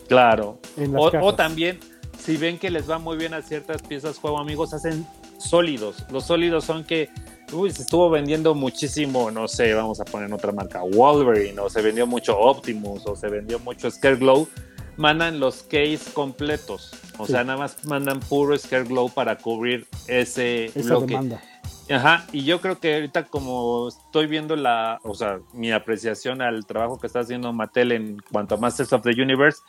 Claro. 0.07 0.59
En 0.77 0.93
las 0.93 1.01
O, 1.01 1.11
cajas. 1.11 1.27
o 1.27 1.33
también, 1.35 1.79
si 2.19 2.37
ven 2.37 2.59
que 2.59 2.69
les 2.69 2.87
va 2.89 2.99
muy 2.99 3.17
bien 3.17 3.33
a 3.33 3.41
ciertas 3.41 3.81
piezas 3.81 4.19
juego, 4.19 4.37
amigos, 4.37 4.73
hacen 4.75 5.07
sólidos. 5.39 6.05
Los 6.11 6.25
sólidos 6.25 6.63
son 6.65 6.83
que, 6.83 7.09
uy, 7.55 7.71
se 7.71 7.81
estuvo 7.83 8.09
vendiendo 8.09 8.53
muchísimo, 8.53 9.31
no 9.31 9.47
sé, 9.47 9.73
vamos 9.73 9.99
a 9.99 10.05
poner 10.05 10.31
otra 10.33 10.51
marca, 10.51 10.81
Wolverine, 10.83 11.59
o 11.59 11.69
se 11.69 11.81
vendió 11.81 12.05
mucho 12.05 12.37
Optimus, 12.37 13.05
o 13.05 13.15
se 13.15 13.27
vendió 13.29 13.59
mucho 13.59 13.89
Scareglow. 13.89 14.47
Mandan 14.97 15.39
los 15.39 15.63
case 15.63 15.99
completos. 16.13 16.91
O 17.17 17.25
Sí. 17.25 17.33
sea, 17.33 17.43
nada 17.43 17.57
más 17.59 17.83
mandan 17.85 18.19
puro 18.21 18.57
Scareglow 18.57 19.09
para 19.09 19.37
cubrir 19.37 19.87
ese 20.07 20.65
Esa 20.65 20.79
bloque. 20.95 21.07
demanda. 21.07 21.41
Ajá, 21.89 22.25
y 22.31 22.43
yo 22.45 22.61
creo 22.61 22.79
que 22.79 22.95
ahorita 22.95 23.25
como 23.25 23.89
estoy 23.89 24.25
viendo 24.25 24.55
la, 24.55 24.99
o 25.03 25.13
sea, 25.13 25.39
mi 25.53 25.71
apreciación 25.71 26.41
al 26.41 26.65
trabajo 26.65 26.97
que 26.97 27.05
está 27.07 27.19
haciendo 27.19 27.53
Mattel 27.53 27.91
en 27.91 28.17
cuanto 28.31 28.55
a 28.55 28.57
Masters 28.57 28.91
of 28.93 29.03
the 29.03 29.11
Universe, 29.21 29.59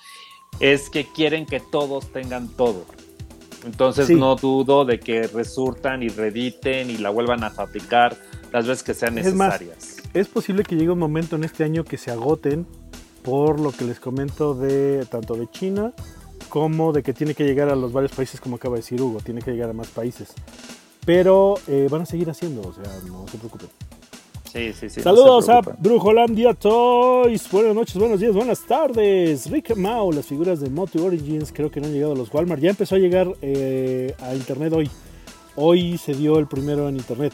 es 0.61 0.89
que 0.89 1.05
quieren 1.13 1.45
que 1.45 1.61
todos 1.61 2.07
tengan 2.13 2.49
todo. 2.49 2.87
Entonces 3.65 4.07
Sí. 4.07 4.15
no 4.15 4.37
dudo 4.37 4.85
de 4.85 5.01
que 5.01 5.27
resurtan 5.27 6.03
y 6.03 6.09
rediten 6.09 6.91
y 6.91 6.99
la 6.99 7.11
vuelvan 7.11 7.43
a 7.45 7.51
fabricar 7.51 8.17
las 8.53 8.67
veces 8.67 8.83
que 8.85 8.95
sean 8.95 9.19
Es 9.19 9.35
más, 9.35 9.61
necesarias. 9.61 9.97
Es 10.15 10.29
posible 10.29 10.63
que 10.63 10.77
llegue 10.77 10.91
un 10.91 10.99
momento 10.99 11.37
en 11.37 11.45
este 11.45 11.65
año 11.65 11.85
que 11.85 11.97
se 11.99 12.11
agoten 12.11 12.67
por 13.23 13.59
lo 13.59 13.73
que 13.73 13.85
les 13.85 13.99
comento 13.99 14.55
de 14.55 15.05
tanto 15.11 15.35
de 15.35 15.49
China 15.51 15.93
como 16.49 16.93
de 16.93 17.03
que 17.03 17.13
tiene 17.13 17.35
que 17.35 17.45
llegar 17.45 17.69
a 17.69 17.75
los 17.75 17.93
varios 17.93 18.13
países, 18.13 18.41
como 18.41 18.57
acaba 18.57 18.77
de 18.77 18.83
decir 18.83 19.03
Hugo, 19.03 19.19
tiene 19.21 19.43
que 19.43 19.51
llegar 19.51 19.69
a 19.71 19.73
más 19.73 19.89
países. 19.89 20.33
Pero 21.05 21.55
eh, 21.67 21.89
van 21.91 22.03
a 22.03 22.07
seguir 22.07 22.31
haciendo, 22.31 22.63
o 22.63 22.73
sea, 22.73 22.85
no 23.07 23.27
se 23.29 23.37
preocupen. 23.39 23.69
Sí, 24.53 24.73
sí, 24.73 24.89
sí. 24.89 25.01
no 25.01 25.05
Saludos 25.05 25.47
se 25.47 25.53
a. 25.53 25.61
Brujolandia 25.79 26.55
Toys. 26.55 27.51
Buenas 27.51 27.75
noches, 27.75 27.97
buenos 27.97 28.21
días, 28.21 28.33
buenas 28.33 28.61
tardes. 28.67 29.51
Rick 29.51 29.77
Mao, 29.77 30.13
las 30.13 30.27
figuras 30.27 30.61
de 30.61 30.71
Moto 30.71 31.05
Origins 31.05 31.53
creo 31.53 31.71
que 31.71 31.81
no 31.81 31.87
han 31.87 31.93
llegado 31.93 32.13
a 32.13 32.17
los 32.17 32.33
Walmart. 32.33 32.63
Ya 32.63 32.71
empezó 32.71 32.95
a 32.95 32.99
llegar 32.99 33.29
eh, 33.43 34.15
a 34.21 34.35
internet 34.35 34.73
hoy. 34.73 34.91
Hoy 35.57 35.99
se 35.99 36.15
dio 36.15 36.39
el 36.39 36.47
primero 36.47 36.89
en 36.89 36.97
internet. 36.97 37.33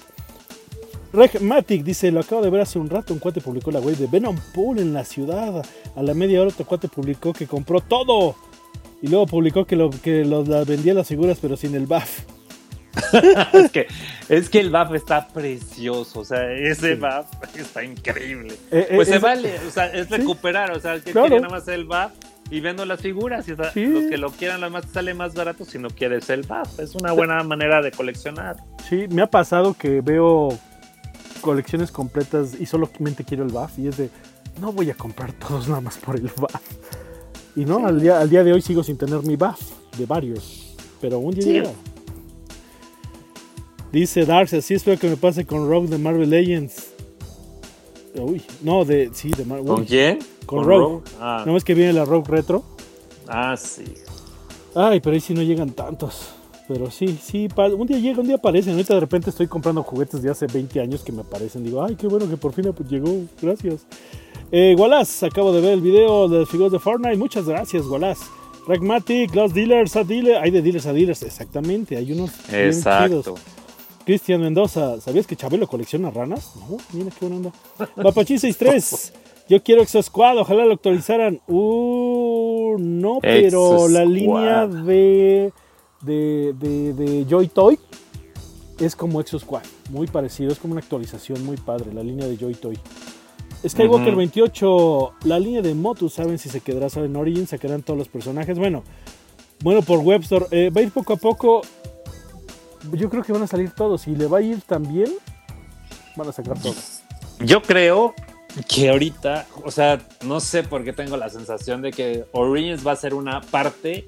Regmatic 1.12 1.84
dice, 1.84 2.10
lo 2.10 2.20
acabo 2.20 2.40
de 2.42 2.48
ver 2.50 2.62
hace 2.62 2.78
un 2.78 2.88
rato, 2.88 3.12
un 3.12 3.18
cuate 3.20 3.40
publicó 3.42 3.70
la 3.70 3.80
web 3.80 3.96
de 3.96 4.06
Venom 4.06 4.36
Pool 4.54 4.78
en 4.78 4.94
la 4.94 5.04
ciudad. 5.04 5.62
A 5.94 6.02
la 6.02 6.14
media 6.14 6.40
hora 6.40 6.50
otro 6.50 6.64
cuate 6.64 6.88
publicó 6.88 7.32
que 7.32 7.46
compró 7.46 7.80
todo. 7.80 8.34
Y 9.02 9.08
luego 9.08 9.26
publicó 9.26 9.66
que, 9.66 9.76
lo, 9.76 9.90
que 9.90 10.24
lo- 10.24 10.44
la 10.44 10.64
vendía 10.64 10.94
las 10.94 11.08
figuras 11.08 11.38
pero 11.40 11.56
sin 11.56 11.74
el 11.74 11.86
buff. 11.86 12.20
es, 13.52 13.70
que, 13.70 13.86
es 14.28 14.48
que 14.50 14.60
el 14.60 14.70
buff 14.70 14.94
está 14.94 15.28
precioso, 15.28 16.20
o 16.20 16.24
sea, 16.24 16.52
ese 16.52 16.94
Sí. 16.94 17.00
buff 17.00 17.56
está 17.56 17.82
increíble. 17.84 18.54
Eh, 18.70 18.86
eh, 18.90 18.94
Pues 18.96 19.08
se 19.08 19.16
es- 19.16 19.22
vale, 19.22 19.54
o 19.66 19.70
sea, 19.70 19.86
es 19.86 20.06
Sí. 20.08 20.14
recuperar, 20.16 20.70
o 20.72 20.80
sea, 20.80 20.94
el 20.94 21.02
que 21.02 21.12
Claro. 21.12 21.28
quiere 21.28 21.42
nada 21.42 21.54
más 21.54 21.68
el 21.68 21.84
buff 21.84 22.12
y 22.50 22.60
vendo 22.60 22.84
las 22.84 23.00
figuras, 23.00 23.48
y 23.48 23.56
sea, 23.56 23.72
Sí. 23.72 23.86
los 23.86 24.04
que 24.10 24.18
lo 24.18 24.30
quieran 24.30 24.60
nada 24.60 24.70
más 24.70 24.84
sale 24.92 25.14
más 25.14 25.34
barato 25.34 25.64
si 25.64 25.78
no 25.78 25.88
quieres 25.88 26.28
el 26.30 26.42
buff, 26.42 26.78
es 26.80 26.94
una 26.94 27.12
buena 27.12 27.42
manera 27.42 27.80
de 27.80 27.90
coleccionar. 27.92 28.56
Sí, 28.88 29.06
me 29.08 29.22
ha 29.22 29.26
pasado 29.30 29.74
que 29.74 30.00
veo 30.02 30.50
colecciones 31.40 31.90
completas 31.90 32.54
y 32.60 32.66
solamente 32.66 33.24
quiero 33.24 33.44
el 33.44 33.50
buff 33.52 33.78
y 33.78 33.88
es 33.88 33.96
de, 33.96 34.10
no 34.60 34.70
voy 34.72 34.90
a 34.90 34.94
comprar 34.94 35.32
todos 35.32 35.66
nada 35.68 35.80
más 35.80 35.96
por 35.98 36.16
el 36.16 36.22
buff. 36.36 36.54
Y 37.56 37.64
no, 37.64 37.86
al, 37.86 38.00
día, 38.00 38.20
al 38.20 38.30
día 38.30 38.44
de 38.44 38.52
hoy 38.52 38.62
sigo 38.62 38.82
sin 38.84 38.96
tener 38.96 39.22
mi 39.22 39.36
buff 39.36 39.60
de 39.98 40.06
varios, 40.06 40.74
pero 41.00 41.18
un 41.18 41.34
día 41.34 41.64
Sí. 41.64 41.70
Dice 43.92 44.24
Darks, 44.24 44.54
así 44.54 44.74
espero 44.74 44.98
que 44.98 45.08
me 45.08 45.16
pase 45.16 45.44
con 45.44 45.68
Rogue 45.68 45.88
de 45.88 45.98
Marvel 45.98 46.30
Legends. 46.30 46.88
Uy, 48.14 48.42
no, 48.62 48.84
de, 48.84 49.10
sí, 49.12 49.30
de 49.30 49.44
Marvel. 49.44 49.66
¿Con 49.66 49.84
quién? 49.84 50.18
Con 50.46 50.64
Rogue. 50.64 51.02
Ah, 51.20 51.44
No 51.46 51.56
es 51.56 51.64
que 51.64 51.74
viene 51.74 51.92
la 51.92 52.04
Rogue 52.04 52.26
Retro. 52.28 52.62
ah, 53.28 53.56
sí. 53.56 53.84
Ay, 54.74 55.00
pero 55.00 55.12
ahí 55.14 55.20
sí 55.20 55.34
no 55.34 55.42
llegan 55.42 55.70
tantos. 55.70 56.30
Pero 56.68 56.90
sí, 56.90 57.18
sí, 57.22 57.48
un 57.76 57.86
día 57.86 57.98
llega, 57.98 58.20
un 58.20 58.26
día 58.26 58.36
aparecen. 58.36 58.72
Ahorita 58.72 58.94
de 58.94 59.00
repente 59.00 59.28
estoy 59.28 59.46
comprando 59.46 59.82
juguetes 59.82 60.22
de 60.22 60.30
hace 60.30 60.46
20 60.46 60.80
años 60.80 61.02
que 61.02 61.12
me 61.12 61.20
aparecen. 61.20 61.62
Digo, 61.62 61.84
ay, 61.84 61.96
qué 61.96 62.06
bueno 62.06 62.26
que 62.30 62.38
por 62.38 62.52
fin 62.54 62.72
llegó. 62.88 63.12
Gracias. 63.42 63.84
Eh, 64.50 64.74
Wallace, 64.78 65.26
acabo 65.26 65.52
de 65.52 65.60
ver 65.60 65.72
el 65.74 65.80
video 65.82 66.28
de 66.28 66.40
las 66.40 66.48
figuras 66.48 66.72
de 66.72 66.78
Fortnite. 66.78 67.16
Muchas 67.16 67.44
gracias, 67.46 67.84
Wallace. 67.84 68.22
Pragmatic, 68.66 69.34
los 69.34 69.52
dealers 69.52 69.96
a 69.96 70.04
dealers. 70.04 70.38
Hay 70.42 70.50
de 70.50 70.62
dealers 70.62 70.86
a 70.86 70.92
dealers, 70.94 71.22
exactamente. 71.22 71.96
Hay 71.96 72.12
unos 72.12 72.30
bien 72.48 72.66
Exacto. 72.66 73.22
chidos. 73.22 73.40
Cristian 74.04 74.40
Mendoza, 74.40 75.00
¿sabías 75.00 75.26
que 75.26 75.36
Chabelo 75.36 75.66
colecciona 75.66 76.10
ranas? 76.10 76.52
No, 76.56 76.76
mira 76.92 77.10
qué 77.10 77.26
buena 77.26 77.36
onda. 77.36 77.52
Papachín 78.02 78.38
63, 78.38 79.12
yo 79.48 79.62
quiero 79.62 79.82
Exo 79.82 80.02
Squad, 80.02 80.38
ojalá 80.38 80.64
lo 80.64 80.74
actualizaran. 80.74 81.40
Uh, 81.46 82.76
no, 82.78 83.18
pero 83.20 83.88
la 83.88 84.04
línea 84.04 84.66
de, 84.66 85.52
de, 86.00 86.54
de, 86.58 86.92
de 86.94 87.26
Joy 87.28 87.48
Toy 87.48 87.78
es 88.80 88.96
como 88.96 89.20
Exo 89.20 89.38
Squad, 89.38 89.62
muy 89.90 90.08
parecido, 90.08 90.50
es 90.50 90.58
como 90.58 90.72
una 90.72 90.80
actualización 90.80 91.44
muy 91.44 91.56
padre, 91.56 91.92
la 91.92 92.02
línea 92.02 92.26
de 92.26 92.36
Joy 92.36 92.54
Toy. 92.54 92.78
Skywalker 93.66 94.08
Ujú. 94.08 94.16
28, 94.18 95.12
la 95.24 95.38
línea 95.38 95.62
de 95.62 95.74
Motu, 95.74 96.08
¿saben 96.08 96.38
si 96.38 96.48
se 96.48 96.60
quedará 96.60 96.88
solo 96.88 97.06
en 97.06 97.14
Origin? 97.14 97.46
¿Sacarán 97.46 97.82
todos 97.82 97.96
los 97.96 98.08
personajes? 98.08 98.58
Bueno, 98.58 98.82
bueno 99.62 99.82
por 99.82 100.00
Webstore, 100.00 100.46
eh, 100.50 100.70
va 100.70 100.80
a 100.80 100.84
ir 100.84 100.90
poco 100.90 101.12
a 101.12 101.16
poco. 101.16 101.62
Yo 102.92 103.08
creo 103.10 103.22
que 103.22 103.32
van 103.32 103.42
a 103.42 103.46
salir 103.46 103.70
todos. 103.70 104.02
Si 104.02 104.14
le 104.16 104.26
va 104.26 104.38
a 104.38 104.42
ir 104.42 104.60
también, 104.62 105.10
van 106.16 106.28
a 106.28 106.32
sacar 106.32 106.58
todos. 106.60 107.00
Yo 107.40 107.62
creo 107.62 108.14
que 108.68 108.90
ahorita, 108.90 109.46
o 109.64 109.70
sea, 109.70 110.00
no 110.24 110.40
sé 110.40 110.62
por 110.62 110.84
qué 110.84 110.92
tengo 110.92 111.16
la 111.16 111.28
sensación 111.30 111.80
de 111.82 111.90
que 111.90 112.26
Origins 112.32 112.86
va 112.86 112.92
a 112.92 112.96
ser 112.96 113.14
una 113.14 113.40
parte 113.40 114.04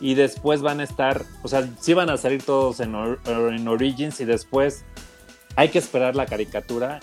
y 0.00 0.14
después 0.14 0.60
van 0.60 0.80
a 0.80 0.84
estar, 0.84 1.24
o 1.42 1.48
sea, 1.48 1.68
sí 1.80 1.94
van 1.94 2.10
a 2.10 2.16
salir 2.16 2.42
todos 2.42 2.80
en, 2.80 2.94
Or- 2.94 3.20
en 3.26 3.66
Origins 3.68 4.20
y 4.20 4.24
después 4.24 4.84
hay 5.54 5.68
que 5.70 5.78
esperar 5.78 6.16
la 6.16 6.26
caricatura 6.26 7.00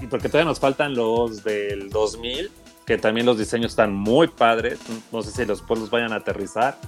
y 0.00 0.06
porque 0.06 0.28
todavía 0.28 0.48
nos 0.48 0.58
faltan 0.60 0.94
los 0.94 1.44
del 1.44 1.90
2000, 1.90 2.50
que 2.86 2.96
también 2.98 3.26
los 3.26 3.36
diseños 3.38 3.72
están 3.72 3.92
muy 3.94 4.28
padres, 4.28 4.78
no 5.12 5.22
sé 5.22 5.30
si 5.30 5.44
los 5.44 5.60
pues 5.62 5.78
los 5.78 5.90
vayan 5.90 6.12
a 6.12 6.16
aterrizar 6.16 6.78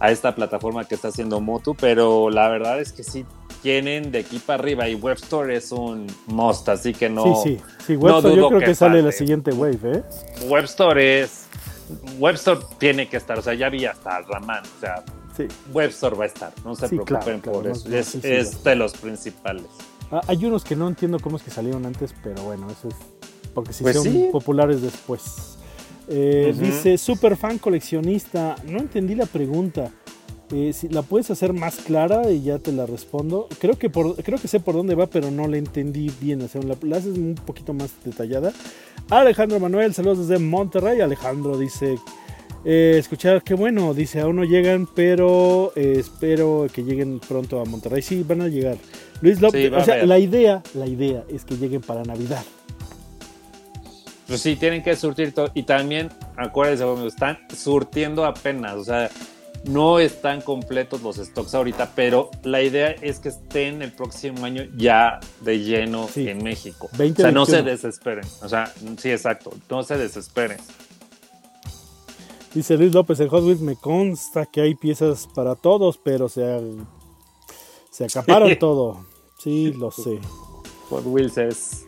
a 0.00 0.10
esta 0.10 0.34
plataforma 0.34 0.84
que 0.84 0.94
está 0.94 1.08
haciendo 1.08 1.40
Motu, 1.40 1.74
pero 1.74 2.30
la 2.30 2.48
verdad 2.48 2.80
es 2.80 2.92
que 2.92 3.02
sí 3.02 3.24
tienen 3.62 4.12
de 4.12 4.20
aquí 4.20 4.38
para 4.38 4.62
arriba 4.62 4.88
y 4.88 4.94
Webstore 4.94 5.56
es 5.56 5.72
un 5.72 6.06
must, 6.26 6.68
así 6.68 6.94
que 6.94 7.08
no... 7.08 7.42
sí, 7.42 7.56
sí. 7.56 7.62
Sí, 7.86 7.96
Webstore 7.96 8.34
yo 8.34 8.36
dudo 8.36 8.48
creo 8.48 8.60
que 8.60 8.66
que, 8.66 8.74
sale 8.74 9.02
la 9.02 9.12
siguiente 9.12 9.52
wave, 9.52 9.78
¿eh? 9.82 10.02
Webstore 10.46 11.22
es. 11.22 11.46
Webstore 12.18 12.60
tiene 12.78 13.08
que 13.08 13.16
estar, 13.16 13.38
o 13.38 13.42
sea, 13.42 13.54
ya 13.54 13.68
vi 13.70 13.86
hasta 13.86 14.20
Raman, 14.20 14.62
o 14.64 14.80
sea, 14.80 15.04
Sí. 15.36 15.46
Webstore 15.72 16.16
va 16.16 16.24
a 16.24 16.26
estar, 16.26 16.52
no 16.64 16.74
se 16.74 16.88
Sí, 16.88 16.96
preocupen 16.96 17.40
claro, 17.40 17.58
por 17.60 17.66
no, 17.66 17.72
eso, 17.72 17.88
no, 17.88 17.96
es, 17.96 18.64
de 18.64 18.74
los 18.74 18.92
principales. 18.94 19.66
Ah, 20.10 20.20
hay 20.26 20.44
unos 20.44 20.64
que 20.64 20.74
no 20.74 20.88
entiendo 20.88 21.20
cómo 21.20 21.36
es 21.36 21.44
que 21.44 21.52
salieron 21.52 21.86
antes, 21.86 22.12
pero 22.24 22.42
bueno, 22.42 22.66
eso 22.68 22.88
es 22.88 22.96
porque 23.54 23.72
se 23.72 23.84
Pues 23.84 23.98
populares 24.32 24.82
después. 24.82 25.57
Eh. 26.08 26.54
Dice, 26.58 26.98
super 26.98 27.36
fan 27.36 27.58
coleccionista. 27.58 28.56
No 28.66 28.78
entendí 28.78 29.14
la 29.14 29.26
pregunta. 29.26 29.90
Eh, 30.50 30.72
si 30.72 30.88
la 30.88 31.02
puedes 31.02 31.30
hacer 31.30 31.52
más 31.52 31.76
clara 31.76 32.30
y 32.30 32.42
ya 32.42 32.58
te 32.58 32.72
la 32.72 32.86
respondo. 32.86 33.48
Creo 33.58 33.78
que, 33.78 33.90
por, 33.90 34.16
creo 34.22 34.38
que 34.38 34.48
sé 34.48 34.60
por 34.60 34.74
dónde 34.74 34.94
va, 34.94 35.06
pero 35.06 35.30
no 35.30 35.46
la 35.46 35.58
entendí 35.58 36.10
bien. 36.20 36.40
O 36.42 36.48
sea, 36.48 36.62
la, 36.62 36.76
la 36.82 36.96
haces 36.96 37.18
un 37.18 37.34
poquito 37.34 37.74
más 37.74 37.90
detallada. 38.04 38.52
Alejandro 39.10 39.60
Manuel, 39.60 39.92
saludos 39.94 40.26
desde 40.26 40.42
Monterrey. 40.42 41.00
Alejandro 41.00 41.58
dice, 41.58 41.98
eh, 42.64 42.96
escuchar, 42.98 43.42
qué 43.42 43.54
bueno. 43.54 43.94
Dice, 43.94 44.20
aún 44.20 44.36
no 44.36 44.44
llegan, 44.44 44.88
pero 44.94 45.72
eh, 45.76 45.96
espero 45.98 46.66
que 46.72 46.82
lleguen 46.82 47.20
pronto 47.20 47.60
a 47.60 47.64
Monterrey. 47.64 48.02
Sí, 48.02 48.24
van 48.26 48.42
a 48.42 48.48
llegar. 48.48 48.76
Luis 49.20 49.40
López, 49.40 49.68
Sí, 49.68 49.74
o 49.74 49.84
sea, 49.84 50.04
la 50.06 50.18
idea, 50.18 50.62
la 50.74 50.86
idea 50.86 51.24
es 51.28 51.44
que 51.44 51.56
lleguen 51.56 51.80
para 51.80 52.02
Navidad. 52.04 52.42
Pues 54.28 54.42
sí, 54.42 54.54
tienen 54.56 54.82
que 54.82 54.94
surtir 54.94 55.34
todo. 55.34 55.50
Y 55.54 55.62
también, 55.64 56.10
acuérdense, 56.36 56.84
están 57.06 57.38
surtiendo 57.56 58.24
apenas. 58.26 58.74
O 58.76 58.84
sea, 58.84 59.10
no 59.64 59.98
están 59.98 60.42
completos 60.42 61.02
los 61.02 61.16
stocks 61.16 61.54
ahorita, 61.54 61.92
pero 61.96 62.30
la 62.44 62.62
idea 62.62 62.90
es 62.90 63.18
que 63.20 63.30
estén 63.30 63.80
el 63.82 63.90
próximo 63.92 64.44
año 64.44 64.64
ya 64.76 65.18
de 65.40 65.58
lleno 65.60 66.06
Sí. 66.12 66.28
en 66.28 66.44
México. 66.44 66.88
20, 66.98 67.22
o 67.22 67.24
sea, 67.24 67.32
no 67.32 67.46
se 67.46 67.52
21. 67.62 67.70
desesperen. 67.76 68.24
O 68.42 68.48
sea, 68.48 68.72
sí, 68.98 69.10
exacto. 69.10 69.50
No 69.70 69.82
se 69.82 69.96
desesperen. 69.96 70.58
Dice 72.54 72.76
Luis 72.76 72.92
López, 72.94 73.20
en 73.20 73.28
Hot 73.28 73.44
Wheels 73.44 73.60
me 73.60 73.76
consta 73.76 74.46
que 74.46 74.60
hay 74.60 74.74
piezas 74.74 75.26
para 75.34 75.54
todos, 75.54 75.98
pero 75.98 76.28
se, 76.28 76.60
se 77.90 78.04
acaparan 78.04 78.48
Sí. 78.50 78.56
todo. 78.56 79.06
Sí, 79.38 79.72
lo 79.72 79.90
sé. 79.90 80.18
Hot 80.90 81.04
Wheels 81.06 81.38
es. 81.38 81.84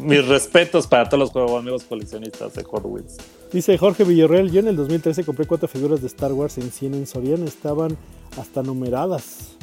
Mis 0.00 0.26
respetos 0.26 0.86
para 0.86 1.08
todos 1.08 1.20
los 1.20 1.30
juegos 1.30 1.58
amigos 1.60 1.84
coleccionistas 1.84 2.54
de 2.54 2.64
Hot 2.64 2.84
Wheels. 2.84 3.16
Dice 3.52 3.78
Jorge 3.78 4.04
Villarreal, 4.04 4.50
yo 4.50 4.60
en 4.60 4.68
el 4.68 4.76
2013 4.76 5.24
compré 5.24 5.46
cuatro 5.46 5.68
figuras 5.68 6.00
de 6.00 6.06
Star 6.06 6.32
Wars 6.32 6.58
en 6.58 6.70
100 6.70 6.94
en 6.94 7.06
Soriana, 7.06 7.46
estaban 7.46 7.96
hasta 8.36 8.62
numeradas. 8.62 9.56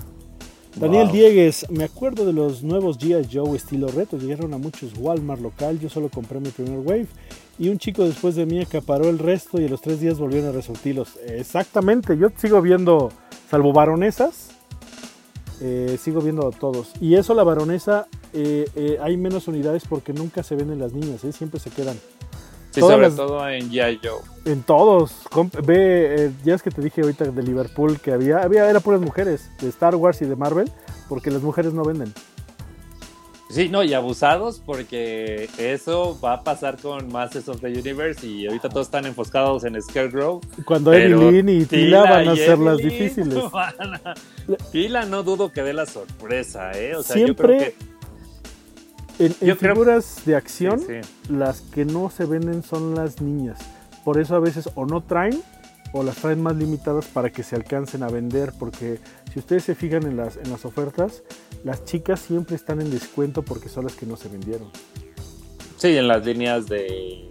Daniel 0.76 1.05
Wow. 1.05 1.13
Diegues, 1.13 1.66
me 1.70 1.86
acuerdo 1.86 2.26
de 2.26 2.34
los 2.34 2.61
nuevos 2.61 2.99
G.I. 2.99 3.30
Joe 3.32 3.55
estilo 3.55 3.88
reto, 3.88 4.18
llegaron 4.18 4.53
a 4.53 4.57
muchos 4.57 4.91
Walmart 4.97 5.41
local, 5.41 5.80
yo 5.80 5.88
solo 5.88 6.09
compré 6.09 6.39
mi 6.41 6.49
primer 6.49 6.80
wave 6.80 7.07
y 7.57 7.70
un 7.70 7.78
chico 7.78 8.03
después 8.03 8.36
de 8.36 8.45
mí 8.45 8.59
acaparó 8.59 9.09
el 9.09 9.20
resto 9.20 9.61
y 9.61 9.66
a 9.66 9.70
los 9.70 9.82
tres 9.82 10.01
días 10.01 10.20
volvieron 10.20 10.49
a 10.49 10.51
resurtirlos. 10.51 11.18
Exactamente, 11.26 12.18
yo 12.18 12.28
sigo 12.36 12.61
viendo, 12.61 13.09
salvo 13.49 13.72
baronesas, 13.72 14.49
eh, 15.62 15.97
sigo 16.01 16.22
viendo 16.22 16.47
a 16.47 16.51
todos. 16.51 16.89
Y 16.99 17.16
eso 17.16 17.34
la 17.34 17.43
baronesa, 17.43 18.08
eh, 18.34 18.68
eh, 18.76 18.97
hay 19.01 19.18
menos 19.18 19.47
unidades 19.47 19.84
porque 19.88 20.14
nunca 20.14 20.43
se 20.43 20.56
venden 20.56 20.80
las 20.80 20.93
niñas, 20.93 21.24
¿eh? 21.24 21.32
siempre 21.32 21.60
se 21.60 21.70
quedan. 21.70 21.97
Sí, 22.72 22.82
Todas 22.82 22.95
sobre 22.95 23.08
las- 23.08 23.16
todo 23.16 23.49
en 23.49 23.72
G.I. 23.72 23.99
Joe. 24.03 24.20
En 24.51 24.62
todos. 24.64 25.14
Ve, 25.66 26.26
eh, 26.26 26.32
ya 26.43 26.56
es 26.56 26.62
que 26.62 26.72
te 26.72 26.82
dije 26.82 27.01
ahorita 27.01 27.24
de 27.26 27.41
Liverpool 27.43 27.99
que 28.01 28.12
había, 28.12 28.39
había, 28.43 28.70
era 28.70 28.82
puras 28.82 28.99
mujeres, 28.99 29.49
de 29.62 29.70
Star 29.70 29.95
Wars 29.95 30.22
y 30.22 30.26
de 30.26 30.36
Marvel, 30.36 30.70
porque 31.08 31.32
las 31.32 31.41
mujeres 31.41 31.74
no 31.74 31.84
venden. 31.84 32.14
Sí, 33.49 33.69
no, 33.69 33.83
y 33.83 33.93
abusados 33.93 34.59
porque 34.65 35.47
eso 35.59 36.17
va 36.23 36.33
a 36.33 36.43
pasar 36.43 36.77
con 36.77 37.11
Masters 37.11 37.47
of 37.47 37.61
the 37.61 37.67
Universe 37.67 38.25
y 38.25 38.47
ahorita 38.47 38.69
todos 38.69 38.87
están 38.87 39.05
enfoscados 39.05 39.63
en 39.65 39.79
Scarecrow. 39.81 40.41
Cuando 40.65 40.91
Evelyn 40.91 41.47
y 41.49 41.65
Tila 41.65 42.01
van 42.03 42.27
a 42.27 42.35
ser 42.35 42.57
las 42.57 42.77
difíciles. 42.77 43.37
a- 43.53 44.15
Tila 44.71 45.05
no 45.05 45.21
dudo 45.21 45.51
que 45.51 45.61
dé 45.61 45.73
la 45.73 45.85
sorpresa, 45.85 46.71
¿eh? 46.71 46.95
O 46.95 47.03
sea, 47.03 47.15
Siempre 47.17 47.33
yo 47.35 47.35
creo 47.35 47.59
que... 47.59 47.75
En, 49.25 49.25
en 49.39 49.47
Yo 49.47 49.57
creo- 49.57 49.73
figuras 49.75 50.21
de 50.25 50.35
acción, 50.35 50.79
sí, 50.79 50.87
sí. 51.01 51.33
las 51.33 51.61
que 51.61 51.85
no 51.85 52.09
se 52.09 52.25
venden 52.25 52.63
son 52.63 52.95
las 52.95 53.21
niñas. 53.21 53.59
Por 54.03 54.19
eso 54.19 54.35
a 54.35 54.39
veces 54.39 54.69
o 54.75 54.85
no 54.85 55.01
traen 55.01 55.41
o 55.93 56.03
las 56.03 56.15
traen 56.17 56.41
más 56.41 56.55
limitadas 56.55 57.05
para 57.05 57.29
que 57.29 57.43
se 57.43 57.55
alcancen 57.55 58.03
a 58.03 58.09
vender. 58.09 58.51
Porque 58.59 58.99
si 59.36 59.39
ustedes 59.39 59.65
se 59.65 59.75
fijan 59.75 60.03
en 60.03 60.15
las, 60.15 60.38
en 60.38 60.49
las 60.49 60.63
ofertas, 60.63 61.21
las 61.65 61.83
chicas 61.83 62.21
siempre 62.21 62.55
están 62.55 62.79
en 62.79 62.89
descuento 62.89 63.41
porque 63.43 63.67
son 63.67 63.83
las 63.83 63.93
que 63.93 64.05
no 64.05 64.15
se 64.15 64.29
vendieron. 64.29 64.69
Sí, 65.75 65.89
en 65.97 66.07
las 66.07 66.25
líneas 66.25 66.67
de... 66.67 67.27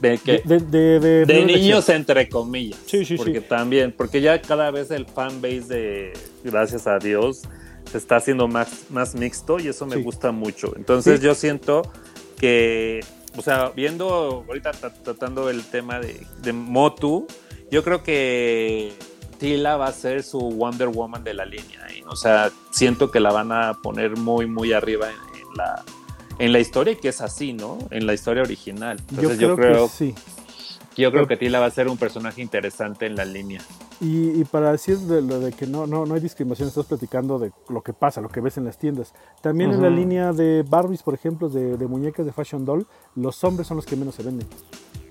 de 0.00 0.18
que- 0.18 0.42
De, 0.44 1.44
niños 1.44 1.88
entre 1.88 2.28
comillas. 2.28 2.78
Sí, 2.86 3.04
sí, 3.04 3.16
porque 3.16 3.40
sí. 3.40 3.46
también, 3.48 3.90
porque 3.90 4.20
ya 4.20 4.40
cada 4.40 4.70
vez 4.70 4.92
el 4.92 5.06
fanbase 5.06 5.60
de, 5.62 6.12
gracias 6.44 6.86
a 6.86 6.98
Dios, 7.00 7.42
se 7.90 7.98
está 7.98 8.14
haciendo 8.14 8.46
más, 8.46 8.84
más 8.90 9.16
mixto 9.16 9.58
y 9.58 9.66
eso 9.66 9.86
me 9.86 9.96
gusta 9.96 10.30
mucho. 10.30 10.72
Entonces 10.76 11.20
yo 11.20 11.34
siento 11.34 11.82
que, 12.38 13.00
o 13.36 13.42
sea, 13.42 13.70
viendo 13.70 14.44
ahorita 14.46 14.70
tra- 14.70 15.02
tratando 15.02 15.50
el 15.50 15.64
tema 15.64 15.98
de, 15.98 16.24
de 16.42 16.52
Motu, 16.52 17.26
yo 17.72 17.82
creo 17.82 18.04
que 18.04 18.92
Tila 19.44 19.76
va 19.76 19.88
a 19.88 19.92
ser 19.92 20.22
su 20.22 20.38
Wonder 20.38 20.88
Woman 20.88 21.22
de 21.22 21.34
la 21.34 21.44
línea. 21.44 21.86
¿eh? 21.90 22.02
O 22.08 22.16
sea, 22.16 22.50
siento 22.70 23.10
que 23.10 23.20
la 23.20 23.30
van 23.30 23.52
a 23.52 23.74
poner 23.74 24.16
muy, 24.16 24.46
muy 24.46 24.72
arriba 24.72 25.08
en, 25.10 25.16
en 25.40 25.54
la 25.56 25.84
en 26.38 26.52
la 26.52 26.58
historia 26.58 26.94
y 26.94 26.96
que 26.96 27.08
es 27.08 27.20
así, 27.20 27.52
¿no? 27.52 27.78
En 27.90 28.06
la 28.06 28.14
historia 28.14 28.42
original. 28.42 28.98
Entonces 29.10 29.38
yo 29.38 29.54
creo, 29.54 29.84
que 29.84 29.92
sí. 29.92 30.14
yo 30.96 31.12
creo 31.12 31.28
que 31.28 31.36
Tila 31.36 31.60
va 31.60 31.66
a 31.66 31.70
ser 31.70 31.88
un 31.88 31.96
personaje 31.96 32.40
interesante 32.42 33.06
en 33.06 33.14
la 33.16 33.24
línea. 33.24 33.60
Y, 34.00 34.30
y 34.40 34.44
para 34.44 34.72
decir 34.72 34.98
de 34.98 35.22
lo 35.22 35.38
de 35.38 35.52
que 35.52 35.66
no, 35.66 35.86
no, 35.86 36.06
no 36.06 36.14
hay 36.14 36.20
discriminación, 36.20 36.68
estás 36.68 36.86
platicando 36.86 37.38
de 37.38 37.52
lo 37.68 37.82
que 37.82 37.92
pasa, 37.92 38.20
lo 38.20 38.30
que 38.30 38.40
ves 38.40 38.56
en 38.56 38.64
las 38.64 38.78
tiendas. 38.78 39.12
También 39.42 39.70
en 39.72 39.82
la 39.82 39.90
línea 39.90 40.32
de 40.32 40.64
Barbies, 40.68 41.02
por 41.02 41.14
ejemplo, 41.14 41.48
de, 41.50 41.76
de 41.76 41.86
muñecas 41.86 42.26
de 42.26 42.32
Fashion 42.32 42.64
Doll, 42.64 42.86
los 43.14 43.44
hombres 43.44 43.68
son 43.68 43.76
los 43.76 43.86
que 43.86 43.94
menos 43.94 44.14
se 44.16 44.22
venden. 44.24 44.48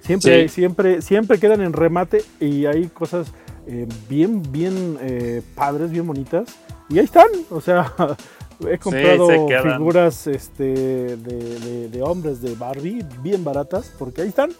Siempre, 0.01 0.49
Sí. 0.49 0.55
siempre, 0.55 1.01
siempre 1.01 1.39
quedan 1.39 1.61
en 1.61 1.71
remate 1.71 2.25
y 2.41 2.65
hay 2.65 2.88
cosas 2.88 3.31
eh, 3.68 3.88
bien, 4.09 4.41
bien 4.51 4.97
eh, 5.01 5.41
padres, 5.55 5.91
bien 5.91 6.05
bonitas. 6.07 6.47
Y 6.89 6.99
ahí 6.99 7.05
están. 7.05 7.28
O 7.49 7.61
sea, 7.61 7.93
he 8.70 8.78
comprado 8.78 9.28
se 9.28 9.45
quedan. 9.47 9.78
figuras 9.78 10.28
este, 10.28 10.64
de, 10.64 11.16
de- 11.18 11.89
de 11.89 12.01
hombres 12.01 12.41
de 12.41 12.55
Barbie 12.55 13.03
bien 13.22 13.43
baratas 13.43 13.91
porque 13.97 14.22
ahí 14.22 14.30
están. 14.30 14.51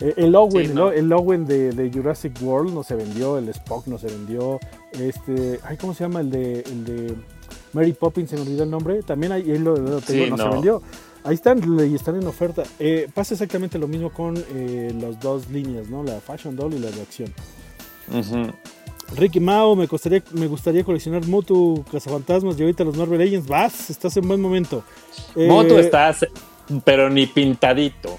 Eh, 0.00 0.14
El 0.16 0.34
Owen, 0.36 0.68
Sí, 0.68 0.72
¿no? 0.74 0.92
El 0.92 1.12
Owen 1.12 1.44
de, 1.44 1.72
de 1.72 1.90
Jurassic 1.90 2.32
World 2.40 2.72
no 2.72 2.84
se 2.84 2.94
vendió, 2.94 3.36
el 3.36 3.48
Spock 3.48 3.88
no 3.88 3.98
se 3.98 4.06
vendió, 4.06 4.60
este, 4.92 5.58
ay, 5.64 5.76
¿cómo 5.76 5.92
se 5.92 6.04
llama? 6.04 6.20
El 6.20 6.30
de, 6.30 6.60
el 6.60 6.84
de 6.84 7.14
Mary 7.72 7.92
Poppins, 7.94 8.30
se 8.30 8.36
me 8.36 8.42
olvidó 8.42 8.62
el 8.62 8.70
nombre, 8.70 9.02
también 9.02 9.32
ahí 9.32 9.58
lo, 9.58 9.74
lo 9.76 10.00
tengo, 10.00 10.24
Sí, 10.24 10.30
no, 10.30 10.36
se 10.36 10.44
no. 10.44 10.52
vendió. 10.52 10.82
Ahí 11.24 11.34
están 11.34 11.60
y 11.90 11.94
están 11.96 12.14
en 12.14 12.28
oferta. 12.28 12.62
Eh, 12.78 13.08
pasa 13.12 13.34
exactamente 13.34 13.76
lo 13.76 13.88
mismo 13.88 14.10
con 14.12 14.36
eh, 14.54 14.94
las 15.00 15.18
dos 15.20 15.50
líneas, 15.50 15.88
¿no? 15.88 16.04
La 16.04 16.20
Fashion 16.20 16.54
Doll 16.54 16.74
y 16.74 16.78
la 16.78 16.92
de 16.92 17.02
acción. 17.02 17.34
Ujú. 18.12 18.52
Ricky 19.16 19.40
Mao, 19.40 19.74
me, 19.74 19.88
costaría, 19.88 20.22
me 20.32 20.46
gustaría 20.46 20.84
coleccionar 20.84 21.24
Mutu, 21.26 21.82
Cazafantasmas 21.90 22.58
y 22.58 22.62
ahorita 22.62 22.84
los 22.84 22.96
Marvel 22.96 23.18
Legends. 23.18 23.48
Vas, 23.48 23.88
estás 23.90 24.16
en 24.18 24.28
buen 24.28 24.40
momento. 24.40 24.82
Eh, 25.34 25.48
Moto 25.48 25.78
está, 25.78 26.14
pero 26.84 27.08
ni 27.08 27.26
pintadito. 27.26 28.18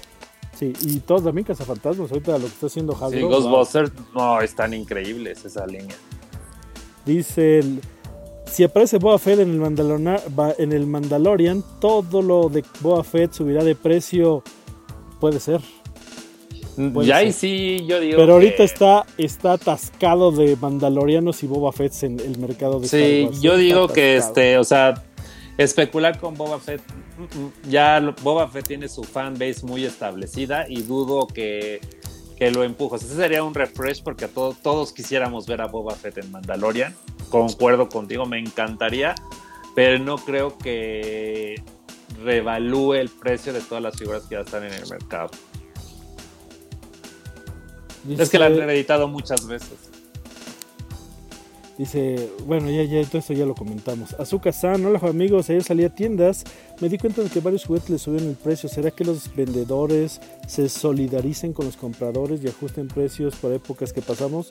Sí, 0.58 0.72
y 0.80 0.98
todos 1.00 1.22
también 1.24 1.46
Cazafantasmas. 1.46 2.10
Ahorita 2.10 2.32
lo 2.32 2.40
que 2.40 2.46
está 2.46 2.66
haciendo 2.66 2.92
Hasbro. 2.92 3.10
Sí, 3.10 3.20
wow. 3.22 3.30
Ghostbusters, 3.30 3.92
no, 4.14 4.40
están 4.40 4.74
increíbles 4.74 5.44
esa 5.44 5.64
línea. 5.66 5.94
Dice 7.06 7.60
el- 7.60 7.80
si 8.50 8.64
aparece 8.64 8.98
Boba 8.98 9.18
Fett 9.18 9.38
en 9.38 9.62
el, 9.62 10.18
en 10.58 10.72
el 10.72 10.86
Mandalorian, 10.88 11.62
todo 11.80 12.20
lo 12.20 12.48
de 12.48 12.64
Boba 12.80 13.04
Fett 13.04 13.32
subirá 13.32 13.62
de 13.62 13.76
precio. 13.76 14.42
Puede 15.20 15.38
ser. 15.38 15.60
Ya 17.02 17.22
y 17.22 17.32
sí, 17.32 17.84
yo 17.86 18.00
digo. 18.00 18.16
Pero 18.18 18.34
ahorita 18.34 18.56
que- 18.58 18.64
está, 18.64 19.06
está 19.18 19.52
atascado 19.54 20.30
de 20.32 20.56
Mandalorianos 20.56 21.42
y 21.42 21.46
Boba 21.46 21.72
Fett 21.72 21.92
en 22.02 22.18
el 22.20 22.38
mercado 22.38 22.80
de 22.80 22.86
Star 22.86 23.00
Sí, 23.00 23.24
Wars. 23.26 23.40
yo 23.42 23.50
Está 23.52 23.62
digo 23.62 23.88
que 23.88 24.12
atascado. 24.16 24.28
este, 24.40 24.58
o 24.58 24.64
sea, 24.64 24.94
especular 25.58 26.18
con 26.18 26.34
Boba 26.34 26.58
Fett, 26.58 26.80
mm, 27.18 27.22
mm, 27.38 27.52
ya 27.70 28.14
Boba 28.22 28.48
Fett 28.48 28.66
tiene 28.68 28.88
su 28.88 29.02
fanbase 29.04 29.64
muy 29.66 29.84
establecida 29.84 30.64
y 30.68 30.82
dudo 30.82 31.26
que, 31.26 31.80
que 32.38 32.50
lo 32.50 32.64
empuje. 32.64 32.94
O 32.94 32.98
sea, 32.98 33.06
ese 33.08 33.16
sería 33.16 33.42
un 33.44 33.52
refresh 33.54 34.02
porque 34.02 34.24
a 34.24 34.28
todos, 34.28 34.62
todos 34.62 34.92
quisiéramos 34.92 35.46
ver 35.46 35.60
a 35.60 35.66
Boba 35.66 35.94
Fett 35.94 36.16
en 36.18 36.30
Mandalorian. 36.30 36.94
Concuerdo 37.28 37.88
contigo, 37.90 38.24
me 38.26 38.38
encantaría, 38.38 39.14
pero 39.74 39.98
no 39.98 40.16
creo 40.16 40.56
que 40.56 41.56
revalúe 42.24 42.94
el 42.94 43.08
precio 43.08 43.52
de 43.52 43.60
todas 43.60 43.82
las 43.82 43.96
figuras 43.96 44.22
que 44.24 44.34
ya 44.36 44.40
están 44.40 44.64
en 44.64 44.72
el 44.72 44.88
mercado. 44.88 45.30
Dice, 48.04 48.22
Es 48.22 48.30
que 48.30 48.38
la 48.38 48.46
han 48.46 48.56
reeditado 48.56 49.08
muchas 49.08 49.46
veces. 49.46 49.70
dice, 51.78 52.30
bueno, 52.46 52.70
ya, 52.70 52.82
ya, 52.84 53.02
todo 53.06 53.18
esto 53.18 53.32
ya 53.32 53.46
lo 53.46 53.54
comentamos. 53.54 54.12
Azúcar 54.18 54.52
San, 54.52 54.84
hola 54.84 54.98
amigos, 55.02 55.48
ayer 55.48 55.62
salí 55.62 55.84
a 55.84 55.94
tiendas, 55.94 56.44
me 56.80 56.88
di 56.90 56.98
cuenta 56.98 57.22
de 57.22 57.30
que 57.30 57.40
varios 57.40 57.64
juguetes 57.64 57.88
le 57.90 57.98
subieron 57.98 58.28
el 58.28 58.34
precio. 58.36 58.68
¿Será 58.68 58.90
que 58.90 59.04
los 59.04 59.34
vendedores 59.34 60.20
se 60.46 60.68
solidaricen 60.68 61.52
con 61.54 61.66
los 61.66 61.76
compradores 61.76 62.42
y 62.44 62.48
ajusten 62.48 62.88
precios 62.88 63.36
por 63.36 63.52
épocas 63.52 63.92
que 63.94 64.02
pasamos? 64.02 64.48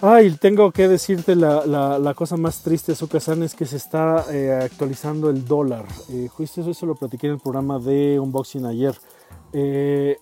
Ay, 0.00 0.32
tengo 0.32 0.72
que 0.72 0.88
decirte 0.88 1.36
la, 1.36 1.64
la- 1.64 1.98
la 1.98 2.14
cosa 2.14 2.36
más 2.36 2.62
triste, 2.62 2.90
Azúcar 2.92 3.20
San, 3.20 3.42
es 3.44 3.54
que 3.54 3.66
se 3.66 3.76
está 3.76 4.26
eh, 4.32 4.50
actualizando 4.52 5.30
el 5.30 5.44
dólar. 5.44 5.86
Eh, 6.10 6.26
justo 6.28 6.60
eso, 6.60 6.70
eso 6.70 6.86
lo 6.86 6.96
platiqué 6.96 7.28
en 7.28 7.34
el 7.34 7.38
programa 7.40 7.78
de 7.78 8.18
unboxing 8.18 8.64
ayer. 8.66 8.94
Eh, 9.52 10.16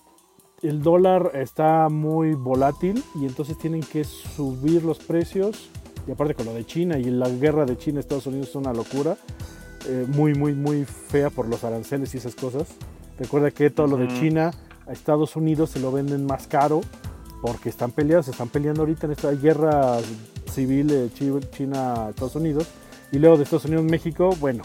el 0.63 0.81
dólar 0.81 1.31
está 1.33 1.89
muy 1.89 2.33
volátil 2.33 3.03
y 3.15 3.25
entonces 3.25 3.57
tienen 3.57 3.81
que 3.81 4.03
subir 4.03 4.83
los 4.83 4.99
precios. 4.99 5.69
Y 6.07 6.11
aparte 6.11 6.33
con 6.33 6.45
lo 6.45 6.53
de 6.53 6.65
China 6.65 6.97
y 6.97 7.05
la 7.05 7.29
guerra 7.29 7.65
de 7.65 7.77
China-Estados 7.77 8.27
Unidos 8.27 8.49
es 8.49 8.55
una 8.55 8.73
locura. 8.73 9.17
eh, 9.87 10.05
muy, 10.07 10.35
muy, 10.35 10.53
muy 10.53 10.85
fea 10.85 11.31
por 11.31 11.47
los 11.47 11.63
aranceles 11.63 12.13
y 12.13 12.17
esas 12.17 12.35
cosas. 12.35 12.67
Recuerda 13.17 13.51
que 13.51 13.69
todo 13.69 13.87
lo 13.87 13.97
de. 13.97 14.07
China 14.19 14.51
a 14.87 14.91
Estados 14.91 15.35
Unidos 15.35 15.71
se 15.71 15.79
lo 15.79 15.91
venden 15.91 16.25
más 16.25 16.47
caro 16.47 16.81
porque 17.41 17.69
están 17.69 17.91
peleados, 17.91 18.25
se 18.25 18.31
están 18.31 18.49
peleando 18.49 18.81
ahorita 18.81 19.07
en 19.07 19.13
esta 19.13 19.31
guerra 19.31 19.97
civil 20.51 20.87
de 20.87 21.09
China-Estados 21.13 22.35
Unidos. 22.35 22.67
Y 23.11 23.19
luego 23.19 23.37
de 23.37 23.43
Estados 23.43 23.65
Unidos-México, 23.65 24.35
bueno. 24.39 24.63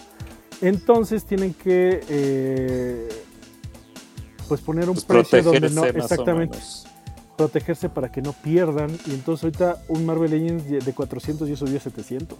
Entonces 0.60 1.24
tienen 1.24 1.55
que 1.55 2.01
eh, 2.09 3.09
pues 4.48 4.60
poner 4.60 4.89
un 4.89 4.94
Pues 4.94 5.05
precio 5.05 5.43
donde 5.43 5.70
no 5.70 5.85
exactamente 5.85 6.59
protegerse 7.36 7.89
para 7.90 8.10
que 8.10 8.23
no 8.23 8.32
pierdan 8.32 8.90
y 9.06 9.10
entonces 9.10 9.44
ahorita 9.44 9.82
un 9.89 10.06
Marvel 10.06 10.31
Legends 10.31 10.85
de 10.85 10.93
400 10.93 11.48
ya 11.48 11.56
subió 11.56 11.77
a 11.77 11.81
700 11.81 12.39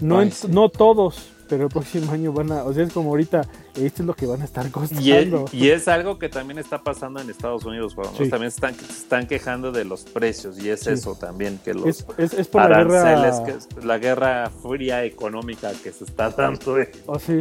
no, 0.00 0.18
Ay, 0.18 0.26
en- 0.26 0.32
sí. 0.32 0.48
no 0.50 0.68
todos 0.70 1.30
pero 1.46 1.64
el 1.64 1.68
próximo 1.68 2.10
año 2.10 2.32
van 2.32 2.50
a 2.52 2.64
o 2.64 2.72
sea 2.72 2.84
es 2.84 2.92
como 2.92 3.10
ahorita 3.10 3.42
esto 3.74 4.02
es 4.02 4.06
lo 4.06 4.14
que 4.14 4.24
van 4.24 4.40
a 4.40 4.44
estar 4.46 4.70
costando 4.70 5.02
Y 5.02 5.12
es, 5.12 5.28
y 5.52 5.68
es 5.70 5.88
algo 5.88 6.18
que 6.18 6.30
también 6.30 6.58
está 6.58 6.82
pasando 6.82 7.20
en 7.20 7.28
Estados 7.28 7.64
Unidos, 7.64 7.94
Juan. 7.94 8.08
Sí. 8.16 8.30
También 8.30 8.48
están, 8.48 8.74
se 8.74 8.84
están 8.86 9.26
quejando 9.26 9.70
de 9.72 9.84
los 9.84 10.04
precios 10.04 10.58
y 10.58 10.70
es 10.70 10.80
Sí. 10.80 10.90
eso 10.90 11.14
también, 11.16 11.58
que 11.62 11.74
los 11.74 11.86
es, 11.86 12.06
es, 12.16 12.32
es 12.34 12.46
por 12.48 12.62
la 12.70 12.78
guerra 12.84 13.44
que 13.44 13.50
es 13.50 13.68
la 13.84 13.98
guerra 13.98 14.50
fría 14.62 15.04
económica 15.04 15.70
que 15.82 15.92
se 15.92 16.04
está 16.04 16.30
dando. 16.30 16.78
eh. 16.80 16.90
oh, 17.06 17.18
sí. 17.18 17.40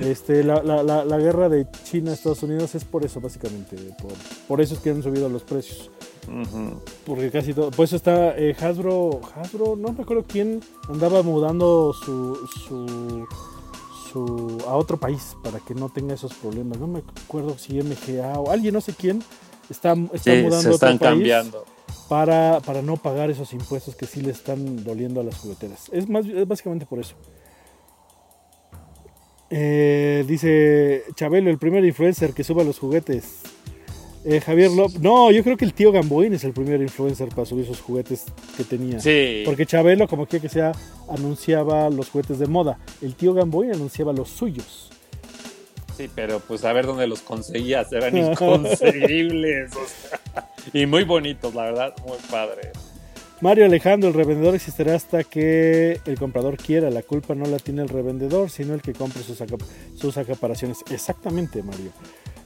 Este, 0.00 0.42
la, 0.44 0.62
la, 0.62 0.82
la, 0.82 1.04
la 1.04 1.18
guerra 1.18 1.48
de 1.48 1.66
China 1.84 2.12
Estados 2.12 2.42
Unidos 2.42 2.74
es 2.74 2.84
por 2.84 3.04
eso 3.04 3.20
básicamente 3.20 3.76
por, 4.00 4.12
por 4.48 4.60
eso 4.60 4.74
es 4.74 4.80
que 4.80 4.90
han 4.90 5.02
subido 5.02 5.28
los 5.28 5.42
precios. 5.42 5.90
Porque 7.04 7.30
casi 7.30 7.52
todo 7.52 7.70
por 7.70 7.84
eso 7.84 7.96
está 7.96 8.34
eh, 8.38 8.56
Hasbro 8.58 9.20
Hasbro 9.36 9.76
no 9.76 9.92
me 9.92 10.02
acuerdo 10.02 10.24
quién 10.26 10.60
andaba 10.88 11.22
mudando 11.22 11.92
su, 11.92 12.38
su 12.66 13.26
su 14.10 14.58
a 14.66 14.74
otro 14.76 14.96
país 14.98 15.36
para 15.42 15.58
que 15.60 15.74
no 15.74 15.90
tenga 15.90 16.14
esos 16.14 16.32
problemas. 16.34 16.78
No 16.78 16.86
me 16.86 17.00
acuerdo 17.26 17.58
si 17.58 17.74
MGA 17.82 18.38
o 18.40 18.50
alguien 18.50 18.72
no 18.72 18.80
sé 18.80 18.94
quién 18.94 19.22
está, 19.68 19.94
está 20.14 20.34
Sí, 20.36 20.42
mudando 20.42 20.62
se 20.62 20.68
a 20.68 20.72
otro 20.72 20.74
están 20.74 20.98
país 20.98 21.10
cambiando. 21.10 21.64
para, 22.08 22.60
para 22.64 22.80
no 22.80 22.96
pagar 22.96 23.30
esos 23.30 23.52
impuestos 23.52 23.94
que 23.94 24.06
sí 24.06 24.22
le 24.22 24.30
están 24.30 24.82
doliendo 24.82 25.20
a 25.20 25.24
las 25.24 25.36
jugueteras. 25.36 25.88
Es 25.92 26.08
más 26.08 26.24
es 26.26 26.48
básicamente 26.48 26.86
por 26.86 27.00
eso 27.00 27.16
Eh, 29.50 30.24
dice 30.26 31.04
Chabelo, 31.14 31.50
el 31.50 31.58
primer 31.58 31.84
influencer 31.84 32.32
que 32.32 32.44
suba 32.44 32.64
los 32.64 32.78
juguetes. 32.78 33.42
Eh, 34.24 34.40
Javier 34.40 34.70
López. 34.70 35.00
No, 35.00 35.30
yo 35.30 35.44
creo 35.44 35.56
que 35.58 35.66
el 35.66 35.74
tío 35.74 35.92
Gamboín 35.92 36.32
es 36.32 36.44
el 36.44 36.52
primer 36.52 36.80
influencer 36.80 37.28
para 37.28 37.44
subir 37.44 37.64
esos 37.64 37.82
juguetes 37.82 38.24
que 38.56 38.64
tenía. 38.64 38.98
Sí. 38.98 39.42
Porque 39.44 39.66
Chabelo, 39.66 40.08
como 40.08 40.26
quiera 40.26 40.42
que 40.42 40.48
sea, 40.48 40.72
anunciaba 41.10 41.90
los 41.90 42.08
juguetes 42.08 42.38
de 42.38 42.46
moda. 42.46 42.78
El 43.02 43.14
tío 43.14 43.34
Gamboín 43.34 43.74
anunciaba 43.74 44.14
los 44.14 44.30
suyos. 44.30 44.90
Sí, 45.94 46.10
pero 46.12 46.40
pues 46.40 46.64
a 46.64 46.72
ver 46.72 46.86
dónde 46.86 47.06
los 47.06 47.20
conseguías, 47.20 47.92
eran 47.92 48.16
inconseguibles. 48.16 49.76
o 49.76 49.86
sea, 49.86 50.50
y 50.72 50.86
muy 50.86 51.04
bonitos, 51.04 51.54
la 51.54 51.64
verdad, 51.64 51.94
muy 52.04 52.18
padre. 52.30 52.72
Mario 53.44 53.66
Alejandro, 53.66 54.08
el 54.08 54.14
revendedor 54.14 54.54
existirá 54.54 54.94
hasta 54.94 55.22
que 55.22 56.00
el 56.06 56.18
comprador 56.18 56.56
quiera. 56.56 56.88
La 56.88 57.02
culpa 57.02 57.34
no 57.34 57.44
la 57.44 57.58
tiene 57.58 57.82
el 57.82 57.90
revendedor, 57.90 58.48
sino 58.48 58.72
el 58.72 58.80
que 58.80 58.94
compre 58.94 59.22
sus, 59.22 59.36
sus 59.96 60.16
acaparaciones. 60.16 60.78
Exactamente, 60.90 61.62
Mario. 61.62 61.90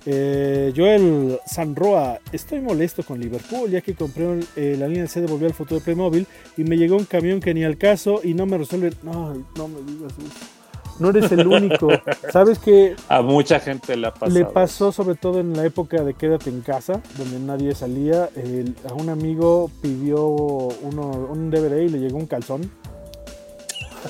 Eh, 0.07 0.73
Joel 0.75 1.39
Sanroa, 1.47 2.19
estoy 2.33 2.61
molesto 2.61 3.05
con 3.05 3.21
Liverpool 3.21 3.71
ya 3.71 3.81
que 3.81 3.95
compré 3.95 4.41
eh, 4.57 4.75
la 4.77 4.89
línea 4.89 5.07
C 5.07 5.21
de 5.21 5.29
Volver 5.29 5.51
al 5.51 5.55
Futuro 5.55 5.79
de 5.79 5.85
Playmobil 5.85 6.27
y 6.57 6.65
me 6.65 6.77
llegó 6.77 6.97
un 6.97 7.05
camión 7.05 7.39
que 7.39 7.55
ni 7.55 7.63
al 7.63 7.79
caso 7.79 8.21
y 8.25 8.35
no 8.35 8.47
me 8.47 8.59
resuelve. 8.59 8.91
No, 9.05 9.35
no 9.55 9.69
me 9.69 9.81
digas 9.83 10.13
eso. 10.19 10.58
No 10.99 11.11
eres 11.11 11.31
el 11.33 11.47
único. 11.47 11.89
¿Sabes 12.33 12.59
que 12.59 12.97
A 13.09 13.23
mucha 13.23 13.61
gente 13.61 13.97
le 13.97 14.09
ha 14.09 14.13
pasado. 14.15 14.33
le 14.39 14.45
pasó 14.45 14.91
sobre 14.93 15.15
todo 15.15 15.39
en 15.41 15.57
la 15.57 15.65
época 15.65 16.03
de 16.03 16.15
quédate 16.15 16.51
en 16.51 16.61
casa, 16.63 17.01
donde 17.17 17.39
nadie 17.39 17.75
salía. 17.75 18.29
El- 18.35 18.75
a 18.89 18.95
un 18.95 19.09
amigo 19.09 19.71
pidió 19.81 20.25
uno, 20.27 21.29
un 21.31 21.51
DVD 21.51 21.83
y 21.85 21.89
le 21.89 21.99
llegó 21.99 22.19
un 22.19 22.27
calzón. 22.27 22.71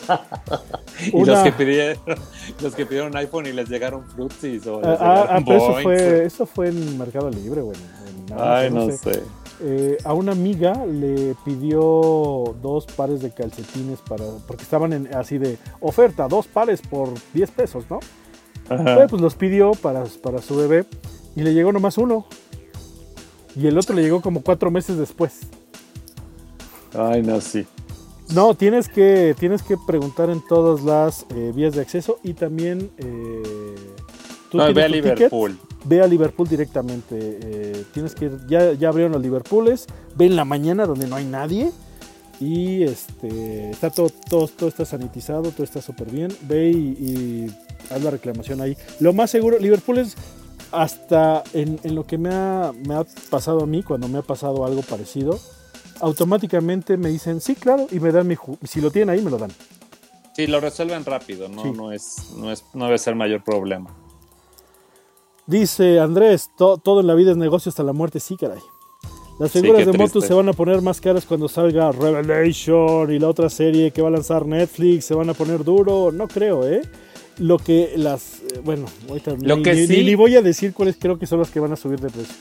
Y 1.00 1.14
Una- 1.16 1.32
los 1.34 1.42
que, 1.44 1.52
pidieron, 1.52 2.02
los 2.62 2.74
que 2.74 2.84
pidieron 2.84 3.16
iPhone 3.16 3.46
y 3.46 3.52
les 3.52 3.68
llegaron 3.68 4.04
fruities 4.04 4.66
o 4.66 4.80
Ah, 4.84 5.26
ah, 5.30 5.40
pero 5.46 5.58
eso 5.58 5.82
fue, 5.82 6.24
eso 6.24 6.46
fue 6.46 6.68
en 6.68 6.98
Mercado 6.98 7.30
Libre, 7.30 7.60
bueno. 7.62 7.80
en 8.26 8.32
Amazon, 8.32 8.52
Ay, 8.52 8.70
no 8.70 8.90
sé. 8.90 9.22
Eh, 9.60 9.98
a 10.04 10.12
una 10.12 10.32
amiga 10.32 10.86
le 10.86 11.34
pidió 11.44 12.54
dos 12.62 12.86
pares 12.86 13.20
de 13.20 13.32
calcetines 13.32 14.00
para 14.00 14.24
porque 14.46 14.62
estaban 14.62 14.92
en, 14.92 15.14
así 15.14 15.38
de 15.38 15.58
oferta, 15.80 16.28
dos 16.28 16.46
pares 16.46 16.80
por 16.80 17.08
10 17.34 17.50
pesos, 17.50 17.84
¿no? 17.90 17.98
Ajá. 18.68 19.06
Pues 19.08 19.20
los 19.20 19.34
pidió 19.34 19.72
para, 19.72 20.04
para 20.22 20.40
su 20.40 20.56
bebé 20.56 20.84
y 21.34 21.42
le 21.42 21.54
llegó 21.54 21.72
nomás 21.72 21.98
uno. 21.98 22.26
Y 23.56 23.66
el 23.66 23.76
otro 23.76 23.96
le 23.96 24.02
llegó 24.02 24.20
como 24.20 24.42
cuatro 24.42 24.70
meses 24.70 24.96
después. 24.96 25.40
Ay, 26.94 27.22
no, 27.22 27.40
sí. 27.40 27.66
No, 28.34 28.54
tienes 28.54 28.88
que, 28.88 29.34
tienes 29.38 29.62
que 29.62 29.76
preguntar 29.86 30.28
en 30.28 30.40
todas 30.46 30.84
las 30.84 31.26
eh, 31.34 31.52
vías 31.54 31.74
de 31.74 31.80
acceso 31.80 32.18
y 32.22 32.34
también 32.34 32.90
eh, 32.98 33.74
tú 34.50 34.58
No, 34.58 34.64
tienes 34.66 34.74
ve 34.74 34.82
a 34.82 34.86
tu 34.86 34.92
ticket, 34.92 35.16
Liverpool. 35.18 35.58
ve 35.84 36.00
a 36.02 36.06
Liverpool 36.06 36.48
directamente. 36.48 37.16
eh, 37.42 37.84
tienes 37.92 38.14
que 38.14 38.26
ir, 38.26 38.38
ya, 38.48 38.72
ya 38.72 38.88
abrieron 38.88 39.12
los 39.12 39.22
Liverpooles, 39.22 39.86
ve 40.16 40.26
en 40.26 40.36
la 40.36 40.44
mañana 40.44 40.86
donde 40.86 41.06
no 41.06 41.16
hay 41.16 41.24
nadie 41.24 41.70
y 42.40 42.84
este 42.84 43.70
está 43.70 43.90
todo, 43.90 44.10
todo, 44.30 44.46
todo 44.48 44.68
está 44.68 44.84
sanitizado, 44.84 45.50
todo 45.50 45.64
está 45.64 45.82
súper 45.82 46.10
bien. 46.10 46.28
Ve 46.42 46.70
y, 46.70 46.76
y 46.76 47.54
haz 47.90 48.02
la 48.02 48.10
reclamación 48.10 48.60
ahí. 48.60 48.76
Lo 49.00 49.12
más 49.12 49.30
seguro, 49.30 49.58
Liverpool 49.58 49.98
es 49.98 50.14
hasta 50.70 51.42
en, 51.54 51.80
en 51.82 51.94
lo 51.94 52.06
que 52.06 52.18
me 52.18 52.28
ha, 52.32 52.72
me 52.86 52.94
ha 52.94 53.04
pasado 53.30 53.62
a 53.62 53.66
mí, 53.66 53.82
cuando 53.82 54.06
me 54.08 54.18
ha 54.18 54.22
pasado 54.22 54.64
algo 54.66 54.82
parecido, 54.82 55.38
automáticamente 56.00 56.96
me 56.96 57.08
dicen, 57.08 57.40
sí, 57.40 57.54
claro, 57.54 57.86
y 57.90 58.00
me 58.00 58.12
dan 58.12 58.26
mi 58.26 58.36
si 58.64 58.80
lo 58.80 58.90
tienen 58.90 59.10
ahí, 59.10 59.22
me 59.22 59.30
lo 59.30 59.38
dan. 59.38 59.50
Sí, 60.34 60.46
lo 60.46 60.60
resuelven 60.60 61.04
rápido, 61.04 61.48
no, 61.48 61.62
Sí. 61.62 61.70
no, 61.72 61.90
es, 61.92 62.16
no, 62.36 62.52
es, 62.52 62.64
no 62.74 62.84
debe 62.84 62.98
ser 62.98 63.14
mayor 63.16 63.42
problema. 63.42 63.90
Dice 65.48 65.98
Andrés, 65.98 66.50
"To- 66.58 66.76
todo 66.76 67.00
en 67.00 67.06
la 67.06 67.14
vida 67.14 67.30
es 67.32 67.36
negocio 67.36 67.70
hasta 67.70 67.82
la 67.82 67.92
muerte, 67.94 68.20
sí, 68.20 68.36
caray. 68.36 68.60
Las 69.40 69.50
figuras 69.52 69.86
de 69.86 69.92
Motu 69.92 70.10
triste. 70.18 70.28
se 70.28 70.34
van 70.34 70.48
a 70.48 70.52
poner 70.52 70.82
más 70.82 71.00
caras 71.00 71.24
cuando 71.24 71.48
salga 71.48 71.90
Revelation 71.90 73.10
y 73.12 73.18
la 73.18 73.28
otra 73.28 73.48
serie 73.48 73.90
que 73.92 74.02
va 74.02 74.08
a 74.08 74.10
lanzar 74.10 74.44
Netflix, 74.46 75.06
se 75.06 75.14
van 75.14 75.30
a 75.30 75.34
poner 75.34 75.64
duro, 75.64 76.12
no 76.12 76.28
creo, 76.28 76.68
¿eh? 76.68 76.82
Lo 77.38 77.56
que 77.58 77.92
las, 77.96 78.40
eh, 78.42 78.60
bueno, 78.64 78.86
ahorita 79.08 79.36
Lo 79.40 79.56
ni, 79.56 79.62
que 79.62 79.74
ni- 79.74 79.86
sí- 79.86 79.96
ni- 79.98 80.04
ni 80.04 80.14
voy 80.16 80.36
a 80.36 80.42
decir 80.42 80.74
cuáles 80.74 80.96
creo 80.98 81.18
que 81.18 81.26
son 81.26 81.38
las 81.38 81.50
que 81.50 81.60
van 81.60 81.72
a 81.72 81.76
subir 81.76 81.98
de 82.00 82.10
precio. 82.10 82.34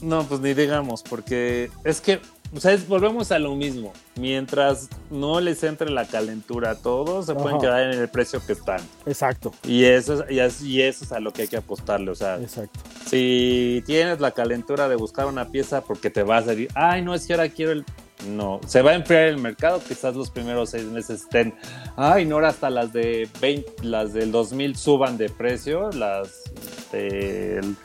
No, 0.00 0.22
pues 0.24 0.40
ni 0.40 0.54
digamos, 0.54 1.02
porque 1.02 1.70
es 1.84 2.00
que, 2.00 2.20
o 2.54 2.60
sea, 2.60 2.76
volvemos 2.88 3.30
a 3.30 3.38
lo 3.38 3.54
mismo. 3.54 3.92
Mientras 4.16 4.88
no 5.10 5.40
les 5.40 5.62
entre 5.64 5.90
la 5.90 6.06
calentura 6.06 6.70
a 6.70 6.74
todos, 6.76 7.26
se 7.26 7.34
pueden 7.34 7.60
quedar 7.60 7.92
en 7.92 7.98
el 7.98 8.08
precio 8.08 8.44
que 8.44 8.52
están. 8.52 8.80
Exacto, 9.06 9.52
Y 9.64 9.84
eso, 9.84 10.24
es, 10.24 10.30
y, 10.30 10.40
es, 10.40 10.62
y 10.62 10.82
eso 10.82 11.04
es 11.04 11.12
a 11.12 11.20
lo 11.20 11.32
que 11.32 11.42
hay 11.42 11.48
que 11.48 11.58
apostarle. 11.58 12.10
O 12.10 12.14
sea, 12.14 12.36
exacto. 12.36 12.80
si 13.06 13.82
tienes 13.86 14.20
la 14.20 14.30
calentura 14.30 14.88
de 14.88 14.96
buscar 14.96 15.26
una 15.26 15.48
pieza 15.48 15.82
porque 15.82 16.10
te 16.10 16.22
vas 16.22 16.46
a 16.46 16.50
decir, 16.50 16.68
ay, 16.74 17.02
no, 17.02 17.14
es 17.14 17.26
que 17.26 17.34
ahora 17.34 17.48
quiero 17.48 17.72
el. 17.72 17.84
No, 18.26 18.60
se 18.66 18.82
va 18.82 18.90
a 18.90 18.94
enfriar 18.94 19.28
el 19.28 19.38
mercado, 19.38 19.80
quizás 19.86 20.16
los 20.16 20.28
primeros 20.30 20.70
seis 20.70 20.86
meses 20.86 21.22
estén, 21.22 21.54
ay, 21.96 22.24
no, 22.24 22.34
ahora 22.34 22.48
hasta 22.48 22.68
las 22.68 22.92
de 22.92 23.28
20, 23.40 23.84
las 23.84 24.12
del 24.12 24.32
2000 24.32 24.76
suban 24.76 25.16
de 25.18 25.28
precio, 25.28 25.90
las 25.92 26.42
del 26.90 27.76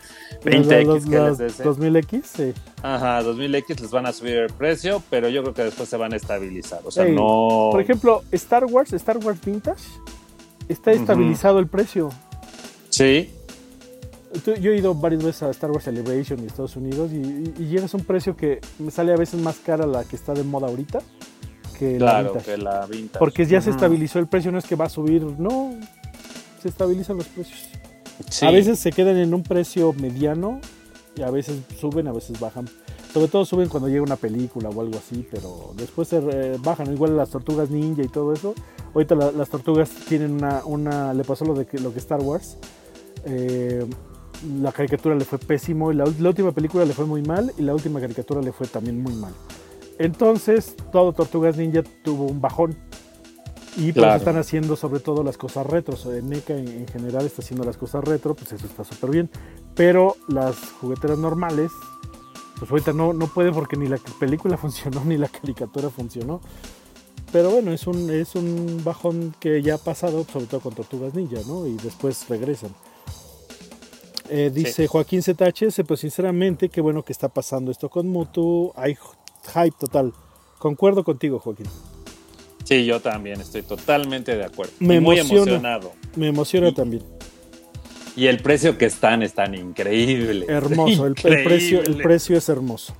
20X 0.43 0.85
Los- 0.85 1.05
que 1.05 1.15
los 1.17 1.39
les 1.39 1.57
des. 1.57 1.65
2000X, 1.65 2.21
sí. 2.23 2.53
Ajá, 2.81 3.21
2000X 3.23 3.79
les 3.81 3.91
van 3.91 4.05
a 4.05 4.13
subir 4.13 4.35
el 4.35 4.53
precio, 4.53 5.01
pero 5.09 5.29
yo 5.29 5.41
creo 5.41 5.53
que 5.53 5.63
después 5.63 5.87
se 5.89 5.97
van 5.97 6.13
a 6.13 6.15
estabilizar. 6.17 6.79
O 6.83 6.91
sea, 6.91 7.05
Ey, 7.05 7.15
no. 7.15 7.69
Por 7.71 7.81
ejemplo, 7.81 8.23
Star 8.31 8.65
Wars, 8.65 8.93
Star 8.93 9.17
Wars 9.17 9.39
Vintage, 9.43 9.81
está 10.67 10.91
estabilizado 10.91 11.59
el 11.59 11.67
precio. 11.67 12.09
Sí, 12.89 13.29
Yo 14.45 14.71
he 14.71 14.77
ido 14.77 14.95
varias 14.95 15.23
veces 15.23 15.43
a 15.43 15.49
Star 15.51 15.69
Wars 15.69 15.83
Celebration 15.83 16.39
en 16.39 16.47
Estados 16.47 16.75
Unidos 16.75 17.11
y, 17.11 17.17
y- 17.17 17.53
y 17.59 17.65
llegas 17.67 17.93
a 17.93 17.97
un 17.97 18.03
precio 18.03 18.35
que 18.35 18.61
me 18.79 18.89
sale 18.89 19.13
a 19.13 19.15
veces 19.15 19.39
más 19.39 19.57
cara 19.57 19.85
la 19.85 20.03
que 20.05 20.15
está 20.15 20.33
de 20.33 20.43
moda 20.43 20.67
ahorita 20.67 21.01
que 21.77 21.91
la 21.93 21.97
claro, 21.99 22.33
vintage. 22.33 22.45
que 22.45 22.57
la 22.57 22.85
vintage. 22.87 23.19
Porque 23.19 23.45
ya 23.45 23.61
se 23.61 23.69
estabilizó 23.69 24.17
el 24.17 24.25
precio, 24.27 24.51
no 24.51 24.57
es 24.57 24.65
que 24.65 24.75
va 24.75 24.85
a 24.85 24.89
subir, 24.89 25.21
no, 25.23 25.75
se 26.63 26.67
estabilizan 26.69 27.17
los 27.17 27.27
precios. 27.27 27.59
Sí. 28.29 28.45
A 28.45 28.51
veces 28.51 28.79
se 28.79 28.91
quedan 28.91 29.17
en 29.17 29.33
un 29.33 29.43
precio 29.43 29.93
mediano 29.93 30.59
y 31.15 31.21
a 31.21 31.29
veces 31.31 31.57
suben, 31.79 32.07
a 32.07 32.11
veces 32.11 32.39
bajan. 32.39 32.67
Sobre 33.13 33.27
todo 33.27 33.45
suben 33.45 33.69
cuando 33.69 33.89
llega 33.89 34.01
una 34.01 34.15
película 34.15 34.69
o 34.69 34.81
algo 34.81 34.97
así, 34.97 35.27
pero 35.31 35.73
después 35.77 36.07
se 36.07 36.19
bajan. 36.63 36.91
Igual 36.91 37.15
las 37.15 37.29
tortugas 37.29 37.69
ninja 37.69 38.01
y 38.01 38.07
todo 38.07 38.33
eso. 38.33 38.55
Ahorita 38.95 39.13
la- 39.15 39.31
las 39.31 39.49
tortugas 39.49 39.89
tienen 40.07 40.31
una, 40.33 40.63
una, 40.65 41.13
le 41.13 41.23
pasó 41.23 41.45
lo 41.45 41.53
de 41.53 41.67
lo 41.79 41.93
que 41.93 41.99
Star 41.99 42.21
Wars. 42.21 42.57
eh, 43.25 43.85
la 44.61 44.71
caricatura 44.73 45.15
le 45.15 45.23
fue 45.23 45.37
pésimo, 45.39 45.91
y 45.91 45.95
la, 45.95 46.03
la 46.19 46.29
última 46.29 46.51
película 46.51 46.83
le 46.83 46.91
fue 46.93 47.05
muy 47.05 47.21
mal 47.21 47.53
y 47.57 47.61
la 47.61 47.73
última 47.73 48.01
caricatura 48.01 48.41
le 48.41 48.51
fue 48.51 48.67
también 48.67 49.01
muy 49.01 49.13
mal. 49.13 49.31
Entonces, 49.99 50.75
todo 50.91 51.13
Tortugas 51.13 51.55
Ninja 51.55 51.83
tuvo 52.03 52.25
un 52.25 52.41
bajón. 52.41 52.75
Y 53.75 53.91
pues 53.91 53.93
Claro. 53.95 54.15
están 54.17 54.37
haciendo 54.37 54.75
sobre 54.75 54.99
todo 54.99 55.23
las 55.23 55.37
cosas 55.37 55.65
retros. 55.65 56.05
NECA 56.05 56.55
en, 56.55 56.67
en 56.67 56.87
general 56.87 57.25
está 57.25 57.41
haciendo 57.41 57.63
las 57.65 57.77
cosas 57.77 58.03
retro, 58.03 58.35
pues 58.35 58.51
eso 58.51 58.65
está 58.67 58.83
súper 58.83 59.09
bien. 59.09 59.29
Pero 59.75 60.15
las 60.27 60.55
jugueteras 60.79 61.17
normales, 61.17 61.71
pues 62.59 62.69
ahorita 62.69 62.93
no, 62.93 63.13
no 63.13 63.27
pueden 63.27 63.53
porque 63.53 63.75
ni 63.75 63.87
la 63.87 63.97
película 64.19 64.57
funcionó 64.65 65.03
ni 65.05 65.17
la 65.17 65.27
caricatura 65.27 65.89
funcionó. 65.89 66.39
Pero 67.31 67.49
bueno, 67.49 67.71
es 67.73 67.87
un, 67.87 68.11
es 68.11 68.35
un 68.35 68.81
bajón 68.83 69.33
que 69.39 69.63
ya 69.63 69.75
ha 69.75 69.77
pasado, 69.79 70.23
sobre 70.31 70.45
todo 70.45 70.61
con 70.61 70.75
Tortugas 70.75 71.15
Ninja, 71.15 71.39
¿no? 71.47 71.65
Y 71.65 71.73
después 71.77 72.27
regresan. 72.29 72.69
Eh, 74.29 74.51
dice 74.53 74.87
Joaquín 74.87 75.21
ZHS, 75.23 75.81
pues 75.87 75.99
sinceramente, 76.01 76.69
qué 76.69 76.79
bueno 76.79 77.03
que 77.03 77.11
está 77.11 77.29
pasando 77.29 77.71
esto 77.71 77.89
con 77.89 78.07
Mutu. 78.07 78.71
Hay 78.75 78.95
hype 79.51 79.75
total. 79.79 80.13
Concuerdo 80.59 81.03
contigo, 81.03 81.39
Joaquín. 81.39 81.65
Sí, 82.63 82.85
yo 82.85 82.99
también 83.01 83.41
estoy 83.41 83.61
totalmente 83.63 84.35
de 84.35 84.45
acuerdo. 84.45 84.73
Me 84.79 84.99
muy 84.99 85.17
emociona. 85.19 85.41
emocionado. 85.41 85.91
Me 86.15 86.27
emociona 86.27 86.69
Y- 86.69 86.73
también. 86.73 87.03
Y 88.15 88.27
el 88.27 88.39
precio 88.39 88.77
que 88.77 88.85
están 88.85 89.23
es 89.23 89.33
tan 89.33 89.55
increíble. 89.55 90.45
Hermoso. 90.47 91.05
El, 91.07 91.15
el 91.23 91.43
precio, 91.43 91.77
el 91.79 91.83
Increíble. 91.87 92.03
precio 92.03 92.37
es 92.37 92.47
hermoso. 92.47 92.93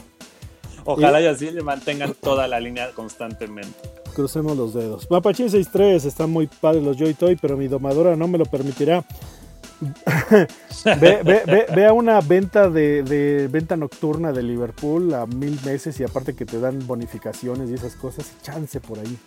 Ojalá 0.85 1.21
y 1.21 1.27
así 1.27 1.49
le 1.51 1.61
mantengan 1.61 2.13
toda 2.19 2.47
la 2.47 2.59
línea 2.59 2.91
constantemente. 2.91 3.71
Crucemos 4.15 4.57
los 4.57 4.73
dedos. 4.73 5.09
Mapachín 5.09 5.49
63, 5.49 6.03
están 6.05 6.29
muy 6.29 6.47
padres 6.47 6.83
los 6.83 6.97
Joy 6.97 7.13
Toy, 7.13 7.35
pero 7.35 7.55
mi 7.57 7.67
domadora 7.67 8.15
no 8.15 8.27
me 8.27 8.37
lo 8.37 8.45
permitirá. 8.45 9.05
ve, 10.85 11.21
ve- 11.23 11.43
ve- 11.45 11.65
ve 11.73 11.85
a 11.85 11.93
una 11.93 12.19
venta 12.21 12.69
de, 12.69 13.03
de 13.03 13.47
venta 13.47 13.75
nocturna 13.77 14.31
de 14.31 14.43
Liverpool 14.43 15.13
a 15.13 15.25
mil 15.25 15.59
meses 15.65 15.99
y 15.99 16.03
aparte 16.03 16.35
que 16.35 16.45
te 16.45 16.59
dan 16.59 16.85
bonificaciones 16.87 17.69
y 17.69 17.73
esas 17.73 17.95
cosas, 17.95 18.31
chance 18.41 18.79
por 18.79 18.99
ahí. 18.99 19.17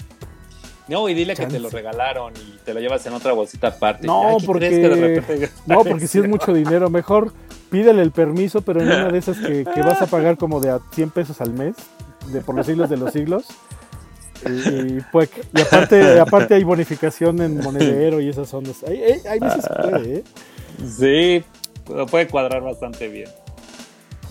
No, 0.88 1.08
y 1.08 1.14
dile 1.14 1.34
que 1.34 1.46
te 1.46 1.58
lo 1.58 1.68
regalaron 1.68 2.32
y 2.36 2.58
te 2.64 2.72
lo 2.72 2.78
llevas 2.80 3.04
en 3.06 3.12
otra 3.14 3.32
bolsita 3.32 3.68
aparte. 3.68 4.06
No, 4.06 4.28
Ay, 4.28 4.36
¿qué 4.38 4.46
porque- 4.46 4.88
repente- 4.88 5.50
No, 5.66 5.82
porque 5.84 6.06
si 6.06 6.18
es 6.20 6.28
mucho 6.28 6.52
dinero, 6.54 6.90
mejor 6.90 7.32
pídele 7.70 8.02
el 8.02 8.12
permiso, 8.12 8.60
pero 8.62 8.80
en 8.80 8.86
una 8.86 9.08
de 9.08 9.18
esas 9.18 9.36
que, 9.38 9.64
que 9.64 9.82
vas 9.82 10.00
a 10.00 10.06
pagar 10.06 10.36
como 10.36 10.60
de 10.60 10.70
a 10.70 10.78
100 10.92 11.10
pesos 11.10 11.40
al 11.40 11.52
mes, 11.52 11.74
de 12.28 12.40
por 12.40 12.54
los 12.54 12.66
siglos 12.66 12.88
de 12.88 12.96
los 12.96 13.12
siglos. 13.12 13.46
Y, 14.44 15.00
pues, 15.12 15.30
y 15.54 15.60
aparte, 15.60 16.20
aparte 16.20 16.54
hay 16.54 16.64
bonificación 16.64 17.40
en 17.42 17.58
monedero 17.58 18.20
y 18.20 18.28
esas 18.28 18.52
ondas. 18.54 18.82
Hay, 18.86 19.02
hay, 19.02 19.20
hay 19.28 19.38
veces 19.40 19.64
que 19.66 19.88
puede, 19.90 20.14
¿eh? 20.18 20.24
Sí, 20.86 21.44
lo 21.92 22.06
puede 22.06 22.26
cuadrar 22.28 22.62
bastante 22.62 23.08
bien. 23.08 23.28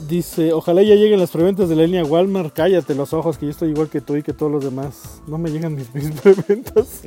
Dice, 0.10 0.52
ojalá 0.52 0.84
ya 0.84 0.96
lleguen 0.96 1.20
las 1.22 1.32
preventas 1.32 1.70
de 1.70 1.76
la 1.78 1.84
línea 1.84 2.04
Walmart. 2.04 2.54
Cállate 2.54 2.94
los 2.96 3.14
ojos, 3.14 3.38
que 3.38 3.46
yo 3.46 3.52
estoy 3.52 3.70
igual 3.70 3.90
que 3.90 4.02
tú 4.02 4.18
y 4.18 4.24
que 4.24 4.34
todos 4.34 4.52
los 4.52 4.64
demás. 4.64 5.22
No 5.26 5.38
me 5.38 5.50
llegan 5.50 5.74
mis, 5.74 5.94
mis 5.96 6.12
preventas. 6.22 7.02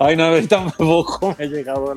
Ay, 0.00 0.16
no, 0.16 0.24
ahorita 0.24 0.56
tampoco 0.56 1.36
me 1.38 1.44
ha 1.44 1.48
llegado. 1.48 1.94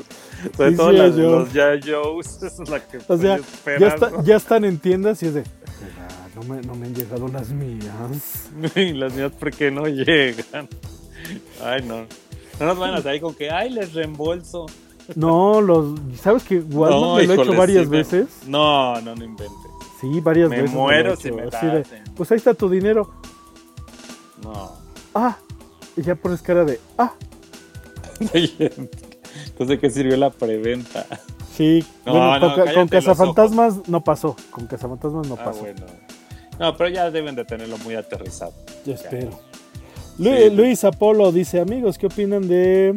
Sobre 0.56 0.70
Sí, 0.72 0.78
todo 0.78 0.91
sí, 0.91 0.98
las 0.98 1.16
yo. 1.16 1.40
los 1.40 1.52
Ya 1.53 1.72
Joe's. 1.84 2.44
Es 2.44 2.70
la 2.70 2.80
que 2.80 2.99
O 3.07 3.18
sea, 3.18 3.40
ya, 3.80 3.88
está- 3.88 4.11
ya 4.24 4.36
están 4.36 4.66
en 4.66 4.78
tiendas 4.78 5.24
y 5.24 5.26
es 5.28 5.34
de, 5.34 5.41
"Ah, 5.41 6.19
no 6.41 6.53
me, 6.56 6.61
no 6.61 6.76
me 6.76 6.88
han 6.88 6.95
llegado 6.95 7.28
las 7.28 7.49
mías. 7.49 8.49
Las 8.76 9.14
mías, 9.14 9.32
¿por 9.34 9.52
qué 9.52 9.72
no 9.72 9.86
llegan? 9.88 10.68
Ay, 11.64 11.84
no. 11.84 12.06
No 12.60 12.66
nos 12.66 12.78
van 12.80 12.94
a 12.95 13.02
salir 13.02 13.22
con 13.22 13.34
que, 13.34 13.49
ay, 13.49 13.70
les 13.70 13.94
reembolso. 13.94 14.66
No, 15.16 15.60
los, 15.61 15.99
¿sabes 16.22 16.44
que 16.44 16.60
Walmart 16.60 17.02
No, 17.02 17.16
me 17.16 17.26
lo 17.28 17.34
he 17.34 17.41
hecho 17.41 17.53
varias 17.57 17.84
sí 17.86 17.90
me- 17.90 17.98
veces? 17.98 18.28
No, 18.48 19.02
no, 19.02 19.16
no 19.16 19.24
inventes. 19.24 19.57
Sí, 19.99 20.20
varias 20.22 20.49
Me 20.49 20.61
veces. 20.61 20.72
muero 20.76 21.14
he 21.14 21.18
si 21.18 21.32
me 21.32 21.44
de. 21.48 21.84
Pues 22.16 22.32
ahí 22.32 22.38
está 22.38 22.53
tu 22.53 22.70
dinero. 22.70 23.11
No. 24.44 24.72
Ah, 25.14 25.38
y 25.98 26.02
ya 26.03 26.16
pones 26.16 26.41
cara 26.41 26.64
de, 26.64 26.80
ah, 26.98 27.14
Entonces, 28.20 29.68
¿de 29.68 29.80
qué 29.80 29.90
sirvió 29.90 30.16
la 30.18 30.30
preventa? 30.30 31.06
sí. 31.56 31.84
No, 32.06 32.14
bueno, 32.14 32.40
no, 32.40 32.56
con, 32.56 32.74
con 32.74 32.88
Cazafantasmas 32.88 33.88
no 33.90 34.03
pasó. 34.03 34.36
Con 34.52 34.68
Cazafantasmas 34.68 35.28
no 35.28 35.36
Ah, 35.40 35.45
pasó. 35.45 35.60
bueno. 35.61 35.86
No, 36.60 36.76
pero 36.76 36.90
ya 36.90 37.10
deben 37.10 37.36
de 37.36 37.45
tenerlo 37.45 37.77
muy 37.80 37.95
aterrizado. 37.95 38.53
Yo 38.86 38.94
espero. 38.94 39.31
Sí. 39.31 40.23
Lu- 40.23 40.56
Luis 40.56 40.84
Apolo 40.84 41.31
dice, 41.31 41.60
amigos, 41.61 41.98
¿qué 41.98 42.07
opinan 42.07 42.48
de 42.48 42.94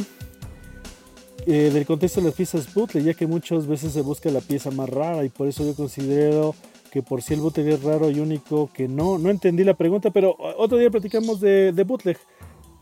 eh, 1.47 1.71
del 1.73 1.87
contexto 1.87 2.21
de 2.21 2.27
las 2.27 2.35
piezas 2.35 2.73
bootleg? 2.75 3.05
Ya 3.05 3.15
que 3.15 3.27
muchas 3.27 3.67
veces 3.67 3.93
se 3.93 4.01
busca 4.01 4.31
la 4.31 4.41
pieza 4.41 4.71
más 4.73 4.89
rara 4.89 5.25
y 5.25 5.29
por 5.29 5.47
eso 5.49 5.65
yo 5.65 5.75
considero 5.75 6.55
que 6.91 7.03
por 7.03 7.23
si 7.23 7.35
el 7.35 7.41
bootleg 7.41 7.69
es 7.69 7.83
raro 7.83 8.11
y 8.11 8.21
único, 8.21 8.69
que 8.75 8.87
no, 8.89 9.17
no 9.19 9.31
entendí 9.31 9.65
la 9.65 9.75
pregunta, 9.75 10.11
pero 10.11 10.37
otro 10.59 10.77
día 10.79 10.91
platicamos 10.91 11.41
de, 11.41 11.73
de 11.73 11.85
bootleg. 11.85 12.19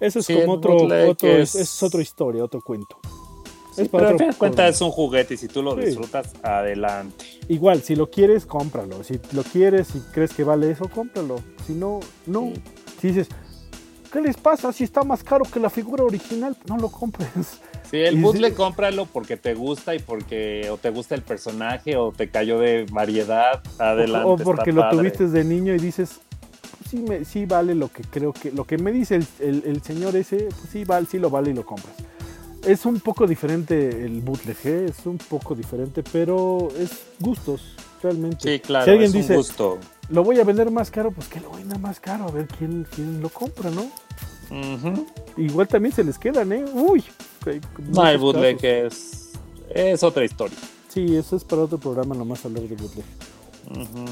Eso 0.00 0.18
es 0.20 0.26
Sí, 0.26 0.34
como 0.34 0.54
otro, 0.54 0.76
otro 1.08 1.28
es... 1.28 1.54
es 1.54 1.82
otra 1.82 2.00
historia, 2.00 2.42
otro 2.42 2.60
cuento. 2.62 2.98
Sí, 3.74 3.88
pero 3.90 4.08
al 4.08 4.18
fin 4.18 4.28
de 4.30 4.34
cuentas 4.34 4.74
es 4.76 4.80
un 4.80 4.90
juguete 4.90 5.34
y 5.34 5.36
si 5.36 5.48
tú 5.48 5.62
lo 5.62 5.74
Sí. 5.76 5.86
disfrutas, 5.86 6.32
adelante. 6.42 7.24
Igual, 7.48 7.82
si 7.82 7.94
lo 7.96 8.10
quieres, 8.10 8.46
cómpralo. 8.46 9.02
Si 9.04 9.18
lo 9.32 9.42
quieres 9.42 9.94
y 9.94 10.00
crees 10.12 10.32
que 10.34 10.44
vale 10.44 10.70
eso, 10.70 10.88
cómpralo. 10.88 11.36
Si 11.66 11.72
no, 11.74 12.00
no. 12.26 12.50
Sí. 12.54 12.62
Si 13.00 13.08
dices, 13.08 13.28
¿qué 14.12 14.20
les 14.20 14.36
pasa? 14.36 14.72
Si 14.72 14.84
está 14.84 15.02
más 15.04 15.22
caro 15.22 15.44
que 15.44 15.60
la 15.60 15.70
figura 15.70 16.04
original, 16.04 16.56
no 16.66 16.76
lo 16.78 16.88
compres. 16.90 17.28
Sí, 17.90 17.96
el 17.98 18.18
Y 18.18 18.20
bootleg 18.20 18.52
sí. 18.52 18.56
cómpralo 18.56 19.06
porque 19.06 19.36
te 19.36 19.54
gusta 19.54 19.94
y 19.94 19.98
porque 19.98 20.68
o 20.70 20.76
te 20.76 20.90
gusta 20.90 21.14
el 21.16 21.22
personaje 21.22 21.96
o 21.96 22.12
te 22.12 22.28
cayó 22.30 22.58
de 22.60 22.86
variedad, 22.90 23.60
adelante. 23.78 24.28
o 24.28 24.36
porque 24.36 24.70
está 24.70 24.72
lo 24.72 24.82
padre. 24.82 24.96
tuviste 24.98 25.26
de 25.28 25.42
niño 25.44 25.74
y 25.74 25.78
dices, 25.78 26.20
pues 26.78 26.90
sí, 26.90 26.98
me, 26.98 27.24
sí 27.24 27.46
vale 27.46 27.74
lo 27.74 27.88
que 27.88 28.02
creo 28.04 28.32
que, 28.32 28.52
lo 28.52 28.64
que 28.64 28.78
me 28.78 28.92
dice 28.92 29.16
el, 29.16 29.26
el- 29.40 29.62
el 29.66 29.82
señor 29.82 30.14
ese, 30.14 30.36
pues 30.50 30.70
sí, 30.70 30.84
vale, 30.84 31.06
sí 31.10 31.18
lo 31.18 31.30
vale 31.30 31.50
y 31.50 31.54
lo 31.54 31.64
compras. 31.66 31.94
Es 32.64 32.84
un 32.84 33.00
poco 33.00 33.26
diferente 33.26 33.88
el 34.04 34.20
bootleg, 34.20 34.56
¿eh? 34.64 34.86
es 34.90 35.06
un 35.06 35.16
poco 35.18 35.54
diferente, 35.54 36.02
pero 36.12 36.68
es 36.78 36.90
gustos, 37.18 37.62
realmente. 38.02 38.52
Sí, 38.52 38.60
claro, 38.60 38.84
Si 38.84 38.90
alguien 38.90 39.08
es 39.08 39.14
un 39.14 39.20
dice, 39.22 39.36
gusto. 39.36 39.78
lo 40.10 40.22
voy 40.24 40.38
a 40.40 40.44
vender 40.44 40.70
más 40.70 40.90
caro, 40.90 41.10
pues 41.10 41.26
que 41.28 41.40
lo 41.40 41.50
venda 41.52 41.78
más 41.78 42.00
caro, 42.00 42.24
a 42.24 42.30
ver 42.30 42.46
quién, 42.58 42.86
quién 42.94 43.22
lo 43.22 43.30
compra, 43.30 43.70
¿no? 43.70 43.86
Igual 45.36 45.68
también 45.68 45.94
se 45.94 46.04
les 46.04 46.18
quedan, 46.18 46.52
¿eh? 46.52 46.64
Uy. 46.74 47.02
No, 47.88 48.06
el 48.06 48.18
bootleg 48.18 48.58
es, 48.64 49.30
es 49.70 50.02
otra 50.02 50.24
historia. 50.24 50.58
Sí, 50.88 51.16
eso 51.16 51.36
es 51.36 51.44
para 51.44 51.62
otro 51.62 51.78
programa 51.78 52.14
nomás 52.14 52.44
hablar 52.44 52.64
de 52.64 52.74
bootleg. 52.76 53.04
Ujú. 53.70 54.04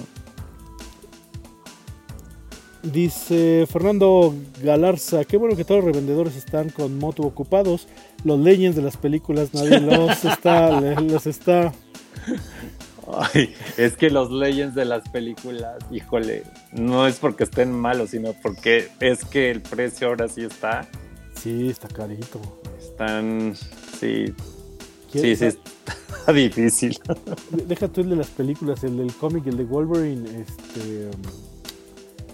Dice 2.82 3.66
Fernando 3.70 4.34
Galarza, 4.62 5.24
qué 5.24 5.36
bueno 5.36 5.56
que 5.56 5.64
todos 5.64 5.84
los 5.84 5.92
revendedores 5.92 6.36
están 6.36 6.70
con 6.70 6.96
moto 6.98 7.22
ocupados. 7.24 7.88
Los 8.24 8.38
legends 8.38 8.76
de 8.76 8.82
las 8.82 8.96
películas 8.96 9.52
nadie 9.52 9.80
los 9.80 10.24
está, 10.24 10.80
los 11.00 11.26
está. 11.26 11.72
Ay, 13.10 13.54
es 13.78 13.96
que 13.96 14.10
los 14.10 14.30
Legends 14.30 14.74
de 14.74 14.84
las 14.84 15.08
películas, 15.08 15.76
híjole, 15.90 16.42
no 16.72 17.06
es 17.06 17.16
porque 17.16 17.44
estén 17.44 17.72
malos, 17.72 18.10
sino 18.10 18.34
porque 18.42 18.88
es 19.00 19.24
que 19.24 19.50
el 19.50 19.62
precio 19.62 20.08
ahora 20.08 20.28
sí 20.28 20.42
está. 20.44 20.86
Sí, 21.34 21.70
está 21.70 21.88
carito. 21.88 22.38
Están. 22.78 23.54
Sí, 23.98 24.26
sí, 24.26 24.34
¿Quieres- 25.10 25.38
sí, 25.38 25.46
está 25.46 26.32
difícil. 26.34 26.98
Deja 27.66 27.88
tú 27.88 28.02
el 28.02 28.10
de 28.10 28.16
las 28.16 28.28
películas, 28.28 28.84
el 28.84 28.98
del 28.98 29.12
cómic, 29.14 29.46
el 29.46 29.56
de 29.56 29.64
Wolverine, 29.64 30.28
este. 30.42 31.06
um, 31.06 31.22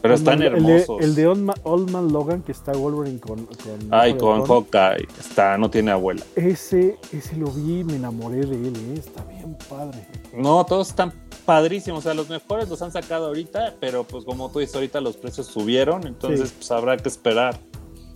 Pero 0.04 0.14
están 0.16 0.38
Man- 0.38 0.54
el 0.54 0.64
de- 0.66 0.76
hermosos. 0.76 1.02
El 1.02 1.14
de, 1.14 1.26
Old, 1.26 1.40
Ma- 1.42 1.54
Old 1.62 1.90
Man 1.90 2.12
Logan, 2.12 2.42
que 2.42 2.52
está 2.52 2.72
Wolverine 2.72 3.18
con. 3.18 3.46
con 3.46 3.56
Ay, 3.90 4.14
con. 4.18 4.44
Hawkeye, 4.44 5.08
está, 5.18 5.56
no 5.56 5.70
tiene 5.70 5.92
abuela. 5.92 6.22
Ese, 6.36 6.98
ese 7.10 7.36
lo 7.36 7.46
vi 7.50 7.80
y 7.80 7.84
me 7.84 7.96
enamoré 7.96 8.44
de 8.44 8.54
él, 8.68 8.74
¿eh? 8.76 8.98
está 8.98 9.24
bien 9.24 9.56
padre. 9.68 10.06
No, 10.34 10.64
todos 10.66 10.88
están 10.90 11.10
padrísimos. 11.46 12.00
O 12.00 12.02
sea, 12.02 12.12
los 12.12 12.28
mejores 12.28 12.68
los 12.68 12.82
han 12.82 12.92
sacado 12.92 13.28
ahorita, 13.28 13.76
pero 13.80 14.04
pues 14.04 14.24
como 14.26 14.50
tú 14.50 14.58
dices, 14.58 14.74
ahorita 14.74 15.00
los 15.00 15.16
precios 15.16 15.46
subieron, 15.46 16.06
entonces 16.06 16.50
Sí. 16.50 16.54
pues 16.58 16.70
habrá 16.70 16.98
que 16.98 17.08
esperar. 17.08 17.58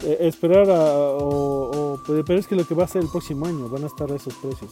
Eh, 0.04 0.18
esperar 0.20 0.70
a. 0.70 0.84
O, 0.84 1.94
o- 1.96 2.00
pero 2.26 2.38
es 2.38 2.46
que 2.46 2.54
lo 2.54 2.66
que 2.66 2.74
va 2.74 2.84
a 2.84 2.88
ser 2.88 3.00
el 3.02 3.08
próximo 3.08 3.46
año, 3.46 3.66
van 3.70 3.84
a 3.84 3.86
estar 3.86 4.10
esos 4.12 4.34
precios. 4.34 4.70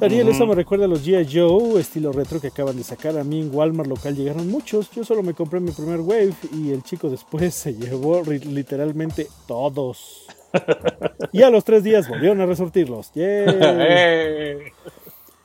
Ariel, 0.00 0.26
Ujú. 0.28 0.36
eso 0.36 0.46
me 0.46 0.54
recuerda 0.54 0.84
a 0.84 0.88
los 0.88 1.06
G.I. 1.06 1.26
Joe, 1.32 1.80
estilo 1.80 2.12
retro 2.12 2.40
que 2.40 2.48
acaban 2.48 2.76
de 2.76 2.82
sacar. 2.84 3.16
A 3.18 3.24
mí 3.24 3.40
en 3.40 3.54
Walmart 3.54 3.88
local 3.88 4.14
llegaron 4.14 4.48
muchos. 4.50 4.90
Yo 4.90 5.04
solo 5.04 5.22
me 5.22 5.32
compré 5.34 5.58
mi 5.60 5.70
primer 5.70 6.00
wave 6.00 6.34
y 6.52 6.70
el 6.70 6.82
chico 6.82 7.08
después 7.08 7.54
se 7.54 7.72
llevó 7.74 8.22
literalmente 8.22 9.26
todos. 9.46 10.26
y 11.32 11.42
a 11.42 11.50
los 11.50 11.64
tres 11.64 11.82
días 11.82 12.08
volvieron 12.08 12.40
a 12.40 12.46
resortirlos. 12.46 13.10
¡Yay! 13.14 13.24
¡Eh! 13.48 14.58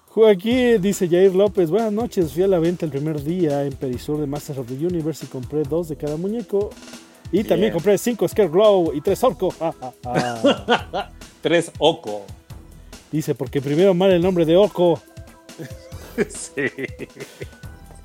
Joaquín 0.10 0.82
dice 0.82 1.08
Jair 1.08 1.34
López, 1.34 1.70
buenas 1.70 1.94
noches, 1.94 2.34
fui 2.34 2.44
a 2.44 2.48
la 2.48 2.60
venta 2.60 2.86
el 2.86 2.92
primer 2.92 3.24
día 3.24 3.64
en 3.64 3.72
Perisur 3.72 4.20
de 4.20 4.28
Masters 4.28 4.60
of 4.60 4.68
the 4.68 4.74
Universe 4.74 5.26
y 5.26 5.30
compré 5.30 5.64
dos 5.64 5.88
de 5.88 5.96
cada 5.96 6.18
muñeco. 6.18 6.70
Y 7.32 7.46
también 7.46 7.72
compré 7.72 7.98
cinco 7.98 8.28
Scareglow 8.28 8.92
y 8.94 9.00
tres 9.00 9.24
Orco. 9.24 9.52
Ja, 9.52 9.74
ja, 9.80 9.94
ja. 10.04 11.12
Tres 11.42 11.72
Oco. 11.80 12.24
Dice, 13.12 13.36
porque 13.36 13.62
primero 13.62 13.94
mal 13.94 14.12
el 14.12 14.22
nombre 14.22 14.46
de 14.46 14.56
Orco. 14.58 15.02
sí. 16.30 16.62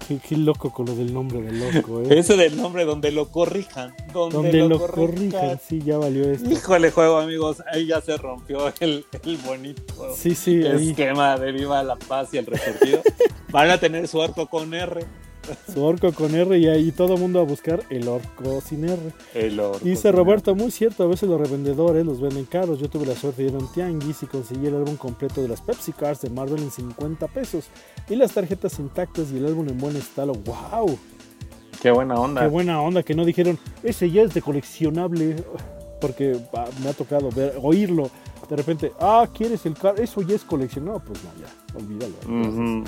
Qué, 0.07 0.21
qué 0.29 0.37
loco 0.37 0.73
con 0.73 0.87
lo 0.87 0.95
del 0.95 1.13
nombre 1.13 1.41
del 1.43 1.59
loco, 1.59 2.01
¿eh? 2.03 2.19
Ese 2.21 2.37
del 2.37 2.57
nombre 2.57 2.85
donde 2.85 3.11
lo 3.11 3.29
corrijan. 3.33 3.93
Donde, 4.13 4.37
Donde 4.37 4.59
lo, 4.59 4.69
lo 4.69 4.79
corrijan. 4.79 5.31
corrijan, 5.31 5.61
sí, 5.69 5.83
ya 5.85 5.99
valió 5.99 6.31
esto. 6.31 6.49
Híjole, 6.49 6.93
juego, 6.93 7.19
amigos. 7.19 7.57
Ahí 7.73 7.87
ya 7.89 8.01
se 8.01 8.17
rompió 8.17 8.73
el, 8.79 9.05
el 9.25 9.37
bonito 9.39 10.15
Sí, 10.17 10.37
sí, 10.37 10.65
ahí. 10.65 10.91
esquema 10.91 11.37
de 11.39 11.51
Viva 11.51 11.83
la 11.83 11.97
Paz 11.97 12.29
y 12.35 12.39
el 12.39 12.47
resurgido. 12.47 13.03
Van 13.51 13.69
a 13.71 13.79
tener 13.79 14.07
su 14.07 14.23
arco 14.23 14.47
con 14.47 14.73
R. 14.75 15.05
Su 15.73 15.85
orco 15.85 16.13
con 16.13 16.35
R 16.35 16.59
y 16.59 16.67
ahí 16.67 16.93
todo 16.93 17.15
el 17.15 17.21
mundo 17.21 17.41
a 17.41 17.43
buscar 17.43 17.83
el 17.91 18.09
orco 18.09 18.61
sin 18.61 18.85
R. 18.85 19.01
El 19.35 19.61
orco 19.61 19.81
Dice 19.83 20.13
Roberto, 20.13 20.55
muy 20.55 20.71
cierto, 20.71 21.05
a 21.05 21.07
veces 21.07 21.29
los 21.29 21.41
revendedores 21.41 22.05
los 22.05 22.21
venden 22.21 22.45
caros. 22.45 22.79
Yo 22.79 22.89
tuve 22.89 23.07
la 23.07 23.15
suerte 23.15 23.43
de 23.43 23.49
ir 23.49 23.55
a 23.55 23.59
un 23.59 23.73
tianguis 23.73 24.23
y 24.23 24.27
conseguí 24.27 24.67
el 24.67 24.77
álbum 24.77 24.97
completo 24.97 25.43
de 25.43 25.49
las 25.49 25.61
Pepsi 25.61 25.93
Cards 25.93 26.23
de 26.23 26.31
Marvel 26.31 26.63
en 26.63 26.71
50 26.71 27.29
pesos. 27.29 27.67
Y 28.09 28.17
las 28.17 28.33
tarjetas 28.33 28.79
intactas 28.79 29.31
y 29.33 29.39
el 29.39 29.47
álbum 29.47 29.69
en 29.69 29.79
buen 29.79 29.97
estado. 29.97 30.33
¡Wow! 30.33 30.99
Qué 31.81 31.91
buena 31.91 32.15
onda. 32.15 32.43
Qué 32.43 32.49
buena 32.49 32.81
onda 32.81 33.03
que 33.03 33.15
no 33.15 33.25
dijeron, 33.25 33.59
ese 33.83 34.11
ya 34.11 34.23
es 34.23 34.35
de 34.35 34.43
coleccionable. 34.43 35.37
Porque 36.01 36.39
ah, 36.55 36.67
me 36.83 36.91
ha 36.91 36.93
tocado 36.93 37.31
ver, 37.31 37.55
oírlo. 37.63 38.11
De 38.51 38.55
repente, 38.55 38.93
ah, 39.01 39.27
¿quieres 39.35 39.65
el 39.67 39.75
car? 39.75 39.99
Eso 39.99 40.21
ya 40.23 40.37
es 40.37 40.45
coleccionable. 40.45 40.99
No, 40.99 41.05
pues 41.05 41.21
no, 41.25 41.31
ya, 41.41 41.77
olvídalo. 41.77 42.15
Ujú. 42.27 42.85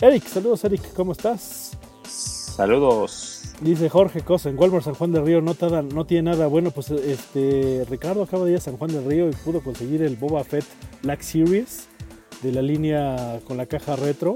Eric, 0.00 0.26
saludos 0.26 0.62
Eric, 0.64 0.92
¿cómo 0.94 1.12
estás? 1.12 1.72
Saludos. 2.08 3.32
Dice 3.60 3.88
Jorge 3.88 4.20
Cosa, 4.20 4.50
en 4.50 4.58
Walmart 4.58 4.84
San 4.84 4.94
Juan 4.94 5.12
del 5.12 5.24
Río 5.24 5.40
no, 5.40 5.54
tada- 5.54 5.82
no 5.82 6.04
tiene 6.04 6.30
nada 6.30 6.46
bueno. 6.46 6.70
Pues 6.70 6.90
este 6.90 7.86
Ricardo 7.88 8.22
acaba 8.22 8.44
de 8.44 8.52
ir 8.52 8.56
a 8.58 8.60
San 8.60 8.76
Juan 8.76 8.92
del 8.92 9.04
Río 9.04 9.28
y 9.28 9.32
pudo 9.32 9.60
conseguir 9.62 10.02
el 10.02 10.16
Boba 10.16 10.44
Fett 10.44 10.64
Black 11.02 11.22
Series 11.22 11.86
de 12.42 12.52
la 12.52 12.60
línea 12.62 13.40
con 13.46 13.56
la 13.56 13.66
caja 13.66 13.96
retro. 13.96 14.34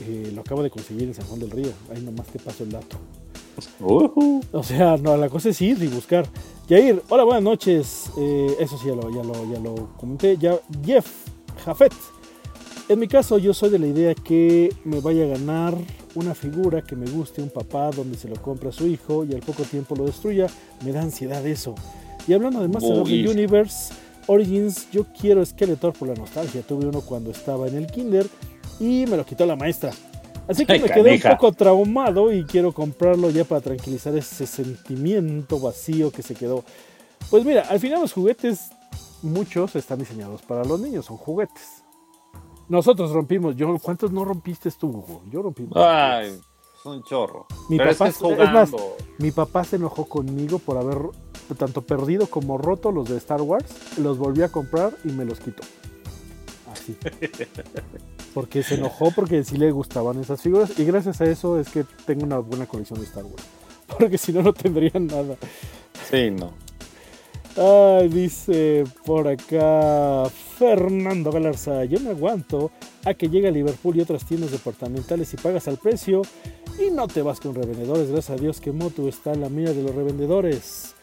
Eh, 0.00 0.32
lo 0.34 0.40
acabo 0.42 0.62
de 0.62 0.70
conseguir 0.70 1.04
en 1.04 1.14
San 1.14 1.26
Juan 1.26 1.40
del 1.40 1.50
Río. 1.50 1.70
Ahí 1.94 2.02
nomás 2.02 2.26
te 2.28 2.38
paso 2.38 2.64
el 2.64 2.70
dato. 2.70 2.96
Ujú. 3.80 4.40
O 4.52 4.62
sea, 4.62 4.96
no, 4.96 5.16
la 5.16 5.28
cosa 5.28 5.48
es 5.50 5.60
ir 5.60 5.82
y 5.82 5.86
buscar. 5.88 6.26
Jair, 6.68 7.02
hola, 7.08 7.24
buenas 7.24 7.42
noches. 7.42 8.10
Eh, 8.18 8.56
eso 8.60 8.76
sí, 8.78 8.86
ya 8.88 8.94
lo, 8.94 9.10
ya, 9.10 9.22
lo, 9.22 9.52
ya 9.52 9.58
lo 9.60 9.88
comenté. 9.96 10.36
Ya, 10.36 10.58
Jeff 10.84 11.06
Jafet. 11.64 11.92
En 12.88 12.98
mi 12.98 13.06
caso, 13.08 13.38
yo 13.38 13.52
soy 13.54 13.70
de 13.70 13.78
la 13.78 13.86
idea 13.86 14.14
que 14.14 14.74
me 14.84 15.00
vaya 15.00 15.24
a 15.24 15.26
ganar 15.28 15.74
una 16.18 16.34
figura 16.34 16.82
que 16.82 16.96
me 16.96 17.08
guste, 17.10 17.42
un 17.42 17.50
papá 17.50 17.90
donde 17.90 18.16
se 18.16 18.28
lo 18.28 18.40
compra 18.40 18.70
a 18.70 18.72
su 18.72 18.86
hijo 18.86 19.24
y 19.24 19.34
al 19.34 19.40
poco 19.40 19.62
tiempo 19.62 19.94
lo 19.94 20.04
destruya. 20.04 20.46
Me 20.84 20.92
da 20.92 21.02
ansiedad 21.02 21.46
eso. 21.46 21.74
Y 22.26 22.32
hablando 22.32 22.60
de 22.60 22.68
Master 22.68 22.98
of 22.98 23.08
the. 23.08 23.28
Universe 23.28 23.92
Origins, 24.26 24.90
yo 24.90 25.04
quiero 25.18 25.44
Skeletor 25.44 25.94
por 25.94 26.08
la 26.08 26.14
nostalgia. 26.14 26.62
Tuve 26.62 26.86
uno 26.86 27.00
cuando 27.00 27.30
estaba 27.30 27.68
en 27.68 27.76
el 27.76 27.86
kinder 27.86 28.26
y 28.78 29.06
me 29.06 29.16
lo 29.16 29.24
quitó 29.24 29.46
la 29.46 29.56
maestra. 29.56 29.92
Así 30.46 30.64
que 30.64 30.74
Ay, 30.74 30.80
me 30.80 30.88
quedé 30.88 31.14
un 31.14 31.20
poco 31.20 31.52
traumado 31.52 32.32
y 32.32 32.44
quiero 32.44 32.72
comprarlo 32.72 33.30
ya 33.30 33.44
para 33.44 33.60
tranquilizar 33.60 34.16
ese 34.16 34.46
sentimiento 34.46 35.60
vacío 35.60 36.10
que 36.10 36.22
se 36.22 36.34
quedó. 36.34 36.64
Pues 37.30 37.44
mira, 37.44 37.62
al 37.68 37.78
final 37.80 38.00
los 38.00 38.12
juguetes, 38.12 38.70
muchos 39.20 39.76
están 39.76 39.98
diseñados 39.98 40.40
para 40.42 40.64
los 40.64 40.80
niños, 40.80 41.04
son 41.04 41.18
juguetes. 41.18 41.77
Nosotros 42.68 43.10
rompimos, 43.12 43.56
yo, 43.56 43.78
¿cuántos 43.80 44.12
no 44.12 44.24
rompiste 44.24 44.70
tú, 44.72 44.88
Hugo? 44.88 45.22
Yo 45.30 45.42
rompí. 45.42 45.66
Ay, 45.74 46.28
es 46.78 46.84
un 46.86 47.02
chorro. 47.02 47.46
Mi 47.70 47.78
Pero 47.78 47.92
papá- 47.92 48.08
es 48.08 48.18
que 48.18 48.32
es 48.32 48.38
es 48.40 48.52
más. 48.52 48.70
Mi 49.18 49.30
papá 49.30 49.64
se 49.64 49.76
enojó 49.76 50.04
conmigo 50.04 50.58
por 50.58 50.76
haber 50.76 50.98
tanto 51.56 51.82
perdido 51.82 52.26
como 52.26 52.58
roto 52.58 52.92
los 52.92 53.08
de 53.08 53.16
Star 53.16 53.40
Wars. 53.40 53.98
Los 53.98 54.18
volví 54.18 54.42
a 54.42 54.50
comprar 54.50 54.92
y 55.04 55.08
me 55.08 55.24
los 55.24 55.40
quitó. 55.40 55.62
Así. 56.70 56.94
Porque 58.34 58.62
se 58.62 58.74
enojó 58.74 59.10
porque 59.10 59.42
sí 59.42 59.56
le 59.56 59.70
gustaban 59.72 60.20
esas 60.20 60.40
figuras. 60.42 60.78
Y 60.78 60.84
gracias 60.84 61.20
a 61.20 61.24
eso 61.24 61.58
es 61.58 61.70
que 61.70 61.84
tengo 62.04 62.24
una 62.24 62.38
buena 62.38 62.66
colección 62.66 63.00
de 63.00 63.06
Star 63.06 63.24
Wars. 63.24 63.42
Porque 63.98 64.18
si 64.18 64.32
no, 64.32 64.42
no 64.42 64.52
tendrían 64.52 65.06
nada. 65.06 65.36
Sí, 66.10 66.30
no. 66.30 66.52
Ay, 67.60 68.08
dice 68.08 68.84
por 69.04 69.26
acá 69.26 70.30
Fernando 70.56 71.32
Galarza, 71.32 71.84
yo 71.86 71.98
me 71.98 72.10
aguanto 72.10 72.70
a 73.04 73.14
que 73.14 73.28
llegue 73.28 73.48
a 73.48 73.50
Liverpool 73.50 73.96
y 73.96 74.00
otras 74.00 74.24
tiendas 74.24 74.52
departamentales 74.52 75.34
y 75.34 75.38
pagas 75.38 75.66
al 75.66 75.76
precio 75.76 76.22
y 76.78 76.92
no 76.92 77.08
te 77.08 77.20
vas 77.20 77.40
con 77.40 77.56
revendedores. 77.56 78.12
Gracias 78.12 78.38
a 78.38 78.40
Dios 78.40 78.60
que 78.60 78.70
Motu 78.70 79.08
está 79.08 79.32
en 79.32 79.40
la 79.40 79.48
mira 79.48 79.72
de 79.72 79.82
los 79.82 79.92
revendedores. 79.92 80.94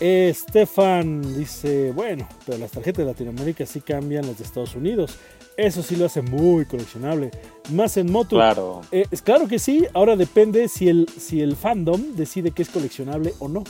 Estefan 0.00 1.36
dice, 1.36 1.92
bueno, 1.92 2.26
pero 2.46 2.56
las 2.56 2.70
tarjetas 2.70 3.04
de 3.04 3.12
Latinoamérica 3.12 3.66
sí 3.66 3.82
cambian 3.82 4.26
las 4.26 4.38
de 4.38 4.44
Estados 4.44 4.76
Unidos. 4.76 5.18
Eso 5.58 5.82
sí 5.82 5.96
lo 5.96 6.06
hace 6.06 6.22
muy 6.22 6.64
coleccionable. 6.64 7.32
Más 7.74 7.98
en 7.98 8.10
Motu. 8.10 8.36
Claro. 8.36 8.80
Eh, 8.92 9.04
es 9.10 9.20
claro 9.20 9.46
que 9.46 9.58
sí, 9.58 9.84
ahora 9.92 10.16
depende 10.16 10.68
si 10.68 10.88
el, 10.88 11.06
si 11.18 11.42
el 11.42 11.54
fandom 11.54 12.14
decide 12.14 12.52
que 12.52 12.62
es 12.62 12.70
coleccionable 12.70 13.34
o 13.40 13.48
no. 13.48 13.64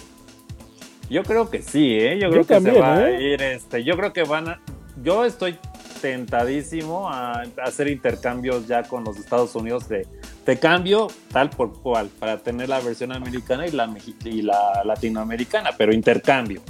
Yo 1.10 1.22
creo 1.22 1.48
que 1.50 1.62
sí, 1.62 1.94
¿eh? 1.98 2.18
Yo 2.20 2.26
Yo 2.28 2.30
creo 2.30 2.42
que 2.46 2.54
también, 2.54 2.74
se 2.76 2.80
va 2.80 2.94
a 2.96 3.10
¿eh? 3.10 3.22
ir, 3.34 3.42
este, 3.42 3.82
yo 3.84 3.96
creo 3.96 4.12
que 4.12 4.24
van 4.24 4.48
a, 4.48 4.60
yo 5.02 5.24
estoy 5.24 5.56
tentadísimo 6.02 7.08
a 7.08 7.42
hacer 7.62 7.88
intercambios 7.88 8.66
ya 8.66 8.82
con 8.84 9.04
los 9.04 9.16
Estados 9.18 9.54
Unidos 9.54 9.88
de, 9.88 10.06
de 10.46 10.58
cambio 10.58 11.08
tal 11.32 11.50
por 11.50 11.80
cual, 11.80 12.08
para 12.18 12.38
tener 12.38 12.68
la 12.68 12.80
versión 12.80 13.12
americana 13.12 13.66
y 13.66 13.72
la, 13.72 13.92
y 14.24 14.42
la 14.42 14.82
latinoamericana, 14.84 15.70
pero 15.76 15.92
intercambio. 15.92 16.60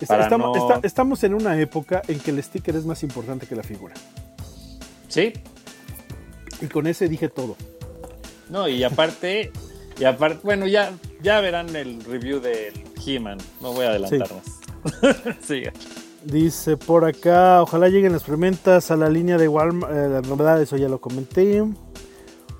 Está- 0.00 0.20
estamos, 0.22 0.56
no- 0.56 0.68
está- 0.74 0.86
estamos 0.86 1.24
en 1.24 1.34
una 1.34 1.58
época 1.60 2.02
en 2.08 2.18
que 2.20 2.30
el 2.30 2.42
sticker 2.42 2.76
es 2.76 2.84
más 2.84 3.02
importante 3.02 3.46
que 3.46 3.56
la 3.56 3.62
figura. 3.62 3.94
Sí, 5.08 5.32
Y 6.60 6.66
con 6.66 6.86
ese 6.86 7.08
dije 7.08 7.28
todo. 7.28 7.56
no, 8.50 8.68
y 8.68 8.82
aparte, 8.84 9.50
y 9.98 10.04
aparte, 10.04 10.40
bueno, 10.42 10.66
ya, 10.66 10.92
ya 11.22 11.40
verán 11.40 11.74
el 11.74 12.02
review 12.04 12.40
del 12.40 12.74
He-Man, 13.04 13.38
no 13.60 13.72
voy 13.72 13.86
a 13.86 13.90
adelantar 13.90 14.28
más. 14.34 15.36
Siga. 15.46 15.72
Dice 16.24 16.76
por 16.76 17.04
acá, 17.04 17.62
ojalá 17.62 17.88
lleguen 17.88 18.12
las 18.12 18.24
preventas 18.24 18.90
a 18.90 18.96
la 18.96 19.08
línea 19.08 19.38
de 19.38 19.46
Walmart. 19.46 19.92
eh, 19.92 20.08
la 20.08 20.20
novedad, 20.22 20.60
eso 20.60 20.76
ya 20.76 20.88
lo 20.88 21.00
comenté. 21.00 21.62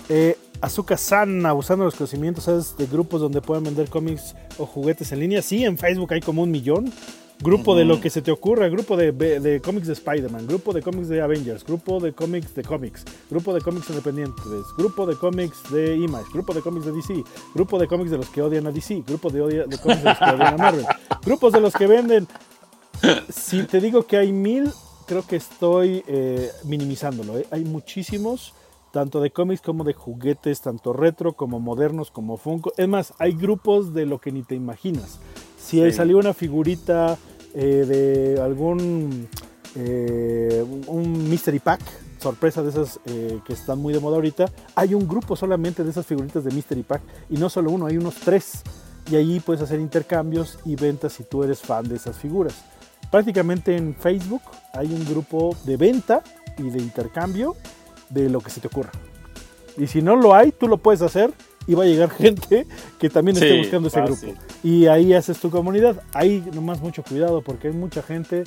Eh, 0.08 0.38
Azuka 0.60 0.96
San, 0.96 1.44
abusando 1.44 1.84
de 1.84 1.88
los 1.88 1.96
conocimientos 1.96 2.44
¿sabes? 2.44 2.76
de 2.76 2.86
grupos 2.86 3.20
donde 3.20 3.42
puedan 3.42 3.64
vender 3.64 3.88
cómics 3.90 4.34
o 4.58 4.66
juguetes 4.66 5.12
en 5.12 5.20
línea. 5.20 5.42
Sí, 5.42 5.64
en 5.64 5.76
Facebook 5.76 6.12
hay 6.12 6.20
como 6.20 6.42
un 6.42 6.50
millón. 6.50 6.92
Grupo 7.40 7.74
de 7.76 7.82
Ujú. 7.82 7.88
lo 7.94 8.00
que 8.00 8.08
se 8.08 8.22
te 8.22 8.30
ocurra, 8.30 8.66
grupo 8.68 8.96
de, 8.96 9.12
de 9.12 9.60
cómics 9.60 9.86
de 9.86 9.92
Spider-Man, 9.92 10.46
grupo 10.46 10.72
de 10.72 10.80
cómics 10.80 11.08
de 11.08 11.20
Avengers, 11.20 11.64
grupo 11.64 12.00
de 12.00 12.12
cómics 12.14 12.54
de 12.54 12.62
cómics, 12.62 13.04
grupo 13.28 13.52
de 13.52 13.60
cómics 13.60 13.90
independientes, 13.90 14.42
grupo 14.78 15.04
de 15.06 15.16
cómics 15.16 15.70
de 15.70 15.96
Image, 15.96 16.24
grupo 16.32 16.54
de 16.54 16.62
cómics 16.62 16.86
de 16.86 16.92
DC, 16.92 17.22
grupo 17.54 17.78
de 17.78 17.86
cómics 17.86 18.10
de 18.10 18.16
los 18.16 18.28
que 18.30 18.40
odian 18.40 18.66
a 18.66 18.72
DC, 18.72 19.02
grupo 19.06 19.28
de, 19.30 19.42
odia- 19.42 19.66
de 19.66 19.76
cómics 19.78 20.02
de 20.02 20.08
los 20.08 20.18
que 20.18 20.24
odian 20.30 20.54
a 20.54 20.56
Marvel, 20.56 20.86
grupos 21.26 21.52
de 21.52 21.60
los 21.60 21.74
que 21.74 21.86
venden 21.86 22.26
si 23.28 23.64
te 23.64 23.80
digo 23.80 24.06
que 24.06 24.16
hay 24.16 24.32
mil, 24.32 24.72
creo 25.06 25.26
que 25.26 25.36
estoy 25.36 26.02
eh, 26.06 26.50
minimizándolo. 26.64 27.38
¿eh? 27.38 27.46
Hay 27.50 27.64
muchísimos, 27.66 28.54
tanto 28.92 29.20
de 29.20 29.30
cómics 29.30 29.60
como 29.60 29.84
de 29.84 29.92
juguetes, 29.92 30.62
tanto 30.62 30.94
retro 30.94 31.34
como 31.34 31.60
modernos, 31.60 32.10
como 32.10 32.38
Funko. 32.38 32.72
Es 32.78 32.88
más, 32.88 33.12
hay 33.18 33.32
grupos 33.32 33.92
de 33.92 34.06
lo 34.06 34.18
que 34.18 34.32
ni 34.32 34.42
te 34.42 34.54
imaginas. 34.54 35.20
Si 35.66 35.80
Sí. 35.82 35.92
salió 35.92 36.18
una 36.18 36.32
figurita 36.32 37.18
eh, 37.54 37.84
de 38.36 38.40
algún 38.42 39.26
eh, 39.74 40.64
un 40.86 41.28
mystery 41.28 41.58
pack, 41.58 41.80
sorpresa 42.18 42.62
de 42.62 42.70
esas 42.70 43.00
eh, 43.06 43.40
que 43.46 43.52
están 43.52 43.78
muy 43.78 43.92
de 43.92 43.98
moda 44.00 44.14
ahorita, 44.16 44.46
hay 44.74 44.94
un 44.94 45.06
grupo 45.08 45.34
solamente 45.36 45.82
de 45.84 45.90
esas 45.90 46.06
figuritas 46.06 46.44
de 46.44 46.50
mystery 46.52 46.82
pack 46.82 47.02
y 47.28 47.36
no 47.36 47.48
solo 47.50 47.70
uno, 47.72 47.86
hay 47.86 47.96
unos 47.96 48.14
tres. 48.14 48.62
Y 49.10 49.16
ahí 49.16 49.40
puedes 49.40 49.60
hacer 49.62 49.80
intercambios 49.80 50.58
y 50.64 50.76
ventas 50.76 51.12
si 51.14 51.24
tú 51.24 51.42
eres 51.42 51.60
fan 51.60 51.88
de 51.88 51.96
esas 51.96 52.16
figuras. 52.16 52.54
Prácticamente 53.10 53.76
en 53.76 53.94
Facebook 53.94 54.42
hay 54.72 54.86
un 54.92 55.04
grupo 55.04 55.54
de 55.64 55.76
venta 55.76 56.22
y 56.58 56.70
de 56.70 56.78
intercambio 56.78 57.54
de 58.08 58.28
lo 58.30 58.40
que 58.40 58.50
se 58.50 58.60
te 58.60 58.68
ocurra. 58.68 58.92
Y 59.76 59.86
si 59.88 60.00
no 60.00 60.16
lo 60.16 60.34
hay, 60.34 60.52
tú 60.52 60.68
lo 60.68 60.78
puedes 60.78 61.02
hacer 61.02 61.32
y 61.66 61.74
va 61.74 61.84
a 61.84 61.86
llegar 61.86 62.10
gente 62.16 62.66
que 62.98 63.10
también 63.10 63.36
esté 63.36 63.50
Sí, 63.50 63.58
buscando 63.58 63.88
ese 63.88 64.00
fácil. 64.00 64.28
grupo. 64.30 64.42
Y 64.62 64.86
ahí 64.86 65.12
haces 65.14 65.38
tu 65.38 65.50
comunidad. 65.50 66.02
Ahí 66.12 66.44
nomás 66.52 66.80
mucho 66.80 67.02
cuidado 67.02 67.42
porque 67.42 67.68
hay 67.68 67.74
mucha 67.74 68.02
gente 68.02 68.44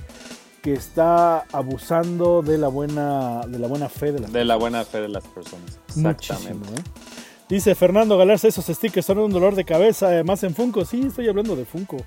que 0.62 0.74
está 0.74 1.46
abusando 1.54 2.42
de 2.42 2.58
la 2.58 2.68
buena, 2.68 3.42
de 3.48 3.60
la 3.60 3.68
buena 3.68 3.88
fe 3.88 4.12
de 4.12 4.20
las 4.20 4.34
De 4.34 4.44
la 4.44 4.56
buena 4.58 4.84
fe 4.84 5.00
de 5.02 5.08
las 5.10 5.24
personas. 5.26 5.80
Muchísimo, 5.96 6.10
Exactamente. 6.10 6.68
¿eh? 6.82 6.84
Dice 7.48 7.74
Fernando 7.76 8.18
Galarza, 8.18 8.48
esos 8.48 8.66
stickers 8.66 9.06
son 9.06 9.20
un 9.20 9.32
dolor 9.32 9.56
de 9.56 9.64
cabeza, 9.66 10.08
además 10.08 10.44
en 10.44 10.54
Funko. 10.54 10.86
Sí, 10.86 11.02
estoy 11.08 11.28
hablando 11.30 11.56
de 11.56 11.66
Funko. 11.66 11.98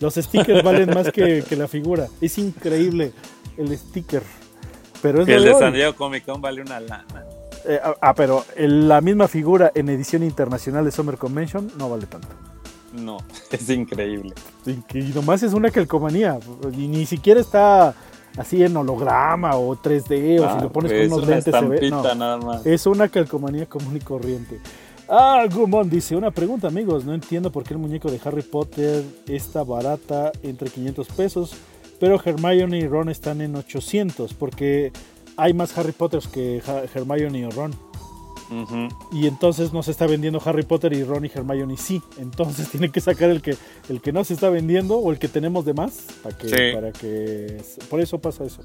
Los 0.00 0.14
stickers 0.14 0.62
valen 0.64 0.90
más 0.90 1.12
que, 1.12 1.44
que 1.48 1.54
la 1.56 1.68
figura. 1.68 2.08
Es 2.20 2.36
increíble 2.38 3.12
el 3.56 3.76
sticker. 3.78 4.22
Pero 5.02 5.20
es 5.20 5.26
Que 5.26 5.34
el 5.36 5.44
de. 5.44 5.54
San 5.54 5.72
Diego 5.72 5.94
Comic 5.94 6.24
Con 6.24 6.40
vale 6.40 6.62
una 6.62 6.80
lana. 6.80 7.04
Eh, 7.64 7.80
ah, 7.82 7.94
ah, 8.00 8.14
pero 8.14 8.44
la 8.56 9.00
misma 9.00 9.28
figura 9.28 9.72
en 9.74 9.88
edición 9.88 10.22
internacional 10.22 10.84
de 10.84 10.90
Summer 10.90 11.16
Convention 11.16 11.70
no 11.78 11.90
vale 11.90 12.06
tanto. 12.06 12.28
No, 12.92 13.18
es 13.50 13.68
increíble. 13.70 14.34
Y, 14.66 15.00
nomás 15.14 15.42
es 15.42 15.52
una 15.52 15.70
calcomanía. 15.70 16.38
Y 16.72 16.88
ni 16.88 17.06
siquiera 17.06 17.40
está 17.40 17.94
así 18.36 18.62
en 18.62 18.76
holograma 18.76 19.56
o 19.56 19.76
3D 19.76 20.40
o 20.40 20.54
si 20.54 20.62
lo 20.62 20.72
pones 20.72 20.92
es 20.92 21.08
con 21.08 21.18
unos 21.18 21.28
lentes 21.28 21.54
se 21.54 21.60
ve. 21.60 21.66
No, 21.66 21.74
estampita 21.74 22.14
nada 22.14 22.36
más. 22.38 22.66
es 22.66 22.86
una 22.86 23.08
calcomanía 23.08 23.66
común 23.66 23.96
y 23.96 24.00
corriente. 24.00 24.60
Ah, 25.10 25.46
Gumon 25.50 25.88
dice, 25.88 26.14
una 26.16 26.30
pregunta 26.30 26.68
amigos, 26.68 27.06
no 27.06 27.14
entiendo 27.14 27.50
por 27.50 27.64
qué 27.64 27.72
el 27.72 27.80
muñeco 27.80 28.10
de 28.10 28.20
Harry 28.22 28.42
Potter 28.42 29.02
está 29.26 29.64
barata 29.64 30.32
entre 30.42 30.68
500 30.68 31.08
pesos, 31.08 31.52
pero 31.98 32.20
Hermione 32.22 32.78
y 32.78 32.86
Ron 32.86 33.08
están 33.08 33.40
en 33.40 33.56
800, 33.56 34.34
porque 34.34 34.92
hay 35.38 35.54
más 35.54 35.76
Harry 35.78 35.92
Potters 35.92 36.28
que 36.28 36.60
Ha- 36.66 36.82
Hermione 36.94 37.46
o 37.46 37.50
Ron. 37.50 37.72
Ujú. 38.50 38.88
Y 39.12 39.26
entonces 39.26 39.72
no 39.74 39.82
se 39.82 39.90
está 39.90 40.06
vendiendo 40.06 40.40
Harry 40.44 40.62
Potter 40.62 40.92
y 40.94 41.04
Ron 41.04 41.24
y 41.26 41.30
Hermione 41.34 41.76
sí. 41.76 42.00
Entonces 42.18 42.68
tiene 42.70 42.90
que 42.90 43.00
sacar 43.00 43.30
el 43.30 43.40
que, 43.42 43.56
el 43.88 44.00
que 44.00 44.12
no 44.12 44.24
se 44.24 44.34
está 44.34 44.48
vendiendo 44.50 44.96
o 44.98 45.10
el 45.12 45.18
que 45.18 45.28
tenemos 45.28 45.64
de 45.64 45.74
más. 45.74 46.06
Para 46.22 46.36
que, 46.36 46.48
Sí. 46.48 46.74
para 46.74 46.92
que. 46.92 47.62
Por 47.88 48.00
eso 48.00 48.18
pasa 48.18 48.44
eso. 48.44 48.62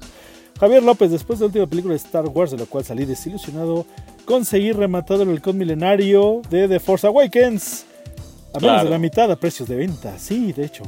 Javier 0.58 0.82
López, 0.84 1.10
después 1.10 1.38
de 1.38 1.44
la 1.44 1.46
última 1.48 1.66
película 1.66 1.92
de 1.94 1.98
Star 1.98 2.26
Wars, 2.28 2.52
de 2.52 2.58
la 2.58 2.66
cual 2.66 2.84
salí 2.84 3.04
desilusionado, 3.04 3.84
conseguí 4.24 4.70
rematado 4.72 5.22
el 5.24 5.30
halcón 5.30 5.58
milenario 5.58 6.42
de 6.48 6.68
The 6.68 6.80
Force 6.80 7.06
Awakens. 7.06 7.84
A 8.54 8.58
menos 8.60 8.60
Claro. 8.60 8.84
de 8.84 8.90
la 8.90 8.98
mitad 9.00 9.30
a 9.32 9.36
precios 9.36 9.68
de 9.68 9.74
venta. 9.74 10.16
Sí, 10.18 10.52
de 10.52 10.64
hecho. 10.64 10.84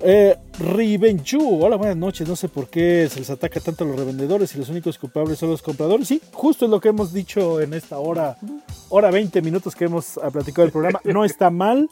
Eh, 0.00 0.36
Rivenchu, 0.58 1.64
hola, 1.64 1.76
buenas 1.76 1.96
noches. 1.96 2.28
No 2.28 2.36
sé 2.36 2.48
por 2.48 2.68
qué 2.68 3.08
se 3.10 3.18
les 3.20 3.30
ataca 3.30 3.60
tanto 3.60 3.84
a 3.84 3.86
los 3.86 3.96
revendedores 3.98 4.54
y 4.54 4.58
los 4.58 4.68
únicos 4.68 4.98
culpables 4.98 5.38
son 5.38 5.50
los 5.50 5.62
compradores. 5.62 6.08
Sí, 6.08 6.20
justo 6.32 6.66
es 6.66 6.70
lo 6.70 6.80
que 6.80 6.88
hemos 6.88 7.12
dicho 7.12 7.60
en 7.60 7.72
esta 7.74 7.98
hora, 7.98 8.36
hora 8.90 9.10
20 9.10 9.40
minutos 9.42 9.74
que 9.74 9.86
hemos 9.86 10.18
platicado 10.32 10.62
del 10.64 10.72
programa. 10.72 11.00
No 11.04 11.24
está 11.24 11.50
mal, 11.50 11.88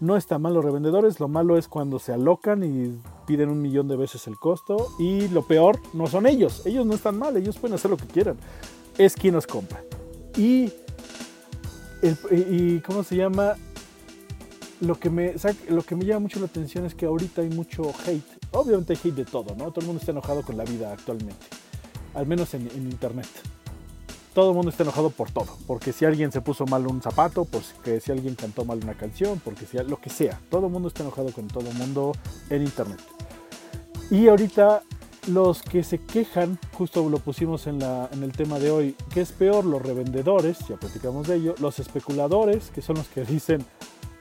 no 0.00 0.16
está 0.16 0.38
mal 0.38 0.54
los 0.54 0.64
revendedores. 0.64 1.20
Lo 1.20 1.28
malo 1.28 1.56
es 1.56 1.68
cuando 1.68 1.98
se 1.98 2.12
alocan 2.12 2.62
y 2.64 2.98
piden 3.26 3.48
un 3.48 3.62
millón 3.62 3.88
de 3.88 3.96
veces 3.96 4.26
el 4.26 4.36
costo. 4.38 4.88
Y 4.98 5.28
lo 5.28 5.46
peor 5.46 5.78
no 5.94 6.06
son 6.06 6.26
ellos. 6.26 6.62
Ellos 6.66 6.84
no 6.84 6.94
están 6.94 7.18
mal, 7.18 7.36
ellos 7.36 7.56
pueden 7.56 7.74
hacer 7.76 7.90
lo 7.90 7.96
que 7.96 8.06
quieran. 8.06 8.36
Es 8.98 9.14
quien 9.14 9.34
los 9.34 9.46
compra. 9.46 9.82
Y, 10.36 10.70
el- 12.02 12.18
y 12.30 12.80
¿cómo 12.80 13.02
se 13.02 13.16
llama? 13.16 13.54
Lo 14.80 14.98
que 14.98 15.10
me 15.10 15.34
lo 15.68 15.82
que 15.82 15.96
me 15.96 16.04
llama 16.04 16.20
mucho 16.20 16.38
la 16.38 16.46
atención 16.46 16.86
es 16.86 16.94
que 16.94 17.06
ahorita 17.06 17.42
hay 17.42 17.48
mucho 17.50 17.92
hate. 18.06 18.24
Obviamente 18.52 18.92
hay 18.92 18.98
hate 19.02 19.16
de 19.16 19.24
todo, 19.24 19.54
¿no? 19.56 19.70
Todo 19.70 19.80
el 19.80 19.86
mundo 19.86 20.00
está 20.00 20.12
enojado 20.12 20.42
con 20.42 20.56
la 20.56 20.64
vida 20.64 20.92
actualmente. 20.92 21.46
Al 22.14 22.26
menos 22.26 22.54
en, 22.54 22.66
internet. 22.76 23.26
Todo 24.34 24.50
el 24.50 24.54
mundo 24.54 24.70
está 24.70 24.84
enojado 24.84 25.10
por 25.10 25.30
todo. 25.30 25.56
Porque 25.66 25.92
si 25.92 26.04
alguien 26.04 26.30
se 26.30 26.40
puso 26.40 26.64
mal 26.66 26.86
un 26.86 27.02
zapato, 27.02 27.44
porque 27.44 28.00
si 28.00 28.12
alguien 28.12 28.34
cantó 28.34 28.64
mal 28.64 28.78
una 28.82 28.94
canción, 28.94 29.40
porque 29.44 29.66
si 29.66 29.78
lo 29.78 30.00
que 30.00 30.10
sea. 30.10 30.40
Todo 30.50 30.66
el 30.66 30.72
mundo 30.72 30.88
está 30.88 31.02
enojado 31.02 31.32
con 31.32 31.48
todo 31.48 31.68
el 31.68 31.74
mundo 31.76 32.12
en 32.50 32.62
internet. 32.62 33.00
Y 34.10 34.28
ahorita 34.28 34.82
los 35.26 35.62
que 35.62 35.82
se 35.82 35.98
quejan, 35.98 36.58
justo 36.72 37.08
lo 37.08 37.18
pusimos 37.18 37.66
en, 37.66 37.80
la, 37.80 38.08
en 38.12 38.22
el 38.22 38.32
tema 38.32 38.58
de 38.58 38.70
hoy, 38.70 38.96
que 39.12 39.20
es 39.20 39.32
peor 39.32 39.64
los 39.64 39.82
revendedores, 39.82 40.58
ya 40.68 40.76
platicamos 40.76 41.26
de 41.26 41.36
ello, 41.36 41.54
los 41.58 41.78
especuladores, 41.78 42.70
que 42.70 42.80
son 42.80 42.96
los 42.96 43.08
que 43.08 43.24
dicen, 43.24 43.64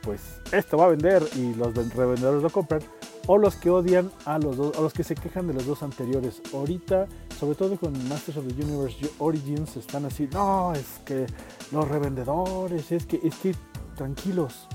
pues 0.02 0.22
esto 0.52 0.78
va 0.78 0.86
a 0.86 0.90
vender 0.90 1.28
y 1.36 1.54
los 1.56 1.74
ven- 1.74 1.90
revendedores 1.92 2.42
lo 2.44 2.50
compran, 2.50 2.82
o 3.28 3.38
los 3.38 3.56
que 3.56 3.70
odian 3.70 4.10
a 4.26 4.38
los 4.40 4.56
dos, 4.58 4.78
a 4.78 4.82
los 4.82 4.94
que 4.94 5.04
se 5.04 5.16
quejan 5.16 5.48
de 5.48 5.54
los 5.54 5.66
dos 5.66 5.84
anteriores. 5.84 6.42
Ahorita, 6.54 7.08
sobre 7.40 7.56
todo 7.56 7.78
con 7.78 7.92
Masters 8.08 8.38
of 8.38 8.46
the 8.48 8.64
Universe 8.64 9.10
Origins, 9.20 9.76
están 9.76 10.06
así, 10.06 10.28
no, 10.32 10.74
es 10.74 10.86
que 11.06 11.26
los 11.72 11.88
revendedores, 11.88 12.92
es 12.92 13.06
que, 13.06 13.20
es 13.24 13.36
que, 13.36 13.54
tranquilos, 13.96 14.68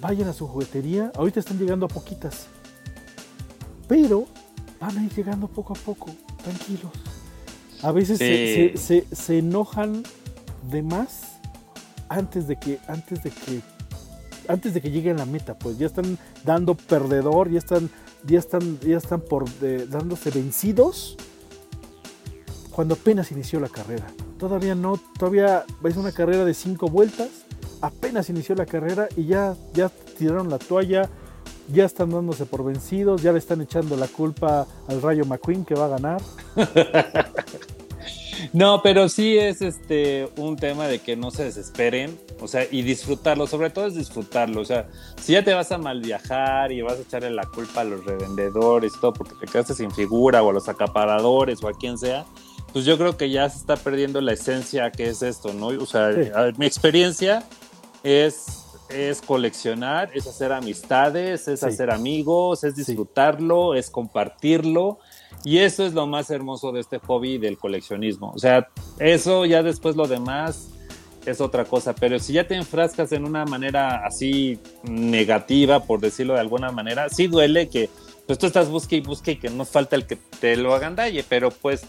vayan 0.00 0.28
a 0.28 0.32
su 0.32 0.46
juguetería, 0.48 1.12
ahorita 1.14 1.40
están 1.40 1.58
llegando 1.58 1.86
a 1.86 1.88
poquitas, 1.88 2.46
pero 3.88 4.26
van 4.80 4.96
a 4.96 5.04
ir 5.04 5.12
llegando 5.14 5.46
poco 5.48 5.74
a 5.74 5.76
poco, 5.76 6.06
tranquilos. 6.42 6.92
A 7.82 7.92
veces 7.92 8.18
se- 8.18 9.06
se- 9.08 9.14
se 9.14 9.38
enojan 9.38 10.02
de 10.70 10.82
más 10.82 11.22
antes 12.08 12.46
de 12.46 12.56
que, 12.56 12.78
antes 12.88 13.22
de 13.22 13.30
que 13.30 13.60
antes 14.50 14.74
de 14.74 14.80
que 14.80 14.90
lleguen 14.90 15.16
a 15.16 15.20
la 15.20 15.26
meta, 15.26 15.56
pues 15.58 15.78
ya 15.78 15.86
están 15.86 16.18
dando 16.44 16.74
perdedor, 16.74 17.50
ya 17.50 17.58
están, 17.58 17.88
ya 18.24 18.38
están, 18.38 18.78
ya 18.80 18.96
están 18.98 19.20
por 19.20 19.48
de- 19.60 19.86
dándose 19.86 20.30
vencidos 20.30 21.16
cuando 22.70 22.94
apenas 22.94 23.30
inició 23.32 23.60
la 23.60 23.68
carrera. 23.68 24.06
Todavía 24.38 24.74
no, 24.74 24.98
todavía 25.18 25.64
es 25.84 25.96
una 25.96 26.12
carrera 26.12 26.44
de 26.44 26.54
cinco 26.54 26.88
vueltas, 26.88 27.28
apenas 27.80 28.30
inició 28.30 28.54
la 28.54 28.66
carrera 28.66 29.08
y 29.16 29.26
ya, 29.26 29.54
ya 29.74 29.90
tiraron 30.18 30.48
la 30.48 30.58
toalla, 30.58 31.08
ya 31.72 31.84
están 31.84 32.10
dándose 32.10 32.46
por 32.46 32.64
vencidos, 32.64 33.22
ya 33.22 33.32
le 33.32 33.38
están 33.38 33.60
echando 33.60 33.96
la 33.96 34.08
culpa 34.08 34.66
al 34.88 35.02
Rayo 35.02 35.24
McQueen 35.24 35.64
que 35.64 35.74
va 35.74 35.86
a 35.86 35.88
ganar. 35.88 36.20
No, 38.52 38.82
pero 38.82 39.08
sí 39.08 39.36
es 39.38 39.62
este 39.62 40.28
un 40.36 40.56
tema 40.56 40.86
de 40.88 40.98
que 41.00 41.16
no 41.16 41.30
se 41.30 41.44
desesperen, 41.44 42.18
o 42.40 42.48
sea, 42.48 42.66
y 42.70 42.82
disfrutarlo, 42.82 43.46
sobre 43.46 43.70
todo 43.70 43.86
es 43.86 43.94
disfrutarlo, 43.94 44.60
o 44.60 44.64
sea, 44.64 44.88
si 45.20 45.32
ya 45.32 45.44
te 45.44 45.54
vas 45.54 45.70
a 45.72 45.78
mal 45.78 46.00
viajar 46.00 46.72
y 46.72 46.82
vas 46.82 46.98
a 46.98 47.02
echarle 47.02 47.30
la 47.30 47.46
culpa 47.46 47.82
a 47.82 47.84
los 47.84 48.04
revendedores 48.04 48.92
y 48.96 49.00
todo 49.00 49.12
porque 49.12 49.34
te 49.40 49.46
quedaste 49.50 49.74
sin 49.74 49.90
figura 49.90 50.42
o 50.42 50.50
a 50.50 50.52
los 50.52 50.68
acaparadores 50.68 51.62
o 51.62 51.68
a 51.68 51.72
quien 51.72 51.98
sea, 51.98 52.24
pues 52.72 52.84
yo 52.84 52.96
creo 52.98 53.16
que 53.16 53.30
ya 53.30 53.48
se 53.48 53.58
está 53.58 53.76
perdiendo 53.76 54.20
la 54.20 54.32
esencia 54.32 54.90
que 54.92 55.08
es 55.08 55.22
esto, 55.22 55.52
¿no? 55.52 55.66
O 55.68 55.86
sea, 55.86 56.12
Sí. 56.12 56.30
a 56.34 56.42
ver, 56.42 56.58
mi 56.58 56.66
experiencia 56.66 57.42
es 58.02 58.56
es 58.88 59.20
coleccionar, 59.22 60.10
es 60.14 60.26
hacer 60.26 60.50
amistades, 60.52 61.46
es 61.46 61.60
Sí. 61.60 61.66
hacer 61.66 61.92
amigos, 61.92 62.64
es 62.64 62.74
disfrutarlo, 62.74 63.76
es 63.76 63.88
compartirlo. 63.88 64.98
Y 65.44 65.58
eso 65.58 65.86
es 65.86 65.94
lo 65.94 66.06
más 66.06 66.30
hermoso 66.30 66.72
de 66.72 66.80
este 66.80 66.98
hobby 66.98 67.38
del 67.38 67.58
coleccionismo. 67.58 68.32
O 68.34 68.38
sea, 68.38 68.68
eso 68.98 69.44
ya 69.46 69.62
después 69.62 69.96
lo 69.96 70.06
demás 70.06 70.70
es 71.26 71.40
otra 71.40 71.64
cosa. 71.64 71.94
Pero 71.94 72.18
si 72.18 72.34
ya 72.34 72.46
te 72.46 72.54
enfrascas 72.54 73.12
en 73.12 73.24
una 73.24 73.44
manera 73.44 74.04
así 74.06 74.58
negativa, 74.82 75.84
por 75.84 76.00
decirlo 76.00 76.34
de 76.34 76.40
alguna 76.40 76.70
manera, 76.70 77.08
sí 77.08 77.26
duele 77.26 77.68
que 77.68 77.88
pues 78.26 78.38
tú 78.38 78.46
estás 78.46 78.68
busque 78.68 78.96
y 78.96 79.00
busque 79.00 79.32
y 79.32 79.36
que 79.36 79.50
no 79.50 79.64
falta 79.64 79.96
el 79.96 80.06
que 80.06 80.16
te 80.16 80.56
lo 80.56 80.74
agandalle. 80.74 81.24
Pero 81.28 81.50
pues 81.50 81.82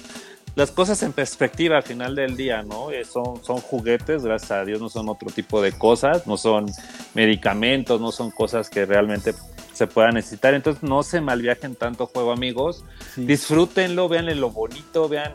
las 0.56 0.72
cosas 0.72 1.02
en 1.04 1.14
perspectiva 1.14 1.78
al 1.78 1.84
final 1.84 2.16
del 2.16 2.36
día, 2.36 2.64
¿no? 2.64 2.92
Eh, 2.92 3.06
son, 3.06 3.44
son 3.44 3.58
juguetes, 3.58 4.24
gracias 4.24 4.52
a 4.52 4.66
Dios 4.66 4.82
no 4.82 4.90
son 4.90 5.08
otro 5.08 5.30
tipo 5.30 5.62
de 5.62 5.72
cosas, 5.72 6.28
no 6.28 6.38
son 6.38 6.70
medicamentos, 7.14 8.02
no 8.02 8.12
son 8.12 8.32
cosas 8.32 8.70
que 8.70 8.86
realmente 8.86 9.34
se 9.82 9.88
puedan 9.88 10.14
necesitar. 10.14 10.54
Entonces 10.54 10.84
no 10.84 11.02
se 11.02 11.22
malviajen 11.22 11.76
tanto 11.76 12.06
juego, 12.06 12.32
amigos 12.32 12.84
Sí. 13.16 13.26
disfrútenlo, 13.26 14.08
veanle 14.08 14.36
lo 14.36 14.52
bonito, 14.52 15.10
vean, 15.10 15.34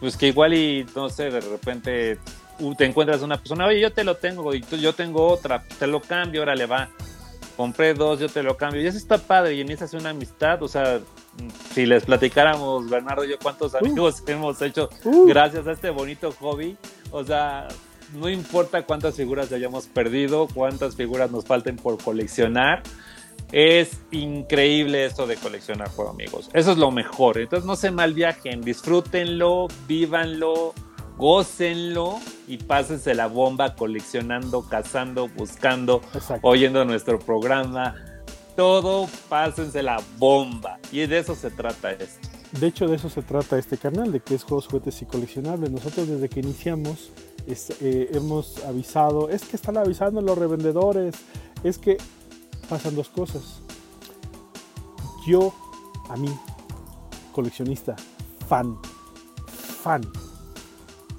pues 0.00 0.16
que 0.16 0.26
igual 0.28 0.52
y 0.54 0.84
no 0.96 1.08
sé, 1.08 1.30
de 1.30 1.40
repente 1.40 2.18
uh, 2.58 2.74
te 2.74 2.84
encuentras 2.86 3.22
una 3.22 3.36
persona, 3.38 3.66
oye, 3.66 3.80
yo 3.80 3.92
te 3.92 4.02
lo 4.04 4.16
tengo 4.16 4.52
y 4.52 4.60
tú, 4.62 4.76
yo 4.76 4.92
tengo 4.94 5.28
otra, 5.28 5.62
te 5.78 5.86
lo 5.86 6.00
cambio, 6.00 6.42
órale, 6.42 6.66
va. 6.66 6.88
Compré 7.56 7.94
dos, 7.94 8.18
yo 8.18 8.28
te 8.28 8.42
lo 8.42 8.56
cambio. 8.56 8.82
Y 8.82 8.86
eso 8.88 8.98
está 8.98 9.16
padre 9.16 9.54
y 9.54 9.60
empieza 9.60 9.84
a 9.84 9.86
hacer 9.86 10.00
una 10.00 10.10
amistad. 10.10 10.60
O 10.64 10.66
sea, 10.66 10.98
si 11.72 11.86
les 11.86 12.04
platicáramos, 12.04 12.90
Bernardo 12.90 13.24
y 13.24 13.28
yo, 13.30 13.36
cuántos 13.40 13.76
amigos 13.76 14.22
hemos 14.26 14.60
hecho 14.60 14.88
Uh. 15.04 15.26
gracias 15.26 15.64
a 15.68 15.72
este 15.72 15.90
bonito 15.90 16.32
hobby. 16.40 16.76
O 17.12 17.22
sea, 17.22 17.68
no 18.12 18.28
importa 18.28 18.82
cuántas 18.82 19.14
figuras 19.14 19.52
hayamos 19.52 19.86
perdido, 19.86 20.48
cuántas 20.52 20.96
figuras 20.96 21.30
nos 21.30 21.44
falten 21.44 21.76
por 21.76 21.96
coleccionar. 22.02 22.82
Es 23.56 24.00
increíble 24.10 25.04
esto 25.04 25.28
de 25.28 25.36
coleccionar 25.36 25.88
juego, 25.88 26.10
amigos. 26.10 26.50
Eso 26.54 26.72
es 26.72 26.76
lo 26.76 26.90
mejor. 26.90 27.38
Entonces 27.38 27.64
no 27.64 27.76
se 27.76 27.92
mal 27.92 28.12
viajen, 28.12 28.62
disfrútenlo, 28.62 29.68
vívanlo, 29.86 30.74
gócenlo 31.16 32.18
y 32.48 32.56
pásense 32.58 33.14
la 33.14 33.28
bomba 33.28 33.76
coleccionando, 33.76 34.62
cazando, 34.68 35.28
buscando, 35.28 36.00
Exacto. 36.14 36.48
oyendo 36.48 36.84
nuestro 36.84 37.20
programa. 37.20 37.94
Todo 38.56 39.06
pásense 39.28 39.84
la 39.84 40.02
bomba. 40.18 40.80
Y 40.90 41.06
de 41.06 41.20
eso 41.20 41.36
se 41.36 41.52
trata 41.52 41.92
esto. 41.92 42.28
De 42.58 42.66
hecho, 42.66 42.88
de 42.88 42.96
eso 42.96 43.08
se 43.08 43.22
trata 43.22 43.56
este 43.56 43.78
canal, 43.78 44.10
de 44.10 44.18
que 44.18 44.34
es 44.34 44.42
juegos, 44.42 44.66
juguetes 44.66 45.00
y 45.02 45.06
coleccionables. 45.06 45.70
Nosotros 45.70 46.08
desde 46.08 46.28
que 46.28 46.40
iniciamos 46.40 47.12
es- 47.46 47.70
eh, 47.80 48.10
hemos 48.14 48.64
avisado, 48.64 49.28
es 49.28 49.44
que 49.44 49.54
están 49.54 49.76
avisando 49.76 50.20
los 50.20 50.36
revendedores, 50.36 51.14
es 51.62 51.78
que 51.78 51.98
pasan 52.64 52.94
dos 52.94 53.08
cosas. 53.08 53.60
Yo, 55.26 55.54
a 56.10 56.16
mí, 56.16 56.28
coleccionista, 57.32 57.96
fan, 58.48 58.76
fan 59.82 60.02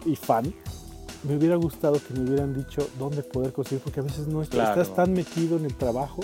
y 0.06 0.16
fan, 0.16 0.54
me 1.24 1.36
hubiera 1.38 1.56
gustado 1.56 2.00
que 2.00 2.14
me 2.14 2.22
hubieran 2.30 2.54
dicho 2.54 2.88
dónde 3.00 3.24
poder 3.24 3.52
conseguir, 3.52 3.84
porque 3.84 4.00
a 4.00 4.04
veces 4.04 4.28
no 4.28 4.42
Claro. 4.44 4.82
estás 4.82 4.96
tan 4.96 5.14
metido 5.14 5.58
en 5.58 5.66
el 5.66 5.74
trabajo 5.76 6.22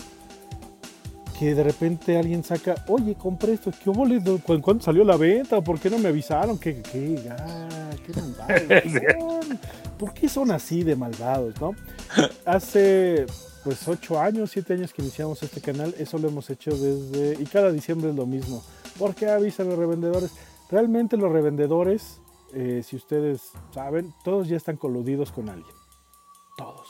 que 1.39 1.55
de 1.55 1.63
repente 1.63 2.19
alguien 2.19 2.43
saca, 2.43 2.85
oye, 2.87 3.15
compré 3.15 3.53
esto, 3.53 3.71
¿qué 3.83 3.89
hubo? 3.89 4.05
¿Cu- 4.43 4.61
¿Cuándo 4.61 4.83
salió 4.83 5.03
la 5.03 5.17
venta? 5.17 5.59
¿Por 5.59 5.79
qué 5.79 5.89
no 5.89 5.97
me 5.97 6.09
avisaron? 6.09 6.59
¿Qué, 6.59 6.83
qué, 6.83 7.19
ah, 7.31 7.89
qué 8.05 8.13
malvados? 8.13 9.57
¿Por 9.97 10.13
qué 10.13 10.29
son 10.29 10.51
así 10.51 10.83
de 10.83 10.95
malvados, 10.95 11.59
no? 11.59 11.73
Hace 12.45 13.25
pues 13.63 13.87
ocho 13.87 14.19
años, 14.19 14.51
siete 14.51 14.73
años 14.73 14.93
que 14.93 15.01
iniciamos 15.01 15.41
este 15.43 15.61
canal, 15.61 15.93
eso 15.97 16.17
lo 16.17 16.27
hemos 16.27 16.49
hecho 16.49 16.71
desde, 16.71 17.41
y 17.41 17.45
cada 17.45 17.71
diciembre 17.71 18.09
es 18.09 18.15
lo 18.15 18.25
mismo. 18.25 18.63
¿Por 18.97 19.13
qué 19.15 19.29
avisan 19.29 19.69
los 19.69 19.77
revendedores? 19.77 20.31
Realmente 20.69 21.17
los 21.17 21.31
revendedores, 21.31 22.19
eh, 22.53 22.81
si 22.83 22.95
ustedes 22.95 23.51
saben, 23.73 24.13
todos 24.23 24.47
ya 24.47 24.57
están 24.57 24.77
coludidos 24.77 25.31
con 25.31 25.49
alguien. 25.49 25.75
Todos. 26.57 26.87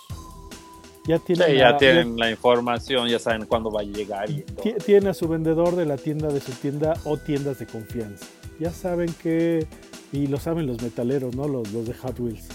Ya 1.05 1.17
tienen, 1.17 1.47
sí, 1.47 1.57
ya 1.57 1.77
tienen 1.77 2.17
la 2.17 2.29
información, 2.29 3.07
ya 3.09 3.17
saben 3.17 3.45
cuándo 3.47 3.71
va 3.71 3.81
a 3.81 3.83
llegar. 3.83 4.29
Y 4.29 4.43
Tiene 4.85 5.09
a 5.09 5.13
su 5.13 5.27
vendedor 5.27 5.75
de 5.75 5.85
la 5.85 5.97
tienda 5.97 6.27
de 6.27 6.39
su 6.39 6.51
tienda 6.51 6.93
o 7.05 7.17
tiendas 7.17 7.57
de 7.59 7.65
confianza. 7.65 8.25
Ya 8.59 8.71
saben 8.71 9.11
que, 9.21 9.65
y 10.11 10.27
lo 10.27 10.37
saben 10.37 10.67
los 10.67 10.81
metaleros, 10.81 11.35
¿no? 11.35 11.47
Los, 11.47 11.71
los 11.73 11.87
de 11.87 11.95
Hot 11.95 12.19
Wheels. 12.19 12.47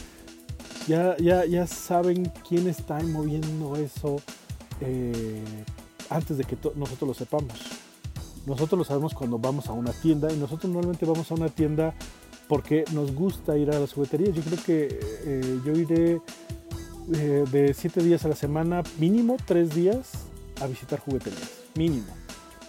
Ya, 0.87 1.17
ya, 1.17 1.45
ya 1.45 1.67
saben 1.67 2.33
quién 2.49 2.69
está 2.69 2.99
moviendo 3.01 3.75
eso 3.77 4.21
eh, 4.81 5.43
antes 6.11 6.39
de 6.39 6.45
que 6.45 6.57
nosotros 6.77 7.09
lo 7.09 7.15
sepamos. 7.15 7.55
Nosotros 8.47 8.79
lo 8.79 8.85
sabemos 8.85 9.13
cuando 9.13 9.39
vamos 9.39 9.67
a 9.67 9.73
una 9.73 9.93
tienda 9.93 10.33
y 10.33 10.37
nosotros 10.37 10.71
normalmente 10.71 11.05
vamos 11.05 11.31
a 11.33 11.35
una 11.35 11.49
tienda 11.49 11.93
porque 12.49 12.85
nos 12.93 13.13
gusta 13.13 13.59
ir 13.59 13.71
a 13.71 13.81
las 13.81 13.93
jugueterías. 13.93 14.35
Yo 14.35 14.43
creo 14.43 14.65
que 14.65 15.01
eh, 15.25 15.61
yo 15.65 15.73
iré 15.73 16.21
eh, 17.15 17.45
de 17.51 17.75
siete 17.75 18.03
días 18.03 18.25
a 18.25 18.29
la 18.29 18.37
semana, 18.37 18.85
mínimo 18.99 19.37
tres 19.45 19.75
días, 19.75 20.27
a 20.61 20.69
visitar 20.69 21.01
jugueterías. 21.01 21.51
Mínimo. 21.75 22.07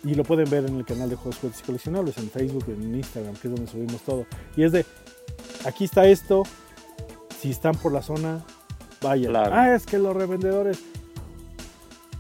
Y 0.04 0.16
lo 0.16 0.24
pueden 0.24 0.50
ver 0.50 0.66
en 0.66 0.76
el 0.76 0.86
canal 0.86 1.10
de 1.10 1.16
Juegos 1.16 1.38
Juguetes 1.38 1.62
y 1.62 1.66
Coleccionables, 1.66 2.18
en 2.18 2.30
Facebook, 2.30 2.66
en 2.68 2.96
Instagram, 2.96 3.36
que 3.36 3.48
es 3.48 3.56
donde 3.56 3.72
subimos 3.72 4.02
todo. 4.02 4.26
Y 4.56 4.64
es 4.64 4.72
de, 4.72 4.86
aquí 5.66 5.86
está 5.86 6.08
esto, 6.08 6.44
si 7.40 7.52
están 7.52 7.76
por 7.76 7.92
la 7.92 8.02
zona, 8.02 8.44
vayan. 9.02 9.36
Ah, 9.36 9.76
es 9.76 9.86
que 9.86 9.98
los 9.98 10.16
revendedores. 10.16 10.80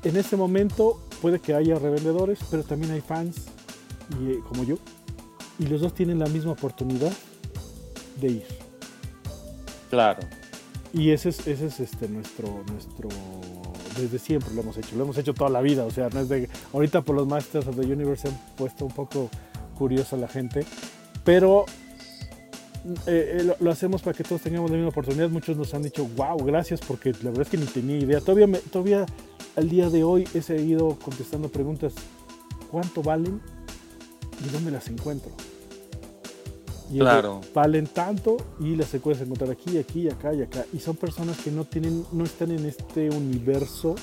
En 0.03 0.15
este 0.15 0.37
momento 0.37 1.01
puede 1.21 1.39
que 1.39 1.53
haya 1.53 1.79
revendedores, 1.79 2.39
pero 2.49 2.63
también 2.63 2.91
hay 2.93 3.01
fans 3.01 3.45
y, 4.21 4.31
eh, 4.31 4.39
como 4.47 4.63
yo. 4.63 4.77
Y 5.59 5.65
los 5.65 5.81
dos 5.81 5.93
tienen 5.93 6.19
la 6.19 6.27
misma 6.27 6.51
oportunidad 6.51 7.11
de 8.21 8.27
ir. 8.27 8.45
Claro. 9.89 10.19
Y 10.93 11.11
ese 11.11 11.29
es, 11.29 11.45
ese 11.47 11.67
es 11.67 11.79
este, 11.79 12.07
nuestro, 12.07 12.63
nuestro. 12.71 13.09
Desde 13.99 14.19
siempre 14.19 14.53
lo 14.53 14.61
hemos 14.61 14.77
hecho. 14.77 14.95
Lo 14.95 15.03
hemos 15.03 15.17
hecho 15.17 15.33
toda 15.33 15.49
la 15.49 15.61
vida. 15.61 15.83
O 15.85 15.91
sea, 15.91 16.09
no 16.09 16.19
es 16.19 16.29
de. 16.29 16.49
Ahorita 16.73 17.01
por 17.01 17.15
los 17.15 17.27
Masters 17.27 17.67
of 17.67 17.75
the 17.75 17.85
Universe 17.85 18.23
se 18.23 18.27
han 18.29 18.39
puesto 18.55 18.85
un 18.85 18.91
poco 18.91 19.29
curiosa 19.77 20.15
la 20.15 20.27
gente. 20.27 20.65
Pero 21.23 21.65
eh, 23.05 23.37
eh, 23.41 23.55
lo, 23.59 23.71
hacemos 23.71 24.01
para 24.01 24.15
que 24.15 24.23
todos 24.23 24.41
tengamos 24.41 24.69
la 24.69 24.77
misma 24.77 24.89
oportunidad. 24.89 25.29
Muchos 25.29 25.57
nos 25.57 25.73
han 25.73 25.83
dicho, 25.83 26.07
wow, 26.15 26.37
gracias, 26.37 26.79
porque 26.79 27.11
la 27.23 27.29
verdad 27.29 27.41
es 27.41 27.49
que 27.49 27.57
ni 27.57 27.65
tenía 27.65 27.97
idea. 27.97 28.21
Todavía, 28.21 28.47
me, 28.47 28.59
todavía 28.59 29.05
al 29.55 29.69
día 29.69 29.89
de 29.89 30.03
hoy 30.03 30.27
he 30.33 30.41
seguido 30.41 30.97
contestando 31.03 31.49
preguntas, 31.49 31.93
¿cuánto 32.71 33.01
valen 33.01 33.41
y 34.45 34.49
dónde 34.49 34.71
las 34.71 34.87
encuentro? 34.87 35.31
Y 36.89 36.99
claro. 36.99 37.41
valen 37.53 37.87
tanto 37.87 38.37
y 38.61 38.77
las 38.77 38.87
puedes 39.03 39.19
encontrar 39.19 39.51
aquí, 39.51 39.77
aquí, 39.77 40.09
acá 40.09 40.33
y 40.33 40.41
acá. 40.41 40.65
Y 40.71 40.79
son 40.79 40.95
personas 40.95 41.37
que 41.37 41.51
no 41.51 41.65
tienen, 41.65 42.05
no 42.13 42.23
están 42.23 42.51
en 42.51 42.65
este 42.65 43.09
universo 43.09 43.95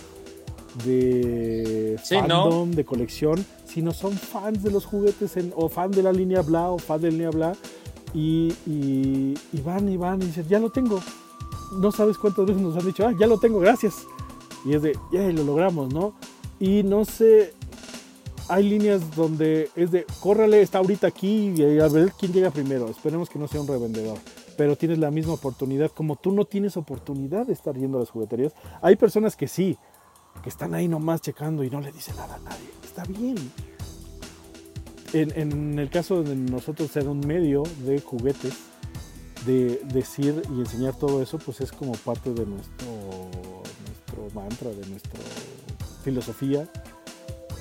de 0.85 1.99
fandom, 2.05 2.73
de 2.73 2.85
colección, 2.85 3.47
sino 3.65 3.93
son 3.93 4.13
fans 4.13 4.63
de 4.63 4.71
los 4.71 4.85
juguetes 4.85 5.33
o 5.55 5.69
fan 5.71 5.91
de 5.93 6.03
la 6.03 6.13
línea 6.13 6.43
bla 6.43 6.71
o 6.71 6.79
fan 6.79 7.01
de 7.01 7.11
la 7.11 7.13
línea 7.13 7.31
bla 7.31 7.53
y, 8.15 9.35
van 9.65 9.89
y 9.89 9.97
van 9.97 10.23
y 10.23 10.27
dicen, 10.27 10.47
ya 10.49 10.59
lo 10.59 10.71
tengo. 10.71 11.01
No 11.73 11.91
sabes 11.91 12.17
cuántas 12.17 12.47
veces 12.47 12.63
nos 12.63 12.77
han 12.77 12.87
dicho, 12.87 13.07
ah, 13.07 13.13
ya 13.19 13.27
lo 13.27 13.39
tengo, 13.39 13.59
gracias. 13.59 14.07
Y 14.65 14.75
es 14.75 14.83
de, 14.83 14.97
ya 15.13 15.21
lo 15.33 15.45
logramos, 15.45 15.93
¿no? 15.93 16.15
Y 16.61 16.85
no 16.85 17.05
sé, 17.05 17.53
hay 18.49 18.69
líneas 18.69 19.15
donde 19.17 19.71
es 19.75 19.91
de, 19.91 20.07
córrale, 20.21 20.63
está 20.63 20.79
ahorita 20.79 21.09
aquí 21.09 21.53
y 21.57 21.81
a 21.81 21.89
ver 21.89 22.13
quién 22.19 22.33
llega 22.33 22.51
primero. 22.51 22.89
Esperemos 22.89 23.29
que 23.29 23.39
no 23.39 23.49
sea 23.49 23.61
un 23.61 23.67
revendedor. 23.67 24.19
Pero 24.57 24.77
tienes 24.77 24.99
la 24.99 25.11
misma 25.11 25.33
oportunidad. 25.33 25.91
Como 25.91 26.15
tú 26.15 26.31
no 26.31 26.45
tienes 26.45 26.77
oportunidad 26.77 27.47
de 27.47 27.53
estar 27.53 27.75
yendo 27.77 27.99
a 27.99 28.01
las 28.01 28.11
jugueterías, 28.11 28.55
hay 28.81 28.95
personas 28.95 29.35
que 29.35 29.49
sí, 29.49 29.77
que 30.43 30.49
están 30.49 30.75
ahí 30.75 30.87
nomás 30.87 31.21
checando 31.21 31.65
y 31.65 31.71
no 31.71 31.81
le 31.81 31.91
dicen 31.91 32.15
nada 32.15 32.37
a 32.37 32.39
nadie. 32.39 32.71
Está 32.85 33.03
bien 33.03 33.35
en, 35.15 35.79
el 35.79 35.91
caso 35.91 36.23
de 36.23 36.35
nosotros 36.35 36.91
ser 36.91 37.09
un 37.09 37.21
medio 37.21 37.63
de 37.85 38.01
juguetes, 38.01 38.55
de 39.47 39.81
decir 39.93 40.43
y 40.51 40.61
enseñar 40.61 40.97
todo 40.97 41.23
eso, 41.23 41.39
pues 41.39 41.61
es 41.61 41.71
como 41.71 41.93
parte 41.93 42.33
de 42.33 42.45
nuestro, 42.47 42.87
mantra, 44.35 44.71
de 44.71 44.87
nuestra 44.89 45.21
filosofía. 46.03 46.69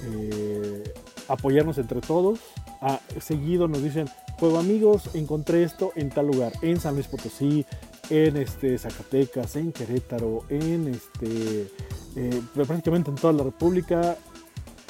Eh, 0.05 0.83
apoyarnos 1.27 1.77
entre 1.77 2.01
todos. 2.01 2.39
A, 2.81 2.99
seguido 3.21 3.67
nos 3.67 3.83
dicen, 3.83 4.09
pues 4.39 4.55
amigos, 4.55 5.11
encontré 5.13 5.63
esto 5.63 5.91
en 5.95 6.09
tal 6.09 6.27
lugar, 6.27 6.53
en 6.61 6.79
San 6.79 6.95
Luis 6.95 7.07
Potosí, 7.07 7.65
en 8.09 8.37
este, 8.37 8.77
Zacatecas, 8.77 9.55
en 9.55 9.71
Querétaro, 9.71 10.43
en 10.49 10.87
este, 10.87 11.71
eh, 12.15 12.41
prácticamente 12.53 13.09
en 13.11 13.15
toda 13.15 13.33
la 13.33 13.43
República, 13.43 14.17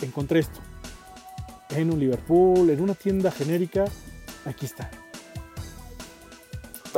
encontré 0.02 0.40
esto 0.40 0.60
en 1.82 1.92
un 1.92 2.00
Liverpool, 2.00 2.70
en 2.70 2.82
una 2.82 2.94
tienda 2.94 3.32
genérica, 3.32 3.86
aquí 4.46 4.66
está. 4.66 4.90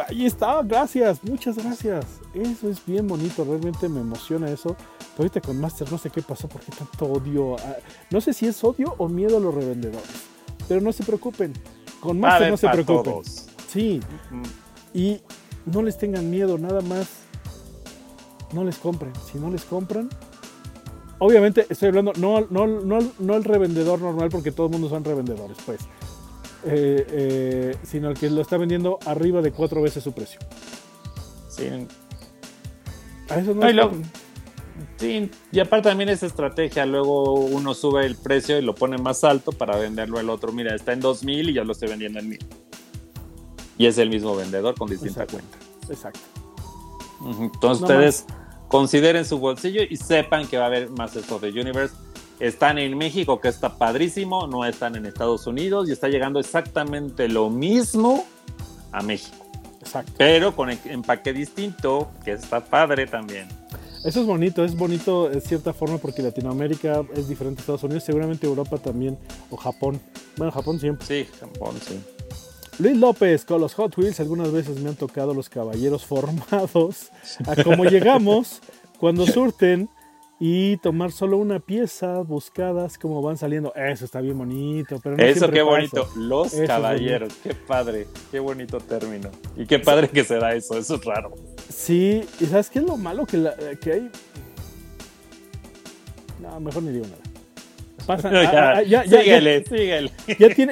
Ahí 0.07 0.25
está, 0.25 0.61
gracias, 0.61 1.23
muchas 1.23 1.57
gracias. 1.57 2.05
Eso 2.33 2.69
es 2.69 2.85
bien 2.85 3.07
bonito, 3.07 3.45
realmente 3.45 3.87
me 3.87 4.01
emociona 4.01 4.49
eso. 4.49 4.75
Pero 5.15 5.29
ahorita 5.29 5.41
con 5.41 5.59
Master 5.59 5.89
no 5.89 5.97
sé 5.97 6.09
qué 6.09 6.21
pasó, 6.21 6.49
porque 6.49 6.71
tanto 6.71 7.05
odio. 7.05 7.55
no 8.09 8.19
sé 8.19 8.33
si 8.33 8.45
es 8.47 8.61
odio 8.63 8.95
o 8.97 9.07
miedo 9.07 9.37
a 9.37 9.39
los 9.39 9.53
revendedores. 9.53 10.09
Pero 10.67 10.81
no 10.81 10.91
se 10.91 11.03
preocupen, 11.03 11.53
con 12.01 12.19
Master 12.19 12.51
no 12.51 12.57
se 12.57 12.67
preocupen. 12.67 13.23
Sí, 13.69 14.01
y 14.93 15.21
no 15.65 15.81
les 15.81 15.97
tengan 15.97 16.29
miedo, 16.29 16.57
nada 16.57 16.81
más 16.81 17.07
no 18.53 18.63
les 18.63 18.77
compren. 18.77 19.13
Si 19.31 19.37
no 19.37 19.49
les 19.49 19.63
compran, 19.63 20.09
obviamente 21.19 21.65
estoy 21.69 21.89
hablando 21.89 22.13
no, 22.17 22.47
no, 22.49 22.67
no, 22.67 22.99
no 23.19 23.35
el 23.35 23.43
revendedor 23.43 24.01
normal, 24.01 24.29
porque 24.29 24.51
todo 24.51 24.67
el 24.67 24.71
mundo 24.71 24.89
son 24.89 25.03
revendedores, 25.03 25.57
pues. 25.65 25.81
Eh, 26.67 27.05
eh, 27.09 27.77
sino 27.83 28.09
el 28.09 28.17
que 28.17 28.29
lo 28.29 28.41
está 28.41 28.57
vendiendo 28.57 28.97
arriba 29.05 29.41
de 29.41 29.51
cuatro 29.51 29.81
veces 29.81 30.03
su 30.03 30.13
precio. 30.13 30.39
Sí. 31.47 31.67
A 33.29 33.39
eso 33.39 33.53
no, 33.53 33.91
Sí, 34.97 35.29
y 35.51 35.59
aparte 35.59 35.89
también 35.89 36.09
es 36.09 36.23
estrategia. 36.23 36.85
Luego 36.85 37.33
uno 37.33 37.73
sube 37.73 38.05
el 38.05 38.15
precio 38.15 38.57
y 38.57 38.61
lo 38.61 38.75
pone 38.75 38.97
más 38.97 39.23
alto 39.23 39.51
para 39.51 39.77
venderlo 39.77 40.19
al 40.19 40.29
otro. 40.29 40.51
Mira, 40.51 40.73
está 40.73 40.93
en 40.93 41.01
2000 41.01 41.49
y 41.49 41.53
yo 41.53 41.63
lo 41.63 41.73
estoy 41.73 41.89
vendiendo 41.89 42.19
en 42.19 42.29
1000. 42.29 42.39
Y 43.77 43.85
es 43.87 43.97
el 43.97 44.09
mismo 44.09 44.35
vendedor 44.35 44.75
con 44.75 44.89
distinta 44.89 45.27
cuenta. 45.27 45.57
Exacto. 45.89 46.19
Entonces 47.39 47.81
ustedes 47.81 48.25
consideren 48.67 49.25
su 49.25 49.39
bolsillo 49.39 49.81
y 49.89 49.97
sepan 49.97 50.47
que 50.47 50.57
va 50.57 50.63
a 50.65 50.67
haber 50.67 50.89
más 50.89 51.15
esto 51.15 51.39
de 51.39 51.49
Universe. 51.49 51.95
Están 52.39 52.77
en 52.77 52.97
México, 52.97 53.39
que 53.39 53.47
está 53.47 53.77
padrísimo, 53.77 54.47
no 54.47 54.65
están 54.65 54.95
en 54.95 55.05
Estados 55.05 55.47
Unidos 55.47 55.87
y 55.87 55.93
está 55.93 56.09
llegando 56.09 56.39
exactamente 56.39 57.29
lo 57.29 57.49
mismo 57.49 58.25
a 58.91 59.01
México. 59.01 59.45
Exacto. 59.79 60.13
Pero 60.17 60.55
con 60.55 60.69
empaque 60.69 61.31
distinto, 61.31 62.11
que 62.23 62.31
está 62.33 62.59
padre 62.59 63.07
también. 63.07 63.47
Eso 64.03 64.21
es 64.21 64.27
bonito, 64.27 64.63
es 64.63 64.75
bonito 64.75 65.29
de 65.29 65.41
cierta 65.41 65.73
forma 65.73 65.97
porque 65.97 66.21
Latinoamérica 66.21 67.03
es 67.15 67.27
diferente 67.27 67.59
a 67.59 67.61
Estados 67.61 67.83
Unidos, 67.83 68.03
seguramente 68.03 68.45
Europa 68.45 68.77
también, 68.77 69.17
o 69.49 69.57
Japón. 69.57 69.99
Bueno, 70.37 70.51
Japón 70.51 70.79
siempre. 70.79 71.07
Sí, 71.07 71.27
Japón, 71.39 71.75
sí. 71.81 71.99
Luis 72.77 72.97
López, 72.97 73.45
con 73.45 73.61
los 73.61 73.73
Hot 73.75 73.97
Wheels 73.97 74.19
algunas 74.19 74.51
veces 74.51 74.81
me 74.81 74.89
han 74.89 74.95
tocado 74.95 75.33
los 75.33 75.47
caballeros 75.47 76.05
formados 76.07 77.09
a 77.47 77.63
cómo 77.63 77.85
llegamos 77.85 78.61
cuando 78.99 79.25
surten 79.25 79.89
y 80.39 80.75
tomar 80.77 81.13
solo 81.13 81.37
una 81.37 81.61
pieza 81.61 82.19
buscadas 82.19 82.97
como 82.97 83.21
van 83.21 83.37
saliendo. 83.37 83.73
Eso 83.75 84.03
está 84.03 84.19
bien 84.19 84.37
bonito. 84.37 84.99
Pero 85.01 85.15
Eso 85.17 85.49
qué 85.49 85.61
bonito. 85.61 86.09
Los 86.17 86.53
caballeros, 86.67 87.33
qué 87.41 87.55
padre, 87.55 88.07
qué 88.31 88.39
bonito 88.39 88.79
término. 88.79 89.29
Y 89.55 89.65
qué 89.65 89.79
padre 89.79 90.09
que 90.09 90.25
será 90.25 90.53
eso, 90.53 90.77
eso 90.77 90.95
es 90.95 91.05
raro. 91.05 91.33
Sí, 91.69 92.25
y 92.41 92.45
¿sabes 92.45 92.69
qué 92.69 92.79
es 92.79 92.85
lo 92.85 92.97
malo 92.97 93.25
que, 93.25 93.77
que 93.81 93.93
hay? 93.93 94.11
No, 96.41 96.59
mejor 96.59 96.83
ni 96.83 96.91
digo 96.91 97.05
nada. 97.05 97.34
Ah, 98.25 98.75
ah, 98.77 98.83
ya, 98.83 99.03
síguele, 99.03 99.63
síguele. 99.69 100.11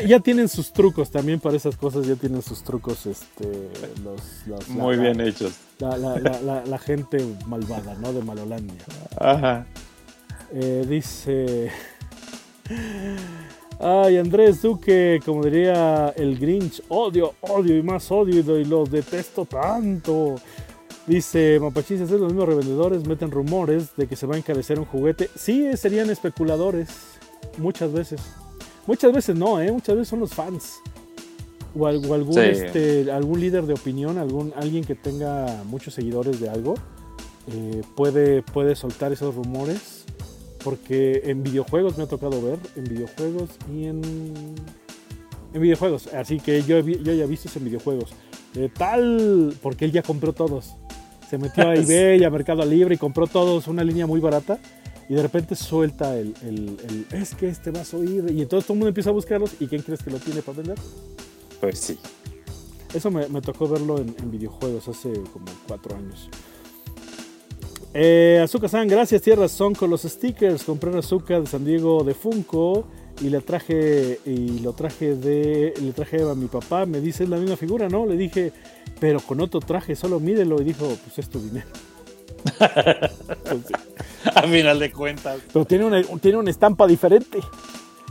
Ya, 0.08 0.20
tienen 0.20 0.48
sus 0.48 0.72
trucos 0.72 1.10
también 1.10 1.40
para 1.40 1.56
esas 1.56 1.76
cosas, 1.76 2.06
ya 2.06 2.16
tienen 2.16 2.42
sus 2.42 2.64
trucos 2.64 3.06
este, 3.06 3.70
los, 4.04 4.68
Muy 4.70 4.98
bien 4.98 5.20
hechos. 5.20 5.54
La, 5.80 6.78
gente 6.78 7.26
malvada, 7.48 7.96
¿no? 7.96 8.14
De 8.14 8.22
Malolandia. 8.22 8.76
Ajá. 9.20 9.66
Eh, 10.54 10.86
dice... 10.88 11.72
Ay, 13.80 14.18
Andrés 14.18 14.62
Duque, 14.62 15.20
como 15.26 15.44
diría 15.44 16.14
el 16.16 16.38
Grinch, 16.40 16.82
odio, 16.88 17.34
odio 17.42 17.78
y 17.78 17.84
más 17.84 18.10
odio 18.12 18.58
y 18.58 18.64
los 18.64 18.90
detesto 18.90 19.46
tanto. 19.46 20.36
Dice 21.06 21.60
Mapachis, 21.60 22.00
es 22.00 22.12
los 22.12 22.32
mismos 22.32 22.48
revendedores, 22.48 23.06
meten 23.06 23.30
rumores 23.30 23.94
de 23.98 24.08
que 24.08 24.16
se 24.16 24.26
va 24.26 24.36
a 24.36 24.38
encarecer 24.38 24.80
un 24.80 24.86
juguete. 24.86 25.30
Sí, 25.36 25.76
serían 25.76 26.10
especuladores. 26.10 27.13
Muchas 27.58 27.92
veces. 27.92 28.22
Muchas 28.86 29.14
veces 29.14 29.36
no, 29.36 29.62
¿eh? 29.62 29.72
Muchas 29.72 29.96
veces 29.96 30.10
son 30.10 30.20
los 30.20 30.34
fans. 30.34 30.82
o, 31.78 31.88
algún, 31.88 32.38
este, 32.38 33.12
algún 33.12 33.40
líder 33.40 33.66
de 33.66 33.74
opinión, 33.74 34.18
algún, 34.18 34.54
alguien 34.56 34.84
que 34.84 34.96
tenga 34.96 35.64
muchos 35.66 35.94
seguidores 35.94 36.40
de 36.40 36.50
algo, 36.50 36.76
eh, 37.52 37.82
puede, 37.96 38.42
puede 38.42 38.76
soltar 38.76 39.12
esos 39.12 39.36
rumores. 39.36 40.06
Porque 40.64 41.24
en 41.26 41.44
videojuegos 41.44 41.98
me 41.98 42.06
ha 42.06 42.08
tocado 42.08 42.42
ver, 42.42 42.58
en 42.78 42.86
videojuegos 42.86 43.50
y 43.70 43.84
en, 43.84 44.02
en 45.54 45.62
videojuegos. 45.62 46.08
Así 46.14 46.40
que 46.40 46.64
yo, 46.64 46.80
yo 46.80 47.14
ya 47.14 47.26
he 47.26 47.28
visto 47.28 47.50
eso 47.50 47.60
en 47.60 47.66
videojuegos. 47.66 48.12
tal, 48.78 49.54
porque 49.62 49.84
él 49.84 49.92
ya 49.92 50.04
compró 50.04 50.32
todos. 50.32 50.76
Se 51.30 51.38
metió 51.38 51.68
a 51.68 51.76
eBay, 51.76 52.24
a 52.24 52.30
Mercado 52.30 52.64
Libre 52.64 52.96
y 52.96 52.98
compró 52.98 53.28
todos 53.28 53.68
una 53.68 53.84
línea 53.84 54.08
muy 54.08 54.22
barata 54.22 54.58
y 55.10 55.16
de 55.16 55.22
repente 55.22 55.56
suelta 55.56 56.18
el, 56.18 56.34
es 57.12 57.36
que 57.36 57.48
este 57.48 57.72
vas 57.72 57.94
a 57.94 57.98
oír 57.98 58.26
y 58.32 58.42
entonces 58.42 58.66
todo 58.66 58.74
el 58.74 58.80
mundo 58.80 58.88
empieza 58.90 59.10
a 59.10 59.14
buscarlos 59.14 59.52
y 59.60 59.68
¿quién 59.68 59.82
crees 59.82 60.02
que 60.02 60.12
lo 60.12 60.20
tiene 60.20 60.42
para 60.42 60.58
vender? 60.58 60.78
Pues 61.60 61.80
sí. 61.80 61.98
Eso 62.94 63.10
me, 63.10 63.26
tocó 63.42 63.68
verlo 63.68 63.98
en, 63.98 64.32
videojuegos 64.32 64.88
hace 64.88 65.12
como 65.34 65.46
cuatro 65.68 65.96
años. 65.96 66.30
Eh, 67.94 68.40
Azúcar 68.44 68.70
San, 68.70 68.88
gracias, 68.88 69.22
tienes 69.22 69.40
razón 69.40 69.74
con 69.74 69.90
los 69.90 70.04
stickers. 70.04 70.64
Compré 70.64 70.96
azúcar 70.98 71.42
de 71.42 71.48
San 71.48 71.66
Diego 71.66 72.04
de 72.04 72.14
Funko 72.14 72.86
y 73.22 73.30
le 73.30 73.42
traje 73.42 74.20
y 74.26 74.60
lo 74.60 74.74
traje 74.74 75.16
de 75.16 75.74
le 75.82 75.92
traje 75.92 76.22
a 76.22 76.36
mi 76.36 76.48
papá. 76.48 76.86
Me 76.86 77.02
dice 77.02 77.24
es 77.24 77.30
la 77.30 77.38
misma 77.38 77.58
figura, 77.58 77.90
¿no? 77.90 78.06
Le 78.06 78.16
dije, 78.16 78.52
pero 79.00 79.20
con 79.20 79.42
otro 79.42 79.60
traje, 79.60 79.96
solo 79.96 80.20
mídelo 80.20 80.62
y 80.62 80.66
dijo, 80.66 80.86
pues 81.04 81.18
es 81.18 81.30
tu 81.30 81.40
dinero. 81.40 81.68
A 84.36 84.42
final 84.44 84.80
de 84.80 84.92
cuentas. 84.92 85.40
Pero 85.52 85.66
tiene 85.66 85.86
una, 85.86 86.02
tiene 86.20 86.38
una 86.38 86.50
estampa 86.50 86.88
diferente. 86.88 87.40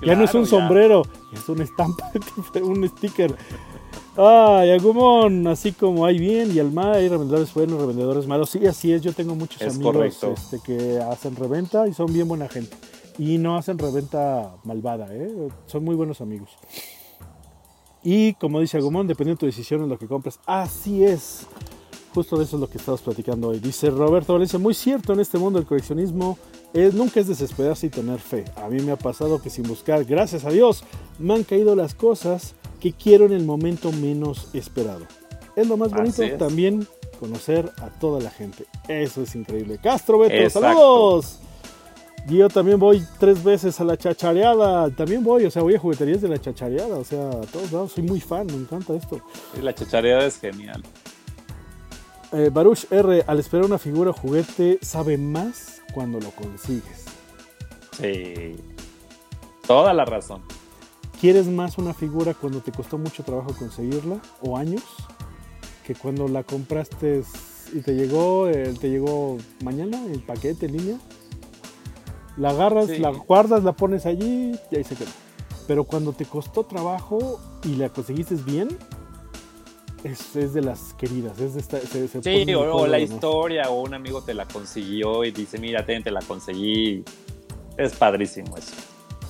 ya 0.04 0.14
no 0.14 0.24
es 0.24 0.34
un 0.34 0.46
sombrero, 0.46 1.02
es 1.32 1.48
una 1.48 1.64
estampa, 1.64 2.10
un 2.62 2.88
sticker. 2.88 3.34
Ah, 4.16 4.62
Agumon, 4.74 5.46
así 5.46 5.72
como 5.72 6.04
hay 6.04 6.18
bien 6.18 6.54
y 6.54 6.58
Alma, 6.58 6.92
hay 6.92 7.08
revendedores 7.08 7.52
buenos, 7.54 7.80
revendedores 7.80 8.26
malos. 8.26 8.50
Sí, 8.50 8.66
así 8.66 8.92
es. 8.92 9.00
Yo 9.00 9.12
tengo 9.12 9.34
muchos 9.34 9.62
amigos 9.62 10.22
este, 10.22 10.60
que 10.60 11.00
hacen 11.00 11.34
reventa 11.34 11.88
y 11.88 11.94
son 11.94 12.12
bien 12.12 12.28
buena 12.28 12.48
gente. 12.48 12.76
Y 13.18 13.38
no 13.38 13.56
hacen 13.56 13.78
reventa 13.78 14.54
malvada, 14.64 15.08
¿eh? 15.10 15.48
son 15.66 15.84
muy 15.84 15.94
buenos 15.94 16.20
amigos. 16.20 16.50
Y 18.02 18.34
como 18.34 18.60
dice 18.60 18.78
Agumon, 18.78 19.06
dependiendo 19.06 19.36
de 19.36 19.40
tu 19.40 19.46
decisión 19.46 19.82
en 19.82 19.88
lo 19.88 19.98
que 19.98 20.06
compras. 20.06 20.40
Así 20.44 21.04
es. 21.04 21.46
Justo 22.14 22.36
de 22.36 22.44
eso 22.44 22.56
es 22.56 22.60
lo 22.60 22.68
que 22.68 22.78
estamos 22.78 23.00
platicando 23.00 23.48
hoy. 23.48 23.58
Dice 23.58 23.88
Roberto 23.88 24.34
Valencia, 24.34 24.58
muy 24.58 24.74
cierto, 24.74 25.14
en 25.14 25.20
este 25.20 25.38
mundo 25.38 25.58
del 25.58 25.66
coleccionismo 25.66 26.38
es, 26.74 26.92
nunca 26.92 27.20
es 27.20 27.28
desesperarse 27.28 27.86
y 27.86 27.90
tener 27.90 28.18
fe. 28.18 28.44
A 28.56 28.68
mí 28.68 28.82
me 28.82 28.92
ha 28.92 28.96
pasado 28.96 29.40
que 29.40 29.48
sin 29.48 29.64
buscar, 29.64 30.04
gracias 30.04 30.44
a 30.44 30.50
Dios, 30.50 30.84
me 31.18 31.34
han 31.34 31.44
caído 31.44 31.74
las 31.74 31.94
cosas 31.94 32.54
que 32.80 32.92
quiero 32.92 33.24
en 33.26 33.32
el 33.32 33.44
momento 33.44 33.92
menos 33.92 34.48
esperado. 34.52 35.06
Es 35.56 35.66
lo 35.68 35.76
más 35.76 35.90
bonito 35.90 36.22
también 36.36 36.86
conocer 37.18 37.70
a 37.78 37.88
toda 37.88 38.20
la 38.20 38.30
gente. 38.30 38.66
Eso 38.88 39.22
es 39.22 39.34
increíble. 39.34 39.78
Castro 39.82 40.18
Beto, 40.18 40.50
saludos. 40.50 41.38
Yo 42.28 42.48
también 42.48 42.78
voy 42.78 43.04
tres 43.18 43.42
veces 43.42 43.80
a 43.80 43.84
la 43.84 43.96
chachareada. 43.96 44.90
También 44.90 45.24
voy, 45.24 45.44
o 45.44 45.50
sea, 45.50 45.62
voy 45.62 45.74
a 45.74 45.78
jugueterías 45.78 46.20
de 46.20 46.28
la 46.28 46.40
chachareada. 46.40 46.96
O 46.96 47.04
sea, 47.04 47.28
a 47.28 47.42
todos 47.42 47.72
lados. 47.72 47.92
Soy 47.92 48.04
muy 48.04 48.20
fan, 48.20 48.46
me 48.46 48.54
encanta 48.54 48.94
esto. 48.94 49.20
La 49.60 49.74
chachareada 49.74 50.26
es 50.26 50.38
genial. 50.38 50.82
Eh, 52.32 52.50
Baruch 52.52 52.90
R, 52.90 53.24
al 53.26 53.38
esperar 53.38 53.66
una 53.66 53.78
figura 53.78 54.10
o 54.10 54.14
juguete, 54.14 54.78
sabe 54.80 55.18
más 55.18 55.82
cuando 55.92 56.18
lo 56.18 56.30
consigues. 56.30 57.04
Sí. 57.98 58.56
Toda 59.66 59.92
la 59.92 60.04
razón. 60.04 60.42
¿Quieres 61.20 61.46
más 61.46 61.78
una 61.78 61.94
figura 61.94 62.34
cuando 62.34 62.60
te 62.60 62.72
costó 62.72 62.98
mucho 62.98 63.22
trabajo 63.22 63.54
conseguirla 63.56 64.20
o 64.40 64.56
años 64.56 64.82
que 65.86 65.94
cuando 65.94 66.26
la 66.26 66.42
compraste 66.42 67.22
y 67.72 67.80
te 67.80 67.94
llegó, 67.94 68.48
te 68.50 68.90
llegó 68.90 69.38
mañana 69.62 70.04
el 70.06 70.20
paquete 70.20 70.66
en 70.66 70.72
línea? 70.72 70.98
La 72.36 72.50
agarras, 72.50 72.98
la 72.98 73.10
guardas, 73.10 73.62
la 73.62 73.72
pones 73.72 74.06
allí 74.06 74.58
y 74.70 74.76
ahí 74.76 74.84
se 74.84 74.96
quedó. 74.96 75.10
Pero 75.68 75.84
cuando 75.84 76.12
te 76.12 76.24
costó 76.24 76.64
trabajo 76.64 77.38
y 77.62 77.76
la 77.76 77.90
conseguiste 77.90 78.34
bien, 78.36 78.68
es, 80.04 80.36
es, 80.36 80.54
de 80.54 80.62
las 80.62 80.94
queridas. 80.94 81.38
Es 81.40 81.54
de 81.54 81.60
esta, 81.60 81.80
sí, 82.22 82.54
o, 82.54 82.86
la 82.86 82.98
historia, 82.98 83.70
o 83.70 83.82
un 83.82 83.94
amigo 83.94 84.22
te 84.22 84.34
la 84.34 84.46
consiguió 84.46 85.24
y 85.24 85.30
dice, 85.30 85.58
mira, 85.58 85.84
te, 85.84 86.00
te 86.00 86.10
la 86.10 86.20
conseguí. 86.22 87.04
Es 87.76 87.94
padrísimo 87.94 88.56
eso. 88.56 88.72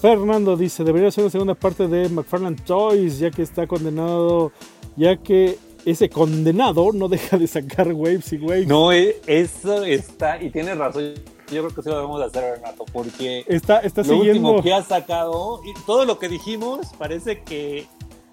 Fernando 0.00 0.56
dice, 0.56 0.82
debería 0.82 1.10
ser 1.12 1.24
una 1.24 1.30
segunda 1.30 1.54
parte 1.54 1.86
de 1.86 2.08
McFarland 2.08 2.64
Toys, 2.64 3.20
ya 3.20 3.30
que 3.30 3.42
está 3.42 3.68
condenado, 3.68 4.50
ya 4.96 5.16
que 5.16 5.58
ese 5.84 6.08
condenado 6.08 6.90
no 6.92 7.08
deja 7.08 7.38
de 7.38 7.46
sacar 7.46 7.92
waves 7.92 8.32
y 8.32 8.38
waves. 8.38 8.66
No, 8.66 8.92
e, 8.92 9.20
eso 9.26 9.84
está, 9.84 10.42
y 10.42 10.50
tienes 10.50 10.76
razón, 10.76 11.14
yo 11.52 11.62
creo 11.62 11.68
que 11.68 11.82
sí 11.82 11.88
lo 11.88 11.96
debemos 11.96 12.20
hacer, 12.20 12.56
Renato, 12.56 12.84
porque 12.92 13.44
está, 13.46 13.78
está 13.78 14.02
lo 14.02 14.18
último 14.18 14.62
que 14.62 14.72
ha 14.72 14.82
sacado, 14.82 15.60
y 15.64 15.72
todo 15.86 16.04
lo 16.04 16.18
que 16.18 16.28
dijimos 16.28 16.88
parece 16.98 17.42
que 17.42 17.86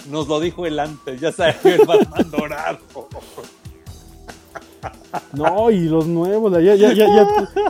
nos 0.08 0.28
lo 0.28 0.40
dijo 0.40 0.66
él 0.66 0.80
antes, 0.80 1.20
ya 1.20 1.32
sabes 1.32 1.56
que 1.64 1.76
el 1.76 1.86
Batman 1.86 2.32
dorado. 2.32 2.80
No, 5.34 5.70
y 5.70 5.82
los 5.82 6.08
nuevos, 6.08 6.52
ya, 6.64 6.76
ya, 6.76 6.94
ya, 6.94 7.08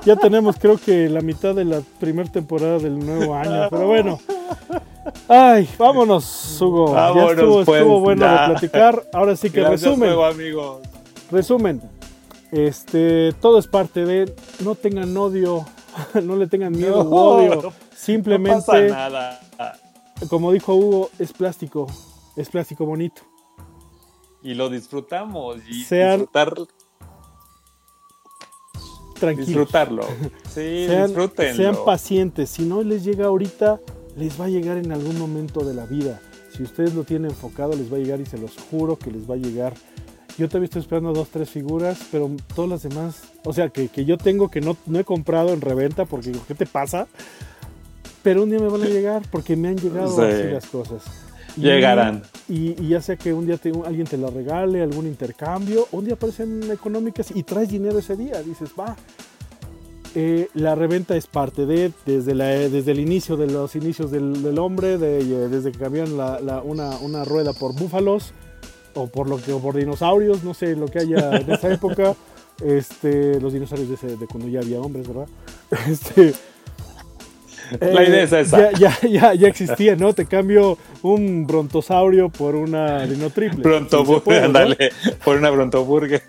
ya, 0.05 0.15
tenemos 0.15 0.57
creo 0.57 0.77
que 0.77 1.09
la 1.09 1.21
mitad 1.21 1.55
de 1.55 1.65
la 1.65 1.81
primera 1.99 2.31
temporada 2.31 2.77
del 2.77 2.99
nuevo 2.99 3.33
año, 3.33 3.67
pero 3.69 3.87
bueno. 3.87 4.19
Ay, 5.27 5.67
vámonos, 5.77 6.57
Hugo. 6.61 6.93
ya 6.93 7.31
estuvo, 7.31 7.65
pues, 7.65 7.79
estuvo 7.79 7.99
bueno 8.01 8.27
de 8.27 8.37
platicar. 8.45 9.03
Ahora 9.13 9.35
sí 9.35 9.49
que 9.49 9.63
resumen. 9.63 10.15
Resumen. 11.31 11.81
Este, 12.51 13.33
todo 13.41 13.59
es 13.59 13.67
parte 13.67 14.05
de 14.05 14.33
no 14.63 14.75
tengan 14.75 15.15
odio, 15.15 15.65
no 16.23 16.35
le 16.35 16.47
tengan 16.47 16.73
miedo 16.73 17.03
no, 17.03 17.09
odio. 17.09 17.73
Simplemente, 17.95 18.65
pasa 18.65 19.09
nada. 19.09 19.39
como 20.29 20.51
dijo 20.51 20.75
Hugo, 20.75 21.09
es 21.19 21.33
plástico 21.33 21.87
es 22.39 22.49
plástico 22.49 22.85
bonito. 22.85 23.21
Y 24.41 24.53
lo 24.53 24.69
disfrutamos. 24.69 25.57
Y 25.67 25.79
disfrutar. 25.79 26.53
Tranquilos. 29.19 29.47
Disfrutarlo. 29.47 30.03
Sí, 30.49 30.87
sean, 30.87 31.13
Sean 31.55 31.75
pacientes. 31.85 32.49
Si 32.49 32.63
no 32.63 32.81
les 32.81 33.03
llega 33.03 33.27
ahorita, 33.27 33.79
les 34.17 34.39
va 34.39 34.45
a 34.45 34.49
llegar 34.49 34.77
en 34.77 34.91
algún 34.91 35.19
momento 35.19 35.63
de 35.63 35.75
la 35.75 35.85
vida. 35.85 36.19
Si 36.55 36.63
ustedes 36.63 36.95
lo 36.95 37.03
tienen 37.03 37.29
enfocado, 37.29 37.75
les 37.75 37.91
va 37.93 37.97
a 37.97 37.99
llegar 37.99 38.19
y 38.19 38.25
se 38.25 38.37
los 38.37 38.57
juro 38.57 38.97
que 38.97 39.11
les 39.11 39.29
va 39.29 39.35
a 39.35 39.37
llegar. 39.37 39.73
Yo 40.37 40.47
todavía 40.47 40.65
estoy 40.65 40.81
esperando 40.81 41.13
dos, 41.13 41.29
tres 41.29 41.49
figuras, 41.49 41.99
pero 42.11 42.31
todas 42.55 42.69
las 42.69 42.81
demás, 42.81 43.31
o 43.45 43.53
sea, 43.53 43.69
que, 43.69 43.89
yo 44.05 44.17
tengo 44.17 44.49
que 44.49 44.59
no, 44.59 44.75
no 44.87 44.97
he 44.97 45.03
comprado 45.03 45.53
en 45.53 45.61
reventa 45.61 46.05
porque, 46.05 46.31
¿qué 46.47 46.55
te 46.55 46.65
pasa? 46.65 47.07
Pero 48.23 48.43
un 48.43 48.49
día 48.49 48.59
me 48.59 48.69
van 48.69 48.81
a 48.81 48.87
llegar 48.87 49.21
porque 49.29 49.55
me 49.55 49.67
han 49.67 49.77
llegado 49.77 50.21
así 50.21 50.43
las 50.43 50.65
cosas. 50.65 51.28
Llegarán. 51.59 52.23
Y, 52.47 52.87
ya 52.87 53.01
sea 53.01 53.15
que 53.15 53.33
un 53.33 53.45
día 53.45 53.59
alguien 53.85 54.07
te 54.07 54.17
la 54.17 54.29
regale, 54.29 54.81
algún 54.81 55.07
intercambio, 55.07 55.87
un 55.91 56.05
día 56.05 56.15
aparecen 56.15 56.69
económicas 56.71 57.31
y 57.33 57.43
traes 57.43 57.69
dinero 57.69 57.99
ese 57.99 58.15
día. 58.15 58.41
Dices, 58.41 58.71
va. 58.79 58.95
Eh, 60.15 60.47
la 60.55 60.73
reventa 60.73 61.15
es 61.15 61.27
parte 61.27 61.67
de, 61.67 61.91
desde, 62.05 62.33
la, 62.33 62.45
desde 62.47 62.91
el 62.91 62.99
inicio 62.99 63.37
de 63.37 63.45
los 63.45 63.75
inicios 63.75 64.09
del, 64.09 64.57
hombre, 64.57 64.97
de, 64.97 65.23
desde 65.49 65.71
que 65.71 65.77
cambiaron 65.77 66.17
la, 66.17 66.61
una, 66.63 67.23
rueda 67.25 67.53
por 67.53 67.75
búfalos 67.75 68.33
o 68.95 69.05
por, 69.05 69.29
lo 69.29 69.37
que, 69.37 69.53
por 69.53 69.75
dinosaurios, 69.75 70.43
no 70.43 70.55
sé 70.55 70.75
lo 70.75 70.87
que 70.87 70.99
haya 70.99 71.37
en 71.37 71.51
esa 71.51 71.71
época. 71.73 72.15
Este, 72.63 73.39
los 73.39 73.53
dinosaurios 73.53 74.01
de, 74.01 74.17
de, 74.17 74.27
cuando 74.27 74.49
ya 74.49 74.59
había 74.59 74.81
hombres, 74.81 75.07
¿verdad? 75.07 75.27
Este, 75.87 76.33
La 77.79 78.03
idea 78.03 78.23
es 78.23 78.33
esa. 78.33 78.71
Ya, 78.73 78.97
ya, 79.01 79.33
ya, 79.33 79.47
existía, 79.47 79.95
¿no? 79.95 80.13
Te 80.13 80.25
cambio 80.25 80.77
un 81.01 81.45
brontosaurio 81.45 82.29
por 82.29 82.55
una 82.55 83.05
dinotriple. 83.05 83.61
Brontoburger, 83.61 84.49
¿no? 84.49 84.59
por 85.23 85.37
una 85.37 85.49
brontoburger. 85.49 86.21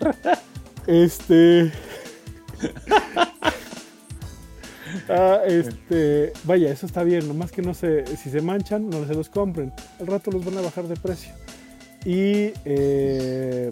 Este. 0.87 1.71
ah, 5.09 5.39
este. 5.47 6.33
Vaya, 6.43 6.71
eso 6.71 6.85
está 6.85 7.03
bien, 7.03 7.27
nomás 7.27 7.51
que 7.51 7.61
no 7.61 7.73
se. 7.73 8.05
Si 8.17 8.29
se 8.29 8.41
manchan, 8.41 8.89
no 8.89 9.05
se 9.05 9.13
los 9.13 9.29
compren. 9.29 9.73
Al 9.99 10.07
rato 10.07 10.31
los 10.31 10.45
van 10.45 10.57
a 10.57 10.61
bajar 10.61 10.85
de 10.85 10.95
precio. 10.95 11.33
Y 12.05 12.53
eh, 12.65 13.71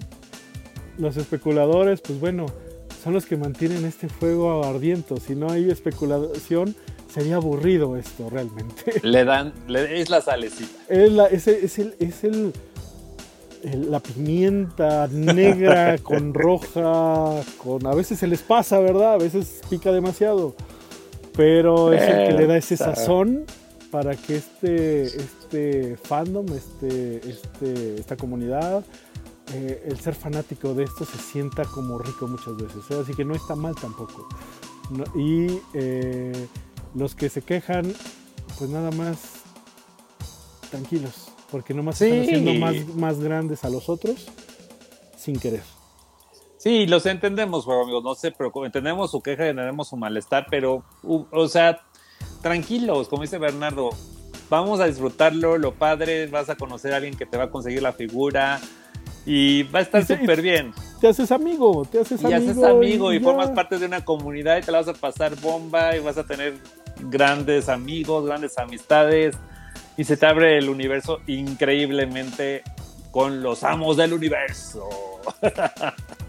los 0.97 1.17
especuladores, 1.17 2.01
pues 2.01 2.19
bueno, 2.19 2.45
son 3.03 3.13
los 3.13 3.25
que 3.25 3.37
mantienen 3.37 3.85
este 3.85 4.07
fuego 4.07 4.63
ardiente. 4.63 5.19
Si 5.19 5.35
no 5.35 5.49
hay 5.49 5.69
especulación, 5.69 6.75
sería 7.13 7.35
aburrido 7.35 7.97
esto 7.97 8.29
realmente. 8.29 8.99
Le 9.03 9.25
dan, 9.25 9.53
es 9.67 10.09
la 10.09 10.21
salecita. 10.21 10.79
Es, 10.87 11.11
la, 11.11 11.25
es, 11.27 11.47
el, 11.47 11.95
es 11.99 12.23
el, 12.23 12.53
la 13.63 13.99
pimienta 13.99 15.07
negra 15.07 15.97
con 16.03 16.33
roja, 16.33 17.41
con 17.61 17.85
a 17.85 17.93
veces 17.93 18.19
se 18.19 18.27
les 18.27 18.41
pasa, 18.41 18.79
¿verdad? 18.79 19.13
A 19.13 19.17
veces 19.17 19.61
pica 19.69 19.91
demasiado, 19.91 20.55
pero 21.35 21.93
es 21.93 22.01
el 22.01 22.27
que 22.27 22.33
le 22.33 22.47
da 22.47 22.57
ese 22.57 22.77
sazón 22.77 23.45
para 23.91 24.15
que 24.15 24.35
este, 24.37 25.03
este 25.03 25.97
fandom, 25.97 26.45
este, 26.53 27.27
este, 27.27 27.95
esta 27.95 28.15
comunidad, 28.15 28.83
eh, 29.53 29.83
el 29.87 29.99
ser 29.99 30.13
fanático 30.13 30.75
de 30.75 30.83
esto 30.83 31.05
se 31.05 31.17
sienta 31.17 31.63
como 31.63 31.97
rico 31.97 32.27
muchas 32.27 32.55
veces. 32.55 32.83
¿eh? 32.91 32.99
Así 33.01 33.13
que 33.15 33.25
no 33.25 33.33
está 33.33 33.55
mal 33.55 33.73
tampoco. 33.75 34.27
No- 34.91 35.05
y 35.19 35.59
eh, 35.73 36.47
los 36.95 37.15
que 37.15 37.29
se 37.29 37.41
quejan, 37.41 37.93
pues 38.57 38.69
nada 38.69 38.91
más 38.91 39.17
tranquilos, 40.69 41.31
porque 41.51 41.73
nomás 41.73 41.97
Sí. 41.97 42.05
están 42.05 42.21
haciendo 42.23 42.53
más, 42.53 42.75
más 42.95 43.19
grandes 43.19 43.63
a 43.63 43.69
los 43.69 43.89
otros 43.89 44.27
sin 45.17 45.39
querer. 45.39 45.63
Sí, 46.57 46.87
los 46.87 47.05
entendemos, 47.05 47.63
juego 47.65 47.83
amigos, 47.83 48.03
no 48.03 48.15
se 48.15 48.31
preocupen, 48.31 48.67
entendemos 48.67 49.11
su 49.11 49.21
queja, 49.21 49.47
entendemos 49.47 49.87
su 49.89 49.95
malestar, 49.97 50.45
pero, 50.49 50.83
o 51.03 51.47
sea, 51.47 51.81
tranquilos, 52.41 53.07
como 53.07 53.21
dice 53.21 53.37
Bernardo, 53.37 53.89
vamos 54.49 54.79
a 54.81 54.85
disfrutarlo, 54.87 55.57
lo 55.57 55.73
padre, 55.75 56.27
vas 56.27 56.49
a 56.49 56.55
conocer 56.55 56.93
a 56.93 56.97
alguien 56.97 57.15
que 57.15 57.25
te 57.25 57.37
va 57.37 57.45
a 57.45 57.49
conseguir 57.49 57.81
la 57.81 57.93
figura 57.93 58.59
y 59.25 59.63
va 59.63 59.79
a 59.79 59.81
estar 59.83 60.01
Y 60.01 60.05
súper 60.05 60.41
bien. 60.41 60.73
Te 60.99 61.07
haces 61.07 61.31
amigo, 61.31 61.85
te 61.89 62.01
haces 62.01 62.21
Y 62.21 62.25
amigo. 62.25 62.51
haces 62.51 62.63
amigo 62.63 63.13
y, 63.13 63.19
ya. 63.19 63.23
formas 63.23 63.51
parte 63.51 63.77
de 63.79 63.85
una 63.85 64.03
comunidad 64.03 64.57
y 64.57 64.61
te 64.61 64.71
la 64.73 64.79
vas 64.79 64.89
a 64.89 64.93
pasar 64.93 65.39
bomba 65.39 65.95
y 65.95 65.99
vas 66.01 66.17
a 66.17 66.25
tener 66.25 66.57
grandes 66.99 67.69
amigos, 67.69 68.25
grandes 68.25 68.57
amistades 68.57 69.35
y 69.97 70.03
se 70.03 70.17
te 70.17 70.25
abre 70.25 70.57
el 70.57 70.69
universo 70.69 71.19
increíblemente 71.27 72.63
con 73.11 73.41
los 73.43 73.63
amos 73.63 73.97
del 73.97 74.13
universo. 74.13 74.87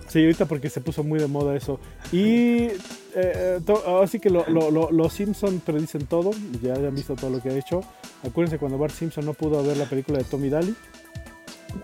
Sí, 0.08 0.18
ahorita 0.24 0.46
porque 0.46 0.68
se 0.70 0.80
puso 0.80 1.04
muy 1.04 1.20
de 1.20 1.28
moda 1.28 1.54
eso. 1.54 1.78
Y 2.10 2.62
eh, 2.64 2.74
eh, 3.14 3.60
así 4.02 4.18
que 4.18 4.28
lo- 4.28 4.44
lo- 4.48 4.72
lo- 4.72 4.90
los 4.90 5.12
Simpson 5.12 5.60
predicen 5.64 6.06
todo, 6.06 6.32
ya 6.60 6.74
han 6.74 6.92
visto 6.96 7.14
todo 7.14 7.30
lo 7.30 7.40
que 7.40 7.50
ha 7.50 7.56
hecho. 7.56 7.80
Acuérdense 8.26 8.58
cuando 8.58 8.76
Bart 8.76 8.92
Simpson 8.92 9.24
no 9.24 9.34
pudo 9.34 9.62
ver 9.62 9.76
la 9.76 9.84
película 9.84 10.18
de 10.18 10.24
Tommy 10.24 10.48
Daly. 10.48 10.74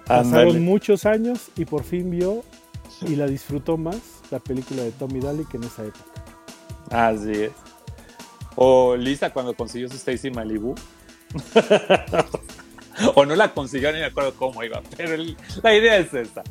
Pasaron 0.06 0.64
muchos 0.64 1.06
años 1.06 1.50
y 1.56 1.66
por 1.66 1.84
fin 1.84 2.10
vio 2.10 2.42
y 3.02 3.14
la 3.14 3.26
disfrutó 3.28 3.76
más 3.76 3.98
la 4.32 4.40
película 4.40 4.82
de 4.82 4.90
Tommy 4.90 5.20
Daly 5.20 5.44
que 5.44 5.58
en 5.58 5.62
esa 5.62 5.84
época. 5.84 6.10
Así 6.90 7.30
es. 7.30 7.52
O 8.56 8.96
Lisa 8.96 9.30
cuando 9.32 9.54
consiguió 9.54 9.88
su 9.88 9.96
Stacy 9.96 10.30
Malibu. 10.30 10.74
o 13.14 13.24
no 13.26 13.34
la 13.36 13.52
consiguió, 13.52 13.92
ni 13.92 13.98
me 13.98 14.06
acuerdo 14.06 14.34
cómo 14.34 14.62
iba, 14.62 14.80
pero 14.96 15.14
el- 15.14 15.36
la 15.62 15.74
idea 15.74 15.98
es 15.98 16.12
esa. 16.14 16.42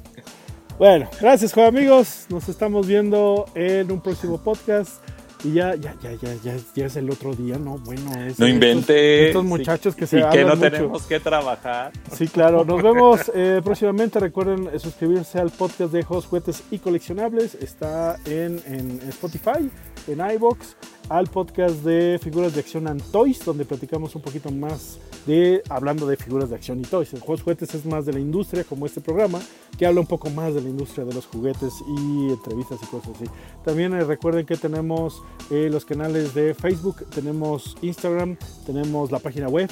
Bueno, 0.77 1.09
gracias, 1.19 1.53
joven 1.53 1.69
amigos. 1.69 2.25
Nos 2.29 2.49
estamos 2.49 2.85
viendo 2.85 3.45
en 3.55 3.91
un 3.91 4.01
próximo 4.01 4.37
podcast. 4.41 5.01
Y 5.43 5.53
ya, 5.53 5.75
ya, 5.75 5.93
ya, 6.01 6.11
ya, 6.13 6.33
ya, 6.43 6.55
ya 6.75 6.85
es 6.87 6.95
el 6.95 7.09
otro 7.11 7.33
día, 7.35 7.57
¿no? 7.59 7.77
Bueno, 7.77 8.09
es 8.13 8.17
No 8.39 8.47
estos- 8.47 8.49
inventes. 8.49 9.27
Estos 9.27 9.43
muchachos 9.45 9.95
que 9.95 10.07
se 10.07 10.19
Y 10.19 10.29
que 10.31 10.41
no 10.43 10.55
mucho. 10.55 10.71
tenemos 10.71 11.03
que 11.03 11.19
trabajar. 11.19 11.91
Sí, 12.11 12.27
claro. 12.27 12.65
Nos 12.65 12.81
vemos 12.81 13.31
eh, 13.35 13.61
próximamente. 13.63 14.19
Recuerden 14.19 14.69
eh, 14.73 14.79
suscribirse 14.79 15.37
al 15.39 15.51
podcast 15.51 15.91
de 15.93 16.03
Juegos, 16.03 16.25
Juguetes 16.25 16.63
y 16.71 16.79
Coleccionables. 16.79 17.53
Está 17.55 18.17
en, 18.25 18.59
en 18.65 18.99
Spotify, 19.09 19.69
en 20.07 20.31
iBox, 20.35 20.75
al 21.09 21.27
podcast 21.27 21.83
de 21.83 22.19
Figuras 22.21 22.53
de 22.53 22.61
Acción 22.61 22.87
and 22.87 23.01
Toys, 23.11 23.43
donde 23.45 23.65
platicamos 23.65 24.15
un 24.15 24.21
poquito 24.21 24.49
más 24.51 24.99
de 25.25 25.61
hablando 25.69 26.07
de 26.07 26.17
figuras 26.17 26.49
de 26.49 26.55
acción 26.55 26.79
y 26.79 26.83
toys. 26.83 27.13
El 27.13 27.19
Juegos, 27.19 27.41
Juguetes 27.41 27.73
es 27.75 27.85
más 27.85 28.05
de 28.05 28.13
la 28.13 28.19
industria, 28.19 28.63
como 28.63 28.85
este 28.85 29.01
programa, 29.01 29.39
que 29.77 29.85
habla 29.85 30.01
un 30.01 30.07
poco 30.07 30.29
más 30.29 30.53
de 30.53 30.61
la 30.61 30.69
industria 30.69 31.05
de 31.05 31.13
los 31.13 31.25
juguetes 31.25 31.73
y 31.87 32.29
entrevistas 32.29 32.79
y 32.81 32.85
cosas 32.87 33.15
así. 33.15 33.25
También 33.63 33.93
eh, 33.93 34.03
recuerden 34.03 34.45
que 34.45 34.55
tenemos 34.55 35.21
eh, 35.51 35.69
los 35.71 35.85
canales 35.85 36.33
de 36.33 36.53
Facebook, 36.53 37.05
tenemos 37.13 37.75
Instagram, 37.81 38.37
tenemos 38.65 39.11
la 39.11 39.19
página 39.19 39.47
web. 39.47 39.69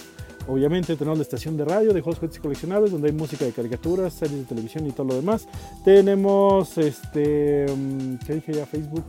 Obviamente 0.47 0.97
tenemos 0.97 1.17
la 1.17 1.23
estación 1.23 1.55
de 1.55 1.63
radio 1.63 1.93
de 1.93 2.01
juegos, 2.01 2.19
juguetes 2.19 2.37
y 2.37 2.41
coleccionables 2.41 2.91
donde 2.91 3.07
hay 3.07 3.13
música 3.13 3.45
de 3.45 3.53
caricaturas, 3.53 4.13
series 4.13 4.39
de 4.39 4.45
televisión 4.45 4.85
y 4.85 4.91
todo 4.91 5.07
lo 5.07 5.15
demás. 5.15 5.47
Tenemos 5.85 6.77
este, 6.77 7.65
mm, 7.67 8.15
¿qué 8.25 8.33
dije 8.35 8.53
ya? 8.53 8.65
Facebook. 8.65 9.03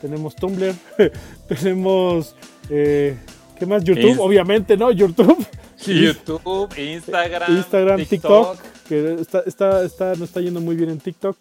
Tenemos 0.00 0.34
Tumblr. 0.36 0.74
tenemos, 1.48 2.34
eh, 2.70 3.16
¿qué 3.58 3.66
más? 3.66 3.82
YouTube, 3.84 4.14
Inst- 4.14 4.20
obviamente, 4.20 4.76
¿no? 4.76 4.90
YouTube. 4.90 5.44
YouTube, 5.86 6.76
Instagram, 6.78 7.56
Instagram, 7.56 8.04
TikTok, 8.04 8.58
que 8.88 9.14
está, 9.20 9.40
está, 9.46 9.84
está, 9.84 10.08
nos 10.10 10.22
está 10.22 10.40
yendo 10.40 10.60
muy 10.60 10.74
bien 10.76 10.90
en 10.90 10.98
TikTok. 10.98 11.36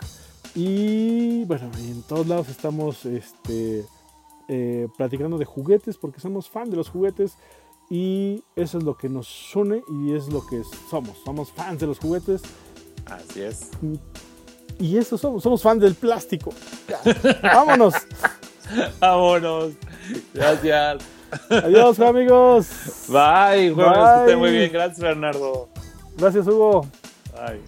Y 0.55 1.43
bueno, 1.45 1.69
en 1.77 2.01
todos 2.03 2.27
lados 2.27 2.49
estamos 2.49 3.05
este, 3.05 3.85
eh, 4.47 4.87
platicando 4.97 5.37
de 5.37 5.45
juguetes 5.45 5.97
porque 5.97 6.19
somos 6.19 6.49
fan 6.49 6.69
de 6.69 6.77
los 6.77 6.89
juguetes 6.89 7.33
y 7.89 8.43
eso 8.55 8.77
es 8.79 8.83
lo 8.83 8.97
que 8.97 9.07
nos 9.09 9.27
une 9.55 9.81
y 10.03 10.13
es 10.13 10.27
lo 10.29 10.45
que 10.45 10.61
somos. 10.89 11.17
Somos 11.23 11.51
fans 11.51 11.79
de 11.79 11.87
los 11.87 11.99
juguetes 11.99 12.41
Así 13.05 13.41
es. 13.41 13.69
y 14.79 14.97
eso 14.97 15.17
somos, 15.17 15.43
somos 15.43 15.61
fans 15.61 15.81
del 15.81 15.95
plástico. 15.95 16.51
Vámonos. 17.43 17.93
Vámonos. 18.99 19.73
Gracias. 20.33 21.03
Adiós, 21.49 21.99
amigos. 21.99 22.67
Bye, 23.07 23.71
jueves. 23.71 24.25
Bye. 24.25 24.35
Muy 24.35 24.51
bien. 24.51 24.71
Gracias, 24.71 24.99
Bernardo. 24.99 25.69
Gracias, 26.17 26.47
Hugo. 26.47 26.87
Bye. 27.33 27.61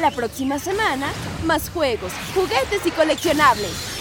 La 0.00 0.10
próxima 0.10 0.58
semana, 0.58 1.12
más 1.44 1.70
juegos, 1.70 2.12
juguetes 2.34 2.84
y 2.86 2.90
coleccionables. 2.90 3.91